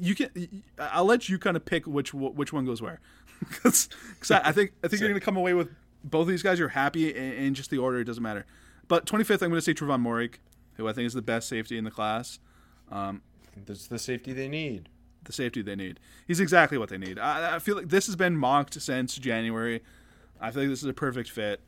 you 0.00 0.14
can. 0.14 0.62
I'll 0.78 1.04
let 1.04 1.28
you 1.28 1.38
kind 1.38 1.56
of 1.56 1.64
pick 1.64 1.86
which 1.86 2.14
which 2.14 2.52
one 2.52 2.64
goes 2.64 2.80
where, 2.80 3.00
because 3.50 3.88
I, 4.30 4.40
I 4.44 4.52
think 4.52 4.72
I 4.82 4.88
think 4.88 5.00
you're 5.00 5.10
going 5.10 5.20
to 5.20 5.24
come 5.24 5.36
away 5.36 5.52
with 5.52 5.68
both 6.02 6.22
of 6.22 6.28
these 6.28 6.42
guys. 6.42 6.58
You're 6.58 6.68
happy 6.68 7.14
in, 7.14 7.32
in 7.32 7.54
just 7.54 7.70
the 7.70 7.78
order. 7.78 8.00
It 8.00 8.04
doesn't 8.04 8.22
matter. 8.22 8.46
But 8.88 9.06
25th, 9.06 9.42
I'm 9.42 9.50
going 9.50 9.52
to 9.52 9.62
say 9.62 9.74
Trevon 9.74 10.02
Moehrig, 10.02 10.34
who 10.76 10.88
I 10.88 10.92
think 10.92 11.06
is 11.06 11.14
the 11.14 11.22
best 11.22 11.48
safety 11.48 11.76
in 11.78 11.84
the 11.84 11.90
class. 11.90 12.38
That's 12.90 13.86
the 13.86 13.98
safety 13.98 14.32
they 14.32 14.48
need. 14.48 14.88
The 15.24 15.32
safety 15.32 15.62
they 15.62 15.76
need. 15.76 16.00
He's 16.26 16.40
exactly 16.40 16.78
what 16.78 16.88
they 16.88 16.98
need. 16.98 17.18
I, 17.18 17.56
I 17.56 17.58
feel 17.58 17.76
like 17.76 17.88
this 17.88 18.06
has 18.06 18.16
been 18.16 18.36
mocked 18.36 18.80
since 18.80 19.16
January. 19.16 19.82
I 20.40 20.50
feel 20.50 20.62
like 20.62 20.70
this 20.70 20.82
is 20.82 20.88
a 20.88 20.92
perfect 20.92 21.30
fit. 21.30 21.60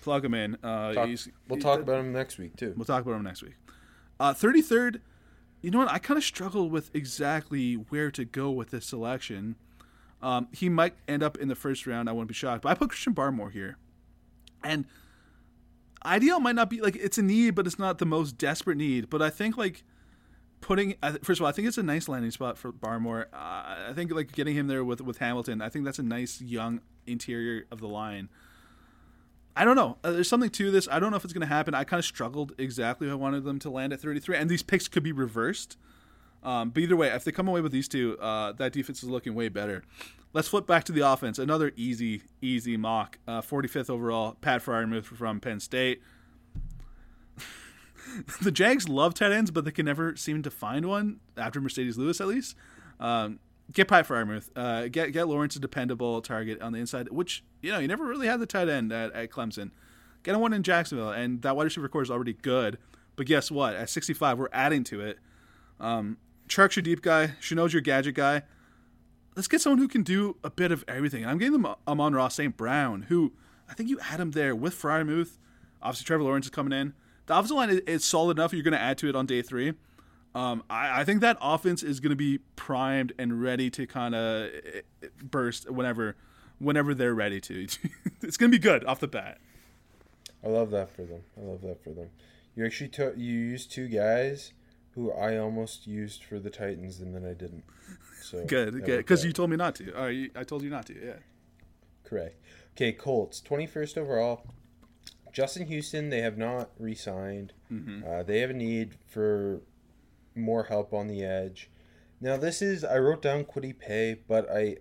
Plug 0.00 0.24
him 0.24 0.34
in. 0.34 0.56
Uh, 0.62 0.92
Talk- 0.94 1.08
he's, 1.08 1.28
we'll 1.48 1.60
talk 1.60 1.80
about 1.80 1.98
him 2.00 2.12
next 2.12 2.38
week 2.38 2.56
too. 2.56 2.72
We'll 2.76 2.86
talk 2.86 3.02
about 3.02 3.16
him 3.16 3.24
next 3.24 3.42
week. 3.42 3.54
Uh, 4.18 4.32
33rd, 4.32 5.00
you 5.60 5.70
know 5.70 5.78
what? 5.78 5.90
I 5.90 5.98
kind 5.98 6.16
of 6.16 6.24
struggled 6.24 6.70
with 6.72 6.94
exactly 6.94 7.74
where 7.74 8.10
to 8.12 8.24
go 8.24 8.50
with 8.50 8.70
this 8.70 8.86
selection. 8.86 9.56
Um, 10.22 10.48
he 10.52 10.68
might 10.68 10.94
end 11.08 11.22
up 11.22 11.36
in 11.36 11.48
the 11.48 11.54
first 11.56 11.86
round. 11.86 12.08
I 12.08 12.12
wouldn't 12.12 12.28
be 12.28 12.34
shocked. 12.34 12.62
But 12.62 12.70
I 12.70 12.74
put 12.74 12.90
Christian 12.90 13.14
Barmore 13.14 13.50
here. 13.52 13.76
And 14.62 14.86
ideal 16.04 16.40
might 16.40 16.54
not 16.54 16.70
be 16.70 16.80
like 16.80 16.96
it's 16.96 17.18
a 17.18 17.22
need, 17.22 17.54
but 17.54 17.66
it's 17.66 17.78
not 17.78 17.98
the 17.98 18.06
most 18.06 18.38
desperate 18.38 18.76
need. 18.76 19.10
But 19.10 19.22
I 19.22 19.30
think 19.30 19.56
like 19.56 19.84
putting 20.60 20.94
first 21.22 21.40
of 21.40 21.42
all, 21.42 21.48
I 21.48 21.52
think 21.52 21.68
it's 21.68 21.78
a 21.78 21.82
nice 21.82 22.08
landing 22.08 22.30
spot 22.30 22.58
for 22.58 22.72
Barmore. 22.72 23.26
Uh, 23.32 23.88
I 23.88 23.92
think 23.94 24.12
like 24.12 24.32
getting 24.32 24.54
him 24.54 24.66
there 24.66 24.84
with 24.84 25.00
with 25.00 25.18
Hamilton. 25.18 25.60
I 25.60 25.68
think 25.68 25.84
that's 25.84 25.98
a 25.98 26.04
nice 26.04 26.40
young 26.40 26.80
interior 27.06 27.66
of 27.70 27.80
the 27.80 27.88
line. 27.88 28.28
I 29.54 29.64
don't 29.64 29.76
know. 29.76 29.98
Uh, 30.02 30.12
there's 30.12 30.28
something 30.28 30.50
to 30.50 30.70
this. 30.70 30.88
I 30.90 30.98
don't 30.98 31.10
know 31.10 31.16
if 31.16 31.24
it's 31.24 31.34
going 31.34 31.46
to 31.46 31.54
happen. 31.54 31.74
I 31.74 31.84
kind 31.84 31.98
of 31.98 32.06
struggled 32.06 32.54
exactly. 32.56 33.10
I 33.10 33.14
wanted 33.14 33.44
them 33.44 33.58
to 33.60 33.70
land 33.70 33.92
at 33.92 34.00
33, 34.00 34.36
and 34.36 34.48
these 34.48 34.62
picks 34.62 34.88
could 34.88 35.02
be 35.02 35.12
reversed. 35.12 35.76
Um, 36.42 36.70
but 36.70 36.82
either 36.82 36.96
way, 36.96 37.08
if 37.08 37.24
they 37.24 37.32
come 37.32 37.48
away 37.48 37.60
with 37.60 37.70
these 37.70 37.86
two, 37.86 38.18
uh, 38.18 38.52
that 38.52 38.72
defense 38.72 39.02
is 39.02 39.10
looking 39.10 39.34
way 39.34 39.48
better. 39.48 39.84
Let's 40.32 40.48
flip 40.48 40.66
back 40.66 40.84
to 40.84 40.92
the 40.92 41.06
offense. 41.06 41.38
Another 41.38 41.72
easy, 41.76 42.22
easy 42.40 42.76
mock. 42.76 43.18
Uh, 43.28 43.42
45th 43.42 43.90
overall, 43.90 44.36
Pat 44.40 44.62
Freiermuth 44.64 45.04
from 45.04 45.40
Penn 45.40 45.60
State. 45.60 46.02
the 48.42 48.50
Jags 48.50 48.88
love 48.88 49.14
tight 49.14 49.32
ends, 49.32 49.50
but 49.50 49.64
they 49.64 49.70
can 49.70 49.86
never 49.86 50.16
seem 50.16 50.42
to 50.42 50.50
find 50.50 50.86
one 50.86 51.20
after 51.36 51.60
Marcedes 51.60 51.98
Lewis, 51.98 52.20
at 52.20 52.28
least. 52.28 52.56
Um, 52.98 53.40
get 53.72 53.88
Pat 53.88 54.06
Freiermuth. 54.06 54.48
Uh, 54.56 54.88
get 54.88 55.12
get 55.12 55.28
Lawrence 55.28 55.56
a 55.56 55.60
dependable 55.60 56.20
target 56.22 56.60
on 56.62 56.72
the 56.72 56.78
inside, 56.78 57.10
which 57.10 57.44
you 57.60 57.70
know 57.70 57.78
you 57.78 57.88
never 57.88 58.04
really 58.04 58.26
had 58.26 58.40
the 58.40 58.46
tight 58.46 58.68
end 58.68 58.92
at, 58.92 59.12
at 59.12 59.30
Clemson. 59.30 59.70
Get 60.22 60.38
one 60.38 60.52
in 60.52 60.62
Jacksonville, 60.62 61.10
and 61.10 61.42
that 61.42 61.56
wide 61.56 61.64
receiver 61.64 61.88
corps 61.88 62.02
is 62.02 62.10
already 62.10 62.32
good. 62.32 62.78
But 63.16 63.26
guess 63.26 63.50
what? 63.50 63.74
At 63.74 63.90
65, 63.90 64.38
we're 64.38 64.48
adding 64.52 64.84
to 64.84 65.00
it. 65.00 65.18
Um, 65.80 66.16
Chark's 66.48 66.76
your 66.76 66.82
deep 66.82 67.02
guy. 67.02 67.34
Shenault's 67.40 67.72
your 67.72 67.82
gadget 67.82 68.14
guy. 68.14 68.42
Let's 69.34 69.48
get 69.48 69.60
someone 69.60 69.78
who 69.78 69.88
can 69.88 70.02
do 70.02 70.36
a 70.44 70.50
bit 70.50 70.72
of 70.72 70.84
everything. 70.86 71.26
I'm 71.26 71.38
getting 71.38 71.60
them 71.60 71.74
Amon-Ra 71.88 72.28
St. 72.28 72.56
Brown, 72.56 73.02
who 73.02 73.32
I 73.68 73.74
think 73.74 73.88
you 73.88 73.98
had 73.98 74.20
him 74.20 74.32
there 74.32 74.54
with 74.54 74.74
Freiermuth. 74.74 75.38
Obviously, 75.80 76.04
Trevor 76.04 76.24
Lawrence 76.24 76.46
is 76.46 76.50
coming 76.50 76.78
in. 76.78 76.92
The 77.26 77.34
offensive 77.34 77.56
line 77.56 77.70
is, 77.70 77.78
is 77.80 78.04
solid 78.04 78.36
enough. 78.36 78.52
You're 78.52 78.62
going 78.62 78.72
to 78.72 78.80
add 78.80 78.98
to 78.98 79.08
it 79.08 79.16
on 79.16 79.26
day 79.26 79.40
three. 79.40 79.74
Um, 80.34 80.62
I, 80.68 81.00
I, 81.00 81.04
think 81.04 81.20
that 81.20 81.36
offense 81.42 81.82
is 81.82 82.00
going 82.00 82.10
to 82.10 82.16
be 82.16 82.38
primed 82.56 83.12
and 83.18 83.42
ready 83.42 83.68
to 83.70 83.86
kind 83.86 84.14
of 84.14 84.46
eh, 84.46 84.80
eh, 85.02 85.06
burst 85.22 85.70
whenever, 85.70 86.16
whenever 86.58 86.94
they're 86.94 87.14
ready 87.14 87.38
to. 87.42 87.66
it's 88.22 88.38
going 88.38 88.50
to 88.50 88.58
be 88.58 88.62
good 88.62 88.82
off 88.86 88.98
the 88.98 89.08
bat. 89.08 89.38
I 90.42 90.48
love 90.48 90.70
that 90.70 90.90
for 90.90 91.02
them. 91.02 91.20
I 91.38 91.44
love 91.44 91.60
that 91.62 91.84
for 91.84 91.90
them. 91.90 92.08
You 92.54 92.64
actually 92.64 92.88
took 92.88 93.16
you 93.16 93.32
used 93.32 93.70
two 93.70 93.88
guys 93.88 94.52
who 94.94 95.12
I 95.12 95.38
almost 95.38 95.86
used 95.86 96.24
for 96.24 96.38
the 96.38 96.50
Titans 96.50 97.00
and 97.00 97.14
then 97.14 97.24
I 97.24 97.34
didn't. 97.34 97.64
So 98.22 98.44
good, 98.44 98.84
good, 98.84 98.98
because 98.98 99.24
you 99.24 99.32
told 99.32 99.50
me 99.50 99.56
not 99.56 99.74
to. 99.76 99.94
Uh, 99.94 100.40
I 100.40 100.44
told 100.44 100.62
you 100.62 100.70
not 100.70 100.86
to. 100.86 100.94
Yeah. 100.94 101.14
Correct. 102.04 102.36
Okay, 102.76 102.92
Colts, 102.92 103.40
twenty 103.40 103.66
first 103.66 103.98
overall. 103.98 104.46
Justin 105.32 105.66
Houston, 105.66 106.10
they 106.10 106.20
have 106.20 106.36
not 106.36 106.70
re-signed. 106.78 107.54
Mm-hmm. 107.72 108.04
Uh, 108.06 108.22
they 108.22 108.40
have 108.40 108.50
a 108.50 108.54
need 108.54 108.96
for 109.08 109.62
more 110.34 110.64
help 110.64 110.92
on 110.92 111.08
the 111.08 111.24
edge. 111.24 111.70
Now 112.20 112.36
this 112.36 112.62
is 112.62 112.84
I 112.84 112.98
wrote 112.98 113.22
down 113.22 113.44
Kwity 113.44 113.76
Paye, 113.78 114.18
but 114.28 114.50
I, 114.50 114.76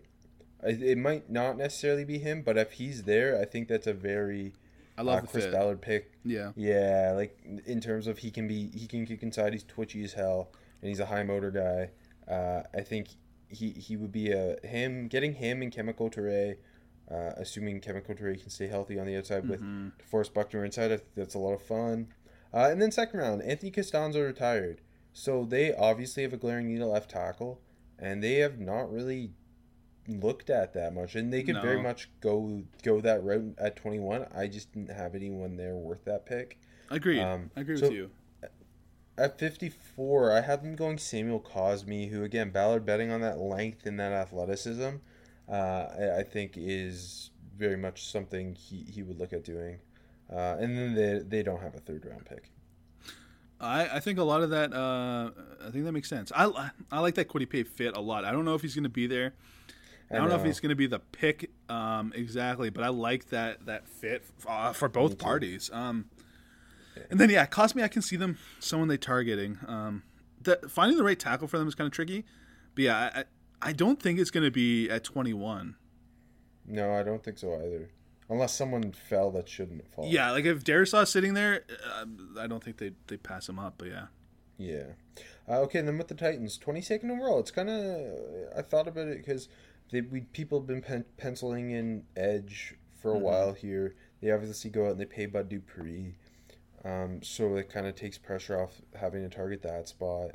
I, 0.64 0.70
it 0.70 0.98
might 0.98 1.30
not 1.30 1.58
necessarily 1.58 2.04
be 2.04 2.20
him, 2.20 2.42
but 2.42 2.58
if 2.58 2.74
he's 2.74 3.04
there, 3.04 3.40
I 3.42 3.46
think 3.46 3.68
that's 3.68 3.88
a 3.88 3.94
very 3.94 4.54
I 4.98 5.04
love 5.04 5.24
uh, 5.24 5.28
Chris 5.28 5.46
fit. 5.46 5.54
Ballard 5.54 5.82
pick. 5.82 6.12
Yeah, 6.24 6.52
yeah, 6.56 7.14
like 7.16 7.38
in 7.66 7.80
terms 7.80 8.08
of 8.08 8.20
he 8.20 8.30
can 8.30 8.48
be 8.48 8.70
he 8.74 8.88
can 8.88 9.06
kick 9.06 9.24
inside. 9.24 9.54
He's 9.54 9.64
twitchy 9.64 10.04
as 10.04 10.14
hell, 10.14 10.52
and 10.82 10.90
he's 10.90 11.00
a 11.00 11.06
high 11.06 11.24
motor 11.24 11.50
guy. 11.50 11.90
Uh, 12.32 12.64
I 12.76 12.82
think 12.82 13.08
he 13.52 13.72
he 13.72 13.98
would 13.98 14.12
be 14.12 14.32
a 14.32 14.58
him 14.64 15.08
getting 15.08 15.36
him 15.36 15.62
and 15.62 15.72
Kemoko 15.72 16.14
Turay 16.14 16.58
uh, 17.12 17.34
assuming 17.38 17.82
Kemoko 17.82 18.18
Turay 18.18 18.40
can 18.40 18.50
stay 18.50 18.68
healthy 18.68 18.98
on 18.98 19.06
the 19.06 19.18
outside 19.18 19.48
with 19.48 19.62
mm-hmm. 19.62 19.90
DeForest 20.00 20.34
Buckner 20.34 20.64
inside. 20.64 20.92
I 20.92 20.98
think 20.98 21.10
that's 21.16 21.36
a 21.36 21.40
lot 21.40 21.54
of 21.54 21.62
fun. 21.62 22.08
Uh, 22.54 22.70
and 22.72 22.82
then 22.82 22.92
second 22.92 23.20
round, 23.20 23.42
Anthony 23.42 23.72
Castonzo 23.72 24.26
retired. 24.26 24.82
So 25.14 25.46
they 25.46 25.74
obviously 25.74 26.24
have 26.24 26.34
a 26.34 26.38
glaring 26.38 26.68
need 26.68 26.82
at 26.82 26.88
left 26.88 27.12
tackle, 27.12 27.60
and 28.00 28.24
they 28.24 28.36
have 28.36 28.60
not 28.60 28.92
really 28.92 29.32
looked 30.08 30.50
at 30.50 30.74
that 30.74 30.94
much. 30.94 31.16
And 31.16 31.34
they 31.34 31.44
could 31.44 31.56
no. 31.56 31.62
very 31.62 31.82
much 31.82 32.10
go 32.22 32.64
go 32.82 33.02
that 33.02 33.24
route 33.24 33.56
at 33.58 33.76
21. 33.76 34.28
I 34.34 34.48
just 34.48 34.72
didn't 34.72 34.92
have 34.96 35.14
anyone 35.14 35.58
there 35.58 35.76
worth 35.76 36.06
that 36.06 36.26
pick. 36.26 36.60
Agreed. 36.90 37.20
Um, 37.22 37.52
I 37.58 37.62
agree 37.62 37.78
so 37.78 37.88
with 37.88 37.94
you. 37.94 38.12
At 39.18 39.38
54, 39.38 40.32
I 40.32 40.42
have 40.42 40.64
them 40.64 40.76
going 40.76 40.98
Samuel 40.98 41.40
Cosmi, 41.40 42.10
who 42.10 42.24
again 42.24 42.50
Ballard 42.50 42.86
betting 42.86 43.12
on 43.12 43.22
that 43.22 43.38
length 43.40 43.86
and 43.86 44.00
that 44.00 44.12
athleticism 44.12 44.98
uh, 45.52 46.16
I 46.18 46.24
think 46.24 46.54
is 46.56 47.32
very 47.58 47.78
much 47.78 48.06
something 48.10 48.56
he, 48.56 48.78
he 48.90 49.04
would 49.04 49.20
look 49.20 49.34
at 49.34 49.44
doing. 49.44 49.80
Uh, 50.32 50.56
and 50.60 50.78
then 50.78 50.96
they, 50.96 51.20
they 51.20 51.44
don't 51.44 51.62
have 51.62 51.76
a 51.76 51.80
third 51.80 52.06
round 52.06 52.26
pick. 52.26 52.50
I, 53.60 53.98
I 53.98 54.00
think 54.00 54.18
a 54.18 54.24
lot 54.24 54.42
of 54.42 54.50
that 54.52 54.74
uh, 54.74 55.30
I 55.64 55.70
think 55.70 55.86
that 55.86 55.92
makes 55.92 56.10
sense. 56.10 56.32
I, 56.36 56.72
I 56.92 57.00
like 57.00 57.16
that 57.16 57.30
Paye 57.30 57.64
fit 57.64 57.96
a 57.96 58.02
lot. 58.02 58.26
I 58.26 58.32
don't 58.32 58.46
know 58.46 58.56
if 58.56 58.62
he's 58.62 58.74
going 58.74 58.84
to 58.84 58.90
be 58.90 59.08
there. 59.08 59.34
I 60.10 60.16
don't 60.16 60.24
know. 60.24 60.36
know 60.36 60.42
if 60.42 60.46
he's 60.46 60.60
going 60.60 60.72
to 60.72 60.76
be 60.76 60.88
the 60.88 61.00
pick 61.00 61.52
um, 61.70 62.12
exactly, 62.16 62.70
but 62.70 62.84
I 62.84 62.90
like 62.90 63.30
that 63.30 63.66
that 63.68 63.88
fit 63.88 64.24
uh, 64.48 64.74
for 64.74 64.90
both 64.90 65.18
parties. 65.18 65.70
Um, 65.72 66.10
and 67.10 67.20
then 67.20 67.30
yeah, 67.30 67.46
Cosmi, 67.46 67.84
I 67.84 67.88
can 67.88 68.02
see 68.02 68.16
them 68.16 68.38
someone 68.60 68.88
they 68.88 68.98
targeting. 68.98 69.60
Um, 69.68 70.04
the, 70.42 70.60
finding 70.68 70.98
the 70.98 71.04
right 71.04 71.20
tackle 71.20 71.48
for 71.48 71.58
them 71.58 71.68
is 71.68 71.76
kind 71.76 71.88
of 71.88 71.94
tricky. 71.94 72.26
But 72.76 72.84
yeah, 72.84 73.12
I, 73.62 73.70
I 73.70 73.74
don't 73.74 74.02
think 74.02 74.20
it's 74.20 74.32
going 74.32 74.46
to 74.46 74.52
be 74.52 74.90
at 74.90 75.04
21. 75.04 75.76
No, 76.68 76.94
I 76.94 77.04
don't 77.04 77.24
think 77.24 77.38
so 77.38 77.56
either. 77.56 77.90
Unless 78.30 78.56
someone 78.56 78.94
fell 78.94 79.30
that 79.32 79.50
shouldn't 79.50 79.88
fall. 79.94 80.08
Yeah, 80.08 80.32
like 80.32 80.46
if 80.46 80.64
Darrisaw 80.64 81.06
sitting 81.06 81.34
there, 81.34 81.66
uh, 81.94 82.06
I 82.40 82.48
don't 82.48 82.64
think 82.64 82.78
they 82.78 82.94
they 83.08 83.18
pass 83.18 83.50
him 83.50 83.60
up. 83.60 83.76
But 83.78 83.90
yeah. 83.90 84.06
Yeah. 84.58 84.84
Uh, 85.50 85.60
okay, 85.62 85.80
and 85.80 85.88
then 85.88 85.98
with 85.98 86.08
the 86.08 86.16
Titans, 86.16 86.58
22nd 86.58 87.12
overall. 87.12 87.40
It's 87.40 87.52
kind 87.52 87.70
of 87.70 88.14
I 88.58 88.62
thought 88.62 88.88
about 88.88 89.08
it 89.08 89.18
because 89.18 89.50
they 89.92 90.00
we 90.00 90.22
people 90.22 90.60
have 90.60 90.68
been 90.68 90.82
pen, 90.82 91.04
penciling 91.18 91.72
in 91.72 92.06
edge 92.16 92.76
for 93.02 93.12
a 93.12 93.16
mm-hmm. 93.16 93.24
while 93.24 93.54
here. 93.54 93.96
They 94.22 94.32
obviously 94.32 94.70
go 94.70 94.86
out 94.86 94.92
and 94.92 95.00
they 95.00 95.06
pay 95.06 95.26
Bud 95.26 95.50
Dupree, 95.50 96.16
um, 96.84 97.22
so 97.22 97.56
it 97.56 97.70
kind 97.70 97.88
of 97.88 97.96
takes 97.96 98.18
pressure 98.18 98.60
off 98.60 98.82
having 99.00 99.28
to 99.28 99.36
target 99.36 99.62
that 99.64 99.88
spot. 99.88 100.32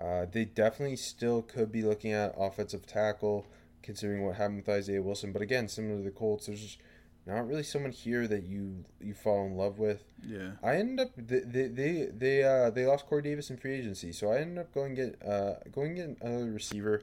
Uh, 0.00 0.26
they 0.30 0.44
definitely 0.44 0.96
still 0.96 1.42
could 1.42 1.72
be 1.72 1.82
looking 1.82 2.12
at 2.12 2.34
offensive 2.38 2.86
tackle, 2.86 3.46
considering 3.82 4.24
what 4.24 4.36
happened 4.36 4.58
with 4.58 4.68
Isaiah 4.68 5.02
Wilson. 5.02 5.32
But 5.32 5.42
again, 5.42 5.66
similar 5.66 5.98
to 5.98 6.04
the 6.04 6.10
Colts, 6.10 6.46
there's 6.46 6.78
not 7.26 7.46
really 7.46 7.62
someone 7.62 7.92
here 7.92 8.26
that 8.26 8.44
you 8.44 8.84
you 9.00 9.12
fall 9.12 9.44
in 9.44 9.56
love 9.56 9.78
with. 9.78 10.04
Yeah. 10.26 10.52
I 10.62 10.76
ended 10.76 11.06
up 11.06 11.10
they 11.16 11.66
they 11.68 12.08
they 12.16 12.42
uh, 12.42 12.70
they 12.70 12.86
lost 12.86 13.06
Corey 13.06 13.22
Davis 13.22 13.50
in 13.50 13.56
free 13.56 13.74
agency, 13.74 14.12
so 14.12 14.32
I 14.32 14.38
ended 14.38 14.58
up 14.58 14.72
going 14.72 14.94
get 14.94 15.20
uh 15.26 15.54
going 15.72 15.96
get 15.96 16.16
another 16.20 16.52
receiver. 16.52 17.02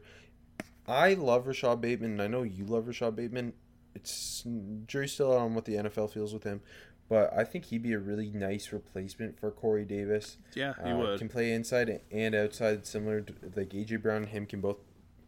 I 0.87 1.15
love 1.15 1.47
Rashod 1.47 1.81
Bateman, 1.81 2.11
and 2.11 2.21
I 2.21 2.27
know 2.27 2.43
you 2.43 2.65
love 2.65 2.87
Rashod 2.87 3.15
Bateman. 3.15 3.53
It's 3.93 4.43
jury's 4.87 5.13
still 5.13 5.33
out 5.33 5.39
on 5.39 5.53
what 5.53 5.65
the 5.65 5.75
NFL 5.75 6.11
feels 6.11 6.33
with 6.33 6.43
him, 6.43 6.61
but 7.07 7.31
I 7.35 7.43
think 7.43 7.65
he'd 7.65 7.83
be 7.83 7.93
a 7.93 7.99
really 7.99 8.31
nice 8.31 8.71
replacement 8.71 9.39
for 9.39 9.51
Corey 9.51 9.85
Davis. 9.85 10.37
Yeah, 10.55 10.73
he 10.83 10.91
uh, 10.91 10.97
would. 10.97 11.19
Can 11.19 11.29
play 11.29 11.51
inside 11.51 12.01
and 12.11 12.35
outside, 12.35 12.85
similar 12.85 13.21
to 13.21 13.33
like 13.55 13.69
AJ 13.69 14.01
Brown 14.01 14.23
and 14.23 14.29
him 14.29 14.45
can 14.45 14.61
both 14.61 14.77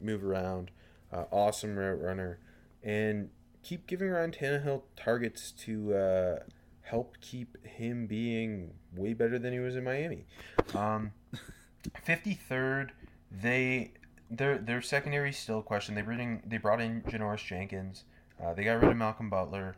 move 0.01 0.23
around. 0.23 0.71
Uh, 1.11 1.23
awesome 1.31 1.77
route 1.77 2.01
runner, 2.01 2.39
and 2.83 3.29
keep 3.63 3.87
giving 3.87 4.09
Ryan 4.09 4.31
Tannehill 4.31 4.81
targets 4.97 5.51
to 5.51 5.93
uh, 5.93 6.39
help 6.81 7.15
keep 7.21 7.65
him 7.65 8.07
being 8.07 8.73
way 8.95 9.13
better 9.13 9.39
than 9.39 9.53
he 9.53 9.59
was 9.59 9.75
in 9.75 9.83
Miami. 9.83 10.25
Um, 10.75 11.11
53rd, 12.05 12.89
they 13.31 13.91
their 14.29 14.57
their 14.57 14.81
secondary 14.81 15.31
still 15.31 15.61
question. 15.61 15.95
They 15.95 16.01
bring 16.01 16.41
they 16.45 16.57
brought 16.57 16.81
in 16.81 17.01
Janoris 17.03 17.45
Jenkins. 17.45 18.03
Uh, 18.43 18.53
they 18.53 18.63
got 18.63 18.81
rid 18.81 18.91
of 18.91 18.97
Malcolm 18.97 19.29
Butler 19.29 19.75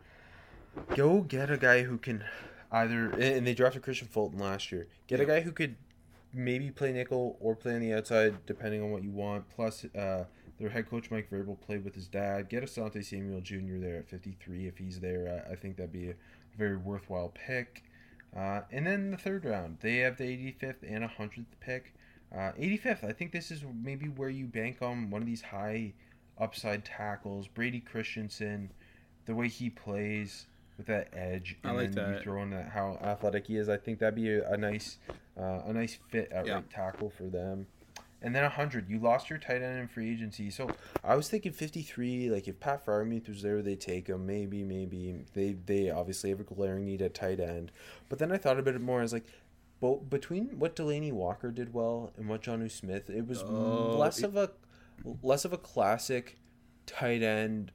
go 0.94 1.22
get 1.22 1.50
a 1.50 1.56
guy 1.56 1.82
who 1.82 1.98
can 1.98 2.24
either 2.72 3.10
and 3.10 3.46
they 3.46 3.54
drafted 3.54 3.82
Kristian 3.82 4.08
Fulton 4.08 4.38
last 4.38 4.70
year. 4.70 4.88
Get 5.06 5.20
a 5.20 5.24
guy 5.24 5.40
who 5.40 5.52
could 5.52 5.76
maybe 6.32 6.70
play 6.70 6.92
nickel 6.92 7.36
or 7.40 7.56
play 7.56 7.74
on 7.74 7.80
the 7.80 7.92
outside 7.92 8.46
depending 8.46 8.82
on 8.82 8.90
what 8.90 9.02
you 9.02 9.10
want. 9.10 9.48
Plus, 9.48 9.84
uh, 9.96 10.24
their 10.58 10.68
head 10.68 10.88
coach 10.88 11.10
Mike 11.10 11.30
Vrabel 11.30 11.58
played 11.60 11.84
with 11.84 11.94
his 11.94 12.06
dad. 12.06 12.48
Get 12.48 12.62
Asante 12.62 13.04
Samuel 13.04 13.40
Jr. 13.40 13.78
there 13.78 13.98
at 13.98 14.08
53 14.08 14.66
if 14.66 14.78
he's 14.78 15.00
there. 15.00 15.44
I, 15.48 15.52
I 15.52 15.56
think 15.56 15.76
that'd 15.76 15.92
be 15.92 16.10
a 16.10 16.14
very 16.56 16.76
worthwhile 16.76 17.32
pick. 17.34 17.82
Uh, 18.36 18.60
and 18.70 18.86
then 18.86 19.10
the 19.10 19.16
third 19.16 19.44
round, 19.44 19.78
they 19.80 19.98
have 19.98 20.16
the 20.16 20.24
85th 20.24 20.82
and 20.86 21.04
100th 21.04 21.46
pick. 21.58 21.94
Uh, 22.32 22.52
85th, 22.52 23.02
I 23.02 23.12
think 23.12 23.32
this 23.32 23.50
is 23.50 23.64
maybe 23.82 24.06
where 24.06 24.28
you 24.28 24.46
bank 24.46 24.82
on 24.82 25.10
one 25.10 25.20
of 25.20 25.26
these 25.26 25.42
high 25.42 25.94
upside 26.38 26.84
tackles. 26.84 27.48
Brady 27.48 27.80
Christensen, 27.80 28.70
the 29.26 29.34
way 29.34 29.48
he 29.48 29.68
plays 29.68 30.46
with 30.80 30.86
that 30.86 31.08
edge, 31.12 31.56
and 31.62 31.72
I 31.72 31.74
like 31.74 31.92
then 31.92 32.12
that. 32.12 32.18
you 32.18 32.22
throw 32.22 32.42
in 32.42 32.50
that 32.50 32.70
how 32.70 32.98
athletic 33.02 33.46
he 33.46 33.56
is. 33.56 33.68
I 33.68 33.76
think 33.76 33.98
that'd 33.98 34.14
be 34.14 34.30
a, 34.30 34.50
a 34.50 34.56
nice, 34.56 34.98
uh, 35.38 35.60
a 35.66 35.72
nice 35.72 35.98
fit 36.08 36.32
at 36.32 36.46
yeah. 36.46 36.54
right 36.54 36.70
tackle 36.70 37.10
for 37.10 37.24
them. 37.24 37.66
And 38.22 38.34
then 38.34 38.42
100, 38.42 38.90
you 38.90 38.98
lost 38.98 39.30
your 39.30 39.38
tight 39.38 39.62
end 39.62 39.78
in 39.78 39.88
free 39.88 40.10
agency. 40.12 40.50
So 40.50 40.70
I 41.02 41.16
was 41.16 41.28
thinking 41.28 41.52
53, 41.52 42.30
like 42.30 42.48
if 42.48 42.60
Pat 42.60 42.84
Freiermuth 42.84 43.28
was 43.28 43.42
there, 43.42 43.62
they 43.62 43.76
take 43.76 44.08
him. 44.08 44.26
Maybe, 44.26 44.62
maybe. 44.62 45.24
They 45.32 45.56
they 45.64 45.90
obviously 45.90 46.30
have 46.30 46.40
a 46.40 46.44
glaring 46.44 46.84
need 46.84 47.02
at 47.02 47.14
tight 47.14 47.40
end. 47.40 47.72
But 48.08 48.18
then 48.18 48.32
I 48.32 48.36
thought 48.36 48.58
a 48.58 48.62
bit 48.62 48.78
more. 48.80 49.00
I 49.00 49.02
was 49.02 49.12
like, 49.12 49.26
but 49.80 50.10
between 50.10 50.58
what 50.58 50.76
Delanie 50.76 51.12
Walker 51.12 51.50
did 51.50 51.72
well 51.72 52.12
and 52.16 52.28
what 52.28 52.42
Jonnu 52.42 52.70
Smith, 52.70 53.08
it 53.08 53.26
was 53.26 53.42
oh, 53.42 53.96
less 53.98 54.18
it, 54.18 54.24
of 54.26 54.36
a 54.36 54.50
less 55.22 55.46
of 55.46 55.52
a 55.52 55.58
classic 55.58 56.38
tight 56.86 57.22
end 57.22 57.72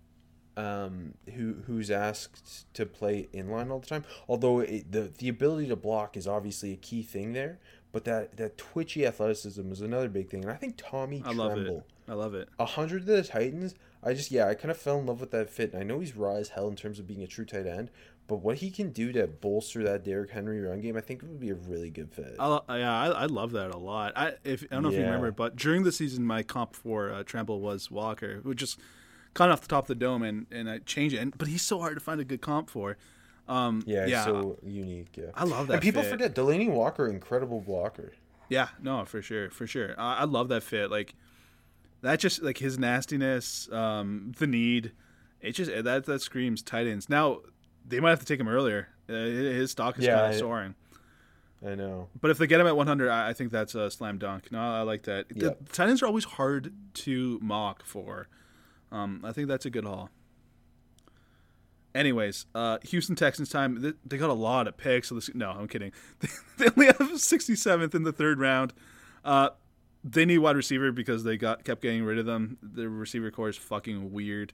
um, 0.57 1.13
who 1.35 1.55
who's 1.67 1.91
asked 1.91 2.73
to 2.73 2.85
play 2.85 3.27
inline 3.33 3.71
all 3.71 3.79
the 3.79 3.87
time. 3.87 4.05
Although 4.27 4.59
it, 4.59 4.91
the 4.91 5.11
the 5.17 5.29
ability 5.29 5.67
to 5.67 5.75
block 5.75 6.15
is 6.17 6.27
obviously 6.27 6.71
a 6.73 6.77
key 6.77 7.03
thing 7.03 7.33
there, 7.33 7.59
but 7.91 8.05
that 8.05 8.37
that 8.37 8.57
twitchy 8.57 9.05
athleticism 9.05 9.71
is 9.71 9.81
another 9.81 10.09
big 10.09 10.29
thing. 10.29 10.43
And 10.43 10.51
I 10.51 10.55
think 10.55 10.75
Tommy 10.77 11.21
I 11.25 11.31
love 11.31 11.57
it. 11.57 11.83
I 12.07 12.13
love 12.13 12.35
it. 12.35 12.49
a 12.59 12.65
hundred 12.65 13.01
of 13.01 13.07
the 13.07 13.23
Titans. 13.23 13.75
I 14.03 14.13
just 14.13 14.31
yeah, 14.31 14.47
I 14.47 14.53
kind 14.53 14.69
of 14.71 14.77
fell 14.77 14.99
in 14.99 15.07
love 15.07 15.19
with 15.19 15.31
that 15.31 15.49
fit. 15.49 15.73
And 15.73 15.81
I 15.81 15.83
know 15.83 15.99
he's 15.99 16.15
raw 16.15 16.35
as 16.35 16.49
hell 16.49 16.67
in 16.67 16.75
terms 16.75 16.99
of 16.99 17.07
being 17.07 17.23
a 17.23 17.27
true 17.27 17.45
tight 17.45 17.65
end, 17.65 17.89
but 18.27 18.37
what 18.37 18.57
he 18.57 18.71
can 18.71 18.91
do 18.91 19.11
to 19.11 19.27
bolster 19.27 19.83
that 19.83 20.03
Derrick 20.03 20.31
Henry 20.31 20.59
run 20.59 20.81
game, 20.81 20.97
I 20.97 21.01
think 21.01 21.21
it 21.23 21.29
would 21.29 21.39
be 21.39 21.51
a 21.51 21.55
really 21.55 21.89
good 21.89 22.11
fit. 22.11 22.35
I, 22.39 22.59
yeah, 22.77 22.99
I, 22.99 23.07
I 23.07 23.25
love 23.25 23.51
that 23.53 23.73
a 23.73 23.77
lot. 23.77 24.13
I 24.15 24.33
if 24.43 24.63
I 24.63 24.75
don't 24.75 24.83
know 24.83 24.89
if 24.89 24.95
you 24.95 25.01
remember, 25.01 25.31
but 25.31 25.55
during 25.55 25.83
the 25.83 25.91
season, 25.91 26.25
my 26.25 26.43
comp 26.43 26.75
for 26.75 27.11
uh, 27.11 27.23
Tremble 27.23 27.59
was 27.59 27.91
Walker, 27.91 28.39
which 28.43 28.59
just 28.59 28.79
kind 29.35 29.51
of 29.51 29.59
off 29.59 29.61
the 29.61 29.67
top 29.67 29.83
of 29.83 29.87
the 29.89 29.95
dome, 29.95 30.23
and 30.23 30.47
and 30.51 30.67
I 30.67 30.79
change 30.79 31.13
it. 31.13 31.17
And, 31.17 31.37
but 31.37 31.47
he's 31.47 31.61
so 31.61 31.79
hard 31.79 31.93
to 31.95 31.99
find 31.99 32.19
a 32.19 32.25
good 32.25 32.41
comp 32.41 32.69
for. 32.71 32.97
Um, 33.47 33.83
yeah, 33.85 34.07
yeah, 34.07 34.25
so 34.25 34.57
unique. 34.63 35.15
Yeah, 35.15 35.25
I 35.35 35.43
love 35.43 35.67
that. 35.67 35.73
and 35.73 35.81
people 35.83 36.01
fit. 36.01 36.09
forget 36.11 36.33
Delanie 36.33 36.71
Walker, 36.71 37.07
incredible 37.07 37.61
blocker. 37.61 38.13
Yeah, 38.49 38.69
no, 38.81 39.05
for 39.05 39.21
sure, 39.21 39.51
for 39.51 39.67
sure. 39.67 39.93
I, 39.99 40.21
I 40.21 40.23
love 40.23 40.49
that 40.49 40.63
fit. 40.63 40.89
Like 40.89 41.13
that, 42.01 42.19
just 42.19 42.41
like 42.41 42.57
his 42.57 42.79
nastiness, 42.79 43.71
um, 43.71 44.31
the 44.39 44.47
need. 44.47 44.93
It 45.41 45.51
just 45.51 45.69
that 45.83 46.05
that 46.05 46.21
screams 46.23 46.63
tight 46.63 46.87
ends. 46.87 47.07
Now 47.07 47.41
they 47.87 47.99
might 47.99 48.09
have 48.09 48.19
to 48.19 48.25
take 48.25 48.39
him 48.39 48.47
earlier. 48.47 48.87
Uh, 49.07 49.13
his 49.13 49.69
stock 49.71 49.99
is 49.99 50.05
Yeah, 50.05 50.15
kind 50.15 50.25
I- 50.25 50.29
of 50.31 50.35
soaring. 50.37 50.75
I 51.65 51.73
know. 51.75 52.09
But 52.21 52.31
if 52.31 52.37
they 52.37 52.45
get 52.47 52.59
him 52.59 52.67
at 52.67 52.75
100, 52.75 53.09
I, 53.09 53.29
I 53.29 53.33
think 53.33 53.51
that's 53.51 53.73
a 53.75 53.89
slam 53.89 54.17
dunk. 54.19 54.51
No, 54.51 54.59
I 54.59 54.81
like 54.81 55.03
that. 55.03 55.29
The 55.29 55.45
Yep. 55.45 55.71
tight 55.71 55.89
ends 55.89 56.03
are 56.03 56.05
always 56.07 56.25
hard 56.25 56.73
to 56.95 57.39
mock 57.41 57.83
for. 57.85 58.27
Um, 58.91 59.21
I 59.23 59.31
think 59.31 59.47
that's 59.47 59.65
a 59.65 59.69
good 59.69 59.85
haul. 59.85 60.09
Anyways, 61.93 62.45
uh, 62.53 62.77
Houston 62.83 63.15
Texans 63.15 63.49
time. 63.49 63.81
They, 63.81 63.93
they 64.05 64.17
got 64.17 64.29
a 64.29 64.33
lot 64.33 64.67
of 64.67 64.75
picks. 64.75 65.09
So 65.09 65.15
this, 65.15 65.33
no, 65.33 65.51
I'm 65.51 65.67
kidding. 65.67 65.91
They, 66.57 66.67
only 66.67 66.85
have 66.85 66.97
67th 66.97 67.93
in 67.93 68.03
the 68.03 68.13
third 68.13 68.39
round. 68.39 68.73
Uh, 69.25 69.49
they 70.05 70.23
need 70.23 70.37
wide 70.37 70.55
receiver 70.55 70.93
because 70.93 71.25
they 71.25 71.35
got 71.35 71.65
kept 71.65 71.81
getting 71.81 72.03
rid 72.03 72.17
of 72.17 72.25
them. 72.25 72.57
The 72.61 72.87
receiver 72.87 73.29
corps 73.29 73.49
is 73.49 73.57
fucking 73.57 74.11
weird. 74.13 74.53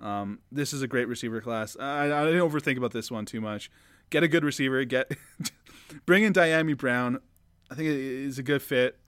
Um, 0.00 0.40
this 0.52 0.72
is 0.72 0.82
a 0.82 0.86
great 0.86 1.08
receiver 1.08 1.40
class. 1.40 1.76
I, 1.78 2.04
I 2.04 2.24
didn't 2.26 2.40
overthink 2.40 2.76
about 2.76 2.92
this 2.92 3.10
one 3.10 3.24
too 3.24 3.40
much. 3.40 3.70
Get 4.10 4.22
a 4.22 4.28
good 4.28 4.44
receiver. 4.44 4.84
Get 4.84 5.12
bring 6.06 6.24
in 6.24 6.32
Dyami 6.32 6.76
Brown. 6.76 7.20
I 7.70 7.74
think 7.74 7.88
it 7.88 7.96
is 7.96 8.38
a 8.38 8.42
good 8.42 8.62
fit. 8.62 8.98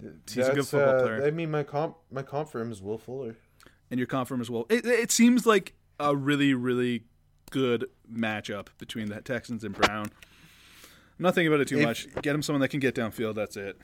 He's 0.00 0.36
a 0.36 0.50
good 0.50 0.56
That's, 0.56 0.70
football 0.70 0.96
uh, 0.96 1.02
player. 1.02 1.24
I 1.24 1.30
mean, 1.30 1.50
my 1.50 1.62
comp, 1.62 1.96
my 2.10 2.22
comp 2.22 2.48
for 2.48 2.60
him 2.60 2.70
is 2.70 2.82
Will 2.82 2.98
Fuller. 2.98 3.36
And 3.90 3.98
you're 3.98 4.06
confirmed 4.06 4.40
as 4.42 4.50
well. 4.50 4.66
It, 4.68 4.84
it 4.86 5.10
seems 5.10 5.46
like 5.46 5.74
a 6.00 6.14
really, 6.16 6.54
really 6.54 7.04
good 7.50 7.86
matchup 8.12 8.68
between 8.78 9.08
the 9.08 9.20
Texans 9.20 9.64
and 9.64 9.74
Brown. 9.74 10.06
I'm 11.18 11.22
not 11.22 11.34
thinking 11.34 11.48
about 11.48 11.60
it 11.60 11.68
too 11.68 11.78
If- 11.78 11.86
much. 11.86 12.08
Get 12.22 12.34
him 12.34 12.42
someone 12.42 12.60
that 12.60 12.68
can 12.68 12.80
get 12.80 12.94
downfield. 12.94 13.34
That's 13.34 13.56
it. 13.56 13.78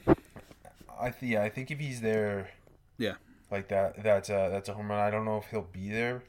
I 1.01 1.11
th- 1.11 1.33
yeah, 1.33 1.43
I 1.43 1.49
think 1.49 1.71
if 1.71 1.79
he's 1.81 2.01
there 2.01 2.51
Yeah, 2.99 3.15
like 3.51 3.69
that, 3.69 4.03
that's 4.03 4.29
a 4.29 4.49
that's 4.53 4.69
a 4.69 4.75
home 4.75 4.89
run. 4.91 5.01
I 5.01 5.11
don't 5.11 5.25
know 5.25 5.39
if 5.39 5.47
he'll 5.51 5.63
be 5.73 5.91
there, 5.91 6.23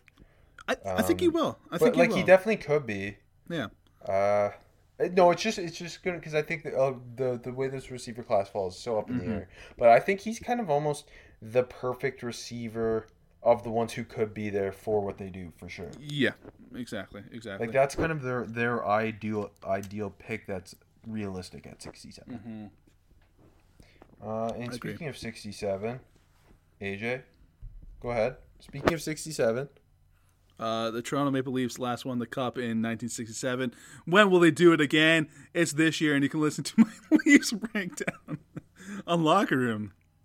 I, 0.68 0.76
I 0.86 1.02
think 1.04 1.20
he 1.20 1.28
Um, 1.28 1.34
will. 1.34 1.60
I 1.70 1.78
but 1.78 1.82
think 1.82 1.95
like 1.98 2.12
he 2.12 2.18
he, 2.20 2.24
definitely 2.24 2.58
could 2.58 2.88
be. 2.88 3.18
yeah, 3.50 3.68
Uh, 4.08 4.50
no, 5.12 5.30
it's 5.32 5.44
just 5.44 5.60
it's 5.60 5.78
just 5.78 6.02
good 6.04 6.16
because 6.16 6.34
I 6.34 6.41
think 6.41 6.64
the, 6.64 6.76
uh, 6.76 6.94
the 7.16 7.40
the 7.44 7.52
way 7.54 7.68
this 7.68 7.91
receiver 7.91 8.24
class 8.24 8.50
falls 8.50 8.76
is 8.76 8.82
so 8.82 8.98
up 8.98 9.10
in 9.10 9.18
Mm-hmm. 9.20 9.30
the 9.30 9.36
air. 9.36 9.50
But 9.78 9.90
I 9.90 10.00
think 10.00 10.22
he's 10.22 10.40
kind 10.40 10.60
of 10.60 10.70
almost 10.72 11.08
the 11.41 11.64
perfect 11.64 12.24
receiver 12.24 13.08
of 13.44 13.64
the 13.64 13.70
ones 13.70 13.94
who 13.94 14.03
could 14.03 14.34
be 14.34 14.49
there 14.49 14.72
for 14.72 15.02
what 15.02 15.18
they 15.18 15.30
do 15.30 15.52
for 15.57 15.68
sure. 15.70 15.90
yeah, 15.99 16.32
exactly, 16.76 17.22
exactly. 17.32 17.68
Like 17.68 17.74
that's 17.74 17.95
kind 17.95 18.11
of 18.11 18.22
their 18.22 18.45
their 18.45 18.86
ideal 18.88 19.52
ideal 19.65 20.10
pick. 20.18 20.48
That's 20.48 20.76
realistic 21.07 21.68
at 21.68 21.82
67. 21.82 22.34
Mm-hmm. 22.34 22.65
Uh, 24.26 24.48
and 24.53 24.72
I 24.72 24.76
agree. 24.76 24.91
speaking 24.91 25.07
of 25.10 25.18
sixty 25.18 25.52
seven, 25.52 25.99
AJ, 26.82 27.24
go 28.02 28.11
ahead. 28.11 28.38
Speaking 28.60 28.94
of 28.94 29.02
sixty 29.02 29.32
seven, 29.32 29.68
Uh, 30.57 30.91
the 30.91 31.02
Toronto 31.02 31.30
Maple 31.32 31.52
Leafs 31.52 31.78
last 31.80 32.06
won 32.06 32.20
the 32.20 32.26
cup 32.26 32.57
in 32.57 32.82
1967. 32.82 33.74
When 34.06 34.30
will 34.32 34.40
they 34.40 34.52
do 34.52 34.72
it 34.72 34.80
again? 34.80 35.28
It's 35.53 35.74
this 35.74 35.99
year, 35.99 36.14
and 36.15 36.24
you 36.24 36.30
can 36.30 36.40
listen 36.40 36.64
to 36.64 36.74
my 36.78 37.18
Leafs 37.26 37.52
breakdown 37.52 38.38
on 39.06 39.24
Locker 39.24 39.57
Room. 39.57 39.91